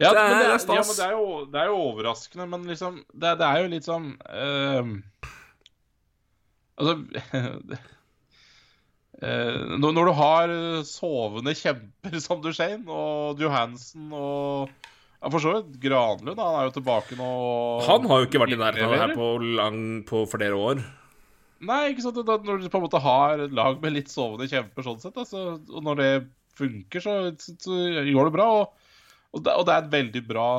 Ja, 0.00 0.08
Det 0.12 0.22
men 0.22 0.38
det 0.38 0.46
er 0.46 0.54
er, 0.54 0.58
ja, 0.60 0.82
men 0.84 0.96
det 0.96 1.04
er, 1.04 1.12
jo, 1.12 1.44
det 1.52 1.60
er 1.60 1.66
jo 1.68 1.76
overraskende, 1.76 2.46
men 2.48 2.64
liksom 2.64 3.04
Det, 3.12 3.38
det 3.40 3.46
er 3.46 3.58
jo 3.60 3.70
litt 3.72 3.84
sånn 3.84 4.06
uh, 4.24 4.84
Altså 6.80 6.94
uh, 9.20 9.76
når, 9.76 10.04
du 10.08 10.12
har 10.16 10.54
sovende 10.88 11.52
kjemper 11.56 12.16
som 12.24 12.40
Duchene 12.44 12.88
og 12.88 13.40
Johansen 13.40 14.08
og 14.12 14.70
ja, 15.20 15.28
For 15.28 15.40
så 15.42 15.52
vidt 15.58 15.76
Granlund, 15.82 16.40
han 16.40 16.56
er 16.56 16.70
jo 16.70 16.76
tilbake 16.78 17.18
nå. 17.18 17.28
han 17.84 18.08
har 18.08 18.22
jo 18.22 18.30
ikke 18.30 18.40
vært 18.40 18.56
i 18.56 18.60
nærheten 18.62 19.00
her 19.02 19.12
på, 19.12 19.26
lang, 19.58 19.80
på 20.08 20.24
flere 20.32 20.56
år. 20.56 20.80
Nei, 21.68 21.80
ikke 21.92 22.04
sant. 22.06 22.20
Da, 22.24 22.38
når 22.40 22.62
du 22.62 22.68
på 22.72 22.80
en 22.80 22.86
måte 22.86 23.02
har 23.04 23.44
et 23.44 23.54
lag 23.56 23.80
med 23.82 23.94
litt 23.96 24.12
sovende 24.12 24.48
kjemper 24.48 24.86
sånn 24.86 25.00
sett, 25.02 25.16
altså, 25.20 25.58
og 25.60 25.86
når 25.86 26.00
det 26.00 26.12
funker, 26.56 27.04
så, 27.04 27.16
så, 27.40 27.56
så 27.60 27.80
går 28.06 28.30
det 28.30 28.36
bra. 28.36 28.46
Og, 28.60 28.92
og, 29.34 29.42
det, 29.44 29.56
og 29.56 29.66
det 29.68 29.74
er 29.74 29.84
et 29.84 29.96
veldig 29.96 30.22
bra 30.28 30.50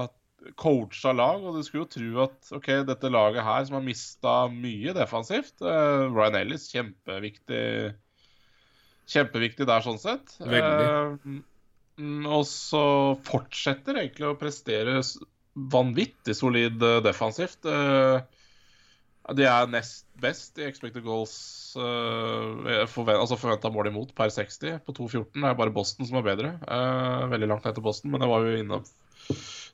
coacha 0.58 1.14
lag, 1.14 1.44
og 1.46 1.58
du 1.58 1.66
skulle 1.66 1.86
jo 1.86 1.92
tro 1.94 2.24
at 2.24 2.54
ok, 2.58 2.70
dette 2.88 3.12
laget 3.14 3.46
her 3.46 3.66
som 3.68 3.78
har 3.78 3.86
mista 3.86 4.36
mye 4.50 4.94
defensivt 4.98 5.62
uh, 5.62 6.08
Ryan 6.10 6.40
Ellis, 6.40 6.70
kjempeviktig 6.74 7.66
Kjempeviktig 9.12 9.66
der, 9.68 9.82
sånn 9.84 9.98
sett. 10.00 10.38
Veldig. 10.40 11.42
Mm, 12.00 12.28
og 12.32 12.46
så 12.48 12.84
fortsetter 13.28 13.98
egentlig 14.00 14.30
å 14.30 14.38
prestere 14.40 15.02
vanvittig 15.74 16.36
solid 16.38 16.80
eh, 16.86 17.02
defensivt. 17.04 17.68
Ja, 17.68 18.22
De 19.38 19.46
er 19.46 19.68
nest 19.70 20.08
best 20.22 20.58
i 20.58 20.66
expected 20.66 21.04
goals 21.06 21.34
uh, 21.78 22.86
forvent, 22.90 23.20
altså 23.22 23.38
forventa 23.40 23.70
mål 23.74 23.92
imot 23.92 24.16
per 24.18 24.32
60 24.34 24.80
på 24.86 24.96
2,14. 24.98 25.28
Det 25.38 25.50
er 25.52 25.60
bare 25.60 25.74
Boston 25.76 26.10
som 26.10 26.18
er 26.20 26.26
bedre. 26.26 26.56
Uh, 26.66 27.28
veldig 27.32 27.50
langt 27.52 27.68
etter 27.70 27.86
Boston, 27.86 28.12
men 28.14 28.22
det 28.24 28.30
var 28.32 28.46
jo 28.48 28.58
innom. 28.64 28.86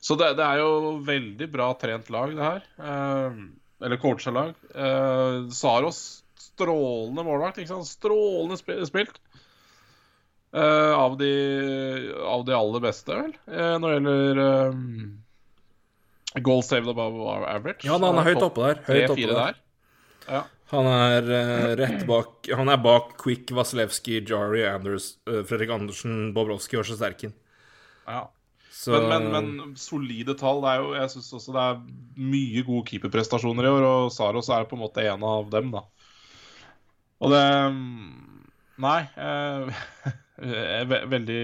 Så 0.04 0.14
det, 0.20 0.34
det 0.38 0.44
er 0.46 0.60
jo 0.62 0.98
veldig 1.08 1.48
bra 1.52 1.72
trent 1.80 2.10
lag, 2.14 2.34
det 2.36 2.44
her. 2.44 2.68
Uh, 2.78 3.48
eller 3.84 4.00
coacha 4.02 4.32
lag. 4.34 4.52
Uh, 4.74 5.48
Saros, 5.54 6.02
strålende 6.38 7.24
målvakt. 7.26 7.58
ikke 7.62 7.72
sant? 7.72 7.88
Strålende 7.88 8.60
spi- 8.60 8.80
spilt. 8.88 9.16
Eh, 10.48 10.92
av, 10.96 11.18
de, 11.20 11.28
av 12.24 12.40
de 12.48 12.54
aller 12.56 12.80
beste, 12.80 13.12
vel, 13.12 13.34
eh, 13.52 13.74
når 13.76 13.90
det 13.90 13.96
gjelder 13.98 14.38
eh, 14.44 14.78
goal 16.44 16.62
saved 16.62 16.88
above 16.88 17.34
average. 17.48 17.86
Ja, 17.86 17.98
han 17.98 18.20
er 18.20 18.28
høyt 18.28 18.44
oppe 18.44 18.66
der. 18.66 18.80
Høyt 18.88 19.14
oppe 19.14 19.34
der. 19.34 19.60
Ja. 20.28 20.44
Han 20.68 20.86
er 20.92 21.28
uh, 21.32 21.68
rett 21.80 22.02
bak 22.04 22.50
Han 22.52 22.68
er 22.68 22.80
bak 22.84 23.14
Quick, 23.20 23.48
Vasilevskij, 23.56 24.20
Jari, 24.28 24.66
Anders, 24.68 25.14
uh, 25.30 25.40
Fredrik 25.48 25.72
Andersen, 25.72 26.34
Bobrovskij 26.36 26.82
og 26.82 26.90
Sjesterkin. 26.90 27.32
ja. 28.08 28.26
Så 28.78 28.92
Men, 28.94 29.08
men, 29.08 29.56
men 29.56 29.70
solide 29.74 30.36
tall. 30.38 30.60
Det 30.62 30.70
er 30.70 30.82
jo, 30.84 30.90
jeg 30.94 31.10
syns 31.10 31.32
også 31.34 31.54
det 31.56 31.62
er 31.64 31.80
mye 32.30 32.62
gode 32.62 32.84
keeperprestasjoner 32.86 33.66
i 33.66 33.72
år, 33.72 33.86
og 33.88 34.12
Saros 34.14 34.50
er 34.54 34.68
på 34.70 34.76
en 34.78 34.82
måte 34.84 35.02
en 35.02 35.24
av 35.26 35.48
dem, 35.50 35.72
da. 35.74 35.82
Og 37.18 37.32
det 37.34 37.42
Nei. 38.78 39.00
Eh, 39.18 39.82
veldig 41.14 41.42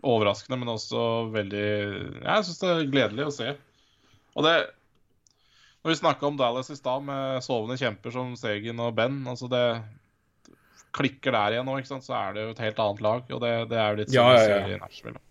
overraskende, 0.00 0.56
men 0.62 0.72
også 0.72 1.02
veldig 1.34 1.66
Jeg 2.22 2.46
syns 2.46 2.62
det 2.62 2.70
er 2.70 2.88
gledelig 2.94 3.26
å 3.26 3.34
se. 3.34 3.52
Og 4.36 4.46
det 4.46 4.54
Når 5.80 5.90
vi 5.90 5.96
snakka 5.96 6.26
om 6.28 6.36
Dallas 6.36 6.70
i 6.70 6.76
stad, 6.76 7.02
med 7.06 7.40
sovende 7.44 7.78
kjemper 7.80 8.12
som 8.12 8.34
Segen 8.36 8.82
og 8.84 8.92
Ben 8.98 9.22
altså 9.26 9.48
det 9.48 9.64
klikker 10.92 11.32
der 11.32 11.54
igjen 11.54 11.68
nå, 11.68 11.78
ikke 11.78 11.88
sant? 11.88 12.04
så 12.04 12.16
er 12.18 12.34
det 12.34 12.44
jo 12.44 12.50
et 12.52 12.60
helt 12.66 12.82
annet 12.82 13.00
lag. 13.06 13.30
Og 13.30 13.40
det, 13.40 13.52
det 13.70 13.78
er 13.78 13.88
jo 13.88 14.00
litt 14.02 14.10
sånn 14.10 14.34
ja, 14.34 14.42
ja, 14.42 14.58
ja. 14.58 14.74
i 14.74 14.80
Nashville. 14.82 15.22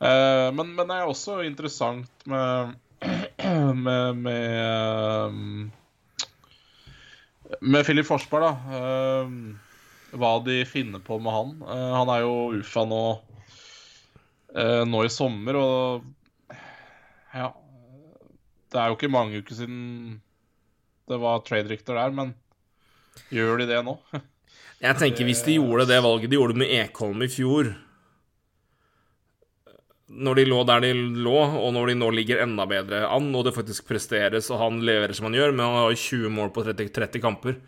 Uh, 0.00 0.48
men, 0.56 0.70
men 0.76 0.86
det 0.86 0.96
er 0.96 1.10
også 1.10 1.40
interessant 1.44 2.28
med 2.30 2.76
med, 3.86 4.16
med, 4.16 5.26
um, 5.26 5.72
med 7.60 7.84
Philip 7.84 8.06
Forsberg, 8.06 8.44
da. 8.44 8.78
Eh, 8.78 9.28
hva 10.20 10.32
de 10.44 10.62
finner 10.68 11.02
på 11.04 11.18
med 11.22 11.34
han. 11.34 11.54
Eh, 11.64 11.90
han 11.96 12.12
er 12.12 12.24
jo 12.24 12.34
UFA 12.58 12.84
nå, 12.88 13.04
eh, 14.54 14.82
nå 14.88 15.04
i 15.06 15.12
sommer, 15.12 15.58
og 15.60 16.04
ja 17.34 17.52
Det 18.70 18.78
er 18.80 18.90
jo 18.90 18.98
ikke 18.98 19.12
mange 19.12 19.40
uker 19.42 19.56
siden 19.58 20.20
det 21.10 21.18
var 21.18 21.40
trade-rykter 21.42 21.96
der, 21.98 22.12
men 22.14 22.34
gjør 23.34 23.58
de 23.58 23.66
det 23.66 23.80
nå? 23.82 23.96
jeg 24.86 24.98
tenker 25.00 25.26
hvis 25.26 25.42
de 25.42 25.56
gjorde 25.58 25.88
det 25.90 25.98
valget 26.04 26.30
de 26.30 26.38
gjorde 26.38 26.60
med 26.60 26.70
Ekholm 26.70 27.24
i 27.26 27.30
fjor 27.30 27.72
Når 30.10 30.38
de 30.38 30.44
lå 30.46 30.60
der 30.68 30.84
de 30.86 30.92
lå, 30.94 31.34
og 31.34 31.74
når 31.74 31.90
de 31.90 31.98
nå 31.98 32.12
ligger 32.14 32.44
enda 32.44 32.66
bedre 32.70 33.04
an, 33.10 33.28
og 33.34 33.44
det 33.46 33.54
faktisk 33.54 33.86
presteres, 33.90 34.50
og 34.50 34.58
han 34.62 34.80
leverer 34.86 35.14
som 35.14 35.28
han 35.28 35.38
gjør, 35.38 35.52
men 35.54 35.66
han 35.66 35.76
har 35.78 35.92
jo 35.92 36.00
20 36.02 36.32
mål 36.34 36.50
på 36.54 36.64
30, 36.66 36.90
30 36.96 37.22
kamper, 37.22 37.60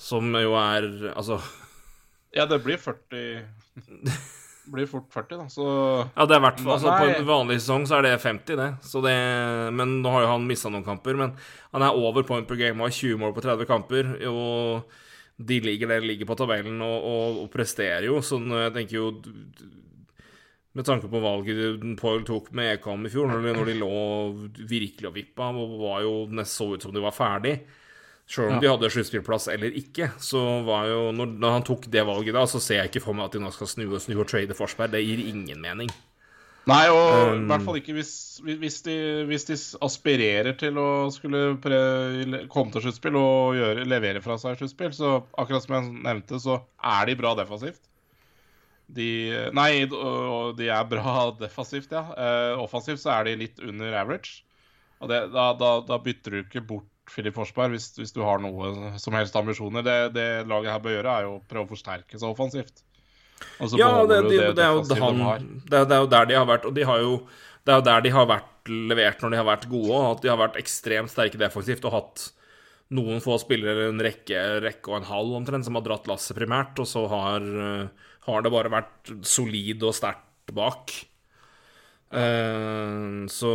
som 0.00 0.34
jo 0.34 0.54
er 0.58 0.88
Altså 1.12 1.40
Ja, 2.34 2.46
det 2.46 2.62
blir 2.62 2.78
40 2.78 3.42
blir 4.72 4.88
fort 4.90 5.08
40, 5.12 5.40
da, 5.40 5.46
så 5.50 5.66
Ja, 6.14 6.26
det 6.28 6.36
er 6.36 6.42
hvert 6.44 6.62
fall 6.62 6.74
altså, 6.76 6.94
På 6.94 7.08
en 7.10 7.28
vanlig 7.28 7.58
sesong 7.60 7.86
så 7.88 7.98
er 7.98 8.06
det 8.06 8.14
50, 8.22 8.56
det. 8.60 8.70
Så 8.86 9.02
det 9.04 9.14
men 9.76 9.98
nå 10.04 10.14
har 10.14 10.24
jo 10.24 10.32
han 10.32 10.48
mista 10.48 10.72
noen 10.72 10.86
kamper. 10.86 11.18
Men 11.18 11.34
han 11.74 11.84
er 11.86 11.98
over 11.98 12.26
point 12.26 12.48
per 12.48 12.58
game 12.60 12.78
og 12.78 12.90
har 12.90 12.96
20 12.96 13.20
mål 13.20 13.34
på 13.36 13.44
30 13.46 13.68
kamper. 13.70 14.14
Og 14.30 14.96
de 15.40 15.60
ligger 15.64 15.90
der 15.90 16.02
de 16.02 16.10
ligger 16.12 16.28
på 16.28 16.36
tabellen 16.36 16.80
og, 16.84 16.96
og, 17.10 17.42
og 17.44 17.52
presterer 17.52 18.08
jo, 18.10 18.20
så 18.24 18.40
jeg 18.44 18.74
tenker 18.76 18.98
jo 18.98 19.06
Med 20.76 20.86
tanke 20.86 21.08
på 21.10 21.22
valget 21.22 21.82
Poil 21.98 22.24
tok 22.28 22.52
med 22.54 22.76
Ekholm 22.76 23.06
i 23.08 23.12
fjor, 23.12 23.30
når 23.30 23.46
de, 23.46 23.54
når 23.56 23.70
de 23.70 23.78
lå 23.80 23.94
virkelig 24.68 25.08
og 25.08 25.16
vippa 25.16 25.48
og 25.50 25.78
var 25.80 26.02
jo 26.04 26.12
nesten 26.28 26.52
så 26.52 26.68
ut 26.74 26.84
som 26.84 26.92
de 26.94 27.02
var 27.02 27.16
ferdig 27.16 27.56
Sjøl 28.30 28.52
om 28.54 28.60
de 28.62 28.68
hadde 28.70 28.90
sluttspillplass 28.94 29.48
eller 29.50 29.74
ikke, 29.74 30.12
så 30.22 30.40
var 30.66 30.86
jo 30.86 31.00
når, 31.16 31.32
når 31.42 31.56
han 31.56 31.64
tok 31.66 31.88
det 31.90 32.04
valget 32.06 32.36
da, 32.36 32.44
så 32.46 32.60
ser 32.62 32.84
jeg 32.84 32.92
ikke 32.92 33.02
for 33.08 33.18
meg 33.18 33.26
at 33.26 33.34
de 33.34 33.42
nå 33.42 33.50
skal 33.54 33.70
snu 33.72 33.88
og 33.88 33.98
snu 34.04 34.14
og 34.20 34.28
trade 34.30 34.54
Forsberg. 34.54 34.92
Det 34.94 35.02
gir 35.02 35.24
ingen 35.32 35.58
mening. 35.64 35.90
Nei, 36.68 36.84
og 36.92 37.08
Um, 37.10 37.44
i 37.44 37.48
hvert 37.50 37.64
fall 37.66 37.78
ikke 37.80 37.94
hvis, 37.96 38.12
hvis, 38.44 38.76
de, 38.86 38.94
hvis 39.26 39.46
de 39.48 39.56
aspirerer 39.82 40.54
til 40.60 40.78
å 40.78 40.88
skulle 41.14 41.56
pre, 41.62 41.78
komme 42.52 42.74
til 42.74 42.84
sluttspill 42.84 43.16
og 43.18 43.56
gjøre, 43.58 43.86
levere 43.88 44.22
fra 44.24 44.36
seg 44.40 44.58
sluttspill. 44.60 44.92
Så 44.94 45.12
akkurat 45.40 45.64
som 45.64 45.76
jeg 45.76 46.04
nevnte, 46.06 46.40
så 46.42 46.60
er 46.92 47.08
de 47.10 47.16
bra 47.18 47.32
defensivt. 47.38 47.82
De 48.90 49.10
Nei, 49.54 49.70
de 49.86 50.70
er 50.70 50.86
bra 50.90 51.16
defensivt, 51.42 51.90
ja. 51.94 52.04
Eh, 52.14 52.62
offensivt 52.62 53.02
så 53.02 53.14
er 53.16 53.30
de 53.30 53.38
litt 53.44 53.62
under 53.64 53.98
average. 54.04 54.44
Og 55.00 55.10
det, 55.10 55.24
da, 55.34 55.50
da, 55.56 55.74
da 55.86 56.00
bytter 56.02 56.36
du 56.36 56.42
ikke 56.44 56.66
bort 56.74 56.89
Filip 57.10 57.34
Forsberg 57.36 57.74
hvis, 57.74 57.90
hvis 57.98 58.14
du 58.14 58.22
har 58.24 58.40
noe 58.42 58.92
som 59.02 59.16
helst 59.18 59.36
ambisjoner. 59.38 59.84
Det, 59.86 59.98
det 60.14 60.28
laget 60.50 60.72
her 60.74 60.82
bør 60.84 60.96
gjøre, 60.96 61.16
er 61.16 61.26
jo 61.28 61.34
å 61.38 61.42
prøve 61.50 61.66
å 61.66 61.72
forsterke 61.74 62.20
seg 62.20 62.30
offensivt. 62.30 62.82
Ja, 63.78 63.90
det, 64.04 64.18
de, 64.28 64.38
det, 64.52 64.64
er 64.64 64.74
jo 64.76 64.82
han, 65.00 65.46
de 65.64 65.70
det, 65.70 65.78
er- 65.78 65.86
det 65.88 66.00
jo 66.02 66.10
der 66.12 66.26
de 66.28 66.36
har 66.36 66.48
vært, 66.48 66.66
og 66.68 66.74
de 66.76 66.84
har 66.84 67.00
jo 67.00 67.14
Det 67.64 67.72
er 67.72 67.78
jo 67.78 67.84
der 67.86 68.02
de 68.04 68.10
har 68.12 68.26
vært 68.28 68.68
levert 68.68 69.22
når 69.22 69.32
de 69.32 69.38
har 69.40 69.46
vært 69.48 69.64
gode, 69.70 69.96
og 69.96 70.10
at 70.10 70.22
de 70.24 70.30
har 70.32 70.38
vært 70.40 70.58
ekstremt 70.60 71.12
sterke 71.12 71.40
defensivt 71.40 71.84
og 71.88 71.94
hatt 71.96 72.26
noen 72.96 73.20
få 73.22 73.36
spillere, 73.38 73.88
en 73.88 74.02
rekke, 74.02 74.40
rekke 74.64 74.90
og 74.90 74.96
en 74.98 75.08
halv 75.08 75.36
omtrent, 75.38 75.66
som 75.66 75.76
har 75.78 75.84
dratt 75.86 76.08
lasset 76.10 76.36
primært, 76.36 76.80
og 76.82 76.88
så 76.90 77.04
har, 77.12 77.44
eh, 77.44 78.08
har 78.26 78.42
det 78.42 78.52
bare 78.52 78.72
vært 78.72 79.12
solid 79.26 79.84
og 79.86 79.94
sterkt 79.94 80.54
bak. 80.56 80.90
Uh, 82.10 83.22
så 83.30 83.52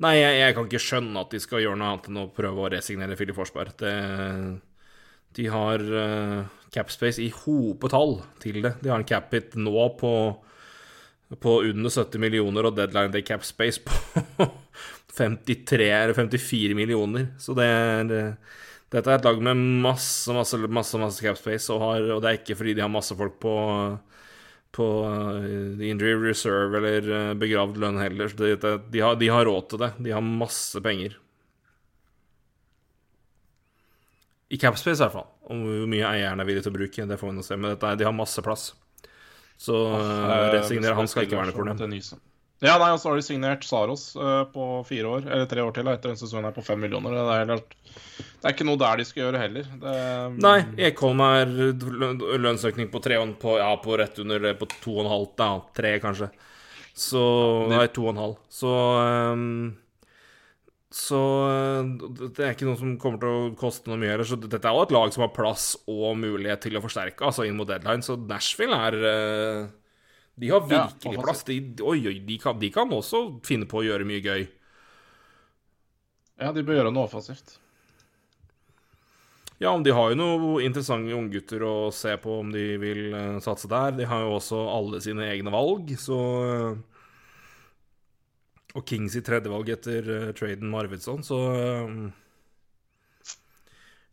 Nei, 0.00 0.14
jeg, 0.16 0.36
jeg 0.40 0.56
kan 0.56 0.68
ikke 0.68 0.80
skjønne 0.80 1.22
at 1.24 1.34
de 1.34 1.38
skal 1.42 1.60
gjøre 1.60 1.76
noe 1.76 1.90
annet 1.92 2.06
enn 2.08 2.20
å 2.22 2.28
prøve 2.32 2.62
å 2.64 2.70
resignere 2.72 3.18
Filip 3.20 3.36
Forsberg. 3.36 3.74
Det, 3.82 3.90
de 5.36 5.48
har 5.52 5.84
uh, 5.84 6.46
capspace 6.72 7.20
i 7.20 7.28
hopetall 7.34 8.16
til 8.40 8.62
det. 8.64 8.78
De 8.80 8.88
har 8.90 9.00
en 9.00 9.06
capit 9.06 9.58
nå 9.60 9.84
på, 10.00 10.14
på 11.36 11.56
under 11.68 11.92
70 11.92 12.22
millioner 12.22 12.70
og 12.70 12.78
deadline 12.78 13.12
day 13.12 13.26
capspace 13.26 13.84
på, 13.84 14.48
53 15.20 15.90
eller 15.90 16.16
54 16.16 16.78
millioner. 16.78 17.28
Så 17.42 17.54
det 17.58 17.68
er 17.68 18.16
eh, 18.16 18.58
Dette 18.90 19.06
er 19.06 19.20
et 19.20 19.26
lag 19.28 19.36
med 19.38 19.58
masse, 19.84 20.32
masse, 20.34 20.58
masse, 20.66 20.98
masse 20.98 21.22
cap 21.22 21.36
space, 21.38 21.68
og, 21.70 21.78
har, 21.84 22.08
og 22.16 22.24
det 22.24 22.30
er 22.30 22.38
ikke 22.40 22.56
fordi 22.58 22.72
de 22.74 22.82
har 22.82 22.90
masse 22.90 23.14
folk 23.14 23.36
på 23.38 23.52
på 24.74 24.86
uh, 25.06 25.82
injury 25.82 26.14
reserve 26.22 26.78
eller 26.78 27.08
uh, 27.10 27.32
begravd 27.38 27.80
lønn 27.82 27.98
heller. 28.00 28.30
Det, 28.36 28.54
de, 28.62 29.02
har, 29.02 29.18
de, 29.20 29.28
har, 29.32 29.44
råd 29.48 29.68
til 29.72 29.82
det. 29.82 29.90
De 30.06 30.14
har 30.14 30.24
masse 30.24 30.80
penger. 30.84 31.16
I 34.50 34.58
capspace, 34.58 34.98
i 34.98 35.04
hvert 35.04 35.14
fall. 35.14 35.28
Om 35.50 35.66
hvor 35.66 35.90
mye 35.90 36.06
eieren 36.10 36.42
er 36.42 36.48
villig 36.48 36.64
til 36.66 36.72
å 36.72 36.78
bruke, 36.78 37.06
det 37.06 37.18
får 37.18 37.30
vi 37.30 37.36
nå 37.36 37.46
se. 37.46 37.58
Men 37.58 37.74
dette, 37.74 37.94
de 37.98 38.06
har 38.06 38.14
masse 38.14 38.42
plass. 38.46 38.70
Så 39.60 39.76
uh, 39.76 40.50
resignere 40.54 40.96
han 40.98 41.10
skal 41.10 41.26
ikke 41.26 41.38
være 41.38 41.52
noe 41.52 41.58
problem. 41.58 42.29
Ja, 42.60 42.74
nei, 42.76 42.90
og 42.92 42.98
så 43.00 43.08
har 43.08 43.16
de 43.16 43.24
signert 43.24 43.64
Saros 43.64 44.10
uh, 44.20 44.44
på 44.52 44.64
fire 44.88 45.08
år, 45.08 45.24
eller 45.24 45.46
tre 45.48 45.62
år 45.64 45.72
til, 45.76 45.88
etter 45.88 46.12
en 46.12 46.20
sesong 46.20 46.44
her 46.44 46.52
på 46.52 46.64
fem 46.64 46.82
millioner. 46.84 47.16
Det 47.16 47.22
er, 47.32 47.52
helt, 47.54 47.76
det 47.88 48.42
er, 48.42 48.52
ikke 48.52 48.66
noe 48.68 48.80
der 48.82 49.00
de 49.00 49.06
skal 49.08 49.22
gjøre 49.24 49.40
heller. 49.40 49.70
Det, 49.80 49.94
nei, 50.44 50.58
Ekholm 50.90 51.24
er 51.24 51.54
lønnsøkning 52.44 52.92
på 52.92 53.00
tre 53.04 53.16
på, 53.40 53.56
ja, 53.62 53.70
på 53.80 53.96
rett 53.96 54.20
under 54.20 54.50
på 54.60 54.68
to 54.76 54.98
og 54.98 55.06
en 55.06 55.12
halv, 55.14 55.30
ja, 55.40 55.52
tre 55.80 55.94
kanskje. 56.04 56.28
Så 57.00 57.22
Nei, 57.70 57.86
to 57.94 58.04
og 58.04 58.12
en 58.12 58.24
halv. 58.26 58.36
Så 58.52 58.74
um, 58.74 59.70
så 60.90 61.18
eh, 61.46 61.90
det 62.34 62.42
er 62.42 62.56
ikke 62.56 62.66
noe 62.66 62.78
som 62.78 62.96
kommer 62.98 63.20
til 63.22 63.30
å 63.30 63.50
koste 63.58 63.90
noe 63.90 63.98
mye 64.00 64.10
heller. 64.10 64.26
Så 64.26 64.36
dette 64.42 64.58
er 64.58 64.74
jo 64.74 64.82
et 64.82 64.94
lag 64.94 65.12
som 65.14 65.22
har 65.22 65.30
plass 65.34 65.72
og 65.86 66.16
mulighet 66.18 66.64
til 66.66 66.76
å 66.76 66.82
forsterke, 66.82 67.22
altså 67.26 67.46
inn 67.46 67.58
mot 67.58 67.68
deadline. 67.70 68.02
Så 68.02 68.18
Nashville 68.18 68.78
er 68.88 68.96
eh, 69.12 69.68
De 70.40 70.48
har 70.48 70.62
virkelig 70.64 71.18
ja, 71.18 71.22
plass. 71.22 71.42
De, 71.44 71.58
oi, 71.84 71.98
oi, 72.08 72.18
de 72.24 72.36
kan, 72.40 72.56
de 72.58 72.70
kan, 72.72 72.92
også 72.96 73.26
finne 73.44 73.68
på 73.68 73.82
å 73.82 73.84
gjøre 73.84 74.06
mye 74.08 74.22
gøy. 74.24 74.46
Ja, 76.40 76.54
de 76.56 76.64
bør 76.64 76.78
gjøre 76.78 76.92
noe 76.96 77.04
offensivt. 77.10 77.58
Ja, 79.60 79.74
de 79.76 79.92
har 79.92 80.08
jo 80.08 80.16
noen 80.16 80.64
interessante 80.64 81.12
unggutter 81.12 81.60
å 81.68 81.74
se 81.92 82.14
på 82.22 82.38
om 82.40 82.48
de 82.54 82.64
vil 82.80 83.10
uh, 83.12 83.36
satse 83.44 83.68
der. 83.68 83.92
De 83.98 84.06
har 84.08 84.24
jo 84.24 84.38
også 84.38 84.62
alle 84.72 85.02
sine 85.04 85.28
egne 85.28 85.52
valg, 85.52 85.92
så 86.00 86.20
uh, 86.40 86.78
og 88.70 88.86
Kings 88.88 89.18
i 89.18 89.24
tredjevalg 89.26 89.68
etter 89.74 90.08
uh, 90.08 90.30
traden 90.38 90.70
med 90.72 90.86
Arvidsson, 90.86 91.20
så 91.26 91.42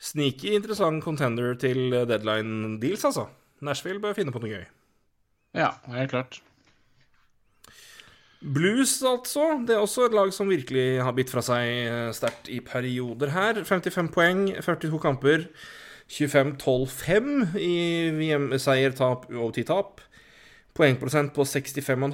Sneaky 0.04 0.52
interessant 0.58 1.00
contender 1.06 1.56
til 1.58 1.96
deadline 2.10 2.76
deals, 2.84 3.08
altså. 3.08 3.30
Nashville 3.64 4.04
bør 4.04 4.14
finne 4.20 4.36
på 4.36 4.44
noe 4.44 4.52
gøy. 4.52 4.68
Ja, 5.58 5.74
helt 5.90 6.14
klart. 6.14 6.42
Blues, 8.38 9.00
altså. 9.02 9.58
Det 9.66 9.74
er 9.76 9.82
også 9.82 10.06
et 10.06 10.16
lag 10.16 10.30
som 10.34 10.50
virkelig 10.52 11.02
har 11.02 11.16
bitt 11.18 11.32
fra 11.34 11.42
seg 11.46 11.72
eh, 11.90 12.12
sterkt 12.14 12.52
i 12.54 12.60
perioder 12.62 13.34
her. 13.34 13.64
55 13.66 14.12
poeng, 14.14 14.44
42 14.62 15.02
kamper. 15.02 15.48
25-12-5 16.08 17.58
i 17.60 17.74
VM-seier, 18.16 18.94
tap 18.96 19.26
og 19.34 19.58
10-tap. 19.58 20.04
Poengprosent 20.78 21.34
på 21.36 21.44
65,5. 21.44 22.14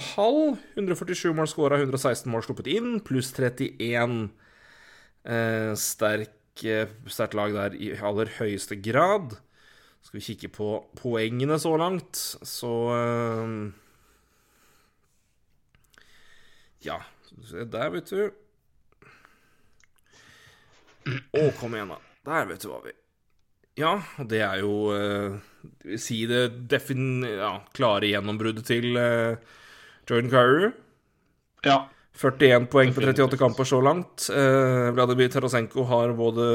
147 0.80 1.34
mål 1.36 1.52
skåra, 1.52 1.82
116 1.84 2.32
mål 2.32 2.48
sluppet 2.48 2.72
inn, 2.72 2.96
pluss 3.06 3.34
31. 3.36 4.32
Eh, 5.28 5.36
eh, 5.36 5.74
sterkt 5.76 7.36
lag 7.38 7.60
der 7.60 7.76
i 7.76 7.92
aller 8.00 8.32
høyeste 8.40 8.80
grad. 8.80 9.36
Skal 10.04 10.20
vi 10.20 10.26
kikke 10.26 10.50
på 10.52 10.68
poengene 11.00 11.56
så 11.62 11.74
langt, 11.80 12.20
så 12.44 12.74
eh, 12.98 13.54
Ja, 16.84 17.00
se 17.48 17.64
der, 17.72 17.94
vet 17.94 18.12
du. 18.12 18.26
Å, 21.08 21.48
kom 21.60 21.76
igjen, 21.76 21.94
da. 21.94 22.00
Der, 22.28 22.46
vet 22.52 22.64
du 22.64 22.70
hva 22.72 22.82
vi 22.84 22.94
Ja, 23.80 23.98
og 24.20 24.30
det 24.32 24.44
er 24.44 24.62
jo 24.64 24.76
eh, 24.96 25.98
si 26.00 26.24
det 26.30 26.46
defin... 26.72 27.24
Ja, 27.28 27.58
klare 27.76 28.12
gjennombruddet 28.12 28.68
til 28.70 29.00
eh, 29.00 29.40
Jordan 30.08 30.32
Carew. 30.32 30.70
Ja. 31.64 31.86
41 32.20 32.68
poeng 32.70 32.92
på 32.94 33.02
38 33.02 33.40
kamper 33.42 33.68
så 33.68 33.80
langt. 33.84 34.28
Eh, 34.30 34.92
Vladimir 34.94 35.32
Tarasenko 35.34 35.88
har 35.90 36.14
både 36.20 36.46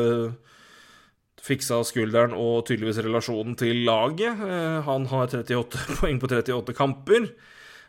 fiksa 1.48 1.80
skulderen 1.88 2.36
og 2.36 2.66
tydeligvis 2.68 3.00
relasjonen 3.06 3.56
til 3.58 3.84
laget. 3.88 4.40
Uh, 4.40 4.80
han 4.86 5.08
har 5.10 5.30
38 5.32 5.84
poeng 6.00 6.20
på 6.20 6.30
38 6.30 6.76
kamper. 6.76 7.30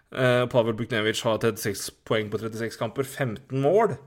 Uh, 0.09 0.45
Pavel 0.49 0.77
Buknevic 0.79 1.21
har 1.27 1.37
36 1.43 1.91
poeng 2.07 2.31
på 2.31 2.41
36 2.41 2.79
kamper, 2.79 3.05
15 3.05 3.59
mål. 3.61 3.99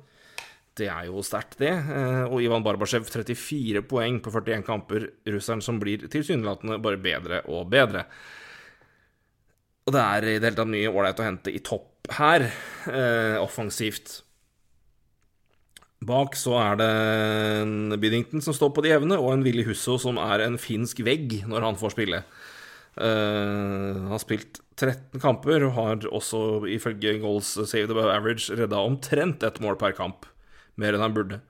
Det 0.79 0.89
er 0.89 1.09
jo 1.11 1.21
sterkt, 1.25 1.59
det. 1.61 1.73
Eh, 1.73 2.23
og 2.25 2.41
Ivan 2.41 2.65
Barbasjev 2.65 3.05
34 3.05 3.83
poeng 3.89 4.21
på 4.25 4.33
41 4.33 4.65
kamper. 4.65 5.09
Russeren 5.29 5.61
som 5.65 5.81
blir 5.83 6.07
tilsynelatende 6.13 6.79
bare 6.83 7.01
bedre 7.03 7.43
og 7.53 7.69
bedre. 7.73 8.07
Og 9.85 9.93
det 9.93 10.03
er 10.03 10.25
i 10.25 10.37
det 10.39 10.47
hele 10.49 10.61
tatt 10.61 10.73
mye 10.73 10.93
ålreit 10.93 11.21
å 11.21 11.27
hente 11.27 11.53
i 11.53 11.61
topp 11.65 12.09
her, 12.17 12.47
eh, 12.89 13.37
offensivt. 13.43 14.23
Bak 16.03 16.35
så 16.39 16.57
er 16.59 16.81
det 16.81 16.89
en 17.63 17.95
Biddington 18.03 18.43
som 18.43 18.57
står 18.57 18.73
på 18.75 18.83
de 18.85 18.91
jevne, 18.91 19.19
og 19.21 19.31
en 19.33 19.45
Willy 19.47 19.65
Husso 19.69 19.99
som 20.03 20.19
er 20.19 20.43
en 20.45 20.59
finsk 20.61 21.05
vegg 21.07 21.43
når 21.51 21.69
han 21.69 21.79
får 21.79 21.95
spille. 21.95 22.23
Uh, 22.93 24.03
han 24.03 24.11
har 24.13 24.21
spilt 24.21 24.61
13 24.77 25.23
kamper 25.23 25.65
og 25.65 25.77
har 25.79 26.05
også 26.11 26.67
ifølge 26.69 27.15
goals 27.23 27.55
saved 27.57 27.95
above 27.95 28.13
average 28.13 28.53
redda 28.59 28.83
omtrent 28.85 29.47
ett 29.47 29.63
mål 29.65 29.79
per 29.81 29.95
kamp 29.97 30.27
mer 30.81 30.97
enn 30.97 31.05
han 31.05 31.17
burde. 31.17 31.41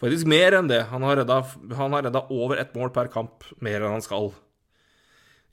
Faktisk 0.00 0.28
mer 0.32 0.56
enn 0.56 0.68
det. 0.70 0.82
Han 0.90 1.04
har 1.04 1.20
redda, 1.20 1.40
han 1.76 1.96
har 1.96 2.06
redda 2.08 2.24
over 2.32 2.60
ett 2.60 2.72
mål 2.76 2.92
per 2.96 3.10
kamp 3.12 3.44
mer 3.60 3.82
enn 3.82 3.98
han 3.98 4.04
skal, 4.04 4.32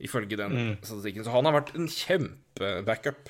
ifølge 0.03 0.39
den 0.39 0.55
mm. 0.55 0.71
statistikken. 0.81 1.25
Så 1.25 1.33
han 1.35 1.47
har 1.47 1.57
vært 1.59 1.73
en 1.75 1.89
kjempebackup. 1.91 3.27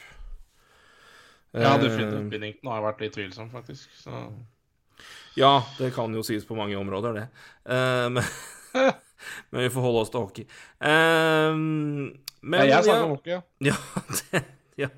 Ja, 1.58 1.74
eh, 1.74 1.82
definitivt. 1.82 2.30
Binnington 2.34 2.70
har 2.70 2.86
vært 2.86 3.02
litt 3.02 3.18
tvilsom, 3.18 3.50
faktisk. 3.54 3.90
Så. 3.98 4.14
Ja, 5.38 5.62
det 5.78 5.92
kan 5.96 6.14
jo 6.18 6.24
sies 6.26 6.46
på 6.48 6.58
mange 6.58 6.78
områder, 6.80 7.14
det. 7.14 7.26
Uh, 7.70 8.08
men, 8.10 8.24
men, 9.52 9.62
vi 9.62 9.70
får 9.74 9.84
holde 9.86 10.04
oss 10.04 10.14
til 10.14 10.24
hockey. 10.24 10.46
Uh, 10.82 11.54
men, 12.42 12.56
Nei, 12.58 12.70
jeg 12.72 12.88
snakker 12.88 13.06
om 13.06 13.14
hockey, 13.14 13.36
ja. 13.36 13.42
Ja, 13.70 13.76
det, 14.32 14.42
ja. 14.86 14.90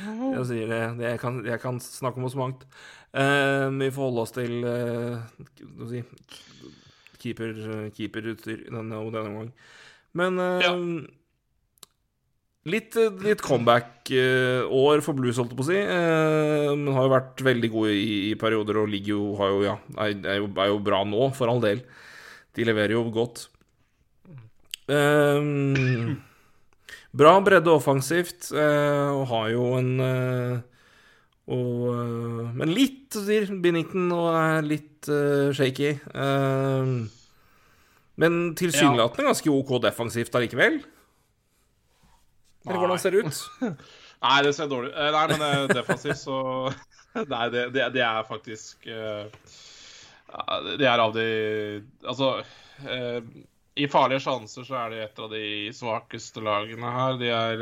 Jeg 0.00 0.46
sier 0.50 0.70
det. 0.70 0.80
Jeg 1.02 1.20
kan, 1.22 1.40
jeg 1.46 1.62
kan 1.62 1.78
snakke 1.82 2.22
om 2.22 2.30
så 2.30 2.42
mangt. 2.42 2.66
Uh, 3.14 3.70
vi 3.78 3.92
får 3.94 4.08
holde 4.08 4.26
oss 4.26 4.34
til 4.34 4.66
uh, 4.66 5.22
si, 5.90 6.02
keeper, 7.22 7.54
keeperutstyr 7.94 8.66
denne, 8.70 9.04
denne 9.14 9.34
gang. 9.38 9.54
Men 10.18 10.42
ja. 10.62 10.74
Litt, 12.68 12.96
litt 13.24 13.44
comeback-år 13.44 15.04
for 15.04 15.16
Blues, 15.16 15.38
holdt 15.40 15.54
jeg 15.54 15.60
på 15.60 15.64
å 15.64 15.68
si. 15.70 15.80
Men 15.80 16.94
har 16.96 17.06
jo 17.06 17.14
vært 17.14 17.44
veldig 17.46 17.70
gode 17.72 17.94
i, 17.96 18.18
i 18.30 18.34
perioder 18.40 18.82
og 18.82 18.90
ligger 18.92 19.14
jo, 19.14 19.28
har 19.40 19.54
jo, 19.54 19.62
ja, 19.64 19.76
er, 19.96 20.16
er, 20.18 20.40
jo, 20.42 20.50
er, 20.56 20.72
jo, 20.72 20.80
bra 20.90 21.04
nå, 21.08 21.30
for 21.36 21.52
all 21.52 21.62
del. 21.64 21.84
De 22.58 22.66
leverer 22.66 22.96
jo 22.96 23.06
godt. 23.14 23.46
Um, 24.90 26.18
bra 27.14 27.36
bredde 27.46 27.70
offensivt, 27.72 28.50
og 28.52 29.24
har 29.30 29.52
jo 29.54 29.70
en 29.78 29.94
og, 31.50 31.86
men 32.54 32.70
litt, 32.70 33.08
sier 33.16 33.48
Binnington, 33.62 34.10
og 34.14 34.28
er 34.38 34.66
litt 34.66 35.10
uh, 35.10 35.50
shaky. 35.56 35.96
Uh, 36.14 37.08
men 38.20 38.40
tilsynelatende 38.58 39.26
ganske 39.30 39.50
OK 39.50 39.74
defensivt 39.82 40.36
allikevel? 40.36 40.80
Eller 42.66 42.80
hvordan 42.82 43.00
ser 43.00 43.10
det 43.14 43.20
ut? 43.24 43.36
Nei, 44.24 44.38
det 44.44 44.52
ser 44.56 44.66
dårlig 44.70 44.90
ut. 44.92 44.98
Nei, 45.16 45.26
men 45.40 45.50
defensivt 45.72 46.20
så 46.20 46.36
Nei, 47.32 47.46
det, 47.50 47.62
det, 47.74 47.82
det 47.96 48.04
er 48.06 48.28
faktisk 48.28 48.76
Det 48.84 50.86
er 50.86 51.02
av 51.02 51.12
de 51.16 51.28
Altså 52.04 52.26
I 53.74 53.88
farlige 53.90 54.22
sjanser 54.22 54.62
så 54.68 54.74
er 54.84 54.88
de 54.92 54.96
et 55.06 55.18
av 55.24 55.28
de 55.32 55.44
svakeste 55.74 56.40
lagene 56.44 56.88
her. 56.94 57.12
De 57.18 57.28
er 57.32 57.56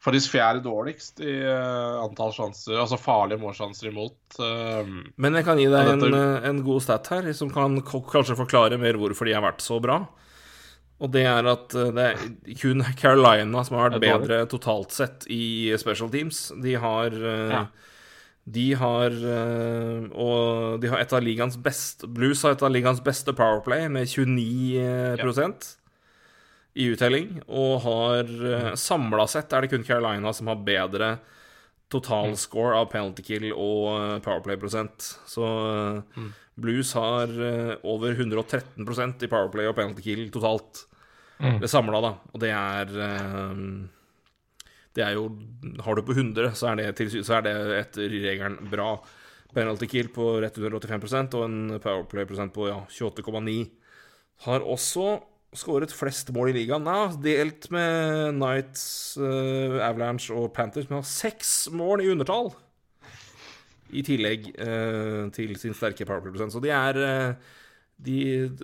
faktisk 0.00 0.32
fjerde 0.32 0.62
dårligst 0.64 1.20
i 1.24 1.34
uh, 1.44 2.00
antall 2.04 2.32
sjanser, 2.34 2.78
altså 2.80 2.98
farlige 3.00 3.40
målsjanser 3.42 3.90
imot. 3.90 4.16
Uh, 4.38 5.04
Men 5.20 5.36
jeg 5.36 5.46
kan 5.46 5.60
gi 5.60 5.68
deg 5.70 5.92
en, 5.94 6.06
eh, 6.08 6.48
en, 6.48 6.62
god 6.64 6.84
stat 6.84 7.10
her, 7.12 7.28
som 7.36 7.52
kan 7.52 7.80
kanskje 7.84 8.38
forklare 8.38 8.80
mer 8.80 8.98
hvorfor 9.00 9.28
de 9.28 9.36
har 9.36 9.44
vært 9.44 9.64
så 9.64 9.80
bra. 9.82 10.02
Og 11.00 11.12
det 11.14 11.24
er 11.24 11.46
at 11.48 11.72
det 11.72 12.06
er 12.10 12.56
kun 12.60 12.84
Carolina 13.00 13.64
som 13.64 13.78
har 13.78 13.94
vært 13.94 14.04
bedre 14.04 14.42
totalt 14.50 14.92
sett 14.92 15.24
i 15.32 15.72
special 15.80 16.10
teams. 16.12 16.50
De 16.60 16.74
har 16.80 17.16
uh, 17.16 17.54
ja. 17.54 17.62
De 18.50 18.70
har 18.74 19.14
Og 19.14 20.80
de 20.80 20.88
har 20.90 21.02
et 21.02 21.12
av 21.12 21.20
ligaens 21.22 21.58
beste 21.60 22.08
Blues 22.08 22.40
har 22.42 22.56
et 22.56 22.62
av 22.64 22.72
ligaens 22.72 23.02
beste 23.04 23.34
Powerplay 23.36 23.84
med 23.92 24.08
29 24.08 24.80
ja 24.80 25.26
i 26.78 26.86
uttelling, 26.92 27.40
og 27.50 27.80
har 27.84 28.30
eh, 28.54 28.72
samla 28.78 29.26
sett 29.30 29.52
er 29.52 29.64
det 29.64 29.72
kun 29.72 29.86
Carolina 29.86 30.32
som 30.36 30.50
har 30.50 30.62
bedre 30.66 31.16
totalscore 31.90 32.76
av 32.78 32.90
penalty 32.92 33.24
kill 33.26 33.48
og 33.50 33.86
eh, 33.96 34.18
powerplay-prosent. 34.22 35.08
Så 35.28 35.48
eh, 35.50 36.28
Blues 36.60 36.92
har 36.96 37.30
eh, 37.30 37.72
over 37.88 38.14
113% 38.14 39.24
i 39.26 39.30
powerplay 39.30 39.70
og 39.70 39.76
penalty 39.78 40.04
kill 40.04 40.28
totalt. 40.34 40.84
Det 41.40 41.70
samla, 41.72 42.02
da. 42.04 42.12
Og 42.34 42.42
det 42.42 42.50
er 42.52 42.90
eh, 43.00 43.60
Det 44.92 45.04
er 45.06 45.14
jo 45.16 45.30
Har 45.80 45.96
du 45.96 46.02
på 46.04 46.12
100, 46.12 46.52
så 46.52 46.72
er 46.72 46.80
det, 46.82 46.90
til, 46.98 47.14
så 47.24 47.38
er 47.38 47.46
det 47.46 47.56
etter 47.78 48.12
regelen 48.12 48.60
bra. 48.70 48.92
Penalty 49.54 49.88
kill 49.90 50.12
på 50.14 50.36
rett 50.42 50.58
under 50.60 50.78
85 50.78 51.34
og 51.34 51.44
en 51.46 51.58
powerplay-prosent 51.82 52.54
på 52.54 52.68
ja, 52.68 52.78
28,9. 52.86 53.56
Har 54.46 54.62
også 54.62 55.18
skåret 55.56 55.92
flest 55.94 56.30
mål 56.34 56.52
i 56.52 56.58
ligaen. 56.60 56.86
Ja, 56.86 57.10
delt 57.22 57.66
med 57.74 58.36
Knights, 58.36 59.16
eh, 59.18 59.80
Avalanche 59.82 60.34
og 60.36 60.52
Panthers, 60.54 60.88
men 60.90 61.00
har 61.00 61.08
seks 61.08 61.70
mål 61.74 62.04
i 62.04 62.10
undertall. 62.12 62.52
I 63.92 64.02
tillegg 64.06 64.50
eh, 64.60 65.24
til 65.36 65.56
sin 65.60 65.74
sterke 65.76 66.06
powerplay-prosent. 66.08 66.54
Så 66.54 66.62
de 66.64 66.70
er 66.74 67.00
eh, 67.06 67.50
de 68.00 68.18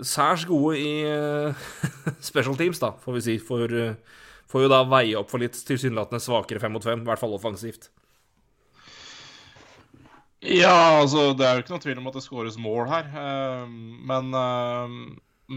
særs 0.07 0.47
gode 0.49 0.79
i 0.81 0.93
eh, 1.09 1.67
special 2.31 2.57
teams, 2.61 2.81
da, 2.83 2.93
får 3.05 3.19
vi 3.19 3.25
si. 3.29 3.37
For 3.43 3.67
eh, 3.83 3.95
får 4.51 4.67
jo 4.67 4.73
da 4.73 4.83
veie 4.89 5.17
opp 5.19 5.31
for 5.33 5.43
litt 5.43 5.59
tilsynelatende 5.69 6.23
svakere 6.23 6.63
fem 6.63 6.73
mot 6.77 6.85
fem, 6.87 7.03
i 7.03 7.09
hvert 7.11 7.23
fall 7.23 7.37
offensivt. 7.37 7.91
Ja, 10.47 11.01
altså 11.01 11.33
Det 11.35 11.47
er 11.47 11.57
jo 11.57 11.63
ikke 11.65 11.73
noe 11.75 11.83
tvil 11.83 12.01
om 12.01 12.09
at 12.11 12.17
det 12.19 12.25
skåres 12.27 12.59
mål 12.61 12.91
her. 12.93 13.09
eh, 13.23 13.67
Men, 14.11 14.31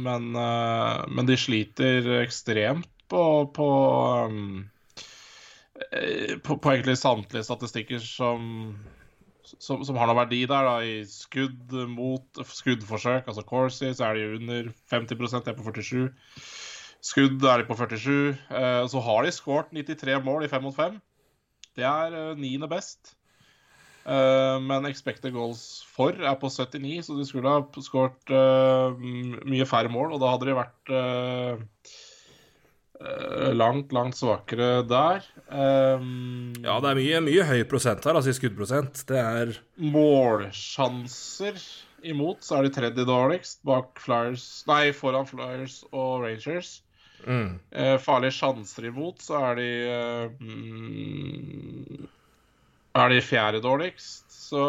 men, 0.06 0.32
men 0.34 1.28
de 1.30 1.38
sliter 1.38 2.10
ekstremt 2.22 2.90
på, 3.10 3.22
på, 3.56 3.70
på, 6.44 6.58
på 6.58 6.72
egentlig 6.74 6.98
samtlige 7.02 7.44
statistikker 7.48 8.00
som, 8.04 8.44
som, 9.58 9.84
som 9.88 9.98
har 10.00 10.10
noe 10.10 10.18
verdi 10.22 10.44
der. 10.46 10.68
da, 10.68 10.76
I 10.86 11.04
skudd 11.10 11.76
mot 11.90 12.42
skuddforsøk, 12.46 13.28
altså 13.28 13.46
Corsi, 13.48 13.92
så 13.96 14.10
er 14.10 14.20
de 14.20 14.40
under 14.40 14.74
50 14.92 15.16
de 15.18 15.54
er 15.54 15.58
på 15.58 15.68
47. 15.68 16.10
Skudd 17.10 17.46
er 17.48 17.62
de 17.62 17.70
på 17.70 17.78
47. 17.80 18.36
eh, 18.52 18.82
Så 18.92 19.04
har 19.06 19.24
de 19.24 19.32
skåret 19.32 19.72
93 19.76 20.20
mål 20.26 20.46
i 20.46 20.52
fem 20.52 20.64
mot 20.68 20.76
fem. 20.76 21.00
Det 21.78 21.86
er 21.88 22.16
eh, 22.18 22.36
niende 22.40 22.68
best. 22.72 23.16
Eh, 24.10 24.58
men 24.64 24.88
expected 24.90 25.34
goals 25.36 25.84
for 25.94 26.16
er 26.16 26.38
på 26.40 26.50
79, 26.50 27.06
så 27.06 27.18
de 27.18 27.26
skulle 27.28 27.52
ha 27.52 27.84
skåret 27.86 28.34
eh, 28.34 29.00
mye 29.48 29.68
færre 29.70 29.92
mål. 29.92 30.16
Og 30.16 30.24
da 30.24 30.34
hadde 30.34 30.50
de 30.50 30.58
vært 30.60 30.94
eh, 31.00 31.66
langt, 33.56 33.94
langt 33.96 34.18
svakere 34.20 34.82
der. 34.88 35.24
Um, 35.48 36.52
Ja, 36.64 36.80
det 36.84 36.90
er 36.92 36.98
mye, 37.00 37.22
mye 37.24 37.46
høy 37.48 37.62
prosent 37.72 38.04
her, 38.04 38.18
altså 38.20 38.34
i 38.34 38.36
skuddprosent. 38.36 39.06
Det 39.08 39.18
er 39.22 39.54
Målsjanser 39.80 41.56
imot, 42.04 42.44
så 42.44 42.58
er 42.60 42.68
de 42.68 42.74
tredje 42.76 43.06
dårligst 43.08 43.62
bak 43.68 44.00
Flyers 44.04 44.46
Nei, 44.68 44.92
foran 44.96 45.28
Flyers 45.28 45.82
og 45.92 46.22
Rangers. 46.26 46.82
mm, 47.26 47.60
Eh, 47.72 47.98
farlige 48.00 48.32
sjanser 48.38 48.86
imot, 48.92 49.20
så 49.24 49.40
er 49.50 49.56
de 49.60 49.70
eh, 49.88 50.30
mm, 50.40 52.08
Er 52.96 53.10
de 53.12 53.22
fjerde 53.22 53.60
dårligst, 53.64 54.26
så 54.32 54.64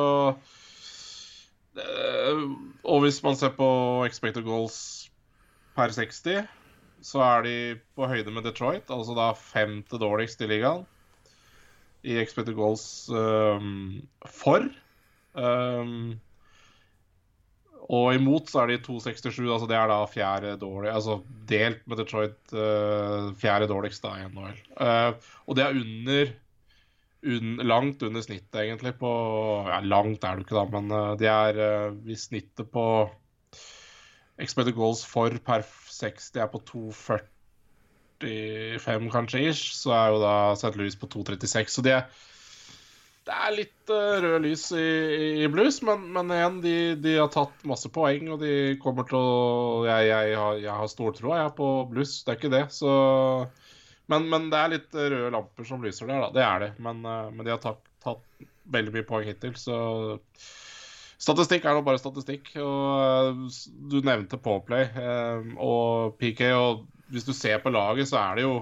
eh, 1.78 2.42
Og 2.84 3.02
hvis 3.04 3.22
man 3.22 3.36
ser 3.38 3.54
på 3.56 3.68
expected 4.06 4.44
goals 4.44 5.08
per 5.76 5.88
60, 5.94 6.46
så 7.04 7.22
er 7.24 7.44
de 7.46 7.56
på 7.96 8.08
høyde 8.10 8.32
med 8.34 8.44
Detroit, 8.46 8.88
altså 8.92 9.16
da 9.16 9.30
femte 9.36 10.00
dårligst 10.00 10.42
i 10.44 10.48
ligaen. 10.50 10.86
I 12.04 12.16
expected 12.20 12.56
goals 12.56 12.84
um, 13.12 14.00
for. 14.24 14.64
Um, 15.36 16.18
og 17.90 18.14
imot 18.14 18.50
så 18.50 18.62
er 18.62 18.70
de 18.70 18.82
2,67, 18.86 19.40
altså 19.50 19.66
det 19.70 19.76
er 19.78 19.90
da 19.90 19.98
fjerde 20.10 20.54
dårlig 20.60 20.92
Altså 20.92 21.20
delt 21.50 21.82
med 21.90 21.98
Detroit 22.00 22.54
uh, 22.54 23.32
fjerde 23.40 23.68
dårligst 23.70 24.04
da 24.04 24.14
i 24.20 24.28
NHL. 24.28 24.60
Uh, 24.78 25.32
og 25.46 25.58
det 25.58 25.64
er 25.64 25.80
under, 25.80 26.32
un, 27.34 27.56
langt 27.66 28.04
under 28.06 28.24
snittet, 28.24 28.60
egentlig, 28.62 28.94
på 29.00 29.10
Ja, 29.68 29.80
langt 29.82 30.24
er 30.24 30.38
det 30.38 30.44
jo 30.44 30.48
ikke, 30.48 30.60
da, 30.60 30.66
men 30.78 30.94
uh, 30.94 31.16
de 31.20 31.30
er 31.32 31.60
uh, 31.90 31.98
i 32.06 32.18
snittet 32.18 32.70
på 32.72 32.86
expected 34.40 34.74
goals 34.76 35.04
for 35.06 35.30
per 35.44 35.62
60 35.64 36.36
er 36.40 36.46
på 36.52 36.58
2,45 36.72 39.10
kanskje 39.12 39.48
ish, 39.50 39.64
så 39.76 39.90
er 39.96 40.06
jo 40.14 40.18
da 40.24 40.34
St. 40.56 40.76
Louis 40.80 40.96
på 40.98 41.06
2,36. 41.12 41.68
Så 41.76 41.80
de 41.86 41.90
er 41.98 42.04
det 43.28 43.34
er 43.36 43.50
litt 43.54 43.90
uh, 43.92 44.16
rød 44.24 44.40
lys 44.42 44.64
i, 44.74 44.86
i 45.44 45.46
blues, 45.52 45.76
men, 45.86 45.98
men 46.14 46.26
igjen, 46.34 46.56
de, 46.64 46.76
de 47.04 47.12
har 47.18 47.28
tatt 47.30 47.66
masse 47.68 47.88
poeng, 47.92 48.24
og 48.32 48.38
de 48.42 48.52
kommer 48.82 49.04
til 49.06 49.18
å 49.20 49.84
Jeg, 49.86 50.02
jeg, 50.08 50.36
har, 50.40 50.54
jeg 50.58 50.74
har 50.80 50.88
stortroa 50.90 51.36
jeg, 51.42 51.50
på 51.58 51.66
blues, 51.92 52.12
det 52.24 52.30
er 52.32 52.38
ikke 52.40 52.56
det. 52.56 52.64
Så 52.74 52.90
men, 54.10 54.20
men 54.32 54.42
det 54.50 54.58
er 54.58 54.72
litt 54.72 54.90
røde 54.96 55.34
lamper 55.36 55.64
som 55.68 55.84
lyser 55.84 56.06
der, 56.10 56.20
da. 56.24 56.28
Det 56.34 56.44
er 56.46 56.56
det. 56.64 56.70
Men, 56.82 56.96
uh, 57.06 57.28
men 57.30 57.44
de 57.46 57.52
har 57.54 57.62
tatt, 57.62 57.82
tatt 58.02 58.24
veldig 58.72 58.92
mye 58.96 59.06
poeng 59.06 59.26
hittil, 59.28 59.54
så 59.60 59.76
Statistikk 61.20 61.66
er 61.68 61.76
nå 61.76 61.82
bare 61.84 62.00
statistikk. 62.00 62.52
og 62.62 63.36
uh, 63.36 63.58
Du 63.92 64.00
nevnte 64.06 64.40
Pawplay 64.40 64.88
uh, 64.96 65.40
og 65.60 66.16
PK, 66.20 66.40
og 66.56 66.86
hvis 67.12 67.26
du 67.26 67.32
ser 67.36 67.58
på 67.60 67.72
laget, 67.74 68.08
så 68.08 68.16
er 68.22 68.38
det 68.38 68.46
jo 68.46 68.54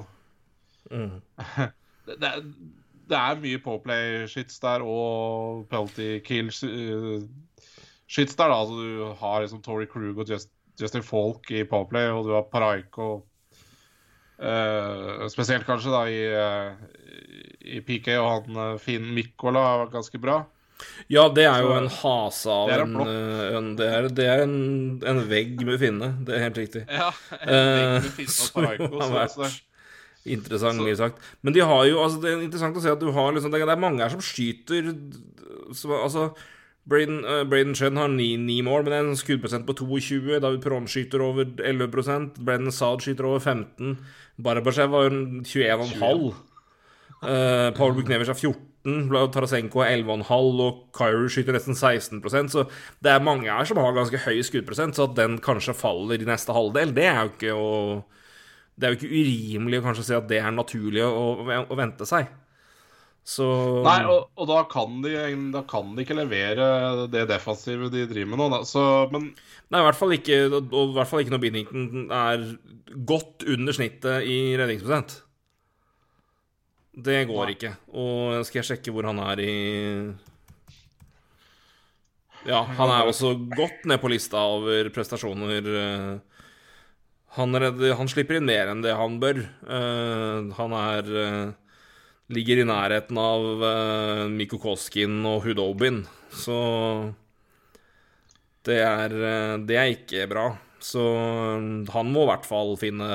mm. 0.91 1.21
det, 2.09 2.17
det, 2.19 3.19
er, 3.19 3.43
mye 3.43 3.61
påplay-shits 3.63 4.61
der 4.65 4.83
og 4.83 5.67
pelty 5.71 6.19
kill-shits 6.27 7.29
der. 8.09 8.49
da, 8.49 8.55
altså 8.57 8.75
Du 8.75 9.15
har 9.21 9.41
liksom 9.45 9.63
Tory 9.63 9.87
Krug 9.87 10.19
og 10.19 10.29
Just, 10.29 10.51
Justin 10.81 11.03
Falk 11.07 11.51
i 11.51 11.65
påplay, 11.69 12.09
og 12.11 12.25
du 12.27 12.35
har 12.35 12.49
Paraiko 12.51 13.29
Uh, 14.39 15.27
Spesielt 15.33 15.67
kanskje 15.67 15.91
da 15.91 16.05
i, 16.07 16.19
eh, 16.31 16.69
i 17.75 17.81
PK, 17.83 18.13
og 18.23 18.29
han 18.31 18.61
eh, 18.63 18.77
Finn 18.79 19.09
Mikkola 19.11 19.65
var 19.81 19.91
ganske 19.91 20.21
bra. 20.23 20.37
Ja, 21.11 21.25
det 21.33 21.47
er 21.49 21.63
jo 21.65 21.73
en 21.75 21.89
hase 21.91 22.51
av 22.53 22.69
Det 22.69 22.75
er 22.77 22.83
en, 22.85 22.99
eh, 23.03 23.57
en 23.59 23.71
Det 23.79 23.87
er, 23.89 24.11
det 24.15 24.27
er 24.29 24.43
en, 24.45 24.59
en 25.09 25.23
vegg 25.31 25.65
med 25.67 25.81
finne, 25.81 26.11
det 26.27 26.37
er 26.37 26.45
helt 26.47 26.61
riktig. 26.61 26.85
Ja, 26.87 27.09
en 27.41 28.05
vegg 28.05 28.29
og 28.29 28.35
som 28.37 28.61
Paraiko, 28.61 28.93
har 29.01 29.15
vært 29.15 29.65
interessant, 30.29 30.83
mye 30.85 30.99
sagt. 30.99 31.25
Men 31.43 31.57
de 31.57 31.65
har 31.65 31.87
jo 31.89 32.03
altså 32.05 32.21
Det 32.23 32.31
er 32.31 32.45
interessant 32.45 32.77
å 32.77 32.85
se 32.85 32.93
at 32.93 33.01
du 33.01 33.11
har 33.15 33.33
liksom 33.33 33.55
Det 33.55 33.63
er 33.65 33.81
mange 33.81 34.05
her 34.05 34.13
som 34.13 34.23
skyter 34.25 34.93
som, 35.73 35.95
Altså 35.97 36.31
Braden, 36.89 37.21
uh, 37.25 37.43
Braden 37.45 37.75
Chen 37.77 37.99
har 38.01 38.09
ni, 38.09 38.31
ni 38.41 38.63
mål, 38.65 38.87
men 38.87 39.11
en 39.11 39.19
skuddprosent 39.19 39.67
på 39.69 39.75
22. 39.77 40.39
David 40.41 40.63
Perón 40.65 40.87
skyter 40.89 41.21
over 41.21 41.45
11 41.61 42.39
Brennan 42.39 42.73
Saad 42.73 43.05
skyter 43.05 43.29
over 43.29 43.43
15 43.45 43.99
Barbashev 44.41 44.95
har 44.95 45.11
en 45.11 45.45
21,5. 45.45 46.33
Uh, 47.19 47.75
Paul 47.77 47.93
Buknevic 47.93 48.31
har 48.31 48.39
14. 48.39 48.68
Tarasenko 48.85 49.83
er 49.83 49.97
11,5, 49.99 50.61
og 50.65 50.83
Kyru 50.97 51.27
skyter 51.29 51.57
nesten 51.57 51.77
16% 51.77 52.53
Så 52.55 52.65
det 53.05 53.11
er 53.13 53.25
mange 53.25 53.51
her 53.51 53.67
som 53.69 53.81
har 53.83 53.97
ganske 53.97 54.21
høy 54.23 54.39
skuddprosent, 54.47 54.97
så 54.97 55.09
at 55.09 55.17
den 55.19 55.39
kanskje 55.45 55.77
faller 55.77 56.23
i 56.23 56.29
neste 56.29 56.55
halvdel, 56.55 56.95
det 56.97 57.09
er 57.11 57.23
jo 57.25 57.33
ikke 57.35 57.57
å 57.57 57.71
Det 58.79 58.87
er 58.87 58.95
jo 58.95 59.01
ikke 59.01 59.15
urimelig 59.15 59.81
å 59.81 59.87
kanskje 59.89 60.07
si 60.07 60.15
at 60.15 60.29
det 60.31 60.39
er 60.39 60.55
naturlig 60.55 61.03
å, 61.03 61.65
å 61.67 61.79
vente 61.79 62.07
seg. 62.07 62.31
Så 63.29 63.45
Nei, 63.85 63.99
og, 64.09 64.31
og 64.41 64.47
da, 64.49 64.63
kan 64.71 65.03
de, 65.05 65.13
da 65.53 65.61
kan 65.69 65.91
de 65.93 66.05
ikke 66.05 66.17
levere 66.17 66.69
det 67.13 67.27
defensive 67.29 67.91
de 67.93 68.07
driver 68.09 68.31
med 68.31 68.41
nå, 68.41 68.47
da. 68.55 68.61
Så, 68.65 68.83
men 69.13 69.27
Nei, 69.69 69.83
i 69.83 69.85
hvert 69.85 69.99
fall 69.99 70.15
ikke 70.17 70.39
Og 70.49 70.63
i 70.65 70.95
hvert 70.97 71.11
fall 71.11 71.21
ikke 71.21 71.35
når 71.35 71.43
Binnington 71.43 72.07
er 72.15 72.47
godt 73.11 73.45
under 73.45 73.77
snittet 73.77 74.25
i 74.25 74.39
redningsprosent. 74.57 75.19
Det 76.99 77.21
går 77.31 77.53
ikke. 77.55 77.71
Og 77.95 78.41
skal 78.47 78.61
jeg 78.63 78.69
sjekke 78.73 78.93
hvor 78.95 79.07
han 79.07 79.21
er 79.23 79.43
i 79.45 79.53
Ja, 82.49 82.63
han 82.65 82.91
er 82.91 83.07
også 83.07 83.35
godt 83.53 83.85
ned 83.91 84.01
på 84.03 84.11
lista 84.11 84.41
over 84.57 84.89
prestasjoner. 84.95 85.69
eh. 85.69 86.19
Han, 87.37 87.55
redder, 87.55 87.95
han 87.99 88.09
slipper 88.11 88.39
inn 88.39 88.49
mer 88.49 88.71
enn 88.73 88.83
det 88.83 88.95
han 88.97 89.19
bør. 89.23 89.39
Eh, 89.69 90.49
Han 90.59 90.73
er 90.73 91.11
eh, 91.23 91.53
Ligger 92.29 92.61
i 92.61 92.65
nærheten 92.69 93.17
av 93.17 93.45
uh, 93.63 94.27
Mikko 94.29 94.59
Koskin 94.61 95.23
og 95.25 95.47
Hudobin, 95.47 96.03
så 96.29 97.15
det 98.69 98.77
er, 98.85 99.15
det 99.65 99.79
er 99.81 99.93
ikke 99.95 100.27
bra. 100.29 100.43
Så 100.85 101.01
han 101.95 102.13
må 102.13 102.27
i 102.27 102.29
hvert 102.29 102.45
fall 102.45 102.75
finne 102.77 103.09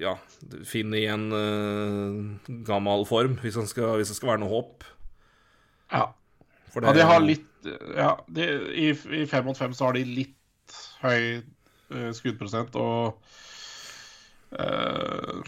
Ja, 0.00 0.14
finne 0.68 1.00
i 1.00 1.06
en 1.10 1.28
eh, 1.34 2.54
gammel 2.66 3.04
form, 3.08 3.38
hvis, 3.42 3.56
det 3.58 3.68
skal, 3.70 3.98
det 4.00 4.08
skal 4.10 4.34
være 4.34 4.42
noe 4.44 4.52
håp. 4.52 4.88
ja. 5.92 6.08
For 6.68 6.84
Ja, 6.84 6.92
de 6.92 7.04
har 7.08 7.22
litt 7.24 7.46
Ja, 7.96 8.10
de, 8.28 8.44
i, 8.76 8.90
i 8.92 9.24
fem 9.26 9.46
mot 9.48 9.56
fem 9.56 9.72
så 9.74 9.88
har 9.88 9.96
de 9.96 10.04
litt 10.04 10.74
høy 11.00 11.40
uh, 11.40 12.10
skuddprosent 12.14 12.76
og 12.78 13.16
uh, 14.52 15.40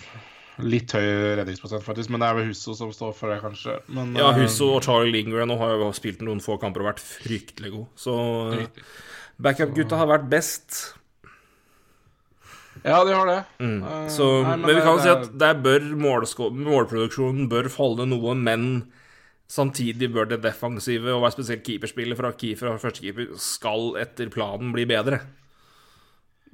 litt 0.64 0.92
høy 0.96 1.36
redningsprosent, 1.38 1.84
faktisk. 1.84 2.10
Men 2.12 2.24
det 2.24 2.30
er 2.30 2.38
vel 2.38 2.48
Husso 2.50 2.74
som 2.76 2.92
står 2.94 3.12
for 3.16 3.32
det, 3.32 3.40
kanskje. 3.44 3.76
Men, 3.92 4.14
Ja, 4.18 4.32
Husso 4.36 4.72
og 4.76 4.84
Charlie 4.86 5.12
Lingren 5.14 5.52
har 5.60 5.76
jo 5.76 5.90
spilt 5.96 6.24
noen 6.24 6.42
få 6.44 6.58
kamper 6.60 6.84
og 6.84 6.90
vært 6.92 7.04
fryktelig 7.04 7.74
gode. 7.76 7.88
Så 8.00 8.16
backup-gutta 9.40 10.00
har 10.00 10.10
vært 10.10 10.28
best. 10.32 10.80
Ja, 12.84 13.02
de 13.04 13.12
har 13.12 13.26
det. 13.28 13.38
Mm. 13.60 13.82
Uh, 13.82 14.06
Så, 14.08 14.26
nei, 14.46 14.56
men, 14.62 14.70
vi 14.76 14.80
kan 14.84 14.96
jo 14.96 15.02
si 15.04 15.10
at 15.12 15.26
der 15.40 15.58
bør 15.60 15.84
målproduksjonen 16.00 17.48
bør 17.50 17.68
falle 17.72 18.06
noe, 18.08 18.34
men 18.38 18.68
samtidig 19.50 20.08
bør 20.14 20.28
det 20.30 20.40
defensive, 20.44 21.10
og 21.16 21.26
spesielt 21.34 21.64
keeperspillet 21.66 22.16
fra, 22.18 22.30
keeper, 22.38 22.70
og 22.72 22.80
førstekeeper, 22.80 23.32
skal 23.42 23.96
etter 24.00 24.30
planen 24.32 24.70
bli 24.76 24.84
bedre. 24.90 25.18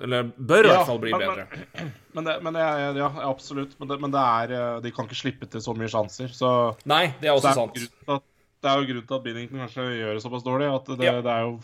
Eller 0.03 0.27
bør 0.37 0.67
i 0.67 0.69
Ja, 0.69 0.75
hvert 0.81 0.89
fall 0.91 0.99
bli 1.01 1.13
men- 1.15 1.23
bedre. 1.25 1.47
Men, 2.17 2.25
det, 2.25 2.35
men 2.43 2.55
det 2.57 2.63
er, 2.65 2.95
ja, 2.97 3.07
absolutt. 3.29 3.75
Men, 3.79 3.89
det, 3.91 3.97
men 4.01 4.13
det 4.15 4.21
er 4.25 4.53
eh, 4.57 4.77
De 4.81 4.89
kan 4.97 5.05
ikke 5.05 5.19
slippe 5.19 5.45
til 5.53 5.61
så 5.61 5.75
mye 5.77 5.89
sjanser. 5.93 6.31
Så 6.33 6.49
Nei, 6.89 7.11
det 7.21 7.29
er 7.29 7.35
også 7.37 7.51
det, 7.51 7.57
sant. 7.59 8.07
at, 8.09 8.23
det 8.65 8.71
er 8.71 8.79
jo 8.81 8.87
grunnen 8.89 9.05
til 9.11 9.17
at 9.19 9.25
Binnington 9.27 9.61
kanskje 9.61 9.85
gjør 9.99 10.15
det 10.17 10.23
såpass 10.25 10.47
dårlig. 10.47 10.71
At 10.79 10.89
det, 10.95 11.05
Ja. 11.05 11.13
det 11.21 11.29
er 11.35 11.43
jo 11.45 11.59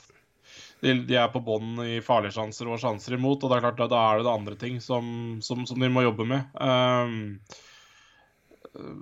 de, 0.83 0.95
de 1.07 1.17
er 1.19 1.29
på 1.31 1.43
bånn 1.47 1.77
i 1.85 2.01
farlige 2.03 2.35
sjanser 2.37 2.67
og 2.71 2.81
sjanser 2.83 3.15
imot, 3.15 3.45
og 3.45 3.53
det 3.53 3.59
er 3.59 3.65
klart 3.69 3.83
da 3.93 4.01
er 4.11 4.19
det 4.19 4.27
det 4.27 4.33
andre 4.35 4.57
ting 4.59 4.81
som, 4.83 5.05
som, 5.45 5.63
som 5.69 5.79
de 5.79 5.91
må 5.93 6.03
jobbe 6.03 6.27
med. 6.27 6.49
Um, 6.59 7.39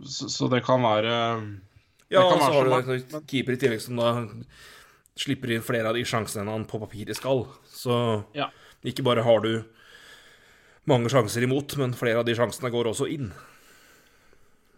så, 0.04 0.28
så 0.28 0.48
det 0.52 0.64
kan 0.66 0.82
være 0.84 1.14
Ja, 2.10 2.20
det 2.20 2.26
kan 2.26 2.36
og 2.36 2.42
så 2.42 2.52
har 2.52 2.68
du 2.68 2.92
en 2.92 3.26
keeper 3.30 3.54
i 3.54 3.60
tillegg 3.62 3.82
som 3.84 4.00
da 4.00 4.12
slipper 5.20 5.52
inn 5.54 5.64
flere 5.64 5.90
av 5.90 5.96
de 5.96 6.04
sjansene 6.06 6.44
enn 6.44 6.52
han 6.52 6.68
på 6.68 6.80
papiret 6.82 7.16
skal. 7.18 7.46
Så 7.70 8.24
Ja. 8.36 8.50
ikke 8.84 9.04
bare 9.06 9.24
har 9.24 9.40
du 9.44 9.52
mange 10.90 11.10
sjanser 11.12 11.44
imot, 11.44 11.76
men 11.78 11.94
flere 11.94 12.20
av 12.20 12.26
de 12.26 12.34
sjansene 12.34 12.72
går 12.72 12.92
også 12.92 13.08
inn. 13.08 13.30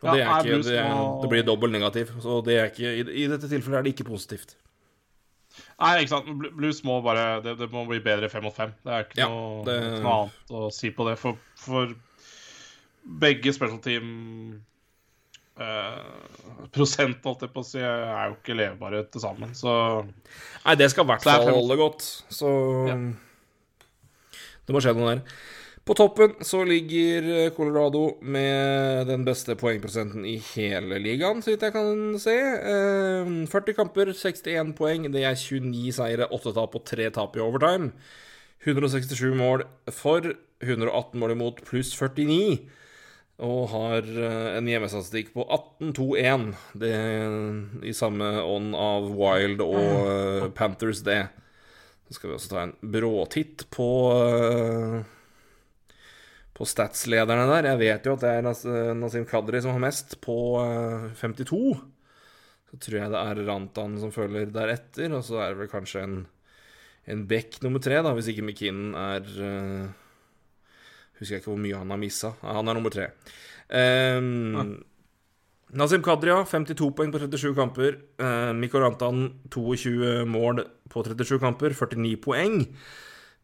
Og 0.03 0.09
Ja, 0.09 0.15
det, 0.15 0.23
er 0.23 0.33
ikke, 0.43 0.63
det, 0.67 0.81
det 1.23 1.31
blir 1.31 1.45
dobbelt 1.47 1.73
negativ. 1.73 2.11
Så 2.23 2.41
det 2.45 2.59
er 2.59 2.71
ikke, 2.73 2.91
i, 2.91 3.25
i 3.25 3.29
dette 3.31 3.49
tilfellet 3.49 3.79
er 3.79 3.87
det 3.87 3.95
ikke 3.95 4.11
positivt. 4.11 4.57
Nei, 5.83 5.93
ikke 6.05 6.13
sant. 6.15 6.27
Bl- 6.39 6.53
Blues 6.55 6.81
må 6.87 7.01
bare 7.03 7.41
Det, 7.43 7.57
det 7.59 7.69
må 7.73 7.83
bli 7.89 7.99
bedre 8.05 8.29
fem 8.31 8.45
mot 8.47 8.55
fem. 8.55 8.73
Det 8.87 8.93
er 8.95 9.07
ikke 9.07 9.19
Ja, 9.19 9.29
noe, 9.29 9.65
det- 9.67 9.81
noe 10.03 10.13
annet 10.21 10.53
å 10.55 10.69
si 10.73 10.91
på 10.95 11.07
det. 11.09 11.17
For, 11.19 11.37
for 11.59 11.93
begge 13.23 13.53
special 13.53 13.81
team 13.83 14.63
eh, 15.59 16.67
prosent, 16.73 17.19
holdt 17.27 17.43
jeg 17.45 17.53
på 17.53 17.61
å 17.65 17.67
si, 17.67 17.81
er 17.83 18.31
jo 18.31 18.37
ikke 18.39 18.55
levbare 18.57 19.03
til 19.13 19.21
sammen. 19.25 19.51
Så 19.59 19.73
Nei, 20.65 20.77
det 20.79 20.91
skal 20.93 21.05
i 21.05 21.11
hvert 21.11 21.27
er 21.27 21.43
fall 21.45 21.57
holde 21.59 21.77
godt. 21.81 22.07
Så 22.33 22.53
Ja. 22.89 22.97
det 24.67 24.75
må 24.77 24.81
skje 24.81 24.95
noe 24.97 25.17
der. 25.17 25.23
På 25.83 25.97
toppen 25.99 26.37
så 26.47 26.61
ligger 26.63 27.51
Colorado 27.57 28.19
med 28.23 29.09
den 29.09 29.25
beste 29.27 29.57
poengprosenten 29.59 30.23
i 30.31 30.37
hele 30.53 31.01
ligaen, 31.03 31.41
så 31.43 31.51
vidt 31.51 31.65
jeg 31.67 31.75
kan 31.75 32.19
se. 32.23 32.37
Eh, 32.39 33.31
40 33.51 33.75
kamper, 33.75 34.13
61 34.15 34.77
poeng. 34.79 35.09
Det 35.11 35.25
er 35.27 35.35
29 35.35 35.91
seire, 35.97 36.29
8 36.31 36.53
tap 36.55 36.77
og 36.79 36.85
3 36.87 37.09
tap 37.17 37.35
i 37.35 37.43
overtime. 37.43 37.91
167 38.63 39.35
mål 39.35 39.65
for, 39.91 40.29
118 40.63 41.19
mål 41.19 41.35
imot, 41.35 41.59
pluss 41.67 41.91
49. 41.99 42.61
Og 43.43 43.65
har 43.73 44.07
eh, 44.07 44.51
en 44.61 44.69
hjemmestatistikk 44.71 45.33
på 45.35 45.43
18-2-1. 45.83 46.45
Det 46.79 46.93
I 47.91 47.95
samme 47.97 48.29
ånd 48.47 48.77
av 48.79 49.09
Wild 49.19 49.65
og 49.67 49.81
eh, 49.83 50.47
Panthers, 50.55 51.03
det. 51.03 51.25
Så 52.07 52.21
skal 52.21 52.31
vi 52.31 52.39
også 52.39 52.53
ta 52.53 52.63
en 52.69 52.77
bråtitt 52.95 53.67
på 53.75 53.89
eh, 54.15 55.19
På 56.53 56.67
statslederne 56.69 57.47
der. 57.49 57.71
Jeg 57.73 57.81
vet 57.81 58.07
jo 58.07 58.17
at 58.17 58.25
det 58.25 58.31
er 58.31 58.45
Nas 58.45 58.63
Nasim 58.99 59.25
Kadri 59.29 59.63
som 59.65 59.73
har 59.73 59.83
mest, 59.87 60.19
på 60.25 60.37
eh, 60.61 61.09
52. 61.17 61.63
Så 62.73 62.79
tror 62.81 62.99
jeg 62.99 63.13
det 63.13 63.23
er 63.23 63.43
Rantan 63.49 63.99
som 64.01 64.13
følger 64.13 64.53
deretter, 64.53 65.13
og 65.13 65.25
så 65.27 65.43
er 65.43 65.53
det 65.53 65.63
vel 65.63 65.73
kanskje 65.73 66.05
en, 66.07 66.15
en 67.09 67.27
Beck 67.29 67.59
nummer 67.65 67.83
tre, 67.85 67.99
da, 68.05 68.15
hvis 68.17 68.31
ikke 68.33 68.45
McKinnon 68.47 68.97
er 68.97 69.35
eh, 69.49 69.91
Husker 71.19 71.37
jeg 71.37 71.43
ikke 71.45 71.53
hvor 71.53 71.61
mye 71.63 71.79
han 71.79 71.93
har 71.93 72.01
missa. 72.03 72.33
Han 72.43 72.67
er 72.67 72.75
nummer 72.75 72.91
tre. 72.91 73.05
Um, 73.71 74.81
Nazim 75.71 76.03
Kadria, 76.03 76.41
52 76.43 76.89
poeng 76.99 77.13
på 77.15 77.21
37 77.23 77.53
kamper. 77.55 78.01
Uh, 78.19 78.51
Mikko 78.59 78.83
Rantan, 78.83 79.29
22 79.55 80.25
mål 80.27 80.65
på 80.91 81.05
37 81.07 81.39
kamper, 81.45 81.77
49 81.79 82.17
poeng. 82.25 82.59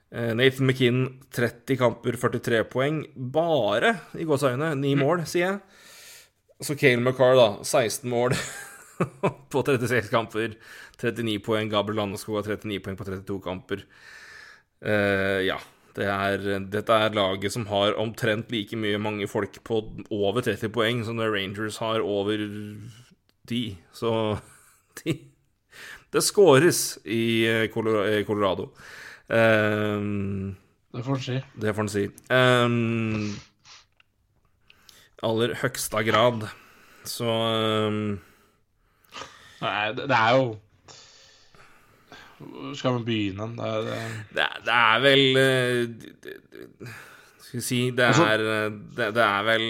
Eh, 0.08 0.32
Nathan 0.34 0.66
McKinn, 0.66 1.02
30 1.36 1.76
kamper, 1.80 2.16
43 2.16 2.64
poeng. 2.72 3.02
Bare, 3.14 3.94
i 4.16 4.26
gåseøyne, 4.28 4.72
9 4.80 4.94
mål, 5.00 5.24
sier 5.28 5.44
jeg. 5.46 5.58
Så 6.64 6.76
Cale 6.78 7.02
McCarr, 7.02 7.36
da. 7.38 7.48
16 7.62 8.08
mål 8.10 8.34
på 9.52 9.64
36 9.66 10.08
kamper. 10.12 10.56
39 10.98 11.38
poeng. 11.44 11.72
Gabriel 11.72 12.00
Landeskog 12.02 12.40
har 12.40 12.54
39 12.56 12.80
poeng 12.84 12.98
på 12.98 13.08
32 13.08 13.40
kamper. 13.44 13.84
Uh, 14.84 15.44
ja. 15.46 15.58
Det 15.98 16.06
er, 16.06 16.44
dette 16.70 16.94
er 16.94 17.16
laget 17.16 17.50
som 17.50 17.64
har 17.72 17.96
omtrent 17.98 18.52
like 18.54 18.76
mye 18.78 19.00
mange 19.02 19.26
folk 19.26 19.56
på 19.66 19.80
over 20.14 20.44
30 20.46 20.70
poeng 20.70 21.00
som 21.02 21.18
det 21.18 21.26
Rangers 21.32 21.80
har 21.82 22.04
over 22.06 22.44
10. 23.48 23.78
Så 23.96 24.12
de, 25.00 25.16
det 26.14 26.22
scores 26.22 27.00
i 27.02 27.48
eh, 27.50 27.64
i 27.66 28.24
Colorado. 28.28 28.70
Um, 29.28 30.56
det 30.96 31.04
får 31.04 31.18
en 31.18 31.20
si. 31.20 31.40
det 31.60 31.74
får 31.76 31.84
en 31.84 31.92
si. 31.92 32.04
Um, 32.32 33.34
aller 35.22 35.52
høgsta 35.60 36.02
grad. 36.06 36.48
Så 37.08 37.28
um, 37.28 38.16
Nei, 39.58 39.92
det, 39.96 40.06
det 40.06 40.16
er 40.16 40.34
jo 40.36 40.42
Hvor 42.38 42.74
skal 42.78 42.98
vi 42.98 43.04
begynne? 43.06 43.48
Det 43.56 43.70
det, 43.86 44.00
det, 44.36 44.46
det 44.66 44.74
er 44.74 45.00
vel 45.02 45.22
Skal 47.42 47.56
vi 47.56 47.64
si 47.64 47.80
Det 47.96 48.10
er 48.12 48.44
det, 48.44 49.08
er 49.24 49.46
vel 49.48 49.66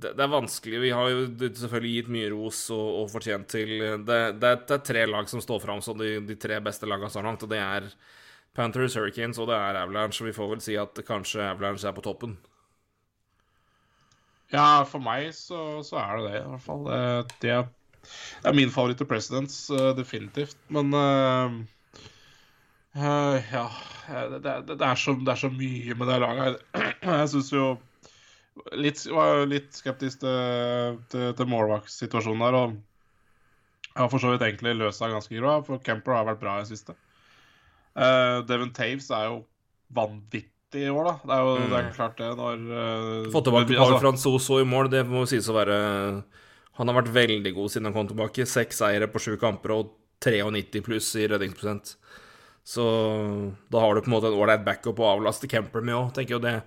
det, 0.00 0.14
er 0.16 0.32
vanskelig. 0.32 0.80
Vi 0.80 0.90
har 0.96 1.10
jo 1.12 1.26
selvfølgelig 1.60 1.94
gitt 1.98 2.12
mye 2.12 2.28
ros 2.32 2.60
og, 2.72 2.86
og 3.02 3.10
fortjent 3.12 3.50
til 3.52 3.74
det 4.08 4.48
er 4.48 4.78
tre 4.80 5.04
lag 5.04 5.28
som 5.28 5.42
står 5.44 5.60
fram 5.60 5.82
som 5.84 5.98
de, 6.00 6.14
de 6.24 6.36
tre 6.40 6.56
beste 6.64 6.88
lagene 6.88 7.12
så 7.12 7.20
langt, 7.24 7.44
og 7.44 7.52
det 7.52 7.60
er 7.60 7.90
Panthers, 8.60 8.98
Hurricanes 8.98 9.40
og 9.40 9.48
det 9.48 9.56
er 9.56 9.80
Avalanche. 9.80 10.26
Vi 10.26 10.36
får 10.36 10.54
vel 10.54 10.62
si 10.64 10.76
at 10.80 11.00
kanskje 11.08 11.40
Avalanche 11.48 11.88
er 11.88 11.96
på 11.96 12.04
toppen. 12.04 12.36
Ja, 14.50 14.82
for 14.88 15.02
meg 15.02 15.30
så, 15.36 15.80
så 15.86 16.00
er 16.02 16.18
det 16.18 16.24
det, 16.26 16.38
i 16.40 16.48
hvert 16.50 16.64
fall. 16.64 16.88
Det, 17.40 17.52
er, 17.54 18.56
min 18.56 18.72
favoritt 18.74 18.98
til 18.98 19.08
Presidents, 19.08 19.62
eh, 19.70 19.92
definitivt. 19.96 20.58
Men 20.74 20.90
uh, 20.92 21.60
uh, 22.98 23.38
ja 23.52 23.68
det, 24.34 24.42
det, 24.42 24.80
er 24.82 24.98
så, 24.98 25.14
det 25.14 25.30
er 25.30 25.38
så 25.38 25.52
mye 25.54 25.94
med 25.94 26.10
det 26.10 26.18
laget. 26.24 26.58
Jeg 27.06 27.30
syns 27.30 27.52
jo 27.54 27.68
litt, 28.74 29.04
var 29.14 29.46
litt 29.48 29.70
skeptisk 29.76 30.24
til, 30.24 30.98
til, 31.12 31.30
til 31.38 31.50
målvaktssituasjonen 31.54 32.42
der. 32.42 32.58
Og 32.58 34.00
har 34.00 34.10
for 34.10 34.22
så 34.22 34.34
vidt 34.34 34.42
egentlig 34.46 34.74
løst 34.78 34.98
seg 35.02 35.14
ganske 35.14 35.38
bra, 35.38 35.60
for 35.66 35.82
Kemper 35.86 36.18
har 36.18 36.26
vært 36.26 36.42
bra 36.42 36.58
i 36.58 36.64
det 36.66 36.72
siste. 36.74 36.98
Uh, 37.96 38.40
Devon 38.48 38.72
Taves 38.74 39.08
er 39.14 39.28
jo 39.28 39.40
vanvittig 39.94 40.84
i 40.86 40.90
år, 40.92 41.08
da. 41.08 41.14
Det 41.26 41.36
er 41.36 41.46
jo 41.46 41.54
det 41.70 41.78
er 41.80 41.88
klart 41.96 42.20
det 42.20 42.28
når 42.38 42.66
uh, 42.70 43.30
Fått 43.34 43.48
tilbake 43.48 43.74
altså- 43.74 43.86
Paul 43.96 44.02
Francoso 44.04 44.60
i 44.60 44.68
mål, 44.68 44.90
det 44.92 45.02
må 45.08 45.24
sies 45.28 45.48
å 45.50 45.56
være 45.56 45.78
Han 46.78 46.88
har 46.92 47.00
vært 47.00 47.14
veldig 47.14 47.54
god 47.56 47.72
siden 47.72 47.90
han 47.90 47.96
kom 47.96 48.08
tilbake. 48.08 48.46
Seks 48.48 48.78
seire 48.80 49.10
på 49.10 49.20
sju 49.20 49.34
kamper 49.40 49.74
og 49.74 49.90
93 50.20 50.84
pluss 50.84 51.10
i 51.16 51.26
redningsprosent. 51.28 51.96
Så 52.64 52.84
da 53.72 53.82
har 53.82 53.94
du 53.94 54.04
på 54.04 54.10
en 54.10 54.14
måte 54.14 54.30
en 54.30 54.38
ålreit 54.38 54.64
backup 54.64 55.00
å 55.00 55.10
avlaste 55.16 55.48
Kemper 55.50 55.84
med 55.84 55.96
òg, 55.96 56.10
tenker 56.16 56.36
jo 56.36 56.42
det. 56.44 56.60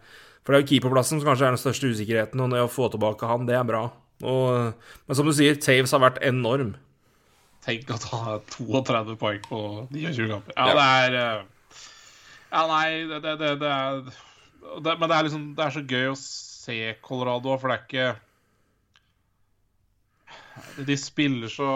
For 0.44 0.52
det 0.52 0.60
er 0.60 0.64
jo 0.66 0.70
keeperplassen 0.74 1.22
som 1.22 1.30
kanskje 1.30 1.48
er 1.48 1.56
den 1.56 1.62
største 1.62 1.92
usikkerheten, 1.94 2.42
og 2.44 2.52
det 2.52 2.64
å 2.66 2.72
få 2.72 2.90
tilbake 2.92 3.30
han, 3.30 3.46
det 3.48 3.56
er 3.56 3.68
bra. 3.68 3.86
Og, 4.24 4.74
men 5.08 5.18
som 5.18 5.28
du 5.28 5.34
sier, 5.36 5.56
Taves 5.62 5.94
har 5.96 6.04
vært 6.04 6.20
enorm. 6.26 6.74
Tenk 7.64 7.92
å 7.94 7.98
ta 8.02 8.40
32 8.58 9.16
poeng 9.20 9.42
på 9.46 9.60
29 9.94 10.28
kamper. 10.32 10.54
Ja, 10.58 10.66
det 10.76 10.88
er 11.00 11.18
eh, 11.20 11.42
Ja, 12.54 12.64
nei, 12.70 12.88
det, 13.10 13.20
det, 13.24 13.36
det, 13.40 13.52
det 13.62 13.72
er 13.72 14.02
det, 14.84 14.96
Men 15.00 15.08
det 15.08 15.16
er 15.16 15.28
liksom 15.28 15.46
Det 15.56 15.64
er 15.66 15.76
så 15.76 15.84
gøy 15.88 16.10
å 16.12 16.18
se 16.20 16.78
Colorado, 17.06 17.56
for 17.62 17.68
det 17.72 17.76
er 17.78 17.84
ikke 17.88 18.08
De 20.90 20.96
spiller 21.00 21.50
så 21.52 21.70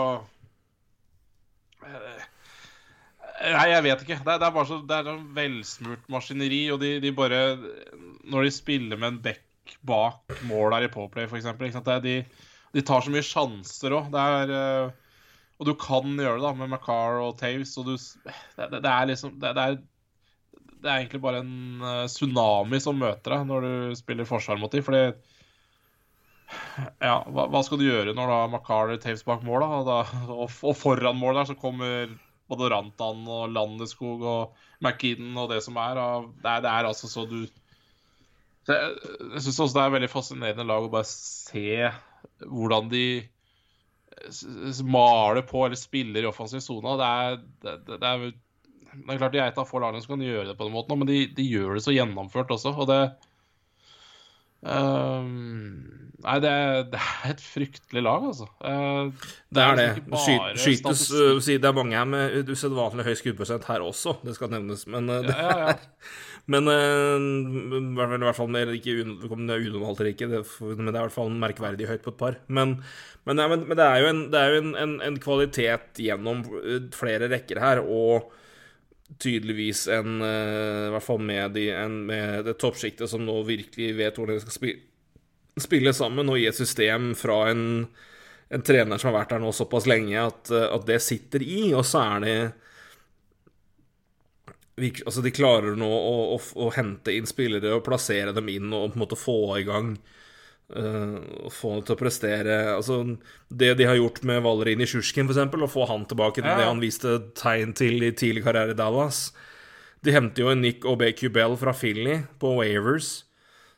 Nei, 3.38 3.68
jeg 3.70 3.84
vet 3.86 4.02
ikke. 4.02 4.18
Det 4.26 4.32
er, 4.34 4.40
det 4.42 4.48
er 4.48 4.54
bare 4.56 4.68
så 4.68 4.80
Det 4.84 4.96
er 4.98 5.08
sånn 5.08 5.28
velsmurt 5.38 6.08
maskineri, 6.12 6.64
og 6.74 6.82
de, 6.82 6.96
de 7.04 7.12
bare 7.16 7.42
Når 8.28 8.48
de 8.48 8.52
spiller 8.56 9.00
med 9.00 9.14
en 9.14 9.20
back 9.30 9.44
bak 9.88 10.32
mål 10.48 10.72
der 10.72 10.86
i 10.88 10.92
Poplay, 10.92 11.28
er 11.28 12.00
de, 12.00 12.16
de 12.74 12.82
tar 12.88 13.02
så 13.04 13.12
mye 13.12 13.26
sjanser 13.26 13.92
òg. 13.98 14.06
Det 14.14 14.22
er 14.24 14.54
eh, 14.56 15.07
Og 15.58 15.70
du 15.70 15.74
kan 15.80 16.12
gjøre 16.14 16.38
det 16.38 16.46
da 16.46 16.54
med 16.58 16.70
Macar 16.70 17.22
og 17.24 17.38
Taves, 17.40 17.74
og 17.82 17.88
du 17.90 17.96
det, 17.96 18.34
det, 18.58 18.82
det 18.84 18.92
er 18.92 19.08
liksom 19.10 19.40
det, 19.42 19.54
det, 19.58 19.64
er 19.64 19.80
det 20.78 20.92
er 20.92 21.00
egentlig 21.00 21.24
bare 21.24 21.42
en 21.42 21.82
eh, 21.82 22.06
tsunami 22.12 22.80
som 22.84 23.00
møter 23.02 23.34
deg 23.34 23.50
når 23.50 23.66
du 23.66 23.98
spiller 23.98 24.30
forsvar 24.30 24.60
mot 24.62 24.74
dem. 24.74 24.86
Fordi 24.86 25.04
Ja, 27.04 27.20
hva, 27.28 27.48
hva 27.52 27.62
skal 27.66 27.82
du 27.82 27.88
gjøre 27.88 28.14
når 28.16 28.32
da 28.32 28.60
og 28.78 29.02
taves 29.04 29.26
bak 29.28 29.44
mål, 29.46 29.66
da? 29.66 30.04
Og, 30.32 30.48
og, 30.48 30.76
foran 30.78 31.20
mål 31.20 31.42
der 31.42 31.50
så 31.50 31.58
kommer 31.60 32.14
både 32.48 32.70
Rantan 32.72 33.26
og 33.28 33.50
Landeskog 33.52 34.24
og 34.24 34.60
McKinnon 34.80 35.44
og 35.44 35.50
det 35.52 35.64
som 35.66 35.80
er. 35.82 36.00
Det, 36.44 36.60
det 36.64 36.72
er 36.72 36.88
altså 36.88 37.10
så 37.12 37.26
du 37.28 37.42
så 38.68 38.76
Jeg, 38.76 39.42
syns 39.42 39.60
også 39.64 39.78
det 39.78 39.84
er 39.86 39.92
veldig 39.96 40.12
fascinerende 40.12 40.68
lag 40.68 40.84
å 40.84 40.92
bare 40.92 41.08
se 41.08 41.88
hvordan 42.44 42.90
de 42.92 43.06
maler 44.84 45.46
på 45.48 45.66
eller 45.66 45.80
spiller 45.80 46.24
i 46.26 46.30
offensiv 46.30 46.60
sone. 46.64 46.96
Det 47.00 47.12
det, 47.64 47.76
det, 47.88 48.00
det 48.02 48.12
er 49.14 49.20
klart 49.22 49.34
de 49.36 49.40
er 49.44 49.52
et 49.52 49.58
av 49.62 49.68
få 49.70 49.80
lagene 49.84 50.02
som 50.04 50.16
kan 50.16 50.26
gjøre 50.26 50.48
det 50.52 50.58
på 50.58 50.66
den 50.68 50.74
måten, 50.74 50.98
men 51.00 51.10
de, 51.10 51.20
de 51.38 51.46
gjør 51.46 51.78
det 51.78 51.84
så 51.86 51.94
gjennomført 51.96 52.52
også. 52.56 52.74
Og 52.82 52.88
det 52.90 53.02
um, 54.62 55.94
Nei, 56.18 56.38
det, 56.42 56.50
er- 56.50 56.88
det 56.90 57.02
et 57.30 57.42
fryktelig 57.46 58.02
lag, 58.04 58.24
altså. 58.32 58.48
Uh, 58.58 59.12
Det 59.54 59.62
er 59.64 59.76
det. 59.78 59.84
liksom 60.00 60.16
bare 60.16 60.56
skytes 60.58 60.82
statistikk. 60.82 61.44
si, 61.46 61.58
Det 61.62 61.70
er 61.70 61.78
mange 61.78 61.94
her 62.00 62.08
med 62.10 62.50
usedvanlig 62.50 63.06
høy 63.06 63.14
skuddprosent 63.20 63.68
her 63.70 63.86
også, 63.86 64.16
det 64.26 64.34
skal 64.36 64.50
nevnes. 64.56 64.88
Men, 64.90 65.10
uh, 65.14 65.22
det, 65.22 65.36
Ja, 65.38 65.52
ja, 65.54 65.68
ja. 65.68 65.78
men 66.48 66.72
uh, 66.72 67.20
i 67.20 68.24
hvert 68.24 68.38
fall- 68.38 68.52
mer 68.54 68.72
ikke 68.72 68.96
unormalt 69.04 70.00
eller 70.00 70.14
ikke, 70.14 70.30
det, 70.32 70.42
men 70.64 70.90
det 70.90 70.96
er 70.96 71.02
i 71.02 71.06
hvert 71.06 71.18
fall 71.18 71.32
merkverdig 71.36 71.90
høyt 71.90 72.06
på 72.06 72.16
et 72.16 72.20
par. 72.22 72.40
Men, 72.48 72.78
men, 73.28 73.44
ja, 73.44 73.48
men, 73.52 73.68
men 73.68 73.80
det 73.80 73.86
er 73.86 74.02
jo, 74.02 74.10
en, 74.14 74.26
det 74.32 74.42
er 74.42 74.56
jo 74.56 74.64
en, 74.64 74.98
en, 75.04 75.22
kvalitet 75.24 76.04
gjennom 76.08 76.44
uh, 76.56 76.82
flere 76.96 77.30
rekker 77.34 77.62
her, 77.64 77.84
og 77.84 78.34
tydeligvis 79.24 79.86
en 79.96 80.20
uh, 80.20 80.88
I 80.90 80.92
hvert 80.92 81.06
fall 81.06 81.22
med, 81.24 81.56
de, 81.56 81.70
en, 81.76 82.02
med 82.10 82.44
det 82.48 82.58
toppsjiktet 82.60 83.08
som 83.08 83.24
nå 83.24 83.40
virkelig 83.48 83.94
vet 83.96 84.20
hvordan 84.20 84.36
de 84.36 84.44
skal 84.44 84.58
spille 84.58 84.88
spille 85.62 85.94
sammen 85.96 86.30
og 86.30 86.40
i 86.40 86.48
et 86.50 86.58
system 86.58 87.12
fra 87.18 87.48
en, 87.52 87.66
en 88.54 88.66
trener 88.66 89.00
som 89.00 89.12
har 89.12 89.22
vært 89.22 89.36
der 89.36 89.44
nå 89.44 89.54
såpass 89.56 89.88
lenge 89.90 90.18
at, 90.22 90.52
eh, 90.54 90.70
at 90.70 90.88
det 90.90 91.02
sitter 91.04 91.44
i, 91.44 91.62
og 91.74 91.86
så 91.88 92.04
er 92.16 92.26
det 92.26 92.38
Altså, 94.78 95.24
de 95.26 95.34
klarer 95.34 95.74
nå 95.80 95.88
å, 95.90 96.16
å, 96.36 96.38
å 96.38 96.70
hente 96.76 97.16
inn 97.16 97.26
spillere 97.26 97.74
og 97.74 97.86
plassere 97.88 98.34
dem 98.36 98.50
inn 98.54 98.70
og 98.70 98.92
på 98.92 99.00
en 99.00 99.02
måte 99.02 99.18
få 99.18 99.38
i 99.58 99.64
gang 99.66 99.96
uh, 100.78 101.18
få 101.50 101.72
dem 101.80 101.86
til 101.88 101.96
å 101.96 102.00
prestere 102.04 102.58
Altså, 102.76 103.00
det 103.50 103.72
de 103.80 103.88
har 103.90 103.98
gjort 103.98 104.22
med 104.30 104.44
Valerin 104.46 104.84
i 104.86 104.90
Sjusjkin, 104.90 105.26
eksempel, 105.26 105.66
å 105.66 105.72
få 105.72 105.88
han 105.90 106.06
tilbake 106.06 106.44
til 106.44 106.52
Ja. 106.52 106.60
det 106.62 106.70
han 106.70 106.84
viste 106.84 107.18
tegn 107.40 107.74
til 107.74 108.06
i 108.06 108.14
tidlig 108.14 108.46
karriere 108.46 108.78
i 108.78 108.78
Dallas 108.78 109.32
De 110.06 110.14
henter 110.14 110.46
jo 110.46 110.54
en 110.54 110.62
Nick 110.62 110.86
Obey 110.86 111.16
Bell 111.34 111.58
fra 111.58 111.74
Philly 111.74 112.22
på 112.38 112.54
Wavers 112.60 113.24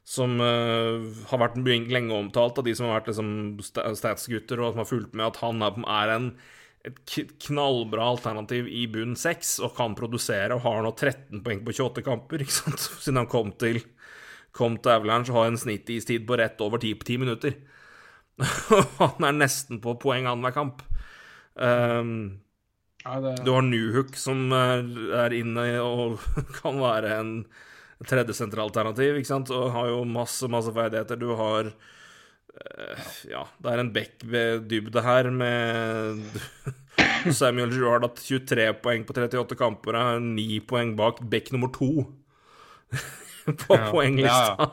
som 0.09 0.39
uh, 0.41 1.05
har 1.29 1.41
vært 1.43 1.59
lenge 1.61 2.15
omtalt 2.15 2.57
av 2.57 2.65
de 2.65 2.73
som 2.73 2.87
har 2.89 2.97
vært 2.97 3.11
liksom, 3.11 3.59
statsgutter, 3.61 4.57
og 4.57 4.73
som 4.73 4.81
har 4.81 4.89
fulgt 4.89 5.13
med 5.13 5.27
at 5.27 5.37
han 5.43 5.61
er 5.61 6.13
en, 6.15 6.31
et 6.89 7.31
knallbra 7.45 8.09
alternativ 8.13 8.67
i 8.67 8.85
bunn 8.91 9.15
6 9.19 9.55
og 9.65 9.75
kan 9.77 9.95
produsere, 9.97 10.55
og 10.55 10.63
har 10.65 10.83
nå 10.85 10.93
13 10.95 11.43
poeng 11.45 11.63
på 11.65 11.75
28 11.75 12.05
kamper, 12.05 12.41
ikke 12.45 12.57
sant? 12.57 12.89
Siden 12.99 13.21
han 13.21 13.31
kom 13.31 13.53
til, 13.61 13.81
kom 14.55 14.77
til 14.79 14.95
Avalanche 14.95 15.33
og 15.33 15.43
har 15.43 15.53
en 15.53 15.61
snittistid 15.61 16.27
på 16.27 16.39
rett 16.41 16.61
over 16.65 16.81
10, 16.81 16.95
10 17.05 17.21
minutter. 17.23 17.57
han 18.99 19.27
er 19.27 19.39
nesten 19.39 19.81
på 19.83 19.97
poeng 20.01 20.29
annenhver 20.29 20.55
kamp. 20.55 20.83
Um, 21.59 22.39
ja, 23.03 23.17
det, 23.23 23.33
du 23.43 23.51
har 23.55 23.65
Newhook 23.65 24.15
som 24.19 24.49
er, 24.55 24.85
er 25.25 25.35
inne 25.35 25.65
og 25.83 26.19
kan 26.59 26.79
være 26.79 27.15
en 27.19 27.33
tredjesenteralternativ, 28.07 29.17
ikke 29.19 29.27
sant, 29.27 29.51
og 29.51 29.73
har 29.75 29.89
jo 29.91 30.03
masse, 30.07 30.47
masse 30.51 30.71
ferdigheter. 30.75 31.19
Du 31.19 31.33
har 31.35 31.67
eh, 31.67 31.97
Ja, 33.29 33.45
det 33.63 33.71
er 33.71 33.81
en 33.81 33.91
back 33.95 34.23
ved 34.27 34.65
dybde 34.71 35.01
her 35.05 35.29
med 35.31 36.19
Samuel 37.39 37.71
Girard 37.73 38.05
har 38.05 38.13
23 38.19 38.67
poeng 38.83 39.05
på 39.07 39.15
38 39.15 39.57
kamper, 39.59 39.95
er 39.99 40.19
9 40.23 40.59
poeng 40.69 40.95
bak 40.99 41.21
back 41.31 41.51
nummer 41.55 41.71
2 41.75 41.89
på 43.63 43.77
Ja. 43.79 43.89
poenglista. 43.93 44.55
Ja, 44.59 44.69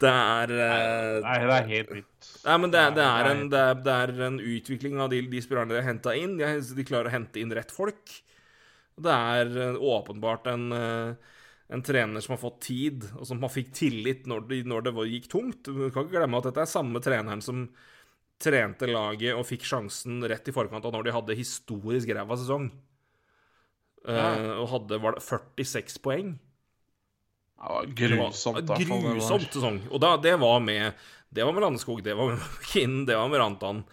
Det 0.00 0.08
er 0.10 0.52
eh, 0.56 1.16
nei, 1.20 1.34
det 1.44 1.56
er 1.58 1.66
helt 1.68 1.90
vilt. 1.92 2.28
Nei, 2.46 2.54
men 2.62 2.72
det, 2.72 2.84
det, 2.96 3.04
er 3.04 3.26
en, 3.28 3.42
det, 3.52 3.60
er, 3.60 3.82
det 3.84 3.96
er 4.06 4.12
en 4.30 4.38
utvikling 4.40 4.96
av 5.04 5.10
de, 5.12 5.18
de 5.28 5.42
spillerne 5.44 5.68
de 5.74 5.76
har 5.82 5.84
henta 5.90 6.14
inn. 6.16 6.38
De, 6.40 6.48
de 6.78 6.86
klarer 6.88 7.10
å 7.10 7.12
hente 7.12 7.42
inn 7.42 7.52
rett 7.52 7.74
folk. 7.74 8.14
Det 9.00 9.12
er 9.36 9.52
eh, 9.66 9.76
åpenbart 9.76 10.48
en, 10.54 10.64
eh, 10.72 11.36
en 11.70 11.82
trener 11.86 12.20
som 12.20 12.34
har 12.34 12.40
fått 12.42 12.60
tid, 12.66 13.04
og 13.14 13.26
som 13.28 13.40
har 13.44 13.52
fikk 13.52 13.70
tillit 13.78 14.26
når 14.30 14.46
det, 14.48 14.60
når 14.66 14.88
det 14.88 14.92
gikk 15.12 15.30
tungt. 15.30 15.68
Du 15.68 15.86
kan 15.94 16.02
ikke 16.02 16.16
glemme 16.18 16.40
at 16.40 16.48
dette 16.48 16.64
er 16.64 16.70
samme 16.70 17.02
treneren 17.02 17.42
som 17.44 17.68
trente 18.40 18.88
laget 18.88 19.36
og 19.36 19.46
fikk 19.46 19.66
sjansen 19.68 20.22
rett 20.28 20.48
i 20.48 20.54
forkant 20.56 20.86
av 20.88 20.94
når 20.94 21.06
de 21.06 21.14
hadde 21.14 21.36
historisk 21.38 22.10
ræva 22.16 22.38
sesong. 22.40 22.70
Ja. 24.08 24.30
Uh, 24.32 24.52
og 24.62 24.70
hadde 24.72 24.98
var 25.02 25.18
det 25.18 25.24
46 25.26 26.00
poeng. 26.02 26.38
Det 27.60 27.68
var 27.68 27.84
Det 27.84 28.08
var 28.16 28.24
grusomt. 28.24 28.60
det 28.64 28.88
var. 28.88 29.02
Grusomt 29.04 29.52
sesong. 29.52 29.82
Og 29.90 30.00
da, 30.00 30.14
det 30.16 30.38
var 30.40 30.62
med 30.64 30.92
Det 31.28 31.44
var 31.44 31.52
med 31.52 31.62
Landeskog, 31.62 32.02
det 32.02 32.16
var 32.16 32.32
med 32.32 32.40
Kinn, 32.72 33.04
det 33.06 33.14
var 33.14 33.28
med 33.28 33.38
Rantan. 33.38 33.84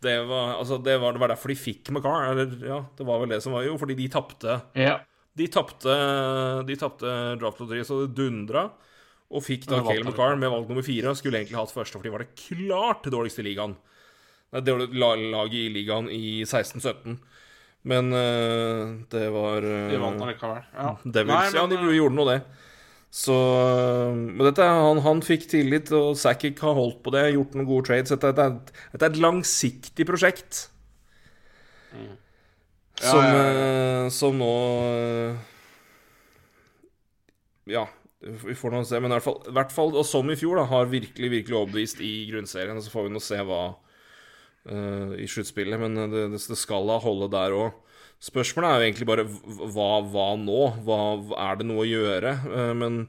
Det 0.00 0.16
var, 0.24 0.56
altså, 0.56 0.78
det 0.80 0.96
var, 0.98 1.12
det 1.12 1.20
var 1.20 1.28
derfor 1.28 1.52
de 1.52 1.58
fikk 1.60 1.90
McCarr. 1.92 2.32
Eller 2.32 2.66
ja, 2.66 2.80
det 2.96 3.06
var 3.06 3.20
vel 3.20 3.36
det 3.36 3.42
som 3.44 3.52
var 3.52 3.68
Jo, 3.68 3.76
fordi 3.78 3.94
de 3.94 4.08
tapte 4.10 4.60
Ja. 4.74 4.98
De 5.40 5.48
tapte 5.52 5.96
De 6.68 6.76
tapte 6.78 7.16
draftlotteriet 7.40 7.88
så 7.88 8.02
det 8.04 8.14
dundra. 8.18 8.68
Og 9.30 9.44
fikk 9.46 9.68
da 9.70 9.78
Caleb 9.86 10.10
McCarr 10.10 10.38
med 10.38 10.50
valg 10.50 10.70
nummer 10.70 10.84
fire. 10.84 11.14
Skulle 11.18 11.40
egentlig 11.40 11.58
hatt 11.60 11.72
første, 11.72 11.96
for 11.96 12.06
de 12.06 12.12
var 12.12 12.24
det 12.24 12.32
klart 12.38 13.06
dårligste 13.12 13.44
i 13.44 13.50
ligaen. 13.52 13.76
Det 14.50 14.74
var 14.74 14.82
det 14.82 15.28
laget 15.30 15.60
i 15.60 15.68
ligaen 15.70 16.08
i 16.10 16.42
16-17. 16.42 17.20
Men 17.86 18.10
uh, 18.12 18.98
det 19.12 19.28
var 19.32 19.64
uh, 19.64 19.86
De 19.92 20.00
vant 20.02 20.24
allikevel. 20.26 20.66
Ja. 20.74 20.90
Devils, 21.04 21.30
Nei, 21.30 21.60
ja, 21.60 21.68
de 21.70 21.94
gjorde 21.96 22.18
nå 22.18 22.26
det. 22.28 22.40
Så 23.10 23.36
Men 24.14 24.42
dette, 24.46 24.66
han, 24.66 25.00
han 25.02 25.22
fikk 25.26 25.48
tillit, 25.50 25.88
og 25.96 26.18
Sakic 26.18 26.60
har 26.62 26.76
holdt 26.78 27.00
på 27.06 27.14
det, 27.14 27.24
gjort 27.34 27.56
noen 27.56 27.70
gode 27.70 27.88
trades. 27.88 28.12
Dette, 28.12 28.34
dette, 28.36 28.74
dette 28.92 29.08
er 29.08 29.14
et 29.14 29.22
langsiktig 29.22 30.06
prosjekt. 30.10 30.66
Ja, 31.94 32.18
Som, 33.00 33.24
ja, 33.24 33.44
ja, 33.48 34.08
som 34.12 34.36
nå 34.36 34.54
eh, 34.84 35.36
Ja, 37.72 37.86
vi 38.20 38.56
får 38.58 38.74
nå 38.74 38.82
se. 38.84 39.00
Men 39.00 39.12
i 39.12 39.16
hvert 39.16 39.24
fall, 39.24 39.38
i 39.48 39.54
hvert 39.56 39.72
fall 39.72 39.94
og 39.96 40.04
som 40.04 40.28
i 40.28 40.36
fjor, 40.36 40.60
da, 40.60 40.66
har 40.68 40.90
virkelig 40.90 41.30
virkelig 41.32 41.56
overbevist 41.56 42.02
i 42.04 42.12
grunnserien. 42.28 42.80
Så 42.84 42.92
får 42.92 43.08
vi 43.08 43.14
nå 43.14 43.22
se 43.24 43.38
hva 43.40 43.62
uh, 43.72 45.14
i 45.16 45.28
sluttspillet. 45.30 45.80
Men 45.80 45.96
det, 45.96 46.26
det, 46.34 46.42
det 46.52 46.58
skal 46.60 46.90
da 46.90 46.98
holde 47.00 47.30
der 47.32 47.56
òg. 47.56 47.78
Spørsmålet 48.20 48.68
er 48.68 48.82
jo 48.82 48.88
egentlig 48.90 49.08
bare 49.08 49.24
hva, 49.24 49.90
hva 50.12 50.26
nå? 50.36 50.60
Hva, 50.84 50.98
er 51.46 51.60
det 51.60 51.68
noe 51.70 51.86
å 51.86 51.88
gjøre? 51.88 52.34
Uh, 52.50 52.74
men 52.76 53.00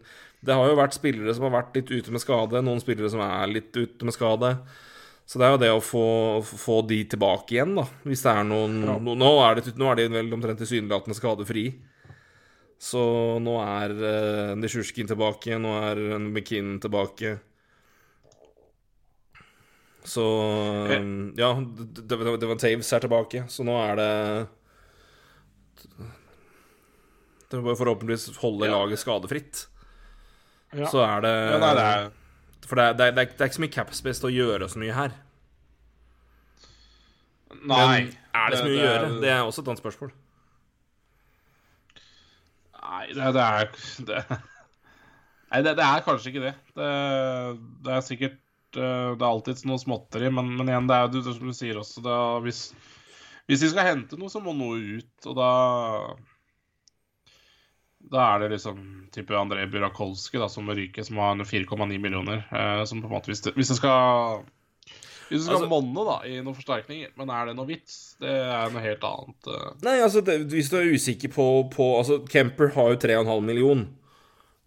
det 0.46 0.56
har 0.56 0.72
jo 0.72 0.80
vært 0.80 0.96
spillere 0.96 1.36
som 1.36 1.50
har 1.50 1.58
vært 1.58 1.76
litt 1.82 1.92
ute 1.92 2.16
med 2.16 2.24
skade, 2.24 2.64
noen 2.64 2.80
spillere 2.82 3.12
som 3.12 3.26
er 3.26 3.52
litt 3.52 3.76
ute 3.76 4.08
med 4.08 4.16
skade. 4.16 4.56
Så 5.26 5.39
det 5.39 5.48
er 5.48 5.52
jo 5.53 5.60
det 5.61 5.69
å 5.72 5.84
få, 5.84 6.06
få 6.43 6.81
de 6.89 6.98
tilbake 7.07 7.56
igjen, 7.56 7.76
da. 7.77 7.85
Hvis 8.03 8.23
det 8.26 8.31
er 8.34 8.43
noen 8.43 8.81
Ja. 8.84 8.98
nå, 8.99 9.14
nå, 9.15 9.30
er 9.48 9.56
det, 9.61 9.76
nå 9.80 9.88
er 9.91 9.95
de 10.02 10.07
vel 10.11 10.34
omtrent 10.35 10.60
tilsynelatende 10.60 11.15
skadefri. 11.15 11.65
Så 12.81 12.99
nå 13.39 13.53
er 13.61 13.93
uh, 13.93 14.56
Nisjurskin 14.57 15.07
tilbake, 15.07 15.56
nå 15.61 15.72
er 15.85 16.02
McKinn 16.19 16.80
tilbake. 16.81 17.35
Så 20.03 20.23
eh, 20.89 21.03
Ja, 21.38 21.52
det, 21.61 22.07
det, 22.10 22.18
det 22.41 22.48
var 22.49 22.57
Taves 22.57 22.89
er 22.98 23.03
tilbake, 23.03 23.43
så 23.53 23.61
nå 23.68 23.76
er 23.85 23.99
det 23.99 24.07
Det 27.52 27.60
bare 27.61 27.77
forhåpentligvis 27.77 28.31
holde 28.41 28.65
Ja. 28.65 28.80
laget 28.80 28.99
skadefritt. 28.99 29.68
Ja. 30.73 30.88
Så 30.89 31.03
er 31.06 31.22
det 31.22 31.34
Ja, 31.52 31.60
nei, 31.60 31.72
det 31.76 31.85
er 31.85 32.11
For 32.68 32.80
det 32.80 32.88
det, 33.00 33.10
det, 33.18 33.28
det 33.34 33.44
er 33.44 33.50
ikke 33.50 33.60
så 33.60 33.66
mye 33.66 33.76
capspace 33.76 34.22
til 34.22 34.30
å 34.30 34.36
gjøre 34.36 34.70
så 34.72 34.82
mye 34.82 34.96
her. 34.96 35.16
Nei. 37.62 37.78
Men 37.78 38.14
er 38.38 38.54
det 38.54 38.60
så 38.60 38.68
mye 38.68 38.78
å 38.78 38.86
gjøre? 38.86 39.10
Det 39.22 39.32
er 39.32 39.42
også 39.44 39.64
et 39.64 39.72
annet 39.72 39.84
spørsmål. 39.84 40.14
Nei, 42.82 43.04
det, 43.16 43.28
det 43.36 43.44
er 43.44 43.68
det, 44.08 44.22
Nei, 45.52 45.60
det, 45.66 45.76
det 45.80 45.86
er 45.86 46.06
kanskje 46.06 46.32
ikke 46.32 46.46
det. 46.48 46.54
Det, 46.78 46.90
det 47.86 47.94
er 47.96 48.06
sikkert 48.08 48.40
eh, 48.80 49.12
Det 49.16 49.22
er 49.22 49.30
alltid 49.30 49.66
noe 49.68 49.82
småtteri, 49.82 50.32
men, 50.34 50.54
men 50.58 50.72
igjen, 50.72 50.90
det 50.90 50.98
er 50.98 51.06
jo 51.06 51.14
det 51.18 51.36
som 51.38 51.52
du 51.52 51.56
sier 51.56 51.80
også 51.82 52.04
er, 52.06 52.42
hvis, 52.46 52.62
hvis 53.50 53.66
de 53.66 53.72
skal 53.74 53.90
hente 53.90 54.20
noe, 54.20 54.32
så 54.32 54.42
må 54.44 54.56
noe 54.56 54.80
ut, 55.00 55.28
og 55.28 55.38
da 55.40 55.52
Da 58.11 58.36
er 58.36 58.40
det 58.45 58.49
liksom 58.57 58.80
type 59.14 59.36
Andrej 59.38 59.68
Burakovsky 59.72 60.40
da, 60.40 60.48
som 60.52 60.68
ryker, 60.68 61.03
som 61.06 61.18
har 61.22 61.36
4,9 61.45 61.99
millioner. 61.99 62.45
eh, 62.52 62.84
som 62.86 63.02
på 63.02 63.07
en 63.07 63.14
måte 63.14 63.30
Hvis 63.32 63.41
det, 63.45 63.53
hvis 63.56 63.68
det 63.69 63.78
skal 63.78 64.44
hvis 65.32 65.40
du 65.40 65.45
skal 65.45 65.61
Altså- 65.61 65.69
monne 65.69 66.03
da, 66.06 66.18
i 66.28 66.41
noen 66.41 66.56
forsterkninger, 66.57 67.10
men 67.15 67.30
er 67.30 67.45
det 67.45 67.56
noe 67.56 67.65
vits? 67.69 68.15
Det 68.19 68.28
er 68.28 68.69
noe 68.69 68.82
helt 68.84 68.99
annet. 69.07 69.48
eh. 69.48 69.69
Nei, 69.82 69.98
altså, 70.03 70.19
det, 70.26 70.49
hvis 70.52 70.69
du 70.69 70.76
er 70.78 70.91
usikker 70.91 71.32
på, 71.32 71.69
på 71.72 71.98
Altså, 71.99 72.18
Kemper 72.28 72.73
har 72.76 72.90
jo 72.91 72.98
3,5 72.99 73.41
million. 73.45 73.88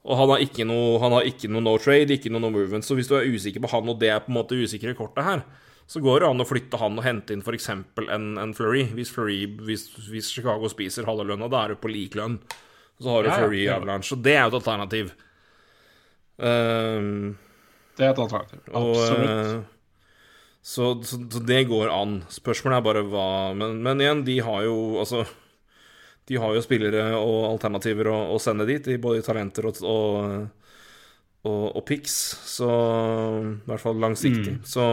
Og 0.07 0.17
han 0.17 0.29
har 0.29 0.39
ikke 0.39 0.65
noe, 0.69 0.99
han 1.01 1.13
har 1.13 1.23
ikke 1.25 1.49
noe 1.51 1.61
no 1.65 1.77
trade, 1.79 2.11
ikke 2.17 2.31
noe 2.33 2.41
no 2.41 2.51
movement. 2.51 2.85
Så 2.85 2.95
hvis 2.97 3.09
du 3.09 3.15
er 3.17 3.25
usikker 3.29 3.61
på 3.61 3.69
han, 3.73 3.89
og 3.89 3.99
det 4.01 4.09
er 4.09 4.21
på 4.21 4.29
en 4.33 4.37
måte 4.37 4.57
usikre 4.57 4.95
kortet 4.97 5.25
her, 5.25 5.45
så 5.87 6.01
går 6.01 6.21
det 6.21 6.29
an 6.29 6.41
å 6.41 6.49
flytte 6.49 6.79
han 6.81 6.97
og 6.99 7.05
hente 7.05 7.33
inn 7.33 7.43
f.eks. 7.45 7.69
En, 7.69 8.39
en 8.39 8.55
Fleury. 8.57 8.85
Hvis, 8.97 9.11
Fleury 9.13 9.47
hvis, 9.65 9.87
hvis 10.09 10.31
Chicago 10.33 10.69
spiser 10.69 11.05
halve 11.05 11.25
lønna, 11.29 11.49
da 11.53 11.65
er 11.65 11.69
du 11.69 11.77
på 11.77 11.93
lik 11.93 12.15
lønn. 12.17 12.39
Så 13.05 13.13
har 13.13 13.23
du 13.23 13.29
Ja, 13.31 13.37
Fleury 13.39 13.63
ja. 13.67 13.77
Avalanche. 13.79 14.17
og 14.17 14.25
det 14.25 14.35
er 14.35 14.43
jo 14.47 14.51
et 14.55 14.59
alternativ. 14.63 15.13
Um, 16.39 17.37
Det 17.97 18.03
er 18.09 18.11
et 18.11 18.19
alternativ. 18.19 18.59
og, 18.73 18.97
Absolutt. 18.97 19.31
eh, 19.31 19.63
så, 20.65 20.87
så, 21.05 21.19
så 21.31 21.41
det 21.47 21.61
går 21.69 21.93
an. 21.93 22.17
Spørsmålet 22.33 22.81
er 22.81 22.87
bare 22.89 23.03
hva 23.07 23.27
Men, 23.55 23.83
men 23.85 24.01
igjen, 24.01 24.25
de 24.27 24.39
har 24.43 24.65
jo 24.65 24.99
altså 25.03 25.27
De 26.27 26.39
har 26.41 26.55
jo 26.57 26.63
spillere 26.65 27.05
og 27.21 27.51
alternativer 27.53 28.09
å, 28.09 28.17
å 28.35 28.39
sende 28.41 28.65
dit, 28.67 28.87
i 28.89 28.97
både 28.99 29.21
talenter 29.27 29.67
og, 29.69 29.77
og, 29.85 30.47
og, 31.45 31.65
og 31.77 31.83
picks, 31.87 32.15
så 32.49 32.71
I 33.45 33.69
hvert 33.69 33.83
fall 33.85 34.01
langsiktig. 34.01 34.57
Så 34.67 34.87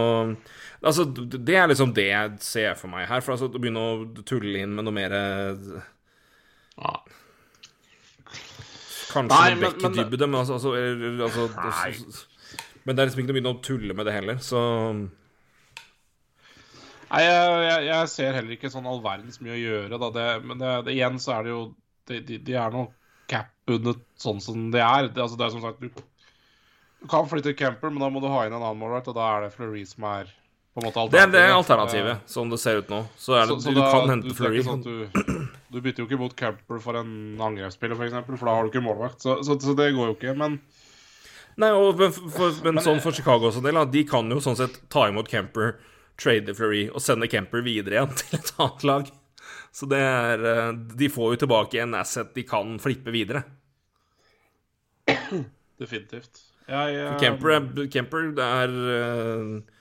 Altså, 0.82 1.04
det 1.14 1.54
er 1.56 1.68
liksom 1.70 1.92
det 1.94 2.08
jeg 2.10 2.30
ser 2.42 2.72
for 2.74 2.90
meg 2.90 3.06
her. 3.08 3.22
For 3.22 3.32
altså, 3.36 3.46
å 3.48 3.58
begynne 3.62 3.82
å 3.86 4.22
tulle 4.26 4.60
inn 4.64 4.72
med 4.76 4.84
noe 4.84 4.94
mer 4.96 5.12
Ja. 6.76 6.94
Kanskje 9.12 9.36
Nei, 9.38 9.54
men- 9.54 9.60
men- 9.60 9.72
Becky-dybde, 9.78 10.28
men 10.28 10.40
altså, 10.40 10.56
altså, 10.58 10.72
altså, 11.26 11.48
altså 11.60 12.26
Men 12.84 12.96
det 12.96 13.02
er 13.02 13.06
liksom 13.10 13.20
ikke 13.22 13.28
noe 13.28 13.34
å 13.34 13.38
begynne 13.40 13.54
å 13.58 13.62
tulle 13.66 13.94
med 13.98 14.06
det 14.08 14.14
heller, 14.16 14.38
så 14.42 14.62
Nei, 17.12 17.20
jeg, 17.26 17.48
jeg, 17.68 17.84
jeg 17.90 18.08
ser 18.08 18.32
heller 18.38 18.54
ikke 18.56 18.70
sånn 18.72 18.86
all 18.88 19.02
verdens 19.04 19.36
mye 19.44 19.52
å 19.52 19.60
gjøre, 19.60 19.98
da. 20.00 20.08
Det, 20.16 20.26
men 20.48 20.62
det, 20.62 20.70
det, 20.86 20.94
igjen 20.96 21.18
så 21.20 21.34
er 21.36 21.42
det 21.44 21.52
jo 21.52 21.62
De, 22.08 22.20
de, 22.26 22.38
de 22.42 22.54
er 22.58 22.72
nå 22.74 22.86
cap-bundet 23.30 24.00
sånn 24.18 24.40
som 24.42 24.70
det 24.72 24.80
er. 24.82 25.06
Det, 25.12 25.20
altså, 25.22 25.36
det 25.38 25.44
er 25.46 25.52
som 25.54 25.62
sagt 25.62 25.80
Du, 25.84 25.90
du 27.02 27.06
kan 27.12 27.28
flytte 27.30 27.52
camper, 27.58 27.92
men 27.92 28.00
da 28.02 28.08
må 28.10 28.22
du 28.24 28.30
ha 28.32 28.46
inn 28.46 28.54
en 28.56 28.62
annen 28.62 28.80
målvakt, 28.80 29.10
og 29.12 29.18
da 29.18 29.28
er 29.36 29.44
det 29.46 29.52
Fleury 29.54 29.84
som 29.86 30.08
er 30.08 30.32
måte 30.80 31.02
Det 31.12 31.20
er, 31.20 31.26
det 31.28 31.40
er 31.42 31.52
alternativet. 31.52 32.22
sånn 32.32 32.48
det 32.50 32.58
ser 32.62 32.78
ut 32.80 32.88
nå. 32.88 33.02
Så 33.20 33.34
er 33.36 33.42
det, 33.44 33.48
Så, 33.48 33.60
så 33.66 33.74
du 33.74 33.80
da, 33.82 33.90
kan 33.92 34.08
hente 34.08 34.28
det 34.30 34.36
Fleury. 34.38 34.62
sånn 34.64 34.80
du, 34.82 35.50
du 35.68 35.80
bytter 35.84 36.00
jo 36.02 36.06
ikke 36.08 36.18
mot 36.22 36.34
camper 36.36 36.80
for 36.80 36.96
en 36.96 37.12
angrepsspiller, 37.44 37.92
f.eks., 37.92 37.98
for, 37.98 38.08
eksempel, 38.08 38.38
for 38.40 38.48
da 38.48 38.54
har 38.56 38.64
du 38.64 38.70
ikke 38.72 38.84
målvakt. 38.86 39.20
Så, 39.20 39.36
så, 39.44 39.58
så 39.60 39.74
det 39.76 39.90
går 39.92 40.12
jo 40.12 40.16
ikke. 40.16 40.32
Men 40.40 40.60
Nei, 41.60 41.68
og, 41.76 41.98
men, 42.00 42.08
for, 42.32 42.54
men 42.64 42.80
sånn 42.80 43.02
for 43.04 43.12
Chicago 43.12 43.50
og 43.50 43.52
sånn 43.52 43.66
del, 43.68 43.76
de 43.92 44.06
kan 44.08 44.30
jo 44.32 44.38
sånn 44.40 44.56
sett 44.56 44.78
ta 44.88 45.04
imot 45.10 45.28
Kemper, 45.28 45.74
trade 46.16 46.54
Fleury 46.56 46.86
og 46.88 47.02
sende 47.04 47.28
Kemper 47.28 47.60
videre 47.66 47.98
igjen 47.98 48.14
til 48.22 48.38
et 48.38 48.54
annet 48.56 48.86
lag. 48.88 49.10
Så 49.72 49.84
det 49.88 49.98
er 50.00 50.42
eh, 50.48 50.72
De 50.96 51.08
får 51.12 51.34
jo 51.34 51.42
tilbake 51.44 51.80
en 51.84 51.92
asset 52.00 52.32
de 52.36 52.42
kan 52.48 52.78
flippe 52.80 53.12
videre. 53.12 53.44
definitivt. 55.80 56.40
Ja, 56.70 56.86
jeg, 56.88 57.18
Kemper, 57.20 57.56
er- 57.58 58.32
det 58.36 58.44
er 58.46 58.74
eh, 58.96 59.71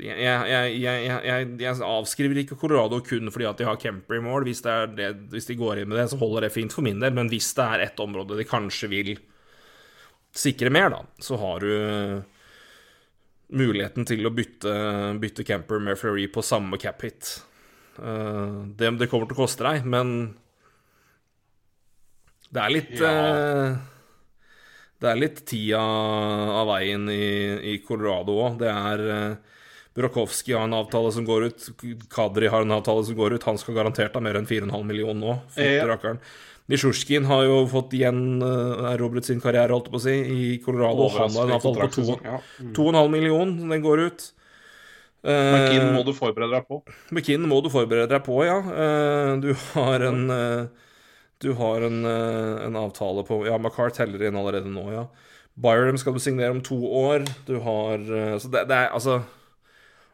jeg, 0.00 0.48
jeg, 0.50 0.74
jeg, 0.80 1.46
jeg, 1.60 1.74
avskriver 1.84 2.40
ikke 2.42 2.58
Colorado 2.60 3.00
kun 3.04 3.30
fordi 3.32 3.46
at 3.48 3.60
de 3.60 3.66
har 3.68 3.78
Kemper 3.80 4.18
i 4.18 4.22
mål. 4.24 4.46
Hvis, 4.48 4.62
det 4.64 4.76
det, 4.98 5.10
hvis 5.32 5.48
de 5.50 5.58
går 5.60 5.82
inn 5.82 5.90
med 5.90 6.00
det, 6.00 6.08
så 6.12 6.18
holder 6.20 6.46
det 6.46 6.54
fint 6.54 6.74
for 6.74 6.86
min 6.86 7.00
del. 7.02 7.14
Men 7.16 7.30
hvis 7.32 7.52
det 7.58 7.66
er 7.66 7.84
ett 7.86 8.02
område 8.02 8.38
de 8.38 8.46
kanskje 8.48 8.90
vil 8.92 9.14
sikre 10.36 10.70
mer, 10.70 10.92
da, 10.94 11.00
så 11.22 11.38
har 11.40 11.64
du 11.64 11.70
eh, 11.74 12.18
muligheten 13.58 14.06
til 14.06 14.26
å 14.28 14.34
bytte, 14.34 14.74
bytte 15.22 15.46
Kemper 15.46 15.82
med 15.82 15.98
Fleury 15.98 16.28
på 16.30 16.44
samme 16.46 16.78
cap 16.80 17.02
hit. 17.02 17.32
Eh, 17.98 18.58
det, 18.78 18.92
det 19.00 19.10
kommer 19.10 19.30
til 19.30 19.38
å 19.38 19.42
koste 19.42 19.66
deg, 19.66 19.88
men 19.90 20.34
det 22.50 22.62
er 22.62 22.76
litt 22.76 22.94
Ja. 22.98 23.14
eh, 23.14 23.80
det 25.00 25.08
er 25.08 25.16
litt 25.16 25.38
tida 25.48 25.80
av 25.80 26.66
veien 26.68 27.06
i, 27.08 27.24
i 27.72 27.78
Colorado 27.80 28.34
òg. 28.36 28.58
Det 28.60 28.68
er 28.68 29.00
uh, 29.96 30.56
har 30.56 30.64
en 30.64 30.74
avtale 30.74 31.12
som 31.12 31.24
går 31.24 31.44
ut. 31.50 31.68
Kadri 32.10 32.48
har 32.48 32.62
en 32.62 32.72
avtale 32.72 33.04
som 33.04 33.14
går 33.16 33.34
ut. 33.34 33.42
Han 33.44 33.58
skal 33.58 33.74
garantert 33.74 34.14
ha 34.14 34.20
mer 34.20 34.38
enn 34.38 34.46
4,5 34.46 34.84
millioner 34.84 35.20
nå. 35.20 35.38
Ja. 35.56 36.14
Nisjurskin 36.70 37.24
har 37.26 37.44
jo 37.48 37.64
fått 37.66 37.94
igjen 37.98 38.42
uh, 38.42 38.92
erobret 38.92 39.26
sin 39.26 39.40
karriere, 39.42 39.72
holdt 39.74 39.90
på 39.90 39.98
å 39.98 40.02
si, 40.04 40.12
i 40.14 40.58
Colorado. 40.62 41.08
Han 41.16 41.34
har 41.34 41.48
en 41.48 41.56
avtale 41.58 41.88
på 41.88 41.94
to- 41.96 42.20
Ja. 42.22 42.38
Mm. 42.60 42.74
2,5 42.76 43.10
millioner. 43.10 43.68
Den 43.74 43.82
går 43.82 44.06
ut. 44.06 44.28
Eh, 45.20 45.52
McKinn 45.52 45.90
må 45.92 46.04
du 46.06 46.14
forberede 46.16 46.54
deg 46.54 46.68
på. 46.68 46.78
McKinn 47.12 47.42
må 47.48 47.58
du 47.60 47.68
forberede 47.72 48.08
deg 48.08 48.22
på, 48.24 48.38
ja. 48.46 48.56
Eh, 48.72 49.32
Du 49.42 49.50
har 49.74 50.00
en 50.08 50.30
eh, 50.30 50.68
Du 51.40 51.52
har 51.56 51.82
en, 51.84 52.04
eh, 52.04 52.64
en 52.66 52.76
avtale 52.76 53.24
på 53.28 53.42
Ja, 53.46 53.58
McCart 53.58 53.98
teller 53.98 54.22
inn 54.24 54.36
allerede 54.36 54.70
nå, 54.72 54.86
ja. 54.92 55.04
Byram 55.60 55.98
skal 56.00 56.14
du 56.16 56.20
signere 56.20 56.54
om 56.54 56.62
to 56.64 56.78
år. 56.88 57.26
Du 57.46 57.58
har 57.60 57.98
eh, 58.00 58.38
Så 58.38 58.48
det, 58.48 58.64
det 58.68 58.76
er 58.76 58.94
altså 58.96 59.22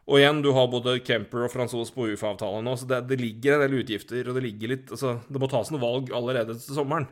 Og 0.07 0.21
igjen, 0.21 0.39
du 0.43 0.53
har 0.55 0.69
både 0.71 0.97
Kemper 1.03 1.43
og 1.43 1.51
Franzos 1.51 1.91
på 1.91 2.05
UFA-avtale 2.13 2.61
nå, 2.63 2.77
så 2.79 2.87
det, 2.87 3.01
det 3.09 3.19
ligger 3.19 3.57
en 3.57 3.65
del 3.65 3.81
utgifter, 3.81 4.23
og 4.23 4.37
det 4.37 4.43
ligger 4.45 4.71
litt 4.71 4.91
Altså, 4.95 5.17
det 5.27 5.41
må 5.43 5.49
tas 5.51 5.71
noen 5.73 5.83
valg 5.83 6.11
allerede 6.15 6.55
til 6.55 6.77
sommeren. 6.77 7.09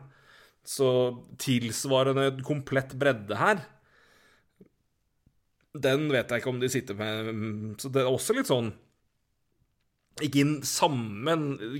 Så 0.66 0.88
tilsvarende 1.40 2.30
komplett 2.46 2.96
bredde 2.98 3.36
her 3.38 3.60
Den 5.76 6.08
vet 6.10 6.32
jeg 6.32 6.42
ikke 6.42 6.50
om 6.50 6.58
de 6.58 6.70
sitter 6.72 6.98
med 6.98 7.76
Så 7.78 7.92
det 7.94 8.02
er 8.02 8.10
også 8.10 8.34
litt 8.34 8.50
sånn 8.50 8.72
ikke 10.24 10.40
i 10.40 10.52
samme 10.64 11.34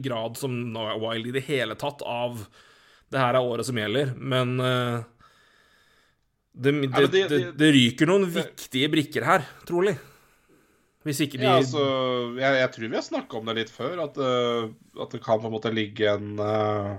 grad 0.04 0.34
som 0.36 0.52
Wild 1.00 1.30
i 1.30 1.32
det 1.32 1.46
hele 1.46 1.72
tatt 1.80 2.02
av 2.04 2.42
det 3.08 3.22
her 3.22 3.38
er 3.38 3.46
året 3.48 3.64
som 3.64 3.78
gjelder, 3.80 4.10
men 4.18 4.58
eh, 4.60 4.98
det, 6.52 6.74
det, 6.84 7.06
det, 7.30 7.38
det 7.56 7.70
ryker 7.72 8.10
noen 8.10 8.26
viktige 8.34 8.90
brikker 8.92 9.24
her, 9.24 9.46
trolig. 9.64 9.94
Hvis 11.06 11.20
ikke 11.22 11.38
de 11.38 11.46
Ja, 11.46 11.56
altså, 11.60 11.82
jeg, 12.40 12.56
jeg 12.60 12.70
tror 12.74 12.88
vi 12.90 12.96
har 12.98 13.04
snakka 13.06 13.38
om 13.38 13.46
det 13.50 13.54
litt 13.60 13.70
før, 13.70 14.00
at, 14.08 14.16
uh, 14.18 15.02
at 15.04 15.12
det 15.14 15.20
kan 15.22 15.38
på 15.42 15.46
en 15.50 15.54
måte 15.54 15.70
ligge 15.74 16.08
en 16.10 16.32
uh, 16.42 16.96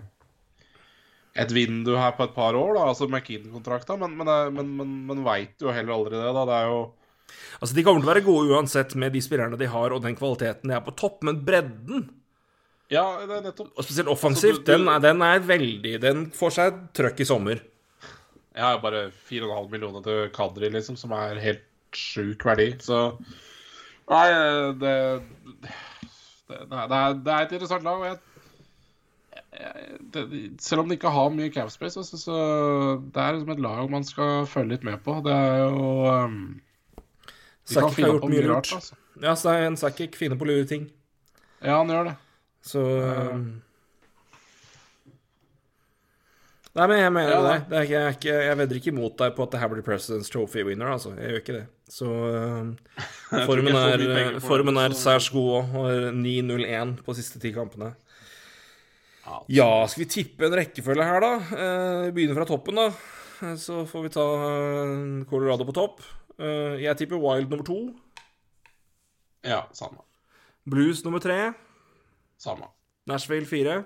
et 1.38 1.52
vindu 1.54 1.92
her 2.00 2.16
på 2.18 2.26
et 2.26 2.32
par 2.34 2.56
år, 2.58 2.72
da, 2.80 2.86
altså 2.90 3.06
McKean-kontrakta, 3.06 3.94
men, 4.02 4.16
men, 4.18 4.30
eh, 4.32 4.48
men, 4.56 4.72
men, 4.80 4.94
men 5.06 5.20
veit 5.28 5.60
jo 5.62 5.70
heller 5.70 5.94
aldri 5.94 6.16
det, 6.18 6.32
da. 6.34 6.46
Det 6.50 6.56
er 6.62 6.72
jo 6.72 6.80
Altså, 7.60 7.76
de 7.76 7.84
kommer 7.84 8.02
til 8.02 8.08
å 8.08 8.14
være 8.14 8.24
gode 8.26 8.56
uansett 8.56 8.94
med 8.98 9.12
de 9.14 9.20
spillerne 9.22 9.58
de 9.60 9.68
har, 9.70 9.92
og 9.94 10.02
den 10.02 10.16
kvaliteten 10.18 10.72
de 10.72 10.74
er 10.78 10.82
på 10.86 10.94
topp, 10.98 11.20
men 11.28 11.42
bredden, 11.46 12.08
Ja, 12.90 13.04
det 13.28 13.36
er 13.38 13.44
nettopp. 13.50 13.70
og 13.76 13.84
spesielt 13.86 14.10
offensivt, 14.10 14.64
Altså, 14.64 14.66
du- 14.66 14.72
du- 14.72 14.86
den, 14.86 14.88
er, 14.96 15.00
den 15.04 15.22
er 15.28 15.40
veldig 15.46 15.94
Den 16.02 16.26
får 16.32 16.56
seg 16.58 16.80
trøkk 16.98 17.20
i 17.20 17.28
sommer. 17.28 17.62
Jeg 18.56 18.64
har 18.64 18.80
bare 18.82 19.12
4,5 19.30 19.70
millioner 19.70 20.02
til 20.08 20.30
Kadri, 20.34 20.70
liksom, 20.74 20.96
som 20.98 21.12
er 21.14 21.36
helt 21.44 21.66
sjuk 21.94 22.42
verdi, 22.48 22.72
så 22.82 23.12
Nei, 24.08 24.28
det 24.80 24.94
det, 26.48 26.60
nei, 26.72 26.84
det, 26.88 26.98
er, 26.98 27.16
det 27.26 27.32
er 27.34 27.42
et 27.44 27.54
interessant 27.58 27.84
lag, 27.84 28.00
og 28.00 28.06
jeg, 28.08 28.20
jeg 29.60 29.98
det, 30.14 30.22
Selv 30.64 30.86
om 30.86 30.88
de 30.88 30.96
ikke 30.96 31.12
har 31.12 31.34
mye 31.36 31.52
cap 31.52 31.72
space, 31.74 32.04
så, 32.08 32.20
så 32.22 32.38
det 33.12 33.20
er 33.24 33.36
liksom 33.36 33.52
et 33.58 33.64
lag 33.66 33.90
man 33.92 34.08
skal 34.08 34.46
følge 34.48 34.78
litt 34.78 34.86
med 34.88 35.02
på. 35.04 35.18
Det 35.26 35.34
er 35.36 35.58
jo 35.66 35.90
um, 36.08 36.38
De 37.68 37.76
kan 37.76 37.90
Sakic 37.90 37.90
har 37.90 37.98
finne 37.98 38.22
på 38.24 38.32
mye 38.32 38.46
lurt. 38.46 38.56
rart, 38.56 38.72
altså. 38.80 38.96
Ja, 39.24 39.36
så 39.36 39.58
en 39.60 39.76
Sakic 39.82 40.16
finner 40.16 40.40
på 40.40 40.48
lure 40.48 40.64
ting. 40.70 40.88
Ja, 41.60 41.80
han 41.82 41.92
gjør 41.92 42.12
det. 42.14 42.16
Så 42.68 42.84
Nei, 46.78 46.86
men 46.92 47.00
jeg 47.02 47.12
mener 47.16 47.32
Ja, 47.34 47.42
det. 47.42 47.62
det 47.72 47.78
er 47.78 47.82
ikke, 47.88 47.94
jeg, 47.94 48.04
er 48.08 48.16
ikke, 48.20 48.34
jeg 48.48 48.58
vedder 48.60 48.80
ikke 48.80 48.92
imot 48.94 49.16
deg 49.20 49.34
på 49.36 49.44
at 49.48 49.52
det 49.56 49.60
her 49.64 49.72
blir 49.72 49.84
President's 49.86 50.30
Trophy 50.32 50.64
winner, 50.68 50.92
altså. 50.94 51.16
Jeg 51.18 51.32
gjør 51.34 51.42
ikke 51.44 51.56
det. 51.58 51.66
Så 51.88 52.08
uh, 52.12 53.46
formen 53.48 53.76
er, 53.80 54.40
formen 54.44 54.80
er 54.82 54.96
særs 54.98 55.30
god 55.34 55.50
òg. 55.60 55.70
Har 55.76 56.02
9-0-1 56.18 56.98
på 57.06 57.16
siste 57.18 57.40
ti 57.44 57.54
kampene. 57.56 57.94
Ja. 59.28 59.40
Ja, 59.52 59.70
skal 59.92 60.04
vi 60.06 60.10
tippe 60.12 60.48
en 60.48 60.56
rekkefølge 60.56 61.04
her, 61.04 61.24
da? 61.24 61.32
Vi 62.06 62.14
begynner 62.16 62.38
fra 62.40 62.48
toppen, 62.48 62.80
da. 62.80 62.88
Eh, 63.44 63.56
Så 63.60 63.82
får 63.90 64.06
vi 64.06 64.12
ta 64.16 64.26
Colorado 65.28 65.68
på 65.68 65.76
topp. 65.76 66.00
Jeg 66.40 66.96
tipper 67.00 67.20
Wild 67.20 67.50
nummer 67.52 67.66
to. 67.68 67.80
Ja, 69.48 69.66
samme. 69.76 70.00
Blues 70.70 71.04
nummer 71.04 71.20
tre. 71.24 71.54
Samme. 72.40 72.70
Nashville 73.08 73.48
fire. 73.50 73.82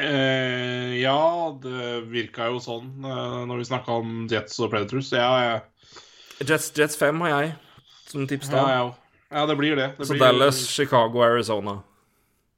Eh, 0.00 0.94
ja, 1.00 1.18
det 1.62 1.90
virka 2.10 2.48
jo 2.50 2.60
sånn 2.62 2.90
eh, 3.04 3.40
når 3.48 3.62
vi 3.62 3.68
snakka 3.68 3.98
om 4.02 4.24
Jets 4.30 4.58
og 4.60 4.72
Predators. 4.72 5.12
Ja, 5.14 5.30
jeg... 5.44 5.60
Jets, 6.48 6.70
Jets 6.76 6.96
5 6.96 7.20
har 7.26 7.34
jeg 7.36 7.56
som 8.10 8.26
tips 8.26 8.50
da. 8.50 8.66
ja, 8.72 8.84
ja 9.30 9.46
det 9.46 9.56
blir 9.56 9.76
det. 9.76 9.92
det 9.98 10.06
Så 10.06 10.16
blir, 10.16 10.24
Dallas, 10.24 10.60
Chicago, 10.66 11.22
Arizona. 11.22 11.80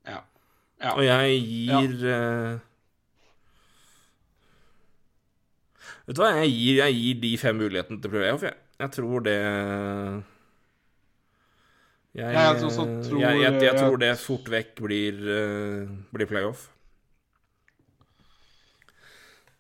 Ja. 0.09 0.21
ja. 0.81 0.93
Og 0.95 1.05
jeg 1.05 1.41
gir 1.47 2.07
eh, 2.09 2.61
Vet 6.03 6.19
du 6.19 6.23
hva, 6.25 6.33
jeg 6.43 6.51
gir, 6.51 6.79
jeg 6.83 6.99
gir 6.99 7.19
de 7.23 7.33
fem 7.39 7.59
mulighetene 7.63 8.03
til 8.03 8.11
playoff, 8.11 8.43
jeg. 8.43 8.59
Jeg 8.83 8.91
tror 8.97 9.23
det 9.23 9.37
Jeg, 12.13 12.33
jeg 12.35 12.35
eh, 12.35 12.59
tror- 12.61 13.21
jeg, 13.21 13.37
jeg, 13.41 13.63
jeg 13.63 13.77
tror 13.79 14.01
det 14.03 14.11
fort 14.21 14.51
vekk 14.53 14.83
blir, 14.85 15.21
eh, 15.37 15.93
blir 16.13 16.29
playoff. 16.29 16.67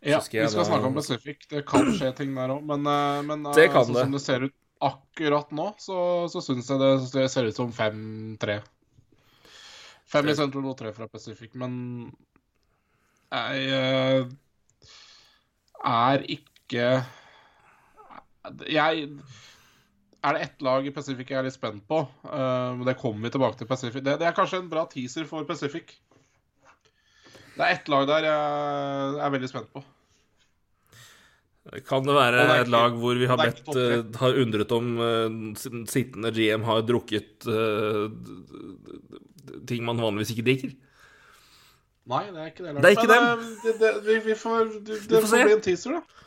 Ja, 0.03 0.19
vi 0.19 0.49
skal 0.51 0.67
snakke 0.67 0.89
om 0.89 0.95
Pacific. 0.99 1.45
Det 1.51 1.63
kan 1.69 1.87
skje 1.95 2.09
ting 2.19 2.35
der 2.35 2.51
òg, 2.57 2.63
men, 2.67 2.87
eh, 2.91 3.23
men 3.29 3.47
eh, 3.51 3.55
Det 3.55 3.69
kan 3.71 3.85
sånn 3.87 3.95
det. 3.95 4.03
som 4.09 4.13
det 4.17 4.23
ser 4.25 4.47
ut 4.49 4.55
akkurat 4.83 5.53
nå, 5.55 5.69
så, 5.79 5.97
så 6.33 6.41
syns 6.43 6.67
jeg 6.73 6.81
det, 6.83 6.89
det 7.15 7.29
ser 7.31 7.47
ut 7.47 7.55
som 7.61 7.71
5-3. 7.73 8.57
Fem 10.13 10.27
i 10.27 10.33
Det- 10.33 10.37
Central 10.41 10.67
og 10.73 10.77
tre 10.81 10.91
fra 10.93 11.07
Pacific, 11.09 11.55
men 11.55 12.11
jeg 13.33 13.69
eh, 13.73 14.27
er 15.89 16.25
ikke 16.29 17.05
Jeg 18.69 19.09
Er 20.23 20.33
det 20.37 20.43
ett 20.43 20.63
lag 20.63 20.87
i 20.87 20.93
Pacific 20.95 21.31
jeg 21.31 21.39
er 21.39 21.47
litt 21.47 21.55
spent 21.57 21.87
på? 21.89 22.03
eh, 22.27 22.75
men 22.77 22.85
det 22.87 22.97
kommer 23.01 23.23
vi 23.29 23.31
tilbake 23.35 23.59
til 23.59 23.67
Pacific. 23.71 24.03
Det, 24.03 24.19
det 24.21 24.27
er 24.29 24.35
kanskje 24.37 24.59
en 24.63 24.69
bra 24.71 24.85
teaser 24.91 25.25
for 25.31 25.45
Pacific. 25.49 25.95
Det 27.53 27.65
er 27.67 27.75
ett 27.77 27.91
lag 27.93 28.07
der 28.09 28.29
jeg 28.29 29.19
er 29.27 29.35
veldig 29.35 29.51
spent 29.51 29.73
på. 29.75 29.83
Kan 31.87 32.03
det 32.03 32.15
være 32.17 32.39
det 32.41 32.47
ikke, 32.47 32.63
et 32.65 32.71
lag 32.75 32.97
hvor 32.99 33.19
vi 33.21 33.27
har 33.31 33.39
bedt 33.39 33.69
eh, 33.79 34.01
Har 34.19 34.39
undret 34.43 34.73
om 34.75 34.89
uh, 34.99 35.53
sittende 35.87 36.33
GM 36.35 36.65
har 36.67 36.81
drukket 36.83 37.47
d- 37.47 38.09
ting 39.71 39.85
man 39.87 40.01
vanligvis 40.03 40.33
ikke 40.35 40.47
drikker? 40.49 40.73
Nei, 42.11 42.25
det 42.35 42.41
er 42.43 42.49
ikke 42.51 42.65
det. 42.65 42.73
Laget. 42.75 42.83
Det 42.83 42.89
er 42.91 42.97
ikke 42.97 43.13
dem. 43.13 43.47
det, 43.63 43.75
det, 43.79 43.93
vi, 44.09 44.17
vi 44.27 44.35
får, 44.35 44.73
det, 44.83 44.99
får 45.07 45.29
får 45.29 45.45
bli 45.47 45.55
en 45.55 45.65
teaser, 45.69 45.95
da. 46.01 46.23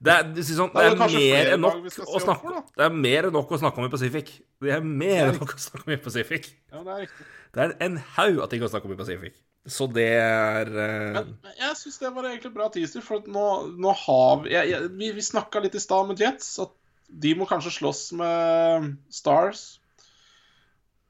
Det 0.00 0.12
er, 0.14 0.28
det, 0.32 0.42
sånn, 0.48 0.70
det 0.72 0.80
er 0.80 0.94
er 0.96 1.12
mer 1.12 1.50
enn 1.52 1.60
nok 1.60 1.86
å 2.08 2.20
snakke 2.24 2.40
for. 2.40 2.62
Det 2.72 2.84
er 2.86 2.94
mer 2.96 3.26
enn 3.28 3.34
nok 3.36 3.50
å 3.52 3.58
snakke 3.60 3.82
om 3.82 3.86
i 3.86 3.92
Pacific. 3.92 4.30
Det 4.64 4.72
er 4.72 4.80
mer 4.82 5.28
enn 5.28 5.36
nok 5.36 5.52
å 5.54 5.60
snakke 5.60 5.84
om 5.84 5.92
i 5.92 5.98
Pacific. 6.00 6.48
Ja, 6.72 6.80
det 6.86 6.94
er 6.94 7.02
riktig. 7.04 7.26
Det 7.52 7.66
er 7.66 7.74
en 7.84 7.98
haug 8.16 8.40
av 8.40 8.48
ting 8.50 8.64
å 8.64 8.70
snakke 8.72 8.88
om 8.88 8.94
i 8.96 8.98
Pacific. 8.98 9.36
Så 9.68 9.84
det 9.92 10.08
er 10.16 10.70
uh... 10.72 11.18
Men 11.44 11.58
jeg 11.58 11.76
syns 11.76 11.98
det 12.00 12.12
var 12.14 12.28
egentlig 12.30 12.52
bra 12.54 12.70
teaser, 12.72 13.04
for 13.04 13.26
nå, 13.28 13.46
nå 13.76 13.92
har 14.06 14.40
vi 14.44 14.54
jeg, 14.54 14.70
jeg, 14.72 14.92
Vi, 14.96 15.10
vi 15.18 15.24
snakka 15.24 15.60
litt 15.60 15.76
i 15.76 15.82
stad 15.82 16.08
med 16.08 16.20
Jets, 16.22 16.54
at 16.62 16.72
de 17.10 17.34
må 17.36 17.46
kanskje 17.50 17.74
slåss 17.74 18.04
med 18.16 18.92
Stars. 19.12 19.80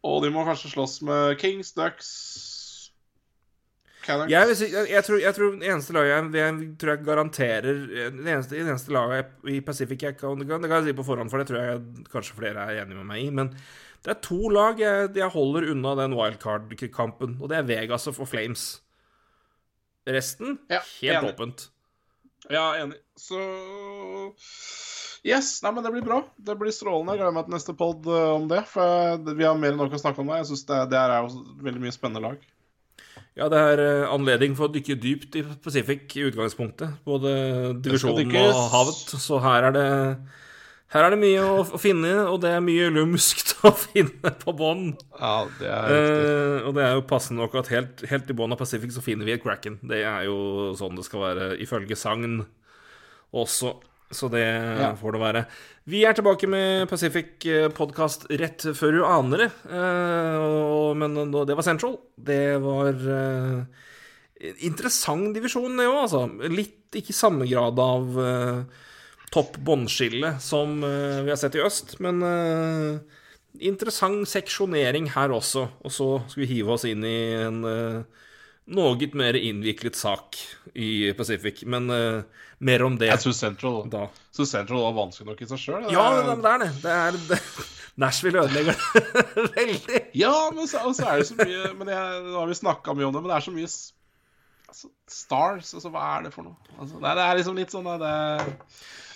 Og 0.07 0.23
de 0.25 0.31
må 0.33 0.47
kanskje 0.49 0.73
slåss 0.73 1.01
med 1.07 1.37
Kings, 1.41 1.75
Ducks. 1.77 2.11
Jeg, 4.09 4.55
jeg, 4.89 5.03
tror, 5.05 5.19
jeg 5.21 5.35
tror 5.37 5.57
det 5.61 5.69
eneste 5.69 5.95
laget 5.95 6.35
jeg, 6.35 6.55
tror 6.81 6.91
jeg 6.95 7.05
garanterer 7.05 7.81
Det 7.93 8.31
eneste, 8.33 8.57
det 8.57 8.63
eneste 8.65 8.95
laget 8.97 9.35
i 9.53 9.59
Pacific 9.61 10.03
jeg 10.03 10.17
kan 10.17 10.41
det 10.41 10.49
kan 10.49 10.65
jeg 10.65 10.87
si 10.89 10.95
på 10.97 11.05
forhånd, 11.05 11.29
for 11.31 11.39
det 11.39 11.51
tror 11.51 11.61
jeg 11.61 12.07
kanskje 12.11 12.39
flere 12.39 12.65
er 12.65 12.81
enig 12.81 12.97
med 12.97 13.07
meg 13.11 13.27
i. 13.27 13.29
Men 13.35 13.53
det 14.05 14.15
er 14.15 14.21
to 14.25 14.49
lag 14.53 14.81
jeg, 14.81 15.11
jeg 15.19 15.33
holder 15.35 15.71
unna 15.75 15.95
den 15.99 16.17
wildcard-kampen, 16.17 17.37
og 17.41 17.51
det 17.53 17.59
er 17.59 17.69
Vegas 17.69 18.09
og 18.09 18.17
Flames. 18.29 18.81
Resten 20.09 20.59
Ja, 20.71 20.81
helt 21.03 21.19
enig. 21.19 21.35
åpent. 21.35 21.67
Ja, 22.51 22.71
enig. 22.81 22.97
Så 23.21 23.41
Yes. 25.21 25.59
Nei, 25.63 25.73
men 25.77 25.85
det 25.85 25.93
blir 25.93 26.05
bra. 26.07 26.23
Det 26.41 26.55
blir 26.57 26.73
strålende. 26.73 27.13
Jeg 27.13 27.21
gleder 27.21 27.35
meg 27.37 27.45
til 27.45 27.57
neste 27.59 27.75
pod 27.77 28.07
eh, 28.09 28.31
om 28.39 28.47
det. 28.49 28.63
For 28.71 29.21
vi 29.37 29.45
har 29.45 29.59
mer 29.61 29.75
enn 29.75 29.83
nok 29.83 29.93
å 29.93 30.01
snakke 30.01 30.23
om 30.23 30.31
det. 30.33 30.41
Jeg 30.41 30.49
synes 30.53 30.65
det, 30.71 30.79
det 30.95 31.01
er 31.01 31.13
jo 31.19 31.43
veldig 31.67 31.83
mye 31.85 31.93
spennende 31.93 32.23
lag. 32.25 32.47
Ja, 33.37 33.51
det 33.53 33.61
er 33.61 33.83
eh, 33.85 34.07
anledning 34.11 34.57
for 34.57 34.69
å 34.69 34.73
dykke 34.73 34.97
dypt 35.01 35.37
i 35.37 35.45
Pacific 35.61 36.17
i 36.17 36.25
utgangspunktet. 36.31 37.03
Både 37.05 37.35
divisjonen 37.85 38.33
og 38.41 38.63
havet. 38.73 39.13
Så 39.21 39.43
her 39.45 39.69
er 39.69 39.77
det 39.77 39.87
her 40.91 41.07
er 41.07 41.15
det 41.15 41.21
mye 41.21 41.43
å, 41.47 41.61
å 41.63 41.79
finne, 41.79 42.13
og 42.27 42.41
det 42.43 42.51
er 42.57 42.65
mye 42.65 42.89
lumskt 42.91 43.53
å 43.69 43.71
finne 43.79 44.33
på 44.41 44.55
bånn. 44.59 44.89
Ja, 45.21 45.35
det 45.61 45.69
er 45.71 45.93
Eh, 45.95 46.57
og 46.67 46.75
det 46.77 46.87
er 46.87 46.97
jo 46.99 47.07
passende 47.11 47.45
nok 47.45 47.55
at 47.61 47.71
helt, 47.71 48.03
helt 48.11 48.31
i 48.31 48.37
bånn 48.37 48.55
av 48.55 48.59
Pacific 48.61 48.91
så 48.95 49.05
finner 49.05 49.29
vi 49.29 49.37
et 49.37 49.45
Kraken. 49.45 49.79
Det 49.87 50.03
er 50.03 50.27
jo 50.27 50.73
sånn 50.79 50.99
det 50.99 51.07
skal 51.07 51.23
være 51.29 51.53
ifølge 51.63 51.99
sagn 51.99 52.43
også. 53.31 53.77
Så 54.11 54.27
det 54.27 54.43
får 54.99 55.15
det 55.15 55.23
være. 55.23 55.45
Vi 55.91 56.03
er 56.03 56.17
tilbake 56.19 56.49
med 56.51 56.89
Pacific-podkast 56.91 58.27
rett 58.41 58.67
før 58.75 58.97
du 58.97 59.05
aner 59.07 59.45
det. 59.45 59.51
Eh, 59.71 60.39
og, 60.43 60.99
men 60.99 61.15
det 61.31 61.55
var 61.55 61.67
Central. 61.67 61.95
Det 62.19 62.59
var 62.63 62.99
eh, 63.15 63.87
interessant 64.67 65.31
divisjon, 65.37 65.79
det 65.79 65.87
òg, 65.87 66.01
altså. 66.09 66.27
Litt 66.51 66.99
ikke 66.99 67.15
samme 67.15 67.47
grad 67.47 67.79
av 67.79 68.19
eh, 68.27 68.87
topp 69.31 69.59
båndskille 69.63 70.35
som 70.43 70.81
uh, 70.83 71.23
vi 71.25 71.31
har 71.31 71.39
sett 71.39 71.59
i 71.59 71.63
øst, 71.63 71.99
men 72.03 72.23
uh, 72.25 73.21
interessant 73.63 74.29
seksjonering 74.29 75.11
her 75.15 75.35
også. 75.35 75.67
Og 75.85 75.95
så 75.95 76.09
skal 76.31 76.45
vi 76.45 76.51
hive 76.57 76.75
oss 76.75 76.87
inn 76.89 77.05
i 77.07 77.19
en 77.39 77.63
uh, 77.67 78.27
noe 78.71 79.11
mer 79.19 79.39
innviklet 79.39 79.99
sak 79.99 80.39
i 80.75 81.13
Pacific. 81.19 81.65
Men 81.67 81.91
uh, 81.91 82.23
mer 82.59 82.85
om 82.85 82.97
det 83.01 83.11
Jeg 83.11 83.25
syns 83.25 83.43
Central, 83.43 83.83
da. 83.91 84.07
så 84.35 84.47
Central 84.47 84.85
var 84.89 84.97
vanskelig 84.99 85.31
nok 85.31 85.43
i 85.43 85.51
seg 85.51 85.63
sjøl. 85.63 85.87
Ja, 85.93 86.07
det, 86.21 86.37
er 86.37 86.65
det. 86.65 86.73
det, 86.83 86.97
er, 86.97 87.21
det. 87.31 87.41
Nashville 88.01 88.45
ødelegger 88.45 88.77
det 88.77 89.47
veldig. 89.59 90.03
Ja, 90.19 90.35
men 90.55 90.69
så, 90.71 90.85
og 90.87 90.95
så 90.97 91.09
er 91.11 91.21
det 91.21 91.29
så 91.29 91.37
mye 91.37 91.73
Men 91.77 91.91
jeg, 91.91 92.21
Nå 92.29 92.37
har 92.39 92.49
vi 92.49 92.61
snakka 92.61 92.95
mye 92.97 93.09
om 93.09 93.17
det, 93.17 93.23
men 93.25 93.33
det 93.33 93.37
er 93.37 93.47
så 93.49 93.55
mye 93.55 93.69
altså, 93.69 94.93
Stars, 95.11 95.75
altså 95.75 95.93
hva 95.93 96.07
er 96.15 96.29
det 96.29 96.35
for 96.37 96.47
noe? 96.47 96.57
Altså, 96.79 96.95
det, 96.97 97.11
er, 97.11 97.19
det 97.19 97.27
er 97.27 97.41
liksom 97.41 97.59
litt 97.59 97.75
sånn 97.75 97.91
det 98.01 98.15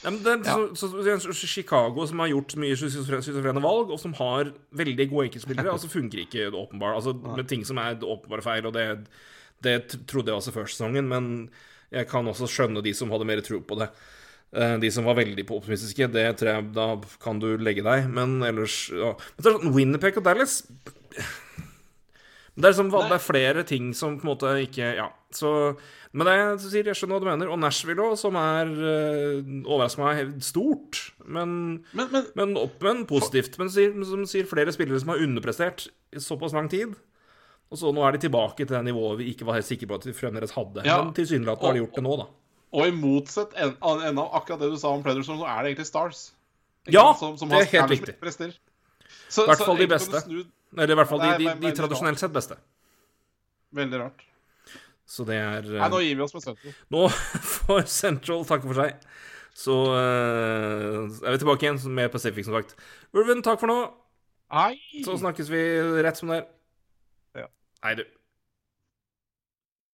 Ja, 0.04 0.10
men 0.12 0.20
det 0.20 0.32
er 0.36 0.64
så, 0.76 0.90
så, 0.92 1.32
Chicago, 1.48 2.04
som 2.06 2.20
har 2.20 2.28
gjort 2.28 2.54
mye 2.60 2.76
schizofrene 2.76 3.62
valg, 3.64 3.92
og 3.94 4.00
som 4.00 4.12
har 4.18 4.50
veldig 4.76 5.06
gode 5.10 5.30
enkeltspillere, 5.30 5.72
altså 5.74 5.88
funker 5.92 6.26
ikke 6.26 6.50
det 6.50 6.60
åpenbart. 6.60 6.98
Altså, 7.00 7.14
med 7.16 7.48
ting 7.48 7.64
som 7.64 7.80
er 7.80 7.96
åpenbare 7.96 8.44
feil, 8.44 8.68
og 8.68 8.76
det, 8.76 8.88
det 9.64 9.78
trodde 10.10 10.28
jeg 10.32 10.42
også 10.42 10.52
før 10.54 10.68
sesongen, 10.68 11.08
men 11.08 11.30
jeg 11.94 12.10
kan 12.10 12.28
også 12.28 12.50
skjønne 12.50 12.84
de 12.84 12.92
som 12.96 13.12
hadde 13.14 13.28
mer 13.28 13.40
tro 13.44 13.62
på 13.64 13.78
det. 13.80 13.88
Eh, 14.54 14.76
De 14.82 14.90
som 14.92 15.06
var 15.08 15.16
veldig 15.18 15.46
optimistiske, 15.48 16.10
det 16.12 16.26
tror 16.38 16.52
jeg 16.52 16.68
da 16.76 16.88
kan 17.22 17.40
du 17.42 17.54
legge 17.56 17.82
deg, 17.86 18.06
men 18.12 18.42
ellers 18.46 18.84
ja. 18.92 19.14
Men 19.16 19.40
det 19.40 19.50
er 19.50 19.58
sånn 19.58 19.74
Winnerpeg 19.74 20.20
og 20.20 20.28
Dallas 20.28 20.60
det 22.54 22.68
er, 22.68 22.74
som, 22.76 22.86
det 22.86 23.16
er 23.16 23.22
flere 23.22 23.64
ting 23.66 23.88
som 23.98 24.14
på 24.20 24.28
en 24.28 24.30
måte 24.30 24.50
ikke 24.62 24.92
Ja. 24.94 25.08
Så, 25.34 25.50
men 26.14 26.28
det 26.28 26.34
jeg 26.38 26.58
sier, 26.70 26.88
jeg 26.90 26.98
skjønner 26.98 27.16
hva 27.18 27.24
du 27.24 27.30
mener. 27.32 27.48
Og 27.50 27.58
Nashville 27.58 28.04
òg, 28.04 28.14
som 28.20 28.36
er 28.38 28.70
uh, 28.70 29.40
overrasker 29.66 30.04
meg 30.04 30.36
stort. 30.46 31.00
Men, 31.26 31.56
Men, 31.92 32.08
men 32.14 32.28
men 32.38 32.54
opp 32.60 32.82
men 32.86 33.02
positivt. 33.10 33.58
Men 33.58 33.68
sier, 33.74 33.90
som 34.06 34.22
sier 34.30 34.46
flere 34.50 34.72
spillere 34.74 35.00
som 35.02 35.10
har 35.14 35.22
underprestert 35.24 35.88
i 36.14 36.22
såpass 36.22 36.54
lang 36.54 36.68
tid. 36.70 36.94
Og 37.72 37.80
så 37.80 37.90
nå 37.96 38.04
er 38.06 38.14
de 38.14 38.22
tilbake 38.28 38.62
til 38.62 38.70
det 38.76 38.84
nivået 38.86 39.18
vi 39.18 39.32
ikke 39.32 39.46
var 39.48 39.56
helt 39.58 39.66
sikre 39.66 39.88
på 39.90 39.96
at 39.98 40.04
de 40.06 40.12
fremdeles 40.14 40.52
hadde. 40.54 40.84
Ja. 40.86 41.00
Men 41.02 41.14
tilsynelatende 41.16 41.66
har 41.66 41.74
de 41.74 41.82
gjort 41.82 41.98
det 41.98 42.04
nå, 42.06 42.16
da. 42.20 42.26
Og 42.74 42.86
i 42.86 42.92
motsatt 42.94 43.52
en- 43.58 43.76
an- 43.82 44.02
enda 44.10 44.22
av 44.22 44.34
akkurat 44.42 44.60
det 44.60 44.70
du 44.70 44.76
sa 44.78 44.90
om 44.94 45.02
Predator, 45.02 45.22
så 45.26 45.46
er 45.46 45.62
det 45.62 45.72
egentlig 45.72 45.86
Stars. 45.86 46.22
Ikke 46.86 46.94
Ja, 46.94 47.14
som 47.14 47.48
det 47.48 47.58
er 47.62 47.70
helt 47.72 47.90
riktig. 47.90 48.14
I 48.20 49.46
hvert 49.48 49.58
fall 49.64 49.76
de 49.78 49.86
beste. 49.90 50.20
snu- 50.26 50.46
Eller 50.76 50.92
i 50.92 50.98
hvert 50.98 51.08
fall 51.08 51.20
de, 51.22 51.30
de, 51.38 51.44
ve- 51.48 51.60
de 51.62 51.72
tradisjonelt 51.80 52.18
sett 52.18 52.32
beste. 52.34 52.56
Veldig 53.74 54.00
rart. 54.00 54.22
Så 55.04 55.26
det 55.28 55.36
er 55.36 55.66
Nei, 55.68 55.80
eh, 55.82 55.90
nå 55.92 56.00
gir 56.00 56.16
vi 56.16 56.24
oss 56.24 56.34
med 56.36 56.44
Central. 56.46 56.76
Nå 56.94 57.04
får 57.58 57.84
Central 57.92 58.46
takke 58.48 58.70
for 58.70 58.80
seg. 58.80 59.06
Så 59.54 59.74
uh, 59.86 61.04
er 61.22 61.36
vi 61.36 61.38
tilbake 61.38 61.62
igjen 61.66 61.78
med 61.94 62.10
Pacific, 62.10 62.48
som 62.48 62.56
sagt. 62.56 62.74
Ulven, 63.14 63.44
takk 63.44 63.60
for 63.62 63.70
nå. 63.70 63.78
Hei! 64.54 64.74
Så 65.06 65.14
snakkes 65.20 65.50
vi 65.52 65.62
rett 66.02 66.18
som 66.18 66.32
det 66.32 66.40
er. 66.40 66.48
Ja. 67.44 67.48
Hei, 67.86 67.94
du. 68.00 68.04